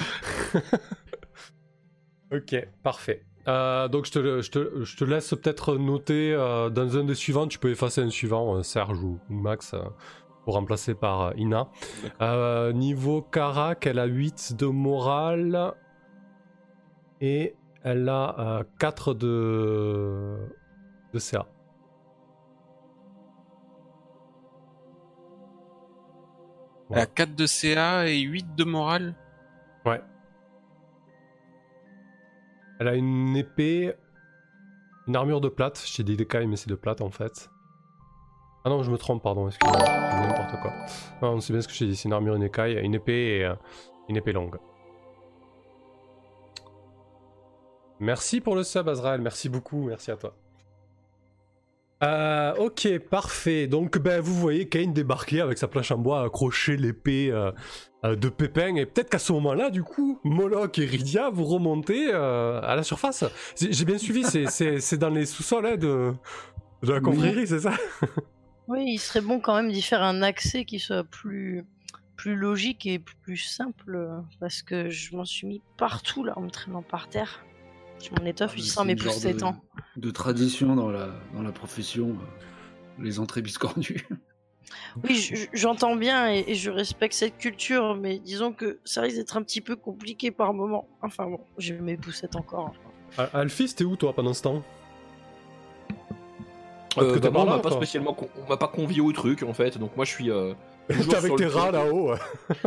ok, 2.34 2.68
parfait. 2.82 3.29
Euh, 3.48 3.88
donc 3.88 4.06
je 4.06 4.12
te, 4.12 4.42
je, 4.42 4.52
te, 4.52 4.84
je 4.84 4.98
te, 4.98 5.04
laisse 5.04 5.30
peut-être 5.30 5.78
noter 5.78 6.34
euh, 6.34 6.70
dans 6.70 6.98
un 6.98 7.06
des 7.06 7.16
suivants, 7.16 7.48
tu 7.48 7.58
peux 7.58 7.72
effacer 7.72 8.02
un 8.02 8.10
suivant, 8.10 8.56
euh, 8.56 8.64
Serge 8.64 9.02
ou, 9.02 9.20
Max, 9.30 9.74
pour 10.44 10.56
remplacer 10.56 10.94
par 10.94 11.34
Ina. 11.38 11.70
niveau 12.74 13.22
Karak, 13.22 13.88
elle 13.88 14.00
a 14.00 14.06
8 14.06 14.56
de 14.58 14.66
morale 14.66 15.74
et 17.22 17.56
elle 17.84 18.10
a 18.10 18.64
4 18.80 19.14
de, 19.14 20.38
de 21.14 21.20
CA. 21.20 21.46
Elle 26.92 27.00
a 27.00 27.06
4 27.06 27.36
de 27.36 27.46
CA 27.46 28.08
et 28.08 28.20
8 28.20 28.56
de 28.56 28.64
morale? 28.64 29.16
Ouais. 29.86 30.02
Elle 32.80 32.88
a 32.88 32.96
une 32.96 33.36
épée, 33.36 33.94
une 35.08 35.16
armure 35.16 35.42
de 35.42 35.50
plate. 35.50 35.84
J'ai 35.86 36.04
dit 36.04 36.16
d'écailles, 36.16 36.48
mais 36.48 36.56
c'est 36.56 36.70
de 36.70 36.76
plate 36.76 37.02
en 37.02 37.10
fait. 37.10 37.50
Ah 38.66 38.70
non, 38.70 38.84
je 38.84 38.92
me 38.92 38.98
trompe, 38.98 39.24
pardon, 39.24 39.48
excusez-moi, 39.48 39.80
n'importe 39.80 40.62
quoi. 40.62 40.74
Non, 41.22 41.40
c'est 41.40 41.54
bien 41.54 41.62
ce 41.62 41.68
que 41.68 41.74
j'ai 41.74 41.88
dit, 41.88 41.96
c'est 41.96 42.10
une 42.10 42.14
armure, 42.14 42.36
une 42.36 42.44
écaille, 42.44 42.78
une 42.84 42.94
épée 42.94 43.38
et 43.38 43.46
euh, 43.46 43.56
une 44.10 44.18
épée 44.18 44.34
longue. 44.34 44.58
Merci 48.02 48.42
pour 48.42 48.56
le 48.56 48.64
sub, 48.64 48.88
Azrael, 48.88 49.22
merci 49.22 49.50
beaucoup, 49.50 49.84
merci 49.86 50.12
à 50.12 50.18
toi. 50.18 50.34
Euh, 52.02 52.56
ok, 52.56 52.98
parfait. 53.10 53.68
Donc, 53.68 53.98
ben, 53.98 54.22
vous 54.22 54.34
voyez 54.34 54.70
Kane 54.70 54.94
débarquer 54.94 55.42
avec 55.42 55.58
sa 55.58 55.68
planche 55.68 55.92
en 55.92 55.98
bois, 55.98 56.24
accrocher 56.24 56.78
l'épée 56.78 57.30
euh, 57.30 57.52
euh, 58.06 58.16
de 58.16 58.30
Pépin, 58.30 58.76
et 58.76 58.86
peut-être 58.86 59.10
qu'à 59.10 59.20
ce 59.20 59.34
moment-là, 59.34 59.70
du 59.70 59.84
coup, 59.84 60.18
Moloch 60.24 60.80
et 60.80 60.86
Rydia, 60.86 61.30
vous 61.30 61.44
remontez 61.44 62.14
à 62.14 62.74
la 62.76 62.84
surface. 62.84 63.26
J'ai 63.60 63.84
bien 63.84 63.98
suivi, 63.98 64.24
c'est 64.24 64.98
dans 64.98 65.10
les 65.10 65.26
sous-sols 65.26 65.66
hein, 65.66 65.76
de, 65.76 66.14
de 66.84 66.94
la 66.94 67.02
confrérie, 67.02 67.48
c'est 67.48 67.60
ça? 67.60 67.74
Oui, 68.70 68.86
il 68.88 69.00
serait 69.00 69.22
bon 69.22 69.42
quand 69.42 69.56
même 69.56 69.72
d'y 69.72 69.82
faire 69.82 70.04
un 70.04 70.22
accès 70.22 70.64
qui 70.64 70.80
soit 70.80 71.04
plus, 71.04 71.66
plus 72.16 72.36
logique 72.36 72.86
et 72.86 73.00
plus 73.00 73.38
simple, 73.38 74.00
parce 74.40 74.62
que 74.62 74.90
je 74.90 75.18
m'en 75.18 75.26
suis 75.26 75.48
mis 75.48 75.62
partout 75.76 76.24
là 76.24 76.32
en 76.38 76.42
me 76.42 76.50
traînant 76.50 76.84
par 76.84 77.10
terre. 77.10 77.44
Je 78.02 78.10
m'en 78.12 78.26
étoffe, 78.26 78.54
il 78.58 78.64
sent 78.64 78.86
mes 78.86 78.96
plus 78.96 79.12
7 79.12 79.44
ans. 79.44 79.62
De 79.98 80.12
tradition 80.12 80.76
dans 80.76 80.90
la, 80.90 81.10
dans 81.34 81.42
la 81.42 81.52
profession, 81.52 82.10
euh, 82.10 83.04
les 83.04 83.20
entrées 83.20 83.42
biscornues. 83.42 84.08
Oui, 85.04 85.48
j'entends 85.52 85.96
bien 85.96 86.32
et, 86.32 86.54
je 86.54 86.70
respecte 86.70 87.16
cette 87.16 87.40
culture, 87.40 87.96
mais 87.96 88.20
disons 88.20 88.54
que 88.54 88.80
ça 88.86 89.02
risque 89.02 89.18
d'être 89.18 89.36
un 89.36 89.42
petit 89.42 89.62
peu 89.62 89.76
compliqué 89.76 90.30
par 90.30 90.54
moment. 90.54 90.88
Enfin 91.02 91.26
bon, 91.26 91.40
j'ai 91.58 91.74
mes 91.74 91.98
poussettes 91.98 92.36
encore. 92.36 92.74
Alphys, 93.34 93.74
t'es 93.74 93.84
où 93.84 93.96
toi 93.96 94.14
pendant 94.14 94.34
ce 94.34 94.44
temps? 94.44 94.64
Euh, 96.98 97.20
bah, 97.20 97.30
on 97.34 97.46
m'a 97.46 97.60
pas 97.60 97.72
spécialement, 97.72 98.16
on 98.38 98.50
m'a 98.50 98.58
pas 98.58 98.68
convié 98.68 99.02
au 99.02 99.12
truc 99.12 99.44
en 99.44 99.54
fait, 99.54 99.78
donc 99.78 99.96
moi 99.96 100.06
je 100.06 100.12
suis. 100.12 100.32
Euh, 100.32 100.54
T'es 100.90 101.16
avec 101.16 101.36
tes 101.36 101.46
rats 101.46 101.72
là-haut. 101.72 102.12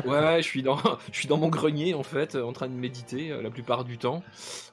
ouais, 0.07 0.37
je 0.39 0.47
suis 0.47 0.63
dans, 0.63 0.79
je 1.13 1.19
suis 1.19 1.29
dans 1.29 1.39
mon 1.39 1.49
grenier 1.49 1.95
en 1.95 2.03
fait, 2.03 2.37
en 2.37 2.53
train 2.53 2.69
de 2.69 2.75
méditer 2.75 3.29
la 3.43 3.51
plupart 3.51 3.85
du 3.85 3.99
temps. 3.99 4.23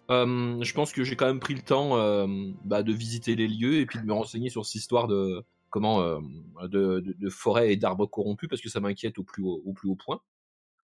Euh, 0.09 0.57
je 0.61 0.73
pense 0.73 0.91
que 0.91 1.03
j'ai 1.03 1.15
quand 1.15 1.27
même 1.27 1.39
pris 1.39 1.53
le 1.53 1.61
temps 1.61 1.97
euh, 1.97 2.25
bah, 2.63 2.81
de 2.81 2.91
visiter 2.91 3.35
les 3.35 3.47
lieux 3.47 3.75
et 3.75 3.85
puis 3.85 3.99
de 3.99 4.05
me 4.05 4.13
renseigner 4.13 4.49
sur 4.49 4.65
cette 4.65 4.75
histoire 4.75 5.07
de 5.07 5.43
comment 5.69 6.01
euh, 6.01 6.19
de, 6.63 7.03
de, 7.19 7.29
forêt 7.29 7.73
et 7.73 7.75
d'arbres 7.75 8.07
corrompus 8.07 8.49
parce 8.49 8.61
que 8.61 8.69
ça 8.69 8.79
m'inquiète 8.79 9.19
au 9.19 9.23
plus 9.23 9.43
haut, 9.43 9.61
au 9.65 9.73
plus 9.73 9.87
haut 9.87 9.95
point. 9.95 10.19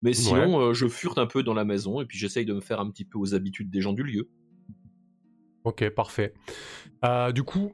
Mais 0.02 0.12
sinon, 0.12 0.74
je 0.74 0.86
furte 0.86 1.16
un 1.16 1.26
peu 1.26 1.42
dans 1.42 1.54
la 1.54 1.64
maison 1.64 2.02
et 2.02 2.04
puis 2.04 2.18
j'essaye 2.18 2.44
de 2.44 2.52
me 2.52 2.60
faire 2.60 2.78
un 2.78 2.90
petit 2.90 3.06
peu 3.06 3.18
aux 3.18 3.34
habitudes 3.34 3.70
des 3.70 3.80
gens 3.80 3.94
du 3.94 4.02
lieu. 4.02 4.28
Ok, 5.64 5.88
parfait. 5.88 6.34
du 7.32 7.42
coup, 7.42 7.72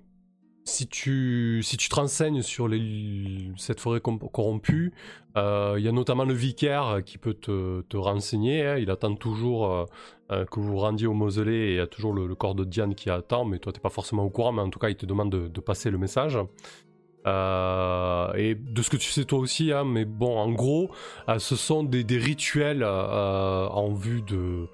si 0.64 0.86
tu, 0.86 1.62
si 1.62 1.76
tu 1.76 1.88
te 1.88 1.94
renseignes 1.94 2.42
sur 2.42 2.68
cette 3.56 3.80
forêt 3.80 4.00
corrompue, 4.00 4.92
euh, 5.36 5.76
il 5.78 5.84
y 5.84 5.88
a 5.88 5.92
notamment 5.92 6.24
le 6.24 6.34
vicaire 6.34 7.00
qui 7.04 7.18
peut 7.18 7.34
te, 7.34 7.82
te 7.82 7.96
renseigner. 7.96 8.66
Hein. 8.66 8.76
il 8.78 8.90
attend 8.90 9.14
toujours 9.14 9.70
euh, 9.70 9.84
euh, 10.32 10.44
que 10.44 10.60
vous 10.60 10.76
rendiez 10.76 11.06
au 11.06 11.14
mausolée 11.14 11.52
et 11.52 11.70
il 11.72 11.76
y 11.76 11.80
a 11.80 11.86
toujours 11.86 12.12
le, 12.12 12.34
corps 12.34 12.54
de 12.54 12.64
Diane 12.64 12.94
qui 12.94 13.10
attend, 13.10 13.44
mais 13.44 13.58
toi 13.58 13.72
tu 13.72 13.78
n'es 13.78 13.82
pas 13.82 13.90
forcément 13.90 14.24
au 14.24 14.30
courant, 14.30 14.52
mais 14.52 14.62
en 14.62 14.70
tout 14.70 14.78
cas 14.78 14.88
il 14.88 14.96
te 14.96 15.06
demande 15.06 15.30
de, 15.30 15.60
passer 15.60 15.90
le 15.90 15.98
message. 15.98 16.36
et 16.36 16.40
de 17.26 18.82
ce 18.82 18.90
que 18.90 18.96
tu 18.96 19.10
sais 19.10 19.24
toi 19.24 19.38
aussi, 19.38 19.72
hein, 19.72 19.84
mais 19.84 20.04
bon, 20.04 20.36
en 20.38 20.50
gros, 20.52 20.90
ce 21.38 21.56
sont 21.56 21.84
des, 21.84 22.04
des 22.04 22.18
rituels 22.18 22.84
en 22.84 23.92
vue 23.92 24.22
de 24.22 24.68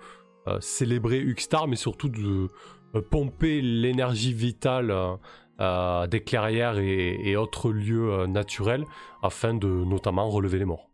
célébrer 0.61 1.19
Uxtar, 1.19 1.69
mais 1.69 1.77
surtout 1.77 2.09
de 2.09 2.49
pomper 3.11 3.61
l'énergie 3.61 4.33
vitale 4.33 4.93
euh, 5.59 6.07
des 6.07 6.23
clairières 6.23 6.79
et, 6.79 7.35
autres 7.37 7.71
lieux 7.71 8.13
euh, 8.13 8.27
naturels 8.27 8.85
afin 9.23 9.55
de 9.55 9.67
notamment 9.67 10.29
relever 10.29 10.59
les 10.59 10.67
morts. 10.67 10.91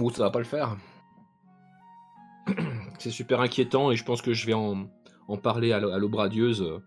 Ou 0.00 0.10
ça 0.10 0.22
va 0.22 0.30
pas 0.30 0.38
le 0.38 0.46
faire. 0.46 0.76
C'est 2.98 3.10
super 3.10 3.40
inquiétant 3.40 3.90
et 3.90 3.96
je 3.96 4.04
pense 4.04 4.22
que 4.22 4.32
je 4.32 4.46
vais 4.46 4.54
en, 4.54 4.88
parler 5.42 5.72
à 5.72 5.78
l'obradieuse. 5.78 6.80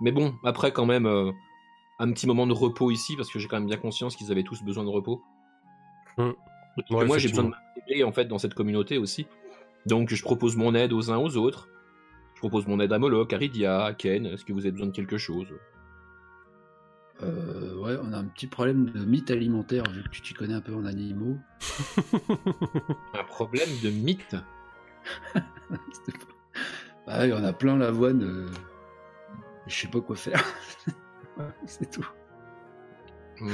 Mais 0.00 0.12
bon, 0.12 0.34
après 0.44 0.72
quand 0.72 0.86
même, 0.86 1.06
euh, 1.06 1.32
un 1.98 2.12
petit 2.12 2.28
moment 2.28 2.46
de 2.46 2.52
repos 2.52 2.90
ici 2.92 3.16
parce 3.16 3.30
que 3.30 3.40
j'ai 3.40 3.48
quand 3.48 3.58
même 3.58 3.68
bien 3.68 3.76
conscience 3.76 4.14
qu'ils 4.14 4.30
avaient 4.30 4.42
tous 4.44 4.62
besoin 4.62 4.84
de 4.84 4.90
repos. 4.90 5.22
Mmh. 6.18 6.30
moi 6.90 7.18
j'ai 7.18 7.28
besoin 7.28 7.44
de 7.44 7.52
m'aider 7.88 8.04
en 8.04 8.12
fait 8.12 8.26
dans 8.26 8.38
cette 8.38 8.54
communauté 8.54 8.98
aussi. 8.98 9.26
Donc 9.86 10.14
je 10.14 10.22
propose 10.22 10.56
mon 10.56 10.74
aide 10.74 10.92
aux 10.92 11.10
uns 11.10 11.18
aux 11.18 11.36
autres. 11.36 11.68
Je 12.42 12.48
propose 12.48 12.66
mon 12.66 12.80
aide 12.80 12.92
à 12.92 12.98
Moloch, 12.98 13.32
à 13.32 13.36
Rydia, 13.36 13.84
à 13.84 13.94
Ken. 13.94 14.26
Est-ce 14.26 14.44
que 14.44 14.52
vous 14.52 14.62
avez 14.62 14.72
besoin 14.72 14.88
de 14.88 14.92
quelque 14.92 15.16
chose? 15.16 15.46
Euh, 17.22 17.76
ouais, 17.76 17.96
on 18.02 18.12
a 18.12 18.16
un 18.16 18.24
petit 18.24 18.48
problème 18.48 18.90
de 18.90 19.04
mythe 19.04 19.30
alimentaire, 19.30 19.84
vu 19.92 20.02
que 20.02 20.08
tu 20.08 20.22
t'y 20.22 20.34
connais 20.34 20.54
un 20.54 20.60
peu 20.60 20.74
en 20.74 20.84
animaux. 20.84 21.38
un 23.14 23.22
problème 23.28 23.68
de 23.84 23.90
mythe? 23.90 24.34
Bah, 27.06 27.24
on 27.32 27.44
a 27.44 27.52
plein 27.52 27.76
l'avoine. 27.76 28.22
Euh... 28.22 28.48
Je 29.66 29.74
sais 29.74 29.88
pas 29.88 30.00
quoi 30.00 30.14
faire. 30.14 30.44
c'est 31.66 31.90
tout. 31.90 32.08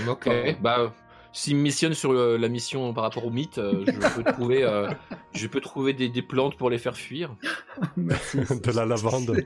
Ok, 0.06 0.28
bah 0.60 0.94
s'il 1.32 1.56
me 1.56 1.62
missionne 1.62 1.94
sur 1.94 2.12
euh, 2.12 2.36
la 2.36 2.48
mission 2.48 2.92
par 2.92 3.04
rapport 3.04 3.26
au 3.26 3.30
mythe, 3.30 3.58
euh, 3.58 3.84
je 3.86 4.14
peux 4.14 4.24
trouver, 4.32 4.62
euh, 4.64 4.90
je 5.32 5.46
peux 5.46 5.60
trouver 5.60 5.92
des, 5.92 6.08
des, 6.08 6.22
plantes 6.22 6.56
pour 6.56 6.70
les 6.70 6.78
faire 6.78 6.96
fuir. 6.96 7.36
de 7.96 8.72
la 8.72 8.86
lavande. 8.86 9.44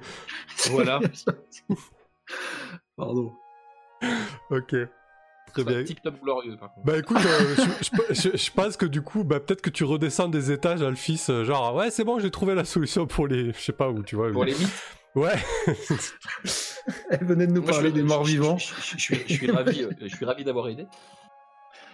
voilà. 0.70 1.00
Pardon. 2.96 3.32
Ok. 4.50 4.74
Très 5.52 5.64
bien. 5.64 5.84
Tip 5.84 6.00
top 6.02 6.18
glorieux 6.22 6.56
par 6.56 6.72
contre. 6.72 6.86
Bah 6.86 6.98
écoute, 6.98 7.18
je, 8.10 8.36
je, 8.36 8.50
pense 8.52 8.78
que 8.78 8.86
du 8.86 9.02
coup, 9.02 9.22
bah, 9.22 9.38
peut-être 9.38 9.60
que 9.60 9.68
tu 9.68 9.84
redescends 9.84 10.28
des 10.28 10.50
étages, 10.50 10.80
Alphys, 10.80 11.26
genre 11.44 11.74
ouais 11.74 11.90
c'est 11.90 12.04
bon, 12.04 12.18
j'ai 12.18 12.30
trouvé 12.30 12.54
la 12.54 12.64
solution 12.64 13.06
pour 13.06 13.26
les, 13.26 13.52
je 13.52 13.58
sais 13.58 13.72
pas 13.72 13.90
où, 13.90 14.02
tu 14.02 14.16
vois. 14.16 14.32
Pour 14.32 14.44
les 14.44 14.54
mythes. 14.54 14.82
Ouais. 15.14 15.34
Elle 17.10 17.24
venait 17.24 17.46
de 17.46 17.52
nous 17.52 17.62
parler 17.62 17.92
des 17.92 18.02
morts 18.02 18.24
vivants. 18.24 18.56
Je, 18.56 18.96
suis 18.96 19.50
ravi, 19.50 19.86
je 20.00 20.06
suis 20.08 20.24
ravi 20.24 20.42
d'avoir 20.42 20.68
aidé. 20.68 20.86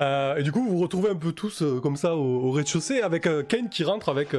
Euh, 0.00 0.36
et 0.36 0.42
du 0.42 0.52
coup, 0.52 0.62
vous 0.62 0.76
vous 0.76 0.82
retrouvez 0.82 1.10
un 1.10 1.16
peu 1.16 1.32
tous 1.32 1.62
euh, 1.62 1.80
comme 1.80 1.96
ça 1.96 2.14
au, 2.16 2.50
rez-de-chaussée 2.52 3.00
avec 3.00 3.26
euh, 3.26 3.42
Kane 3.42 3.68
qui 3.68 3.84
rentre 3.84 4.08
avec, 4.08 4.34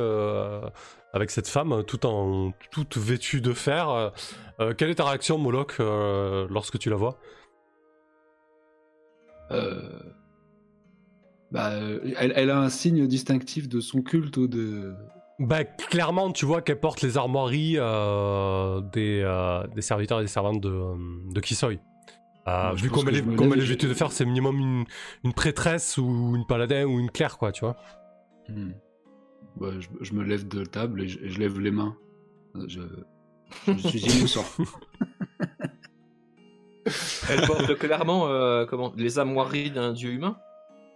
avec 1.13 1.31
cette 1.31 1.47
femme 1.47 1.83
tout 1.85 2.05
en 2.05 2.53
toute 2.71 2.97
vêtue 2.97 3.41
de 3.41 3.53
fer. 3.53 4.11
quelle 4.77 4.89
est 4.89 4.95
ta 4.95 5.05
réaction, 5.05 5.37
Moloch, 5.37 5.79
lorsque 5.79 6.79
tu 6.79 6.89
la 6.89 6.95
vois? 6.95 7.19
Bah, 11.51 11.71
elle, 12.17 12.33
elle, 12.35 12.51
a 12.51 12.59
un 12.59 12.69
signe 12.69 13.07
distinctif 13.07 13.67
de 13.67 13.79
son 13.79 14.01
culte 14.01 14.37
ou 14.37 14.47
de. 14.47 14.93
Bah, 15.39 15.63
clairement, 15.63 16.31
tu 16.31 16.45
vois 16.45 16.61
qu'elle 16.61 16.79
porte 16.79 17.01
les 17.01 17.17
armoiries 17.17 17.77
des, 18.93 19.65
des 19.73 19.81
serviteurs 19.81 20.19
et 20.19 20.23
des 20.23 20.27
servantes 20.27 20.61
de, 20.61 21.33
de 21.33 21.39
Kisoy. 21.39 21.79
Euh, 22.47 22.73
vu 22.73 22.89
comme 22.89 23.07
elle, 23.09 23.17
est, 23.17 23.35
comme 23.35 23.53
elle 23.53 23.77
de 23.77 23.93
faire, 23.93 24.11
c'est 24.11 24.25
minimum 24.25 24.85
une, 25.23 25.33
prêtresse 25.33 25.97
ou 25.97 26.33
une 26.35 26.45
paladin 26.45 26.85
ou 26.85 26.99
une 26.99 27.11
clerc, 27.11 27.37
quoi, 27.37 27.51
tu 27.51 27.65
vois. 27.65 27.75
Hmm. 28.47 28.71
je, 30.01 30.13
me 30.13 30.23
lève 30.23 30.47
de 30.47 30.63
table 30.63 31.01
et 31.01 31.07
je, 31.07 31.39
lève 31.39 31.59
les 31.59 31.71
mains. 31.71 31.95
Je, 32.67 32.81
je 33.67 33.87
suis 33.87 33.99
innocent. 34.17 34.45
elle 37.29 37.45
porte 37.45 37.75
clairement 37.77 38.27
euh, 38.27 38.65
comment, 38.65 38.93
les 38.97 39.19
armoiries 39.19 39.69
d'un 39.69 39.93
dieu 39.93 40.11
humain? 40.11 40.37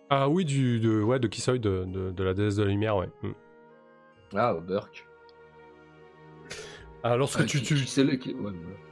Ah 0.10 0.30
oui, 0.30 0.46
du, 0.46 0.80
de, 0.80 1.02
ouais, 1.02 1.20
de 1.20 1.28
Kisoy, 1.28 1.60
de, 1.60 1.86
de, 1.86 2.24
la 2.24 2.34
déesse 2.34 2.56
de 2.56 2.64
la 2.64 2.70
lumière, 2.70 2.96
ouais. 2.96 3.10
Hmm. 3.22 3.34
Ah, 4.36 4.54
Burk. 4.56 5.06
Alors, 7.04 7.18
lorsque 7.18 7.46
tu, 7.46 7.62
tu... 7.62 7.76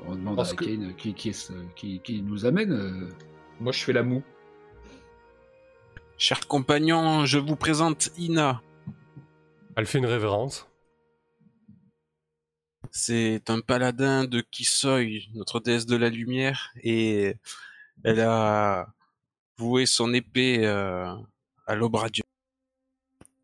on 0.05 0.15
demande 0.15 0.37
à 0.37 0.43
Kane 0.53 0.93
qui, 0.97 1.13
qui, 1.15 2.21
nous 2.21 2.45
amène. 2.45 2.73
Euh. 2.73 3.09
Moi, 3.61 3.71
je 3.71 3.81
fais 3.81 3.93
la 3.93 4.03
moue. 4.03 4.21
Chers 6.17 6.45
compagnons, 6.45 7.25
je 7.25 7.39
vous 7.39 7.55
présente 7.55 8.11
Ina. 8.17 8.61
Elle 9.77 9.85
fait 9.85 9.99
une 9.99 10.05
révérence. 10.05 10.67
C'est 12.89 13.49
un 13.49 13.61
paladin 13.61 14.25
de 14.25 14.41
Kisoy, 14.41 15.29
notre 15.33 15.61
déesse 15.61 15.85
de 15.85 15.95
la 15.95 16.09
lumière, 16.09 16.73
et 16.83 17.37
elle 18.03 18.19
a 18.19 18.93
voué 19.57 19.85
son 19.85 20.13
épée 20.13 20.65
euh, 20.65 21.15
à 21.65 21.75
l'Obradieu. 21.75 22.25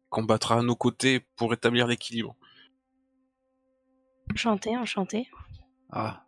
Combattra 0.10 0.60
à 0.60 0.62
nos 0.62 0.76
côtés 0.76 1.22
pour 1.38 1.54
établir 1.54 1.88
l'équilibre. 1.88 2.36
Enchanté, 4.34 4.78
enchanté. 4.78 5.28
Ah. 5.92 6.24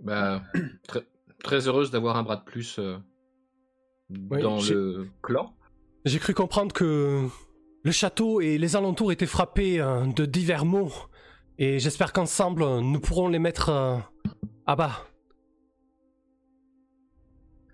Bah, 0.00 0.42
très, 1.42 1.68
heureuse 1.68 1.90
d'avoir 1.90 2.16
un 2.16 2.22
bras 2.22 2.36
de 2.36 2.44
plus 2.44 2.78
euh, 2.78 2.98
dans 4.10 4.60
le 4.60 5.08
clan. 5.22 5.54
J'ai 6.04 6.18
cru 6.18 6.34
comprendre 6.34 6.72
que 6.72 7.28
le 7.82 7.90
château 7.90 8.40
et 8.40 8.58
les 8.58 8.76
alentours 8.76 9.12
étaient 9.12 9.26
frappés 9.26 9.80
euh, 9.80 10.06
de 10.06 10.26
divers 10.26 10.64
maux. 10.64 10.92
Et 11.58 11.78
j'espère 11.78 12.12
qu'ensemble, 12.12 12.64
nous 12.80 13.00
pourrons 13.00 13.28
les 13.28 13.38
mettre 13.38 13.70
euh, 13.70 13.96
à 14.66 14.76
bas. 14.76 15.06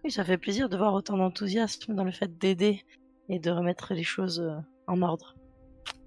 Oui, 0.05 0.11
ça 0.11 0.25
fait 0.25 0.39
plaisir 0.39 0.69
de 0.69 0.77
voir 0.77 0.95
autant 0.95 1.17
d'enthousiasme 1.17 1.95
dans 1.95 2.05
le 2.05 2.13
fait 2.13 2.39
d'aider 2.39 2.85
et 3.29 3.39
de 3.39 3.51
remettre 3.51 3.95
les 3.95 4.03
choses 4.03 4.43
en 4.87 5.01
ordre. 5.03 5.37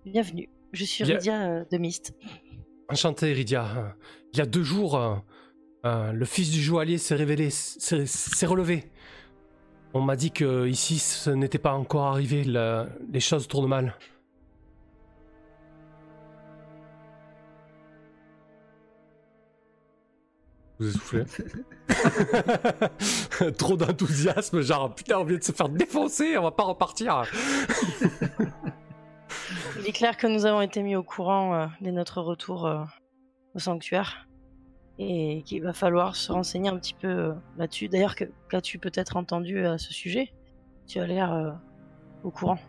Bienvenue, 0.05 0.49
je 0.73 0.83
suis 0.83 1.03
Lydia 1.03 1.63
de 1.63 1.77
Mist. 1.77 2.13
Enchanté, 2.89 3.33
Ridia. 3.33 3.95
Il 4.33 4.39
y 4.39 4.41
a 4.41 4.45
deux 4.45 4.63
jours, 4.63 4.95
euh, 4.95 5.15
euh, 5.85 6.11
le 6.11 6.25
fils 6.25 6.51
du 6.51 6.61
joaillier 6.61 6.97
s'est 6.97 7.15
révélé, 7.15 7.49
s'est 7.49 8.45
relevé. 8.45 8.91
On 9.93 10.01
m'a 10.01 10.15
dit 10.15 10.31
que 10.31 10.67
ici, 10.67 10.99
ce 10.99 11.29
n'était 11.29 11.57
pas 11.57 11.73
encore 11.73 12.05
arrivé. 12.05 12.43
les 12.43 13.19
choses 13.19 13.47
tournent 13.47 13.69
mal. 13.69 13.95
Vous 20.77 20.89
essoufflez 20.89 21.23
Trop 23.57 23.77
d'enthousiasme, 23.77 24.59
genre 24.61 24.93
putain, 24.93 25.19
on 25.19 25.23
vient 25.23 25.37
de 25.37 25.43
se 25.43 25.53
faire 25.53 25.69
défoncer, 25.69 26.37
on 26.37 26.43
va 26.43 26.51
pas 26.51 26.63
repartir. 26.63 27.23
Il 29.79 29.87
est 29.87 29.91
clair 29.91 30.17
que 30.17 30.27
nous 30.27 30.45
avons 30.45 30.61
été 30.61 30.81
mis 30.81 30.95
au 30.95 31.03
courant 31.03 31.53
euh, 31.53 31.67
de 31.81 31.91
notre 31.91 32.21
retour 32.21 32.65
euh, 32.65 32.83
au 33.53 33.59
sanctuaire 33.59 34.27
et 34.97 35.43
qu'il 35.45 35.61
va 35.61 35.73
falloir 35.73 36.15
se 36.15 36.31
renseigner 36.31 36.69
un 36.69 36.77
petit 36.77 36.93
peu 36.93 37.07
euh, 37.07 37.33
là-dessus. 37.57 37.89
D'ailleurs, 37.89 38.15
qu'as-tu 38.49 38.79
peut-être 38.79 39.17
entendu 39.17 39.65
à 39.65 39.77
ce 39.77 39.93
sujet? 39.93 40.33
Tu 40.87 40.99
as 40.99 41.07
l'air 41.07 41.59
au 42.23 42.29
courant. 42.29 42.59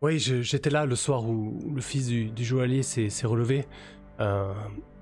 oui, 0.00 0.20
j'étais 0.20 0.70
là 0.70 0.86
le 0.86 0.94
soir 0.94 1.28
où 1.28 1.58
le 1.74 1.80
fils 1.80 2.06
du, 2.06 2.44
joaillier 2.44 2.84
s'est 2.84 3.26
relevé. 3.26 3.66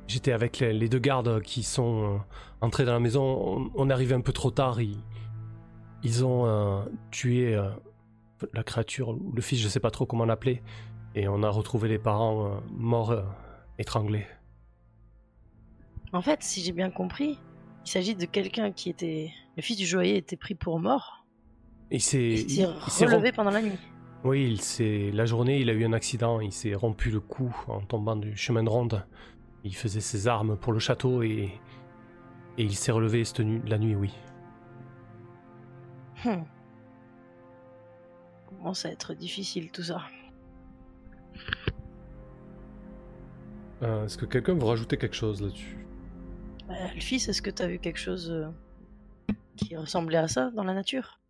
J'étais 0.06 0.32
avec 0.32 0.60
les, 0.60 0.88
deux 0.88 0.98
gardes 0.98 1.42
qui 1.42 1.62
sont 1.62 2.20
entrés 2.62 2.86
dans 2.86 2.94
la 2.94 3.00
maison. 3.00 3.70
On, 3.74 3.90
est 3.90 3.92
arrivé 3.92 4.14
un 4.14 4.22
peu 4.22 4.32
trop 4.32 4.50
tard. 4.50 4.80
Ils, 4.80 4.96
ils 6.02 6.24
ont 6.24 6.86
tué 7.10 7.54
la 8.52 8.62
créature, 8.62 9.16
le 9.34 9.42
fils, 9.42 9.60
je 9.60 9.68
sais 9.68 9.80
pas 9.80 9.90
trop 9.90 10.06
comment 10.06 10.24
l'appeler, 10.24 10.62
et 11.14 11.28
on 11.28 11.42
a 11.42 11.50
retrouvé 11.50 11.88
les 11.88 11.98
parents 11.98 12.46
euh, 12.46 12.58
morts, 12.70 13.10
euh, 13.10 13.22
étranglés. 13.78 14.26
En 16.12 16.22
fait, 16.22 16.42
si 16.42 16.62
j'ai 16.62 16.72
bien 16.72 16.90
compris, 16.90 17.38
il 17.84 17.90
s'agit 17.90 18.14
de 18.14 18.26
quelqu'un 18.26 18.72
qui 18.72 18.90
était. 18.90 19.32
Le 19.56 19.62
fils 19.62 19.76
du 19.76 19.86
joaillier 19.86 20.16
était 20.16 20.36
pris 20.36 20.54
pour 20.54 20.78
mort. 20.78 21.24
Il 21.90 22.00
s'est 22.00 22.46
relevé 23.00 23.32
pendant 23.32 23.50
la 23.50 23.62
nuit. 23.62 23.78
Oui, 24.24 24.44
il 24.44 24.60
s'est 24.60 25.10
la 25.12 25.24
journée, 25.24 25.60
il 25.60 25.70
a 25.70 25.72
eu 25.72 25.84
un 25.84 25.92
accident, 25.92 26.40
il 26.40 26.52
s'est 26.52 26.74
rompu 26.74 27.10
le 27.10 27.20
cou 27.20 27.54
en 27.68 27.80
tombant 27.80 28.16
du 28.16 28.36
chemin 28.36 28.62
de 28.62 28.68
ronde. 28.68 29.06
Il 29.62 29.74
faisait 29.74 30.00
ses 30.00 30.26
armes 30.26 30.56
pour 30.56 30.72
le 30.72 30.78
château 30.78 31.22
et 31.22 31.50
et 32.58 32.62
il 32.62 32.74
s'est 32.74 32.92
relevé 32.92 33.24
cette 33.24 33.42
la 33.66 33.78
nuit, 33.78 33.94
oui. 33.94 34.12
Hmm 36.24 36.42
commence 38.66 38.84
à 38.84 38.90
être 38.90 39.14
difficile 39.14 39.70
tout 39.70 39.84
ça. 39.84 40.02
Euh, 43.82 44.04
est-ce 44.04 44.18
que 44.18 44.26
quelqu'un 44.26 44.54
veut 44.54 44.64
rajouter 44.64 44.96
quelque 44.96 45.14
chose 45.14 45.40
là-dessus? 45.40 45.86
Bah, 46.66 46.74
Le 46.92 47.00
fils, 47.00 47.28
est-ce 47.28 47.40
que 47.42 47.50
tu 47.50 47.62
as 47.62 47.68
vu 47.68 47.78
quelque 47.78 48.00
chose 48.00 48.28
euh, 48.28 48.48
qui 49.56 49.76
ressemblait 49.76 50.18
à 50.18 50.26
ça 50.26 50.50
dans 50.50 50.64
la 50.64 50.74
nature? 50.74 51.20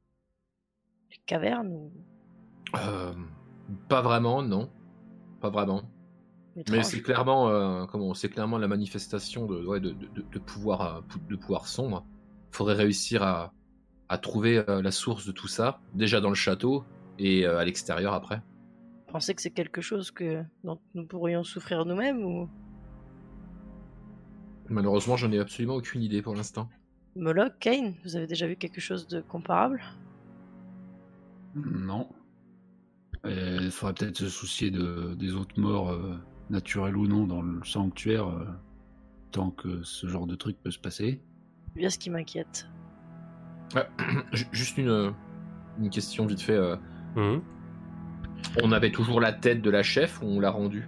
Les 1.10 1.18
cavernes 1.26 1.68
ou... 1.68 1.92
Euh, 2.74 3.12
pas 3.90 4.00
vraiment, 4.00 4.40
non. 4.40 4.70
Pas 5.42 5.50
vraiment. 5.50 5.82
Mais 6.70 6.82
c'est 6.84 7.02
clairement, 7.02 7.86
comment, 7.86 8.14
c'est 8.14 8.30
clairement 8.30 8.56
la 8.56 8.66
manifestation 8.66 9.44
de, 9.44 9.78
de, 9.78 9.90
de, 9.90 10.38
pouvoir, 10.38 11.02
de 11.28 11.36
pouvoir 11.36 11.68
sombre. 11.68 12.06
Faudrait 12.50 12.76
réussir 12.76 13.22
à, 13.22 13.52
à 14.08 14.16
trouver 14.16 14.64
la 14.66 14.90
source 14.90 15.26
de 15.26 15.32
tout 15.32 15.48
ça, 15.48 15.80
déjà 15.92 16.22
dans 16.22 16.30
le 16.30 16.34
château 16.34 16.86
et 17.18 17.46
à 17.46 17.64
l'extérieur 17.64 18.12
après. 18.14 18.42
Vous 19.06 19.12
pensez 19.12 19.34
que 19.34 19.42
c'est 19.42 19.50
quelque 19.50 19.80
chose 19.80 20.10
que 20.10 20.42
dont 20.64 20.80
nous 20.94 21.06
pourrions 21.06 21.44
souffrir 21.44 21.84
nous-mêmes 21.84 22.24
ou? 22.24 22.48
Malheureusement, 24.68 25.16
j'en 25.16 25.30
ai 25.30 25.38
absolument 25.38 25.76
aucune 25.76 26.02
idée 26.02 26.22
pour 26.22 26.34
l'instant. 26.34 26.68
Moloch, 27.14 27.52
Kane, 27.60 27.94
vous 28.04 28.16
avez 28.16 28.26
déjà 28.26 28.46
vu 28.46 28.56
quelque 28.56 28.80
chose 28.80 29.06
de 29.06 29.20
comparable? 29.20 29.82
Non. 31.54 32.08
Il 33.24 33.70
faudrait 33.70 33.94
peut-être 33.94 34.18
se 34.18 34.28
soucier 34.28 34.70
de, 34.70 35.14
des 35.14 35.34
autres 35.34 35.58
morts, 35.58 35.90
euh, 35.90 36.16
naturelles 36.50 36.96
ou 36.96 37.06
non, 37.06 37.26
dans 37.26 37.42
le 37.42 37.64
sanctuaire, 37.64 38.28
euh, 38.28 38.44
tant 39.32 39.50
que 39.50 39.82
ce 39.82 40.06
genre 40.06 40.26
de 40.26 40.34
truc 40.34 40.56
peut 40.62 40.70
se 40.70 40.78
passer. 40.78 41.20
C'est 41.72 41.78
bien 41.78 41.90
ce 41.90 41.98
qui 41.98 42.10
m'inquiète. 42.10 42.68
juste 44.52 44.78
une, 44.78 45.12
une 45.78 45.90
question 45.90 46.26
vite 46.26 46.40
fait. 46.40 46.52
Euh. 46.52 46.76
Mmh. 47.16 47.38
On 48.62 48.72
avait 48.72 48.92
toujours 48.92 49.20
la 49.20 49.32
tête 49.32 49.62
de 49.62 49.70
la 49.70 49.82
chef 49.82 50.20
ou 50.22 50.26
on 50.26 50.40
l'a 50.40 50.50
rendue 50.50 50.86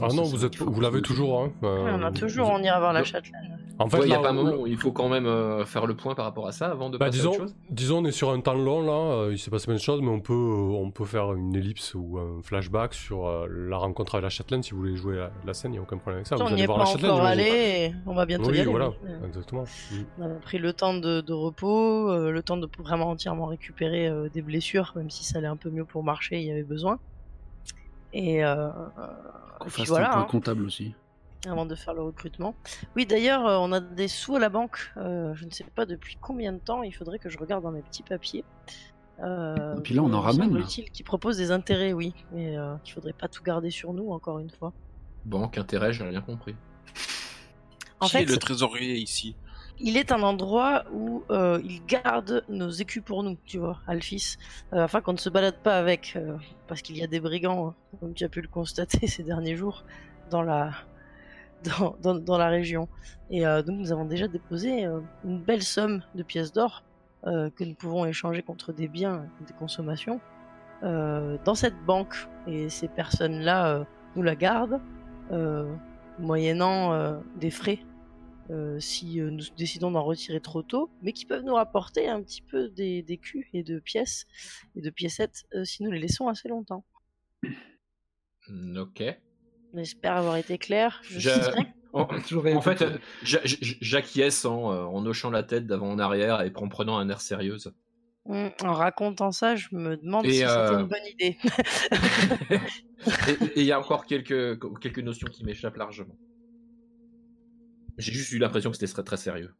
ah 0.00 0.08
non, 0.14 0.22
vous, 0.22 0.44
êtes, 0.44 0.56
vous 0.56 0.80
l'avez 0.80 1.02
toujours. 1.02 1.42
Hein. 1.42 1.52
on 1.62 2.02
a 2.02 2.10
toujours, 2.10 2.50
on 2.50 2.62
ira 2.62 2.78
voir 2.78 2.92
la 2.92 3.04
châtelaine. 3.04 3.54
En 3.78 3.88
fait, 3.88 3.98
il 4.02 4.06
n'y 4.06 4.14
a 4.14 4.20
pas 4.20 4.30
un 4.30 4.34
moment 4.34 4.54
où 4.54 4.66
il 4.66 4.76
faut 4.76 4.92
quand 4.92 5.08
même 5.08 5.26
euh, 5.26 5.64
faire 5.64 5.86
le 5.86 5.94
point 5.94 6.14
par 6.14 6.24
rapport 6.24 6.46
à 6.46 6.52
ça 6.52 6.70
avant 6.70 6.90
de 6.90 6.98
bah, 6.98 7.06
passer 7.06 7.18
disons, 7.18 7.30
à 7.30 7.34
autre 7.34 7.42
chose 7.42 7.54
Disons, 7.70 7.98
on 7.98 8.04
est 8.04 8.12
sur 8.12 8.30
un 8.30 8.40
temps 8.40 8.54
long 8.54 8.82
là, 8.82 8.92
euh, 8.92 9.32
il 9.32 9.38
s'est 9.38 9.50
passé 9.50 9.66
plein 9.66 9.74
de 9.74 9.80
choses, 9.80 10.00
mais 10.00 10.10
on 10.10 10.20
peut, 10.20 10.32
euh, 10.32 10.78
on 10.80 10.90
peut 10.90 11.04
faire 11.04 11.32
une 11.32 11.54
ellipse 11.56 11.94
ou 11.94 12.18
un 12.18 12.40
flashback 12.42 12.94
sur 12.94 13.28
la 13.48 13.76
rencontre 13.76 14.14
avec 14.14 14.22
la 14.24 14.30
châtelaine 14.30 14.62
si 14.62 14.72
vous 14.72 14.78
voulez 14.78 14.96
jouer 14.96 15.26
la, 15.44 15.54
scène, 15.54 15.72
il 15.72 15.74
n'y 15.74 15.78
a 15.78 15.82
aucun 15.82 15.96
problème 15.96 16.18
avec 16.18 16.26
ça. 16.26 16.36
vous 16.36 16.42
on 16.42 16.46
allez 16.46 16.66
voir 16.66 16.78
la 16.78 16.84
châtelaine. 16.84 17.10
Allé, 17.10 17.94
on 18.06 18.14
va 18.14 18.26
bientôt 18.26 18.50
oui, 18.50 18.58
y 18.58 18.60
aller. 18.60 18.70
voilà, 18.70 18.92
exactement. 19.26 19.64
On 20.18 20.24
a 20.24 20.40
pris 20.40 20.58
le 20.58 20.72
temps 20.72 20.94
de, 20.94 21.20
de 21.20 21.32
repos, 21.32 22.30
le 22.30 22.42
temps 22.42 22.56
de 22.56 22.68
vraiment 22.78 23.10
entièrement 23.10 23.46
récupérer 23.46 24.10
des 24.32 24.42
blessures, 24.42 24.92
même 24.96 25.10
si 25.10 25.24
ça 25.24 25.38
allait 25.38 25.48
un 25.48 25.56
peu 25.56 25.70
mieux 25.70 25.84
pour 25.84 26.04
marcher, 26.04 26.40
il 26.40 26.46
y 26.46 26.50
avait 26.50 26.62
besoin. 26.62 26.98
Et, 28.14 28.44
euh, 28.44 28.70
Qu'on 29.58 29.68
fasse 29.68 29.90
un 29.90 29.94
point 29.96 30.22
hein. 30.22 30.26
comptable 30.30 30.64
aussi. 30.64 30.94
Avant 31.46 31.66
de 31.66 31.74
faire 31.74 31.92
le 31.92 32.02
recrutement. 32.02 32.54
Oui, 32.96 33.04
d'ailleurs, 33.04 33.46
euh, 33.46 33.58
on 33.58 33.72
a 33.72 33.80
des 33.80 34.08
sous 34.08 34.36
à 34.36 34.38
la 34.38 34.48
banque. 34.48 34.92
Euh, 34.96 35.34
je 35.34 35.44
ne 35.44 35.50
sais 35.50 35.64
pas 35.64 35.84
depuis 35.84 36.16
combien 36.20 36.52
de 36.52 36.58
temps. 36.58 36.82
Il 36.82 36.92
faudrait 36.92 37.18
que 37.18 37.28
je 37.28 37.36
regarde 37.36 37.64
dans 37.64 37.72
mes 37.72 37.82
petits 37.82 38.04
papiers. 38.04 38.44
Et 39.18 39.80
puis 39.82 39.94
là, 39.94 40.02
on 40.02 40.12
en 40.12 40.20
ramène. 40.20 40.64
Qui 40.64 41.02
propose 41.02 41.36
des 41.36 41.50
intérêts, 41.50 41.92
oui, 41.92 42.14
mais 42.32 42.56
euh, 42.56 42.76
qu'il 42.82 42.94
faudrait 42.94 43.12
pas 43.12 43.28
tout 43.28 43.42
garder 43.42 43.70
sur 43.70 43.92
nous, 43.92 44.10
encore 44.10 44.38
une 44.38 44.50
fois. 44.50 44.72
Banque, 45.24 45.58
intérêt, 45.58 45.92
j'ai 45.92 46.04
rien 46.04 46.20
compris. 46.20 46.54
En 48.00 48.06
Qui 48.06 48.12
fait, 48.12 48.22
est 48.22 48.26
le 48.26 48.36
trésorier 48.36 48.96
ici 48.96 49.36
il 49.78 49.96
est 49.96 50.12
un 50.12 50.22
endroit 50.22 50.84
où 50.92 51.22
euh, 51.30 51.60
il 51.64 51.84
garde 51.86 52.44
nos 52.48 52.70
écus 52.70 53.02
pour 53.04 53.22
nous, 53.22 53.36
tu 53.44 53.58
vois, 53.58 53.78
Alphys, 53.86 54.36
euh, 54.72 54.84
afin 54.84 55.00
qu'on 55.00 55.12
ne 55.12 55.18
se 55.18 55.28
balade 55.28 55.56
pas 55.62 55.78
avec, 55.78 56.14
euh, 56.16 56.36
parce 56.68 56.80
qu'il 56.82 56.96
y 56.96 57.02
a 57.02 57.06
des 57.06 57.20
brigands, 57.20 57.68
hein, 57.68 57.74
comme 58.00 58.14
tu 58.14 58.24
as 58.24 58.28
pu 58.28 58.40
le 58.40 58.48
constater 58.48 59.06
ces 59.06 59.22
derniers 59.22 59.56
jours, 59.56 59.84
dans 60.30 60.42
la, 60.42 60.70
dans, 62.02 62.14
dans, 62.14 62.38
la 62.38 62.48
région. 62.48 62.88
Et 63.30 63.42
donc 63.42 63.78
nous 63.78 63.92
avons 63.92 64.04
déjà 64.04 64.28
déposé 64.28 64.86
une 65.24 65.40
belle 65.40 65.62
somme 65.62 66.02
de 66.14 66.22
pièces 66.22 66.52
d'or 66.52 66.82
que 67.24 67.64
nous 67.64 67.74
pouvons 67.74 68.04
échanger 68.04 68.42
contre 68.42 68.72
des 68.72 68.86
biens, 68.86 69.26
des 69.46 69.54
consommations, 69.54 70.20
dans 70.82 71.54
cette 71.54 71.78
banque. 71.84 72.16
Et 72.46 72.68
ces 72.68 72.88
personnes-là 72.88 73.86
nous 74.14 74.22
la 74.22 74.34
gardent, 74.34 74.80
moyennant 76.18 77.18
des 77.36 77.50
frais 77.50 77.80
euh, 78.50 78.78
si 78.78 79.20
euh, 79.20 79.30
nous 79.30 79.44
décidons 79.56 79.90
d'en 79.90 80.02
retirer 80.02 80.40
trop 80.40 80.62
tôt, 80.62 80.90
mais 81.02 81.12
qui 81.12 81.24
peuvent 81.24 81.44
nous 81.44 81.54
rapporter 81.54 82.08
un 82.08 82.22
petit 82.22 82.42
peu 82.42 82.68
des, 82.68 83.02
des 83.02 83.16
culs 83.16 83.46
et 83.54 83.62
de 83.62 83.78
pièces 83.78 84.26
et 84.76 84.82
de 84.82 84.90
piécettes 84.90 85.44
euh, 85.54 85.64
si 85.64 85.82
nous 85.82 85.90
les 85.90 86.00
laissons 86.00 86.28
assez 86.28 86.48
longtemps. 86.48 86.84
Mm, 88.48 88.76
ok. 88.76 89.02
J'espère 89.74 90.16
avoir 90.16 90.36
été 90.36 90.58
clair. 90.58 91.00
Je... 91.08 91.30
en, 91.94 92.60
fait, 92.60 92.84
j'acquiesce 93.22 94.44
en, 94.44 94.92
en, 94.94 95.06
hochant 95.06 95.30
la 95.30 95.42
tête 95.42 95.66
d'avant 95.66 95.90
en 95.90 95.98
arrière 95.98 96.42
et 96.42 96.52
en 96.54 96.68
prenant 96.68 96.98
un 96.98 97.08
air 97.08 97.22
sérieux. 97.22 97.56
Mm, 98.26 98.48
en 98.62 98.72
racontant 98.72 99.32
ça, 99.32 99.56
je 99.56 99.68
me 99.72 99.96
demande 99.96 100.26
si 100.26 100.36
c'était 100.36 100.74
une 100.74 100.88
bonne 100.88 101.06
idée. 101.10 101.38
et 103.56 103.60
il 103.60 103.64
y 103.64 103.72
a 103.72 103.80
encore 103.80 104.04
quelques, 104.04 104.60
quelques 104.80 104.98
notions 104.98 105.28
qui 105.28 105.44
m'échappent 105.44 105.76
largement. 105.76 106.16
J'ai 107.98 108.12
juste 108.12 108.32
eu 108.32 108.38
l'impression 108.38 108.70
que 108.70 108.76
c'était 108.76 108.92
très, 108.92 109.02
très 109.02 109.16
sérieux. 109.16 109.54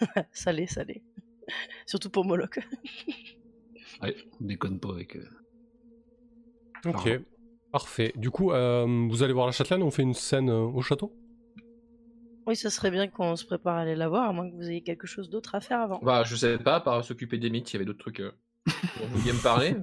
ça 0.32 0.52
l'est, 0.52 0.66
ça 0.66 0.84
l'est. 0.84 1.02
Surtout 1.86 2.10
pour 2.10 2.24
Moloch. 2.24 2.58
ouais, 4.02 4.16
on 4.40 4.44
déconne 4.44 4.80
pas 4.80 4.90
avec. 4.90 5.16
eux. 5.16 5.28
Ok, 6.86 7.20
parfait. 7.72 8.12
Du 8.16 8.30
coup, 8.30 8.52
euh, 8.52 9.06
vous 9.08 9.22
allez 9.22 9.32
voir 9.32 9.46
la 9.46 9.52
châtelaine, 9.52 9.82
on 9.82 9.90
fait 9.90 10.02
une 10.02 10.14
scène 10.14 10.48
euh, 10.48 10.60
au 10.60 10.80
château? 10.80 11.12
Oui, 12.46 12.56
ça 12.56 12.70
serait 12.70 12.90
bien 12.90 13.08
qu'on 13.08 13.36
se 13.36 13.44
prépare 13.44 13.76
à 13.76 13.80
aller 13.80 13.96
la 13.96 14.08
voir, 14.08 14.28
à 14.28 14.32
moins 14.32 14.48
que 14.48 14.54
vous 14.54 14.70
ayez 14.70 14.80
quelque 14.80 15.06
chose 15.06 15.28
d'autre 15.28 15.54
à 15.54 15.60
faire 15.60 15.80
avant. 15.80 15.98
Bah, 16.02 16.22
je 16.24 16.34
sais 16.34 16.56
pas, 16.58 16.80
par 16.80 17.04
s'occuper 17.04 17.36
des 17.36 17.50
mythes, 17.50 17.70
il 17.70 17.74
y 17.74 17.76
avait 17.76 17.84
d'autres 17.84 17.98
trucs 17.98 18.20
euh, 18.20 18.32
dont 18.66 19.06
vous 19.06 19.18
vouliez 19.18 19.32
me 19.32 19.42
parler. 19.42 19.76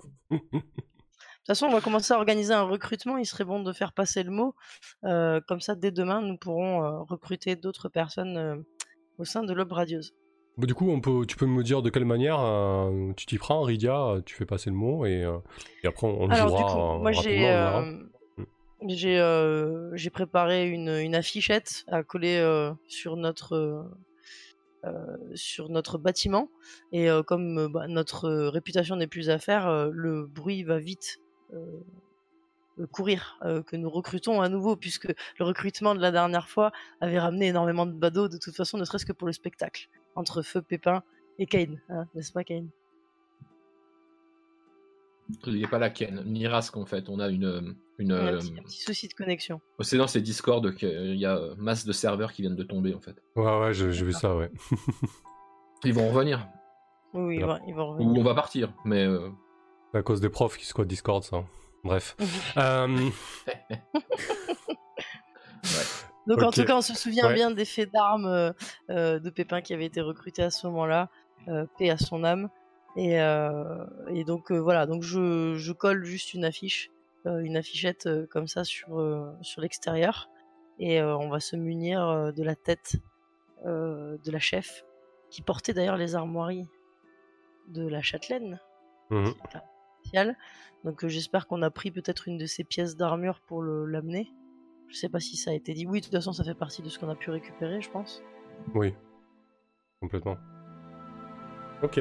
De 1.45 1.53
toute 1.53 1.59
façon, 1.59 1.67
on 1.67 1.75
va 1.75 1.81
commencer 1.81 2.11
à 2.11 2.17
organiser 2.17 2.53
un 2.53 2.63
recrutement. 2.63 3.17
Il 3.17 3.25
serait 3.27 3.43
bon 3.43 3.61
de 3.61 3.71
faire 3.71 3.93
passer 3.93 4.23
le 4.23 4.31
mot. 4.31 4.55
Euh, 5.03 5.39
comme 5.47 5.61
ça, 5.61 5.75
dès 5.75 5.91
demain, 5.91 6.19
nous 6.23 6.37
pourrons 6.37 6.83
euh, 6.83 7.03
recruter 7.03 7.55
d'autres 7.55 7.87
personnes 7.87 8.35
euh, 8.35 8.55
au 9.19 9.25
sein 9.25 9.43
de 9.43 9.53
l'Aube 9.53 9.71
Radieuse. 9.71 10.15
Bah, 10.57 10.65
du 10.65 10.73
coup, 10.73 10.89
on 10.89 11.01
peut, 11.01 11.23
tu 11.27 11.37
peux 11.37 11.45
me 11.45 11.61
dire 11.61 11.83
de 11.83 11.91
quelle 11.91 12.05
manière 12.05 12.39
tu 13.15 13.27
t'y 13.27 13.37
prends, 13.37 13.61
Ridia, 13.61 14.15
tu 14.25 14.33
fais 14.33 14.47
passer 14.47 14.71
le 14.71 14.75
mot 14.75 15.05
et, 15.05 15.23
après 15.83 16.07
on, 16.07 16.31
Alors, 16.31 16.47
jouera. 16.47 16.63
Du 16.63 16.73
coup, 16.73 17.03
moi, 17.03 17.11
j'ai, 18.87 19.19
j'ai, 19.93 20.09
préparé 20.09 20.67
une, 20.67 20.89
une, 20.89 21.13
affichette 21.13 21.85
à 21.89 22.01
coller 22.01 22.41
sur 22.87 23.17
notre 23.17 23.85
sur 25.35 25.69
notre 25.69 25.99
bâtiment 25.99 26.49
et 26.91 27.07
comme 27.27 27.67
bah, 27.67 27.87
notre 27.87 28.31
réputation 28.47 28.95
n'est 28.95 29.05
plus 29.05 29.29
à 29.29 29.37
faire, 29.37 29.91
le 29.91 30.25
bruit 30.25 30.63
va 30.63 30.79
vite 30.79 31.19
courir 32.91 33.39
euh, 33.43 33.61
que 33.63 33.75
nous 33.75 33.89
recrutons 33.89 34.41
à 34.41 34.49
nouveau, 34.49 34.75
puisque 34.75 35.07
le 35.07 35.45
recrutement 35.45 35.95
de 35.95 36.01
la 36.01 36.11
dernière 36.11 36.49
fois 36.49 36.71
avait 36.99 37.19
ramené 37.19 37.47
énormément 37.47 37.85
de 37.85 37.93
badauds, 37.93 38.27
de 38.27 38.37
toute 38.37 38.55
façon, 38.55 38.77
ne 38.77 38.83
serait-ce 38.83 39.05
que 39.05 39.13
pour 39.13 39.27
le 39.27 39.33
spectacle, 39.33 39.89
entre 40.15 40.41
Feu, 40.41 40.61
Pépin 40.61 41.03
et 41.39 41.45
Kane, 41.45 41.79
hein, 41.89 42.05
n'est-ce 42.13 42.31
pas 42.31 42.43
Kane? 42.43 42.69
Il 45.47 45.55
n'y 45.55 45.65
a 45.65 45.67
pas 45.67 45.79
la 45.79 45.89
Kane, 45.89 46.23
ni 46.25 46.45
Rask 46.47 46.75
en 46.77 46.85
fait, 46.85 47.09
on 47.09 47.19
a 47.19 47.29
une... 47.29 47.75
une 47.97 48.11
un, 48.11 48.37
petit, 48.37 48.81
souci 48.81 49.07
de 49.07 49.13
connexion. 49.13 49.59
C'est 49.79 49.97
dans 49.97 50.07
ces 50.07 50.21
Discord 50.21 50.75
qu'il 50.75 51.15
y 51.15 51.25
a 51.25 51.39
masse 51.57 51.85
de 51.85 51.93
serveurs 51.93 52.31
qui 52.31 52.43
viennent 52.43 52.55
de 52.55 52.63
tomber 52.63 52.93
en 52.93 52.99
fait. 52.99 53.15
Ouais, 53.35 53.59
ouais, 53.59 53.73
j'ai 53.73 53.89
vu 53.89 54.13
ça, 54.13 54.35
ouais. 54.35 54.51
ils 55.83 55.93
vont 55.93 56.09
revenir. 56.09 56.47
Oui, 57.13 57.37
ils, 57.37 57.45
vont, 57.73 57.93
revenir. 57.93 58.07
Ou 58.07 58.19
on 58.19 58.23
va 58.23 58.35
partir, 58.35 58.73
mais 58.83 59.07
à 59.95 60.03
cause 60.03 60.21
des 60.21 60.29
profs 60.29 60.57
qui 60.57 60.65
squattent 60.65 60.87
Discord, 60.87 61.23
ça. 61.23 61.43
Bref. 61.83 62.15
euh... 62.57 63.09
Donc 66.27 66.41
en 66.41 66.51
tout 66.51 66.65
cas, 66.65 66.75
on 66.75 66.81
se 66.81 66.95
souvient 66.95 67.31
bien 67.31 67.51
des 67.51 67.65
faits 67.65 67.93
d'armes 67.93 68.25
euh, 68.25 68.51
euh, 68.89 69.19
de 69.19 69.29
Pépin 69.29 69.61
qui 69.61 69.73
avait 69.73 69.85
été 69.85 70.01
recruté 70.01 70.41
à 70.41 70.49
ce 70.49 70.65
moment-là, 70.67 71.09
euh, 71.47 71.65
paix 71.77 71.91
à 71.91 71.97
son 71.97 72.23
âme. 72.23 72.49
Et, 72.97 73.21
euh, 73.21 73.85
et 74.09 74.23
donc 74.23 74.51
voilà, 74.51 74.85
donc 74.85 75.03
je, 75.03 75.55
je, 75.55 75.71
colle 75.71 76.03
juste 76.03 76.33
une 76.33 76.45
affiche, 76.45 76.91
une 77.25 77.57
affichette 77.57 78.09
comme 78.29 78.47
ça 78.47 78.63
sur, 78.63 79.03
sur 79.41 79.61
l'extérieur, 79.61 80.29
et 80.79 81.01
on 81.01 81.29
va 81.29 81.41
se 81.41 81.57
munir 81.57 82.31
de 82.33 82.43
la 82.43 82.55
tête 82.55 82.95
de 83.65 84.31
la 84.31 84.39
chef, 84.39 84.85
qui 85.29 85.41
portait 85.41 85.73
d'ailleurs 85.73 85.97
les 85.97 86.15
armoiries 86.15 86.69
de 87.67 87.85
la 87.85 88.01
châtelaine. 88.01 88.61
Mmh. 89.09 89.31
Donc 90.83 91.03
euh, 91.03 91.07
j'espère 91.07 91.47
qu'on 91.47 91.61
a 91.61 91.69
pris 91.69 91.91
peut-être 91.91 92.27
une 92.27 92.37
de 92.37 92.45
ces 92.45 92.63
pièces 92.63 92.95
d'armure 92.95 93.39
pour 93.41 93.63
l'amener. 93.63 94.31
Je 94.87 94.95
sais 94.95 95.09
pas 95.09 95.19
si 95.19 95.35
ça 95.35 95.51
a 95.51 95.53
été 95.53 95.73
dit. 95.73 95.85
Oui, 95.87 95.99
de 95.99 96.05
toute 96.05 96.13
façon, 96.13 96.31
ça 96.31 96.43
fait 96.43 96.53
partie 96.53 96.81
de 96.81 96.89
ce 96.89 96.99
qu'on 96.99 97.09
a 97.09 97.15
pu 97.15 97.31
récupérer, 97.31 97.81
je 97.81 97.89
pense. 97.89 98.21
Oui, 98.73 98.93
complètement. 99.99 100.37
Ok. 101.81 101.99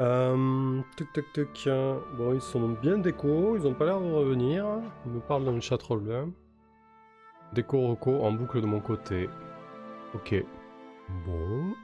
Euh, 0.00 0.80
tuc, 0.96 1.12
tuc, 1.12 1.32
tuc. 1.32 1.68
Bon, 2.16 2.34
ils 2.34 2.40
sont 2.40 2.70
bien 2.70 2.98
déco, 2.98 3.56
ils 3.56 3.66
ont 3.66 3.74
pas 3.74 3.84
l'air 3.84 4.00
de 4.00 4.10
revenir. 4.10 4.66
Ils 5.06 5.12
me 5.12 5.20
parlent 5.20 5.44
d'un 5.44 5.60
chat 5.60 5.78
troll 5.78 6.32
Déco 7.52 7.86
reco 7.86 8.22
en 8.22 8.32
boucle 8.32 8.60
de 8.60 8.66
mon 8.66 8.80
côté. 8.80 9.28
Ok. 10.14 10.34
Bon. 11.26 11.74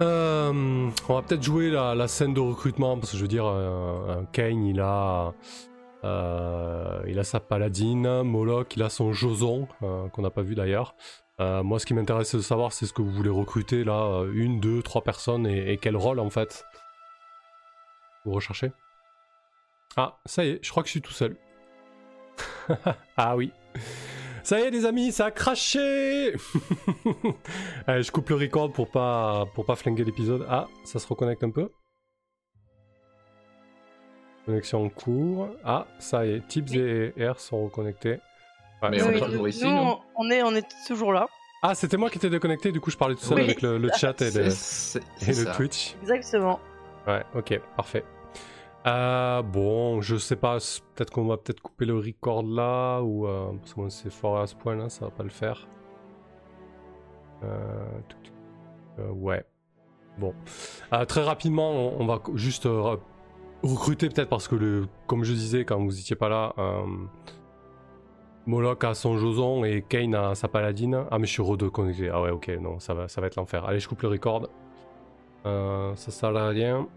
Euh, 0.00 0.90
on 1.08 1.14
va 1.14 1.22
peut-être 1.22 1.42
jouer 1.42 1.70
la, 1.70 2.08
scène 2.08 2.34
de 2.34 2.40
recrutement 2.40 2.96
parce 2.98 3.12
que 3.12 3.16
je 3.16 3.22
veux 3.22 3.28
dire, 3.28 3.46
euh, 3.46 4.22
Kane 4.32 4.64
il 4.64 4.80
a, 4.80 5.34
euh, 6.04 7.02
il 7.08 7.18
a 7.18 7.24
sa 7.24 7.40
paladine, 7.40 8.22
Moloch 8.22 8.76
il 8.76 8.82
a 8.82 8.90
son 8.90 9.12
Joson 9.12 9.66
qu'on 9.80 10.22
n'a 10.22 10.30
pas 10.30 10.42
vu 10.42 10.54
d'ailleurs. 10.54 10.94
Moi, 11.40 11.78
ce 11.78 11.86
qui 11.86 11.94
m'intéresse 11.94 12.34
de 12.34 12.40
savoir, 12.40 12.72
c'est 12.72 12.86
ce 12.86 12.92
que 12.92 13.02
vous 13.02 13.10
voulez 13.10 13.30
recruter 13.30 13.84
là, 13.84 14.24
une, 14.32 14.60
deux, 14.60 14.82
trois 14.82 15.02
personnes 15.02 15.46
et, 15.46 15.78
quel 15.78 15.96
rôle 15.96 16.18
en 16.20 16.30
fait 16.30 16.64
vous 18.24 18.32
recherchez? 18.32 18.72
Ah, 19.96 20.18
ça 20.26 20.44
y 20.44 20.50
est, 20.50 20.60
je 20.62 20.70
crois 20.70 20.82
que 20.82 20.88
je 20.88 20.92
suis 20.92 21.02
tout 21.02 21.12
seul. 21.12 21.36
ah 23.16 23.36
oui. 23.36 23.52
Ça 24.42 24.60
y 24.60 24.62
est 24.62 24.70
les 24.70 24.84
amis, 24.84 25.12
ça 25.12 25.26
a 25.26 25.30
craché 25.30 26.34
Allez, 27.86 28.02
je 28.02 28.12
coupe 28.12 28.28
le 28.30 28.36
record 28.36 28.72
pour 28.72 28.90
pas, 28.90 29.46
pour 29.54 29.64
pas 29.64 29.76
flinguer 29.76 30.04
l'épisode. 30.04 30.46
Ah, 30.48 30.68
ça 30.84 30.98
se 30.98 31.06
reconnecte 31.06 31.42
un 31.44 31.50
peu. 31.50 31.70
Connexion 34.46 34.84
en 34.84 34.88
cours. 34.88 35.48
Ah, 35.64 35.86
ça 35.98 36.24
y 36.24 36.32
est, 36.32 36.48
Tips 36.48 36.74
et 36.74 37.12
R 37.18 37.38
sont 37.38 37.64
reconnectés. 37.64 38.18
mais 38.82 39.02
on 39.02 39.10
est 39.10 39.20
toujours 39.20 39.48
ici, 39.48 39.64
non 39.64 40.00
on 40.16 40.30
est, 40.30 40.42
on 40.42 40.54
est 40.54 40.66
toujours 40.86 41.12
là. 41.12 41.26
Ah, 41.62 41.74
c'était 41.74 41.96
moi 41.96 42.08
qui 42.08 42.18
étais 42.18 42.30
déconnecté, 42.30 42.70
du 42.70 42.80
coup 42.80 42.90
je 42.90 42.96
parlais 42.96 43.16
tout 43.16 43.24
seul 43.24 43.40
avec 43.40 43.62
le, 43.62 43.90
chat 43.96 44.20
et, 44.22 44.30
le, 44.30 45.54
Twitch. 45.56 45.96
Exactement. 46.02 46.60
Ouais, 47.06 47.24
ok, 47.34 47.60
parfait. 47.76 48.04
Euh, 48.86 49.42
bon, 49.42 50.00
je 50.00 50.16
sais 50.16 50.36
pas, 50.36 50.58
peut-être 50.94 51.10
qu'on 51.10 51.26
va 51.26 51.36
peut-être 51.36 51.60
couper 51.60 51.84
le 51.84 51.96
record 51.96 52.42
là, 52.42 53.00
ou 53.00 53.26
euh, 53.26 53.50
parce 53.58 53.74
que 53.74 53.88
c'est 53.88 54.10
fort 54.10 54.38
à 54.38 54.46
ce 54.46 54.54
point 54.54 54.76
là, 54.76 54.88
ça 54.88 55.06
va 55.06 55.10
pas 55.10 55.24
le 55.24 55.30
faire. 55.30 55.66
Euh, 57.44 58.00
euh 59.00 59.10
ouais. 59.10 59.44
Bon. 60.18 60.34
très 61.06 61.22
rapidement, 61.22 61.70
on, 61.70 62.04
va 62.04 62.20
juste 62.34 62.68
recruter 63.62 64.08
peut-être 64.08 64.28
parce 64.28 64.48
que, 64.48 64.84
comme 65.06 65.22
je 65.22 65.32
disais 65.32 65.64
quand 65.64 65.78
vous 65.78 66.00
étiez 66.00 66.16
pas 66.16 66.28
là, 66.28 66.54
Moloch 68.46 68.82
a 68.82 68.94
son 68.94 69.16
Joson 69.16 69.64
et 69.64 69.82
Kane 69.82 70.16
a 70.16 70.34
sa 70.34 70.48
paladine. 70.48 71.04
Ah 71.12 71.20
mais 71.20 71.26
je 71.26 71.40
suis 71.40 71.70
connecté. 71.70 72.10
Ah 72.12 72.20
ouais 72.20 72.30
ok 72.30 72.48
non 72.60 72.80
ça 72.80 72.94
va 72.94 73.06
ça 73.06 73.20
va 73.20 73.28
être 73.28 73.36
l'enfer. 73.36 73.64
Allez 73.64 73.78
je 73.78 73.88
coupe 73.88 74.02
le 74.02 74.08
record. 74.08 74.48
ça 75.44 75.94
sert 76.10 76.36
à 76.36 76.48
rien. 76.48 76.88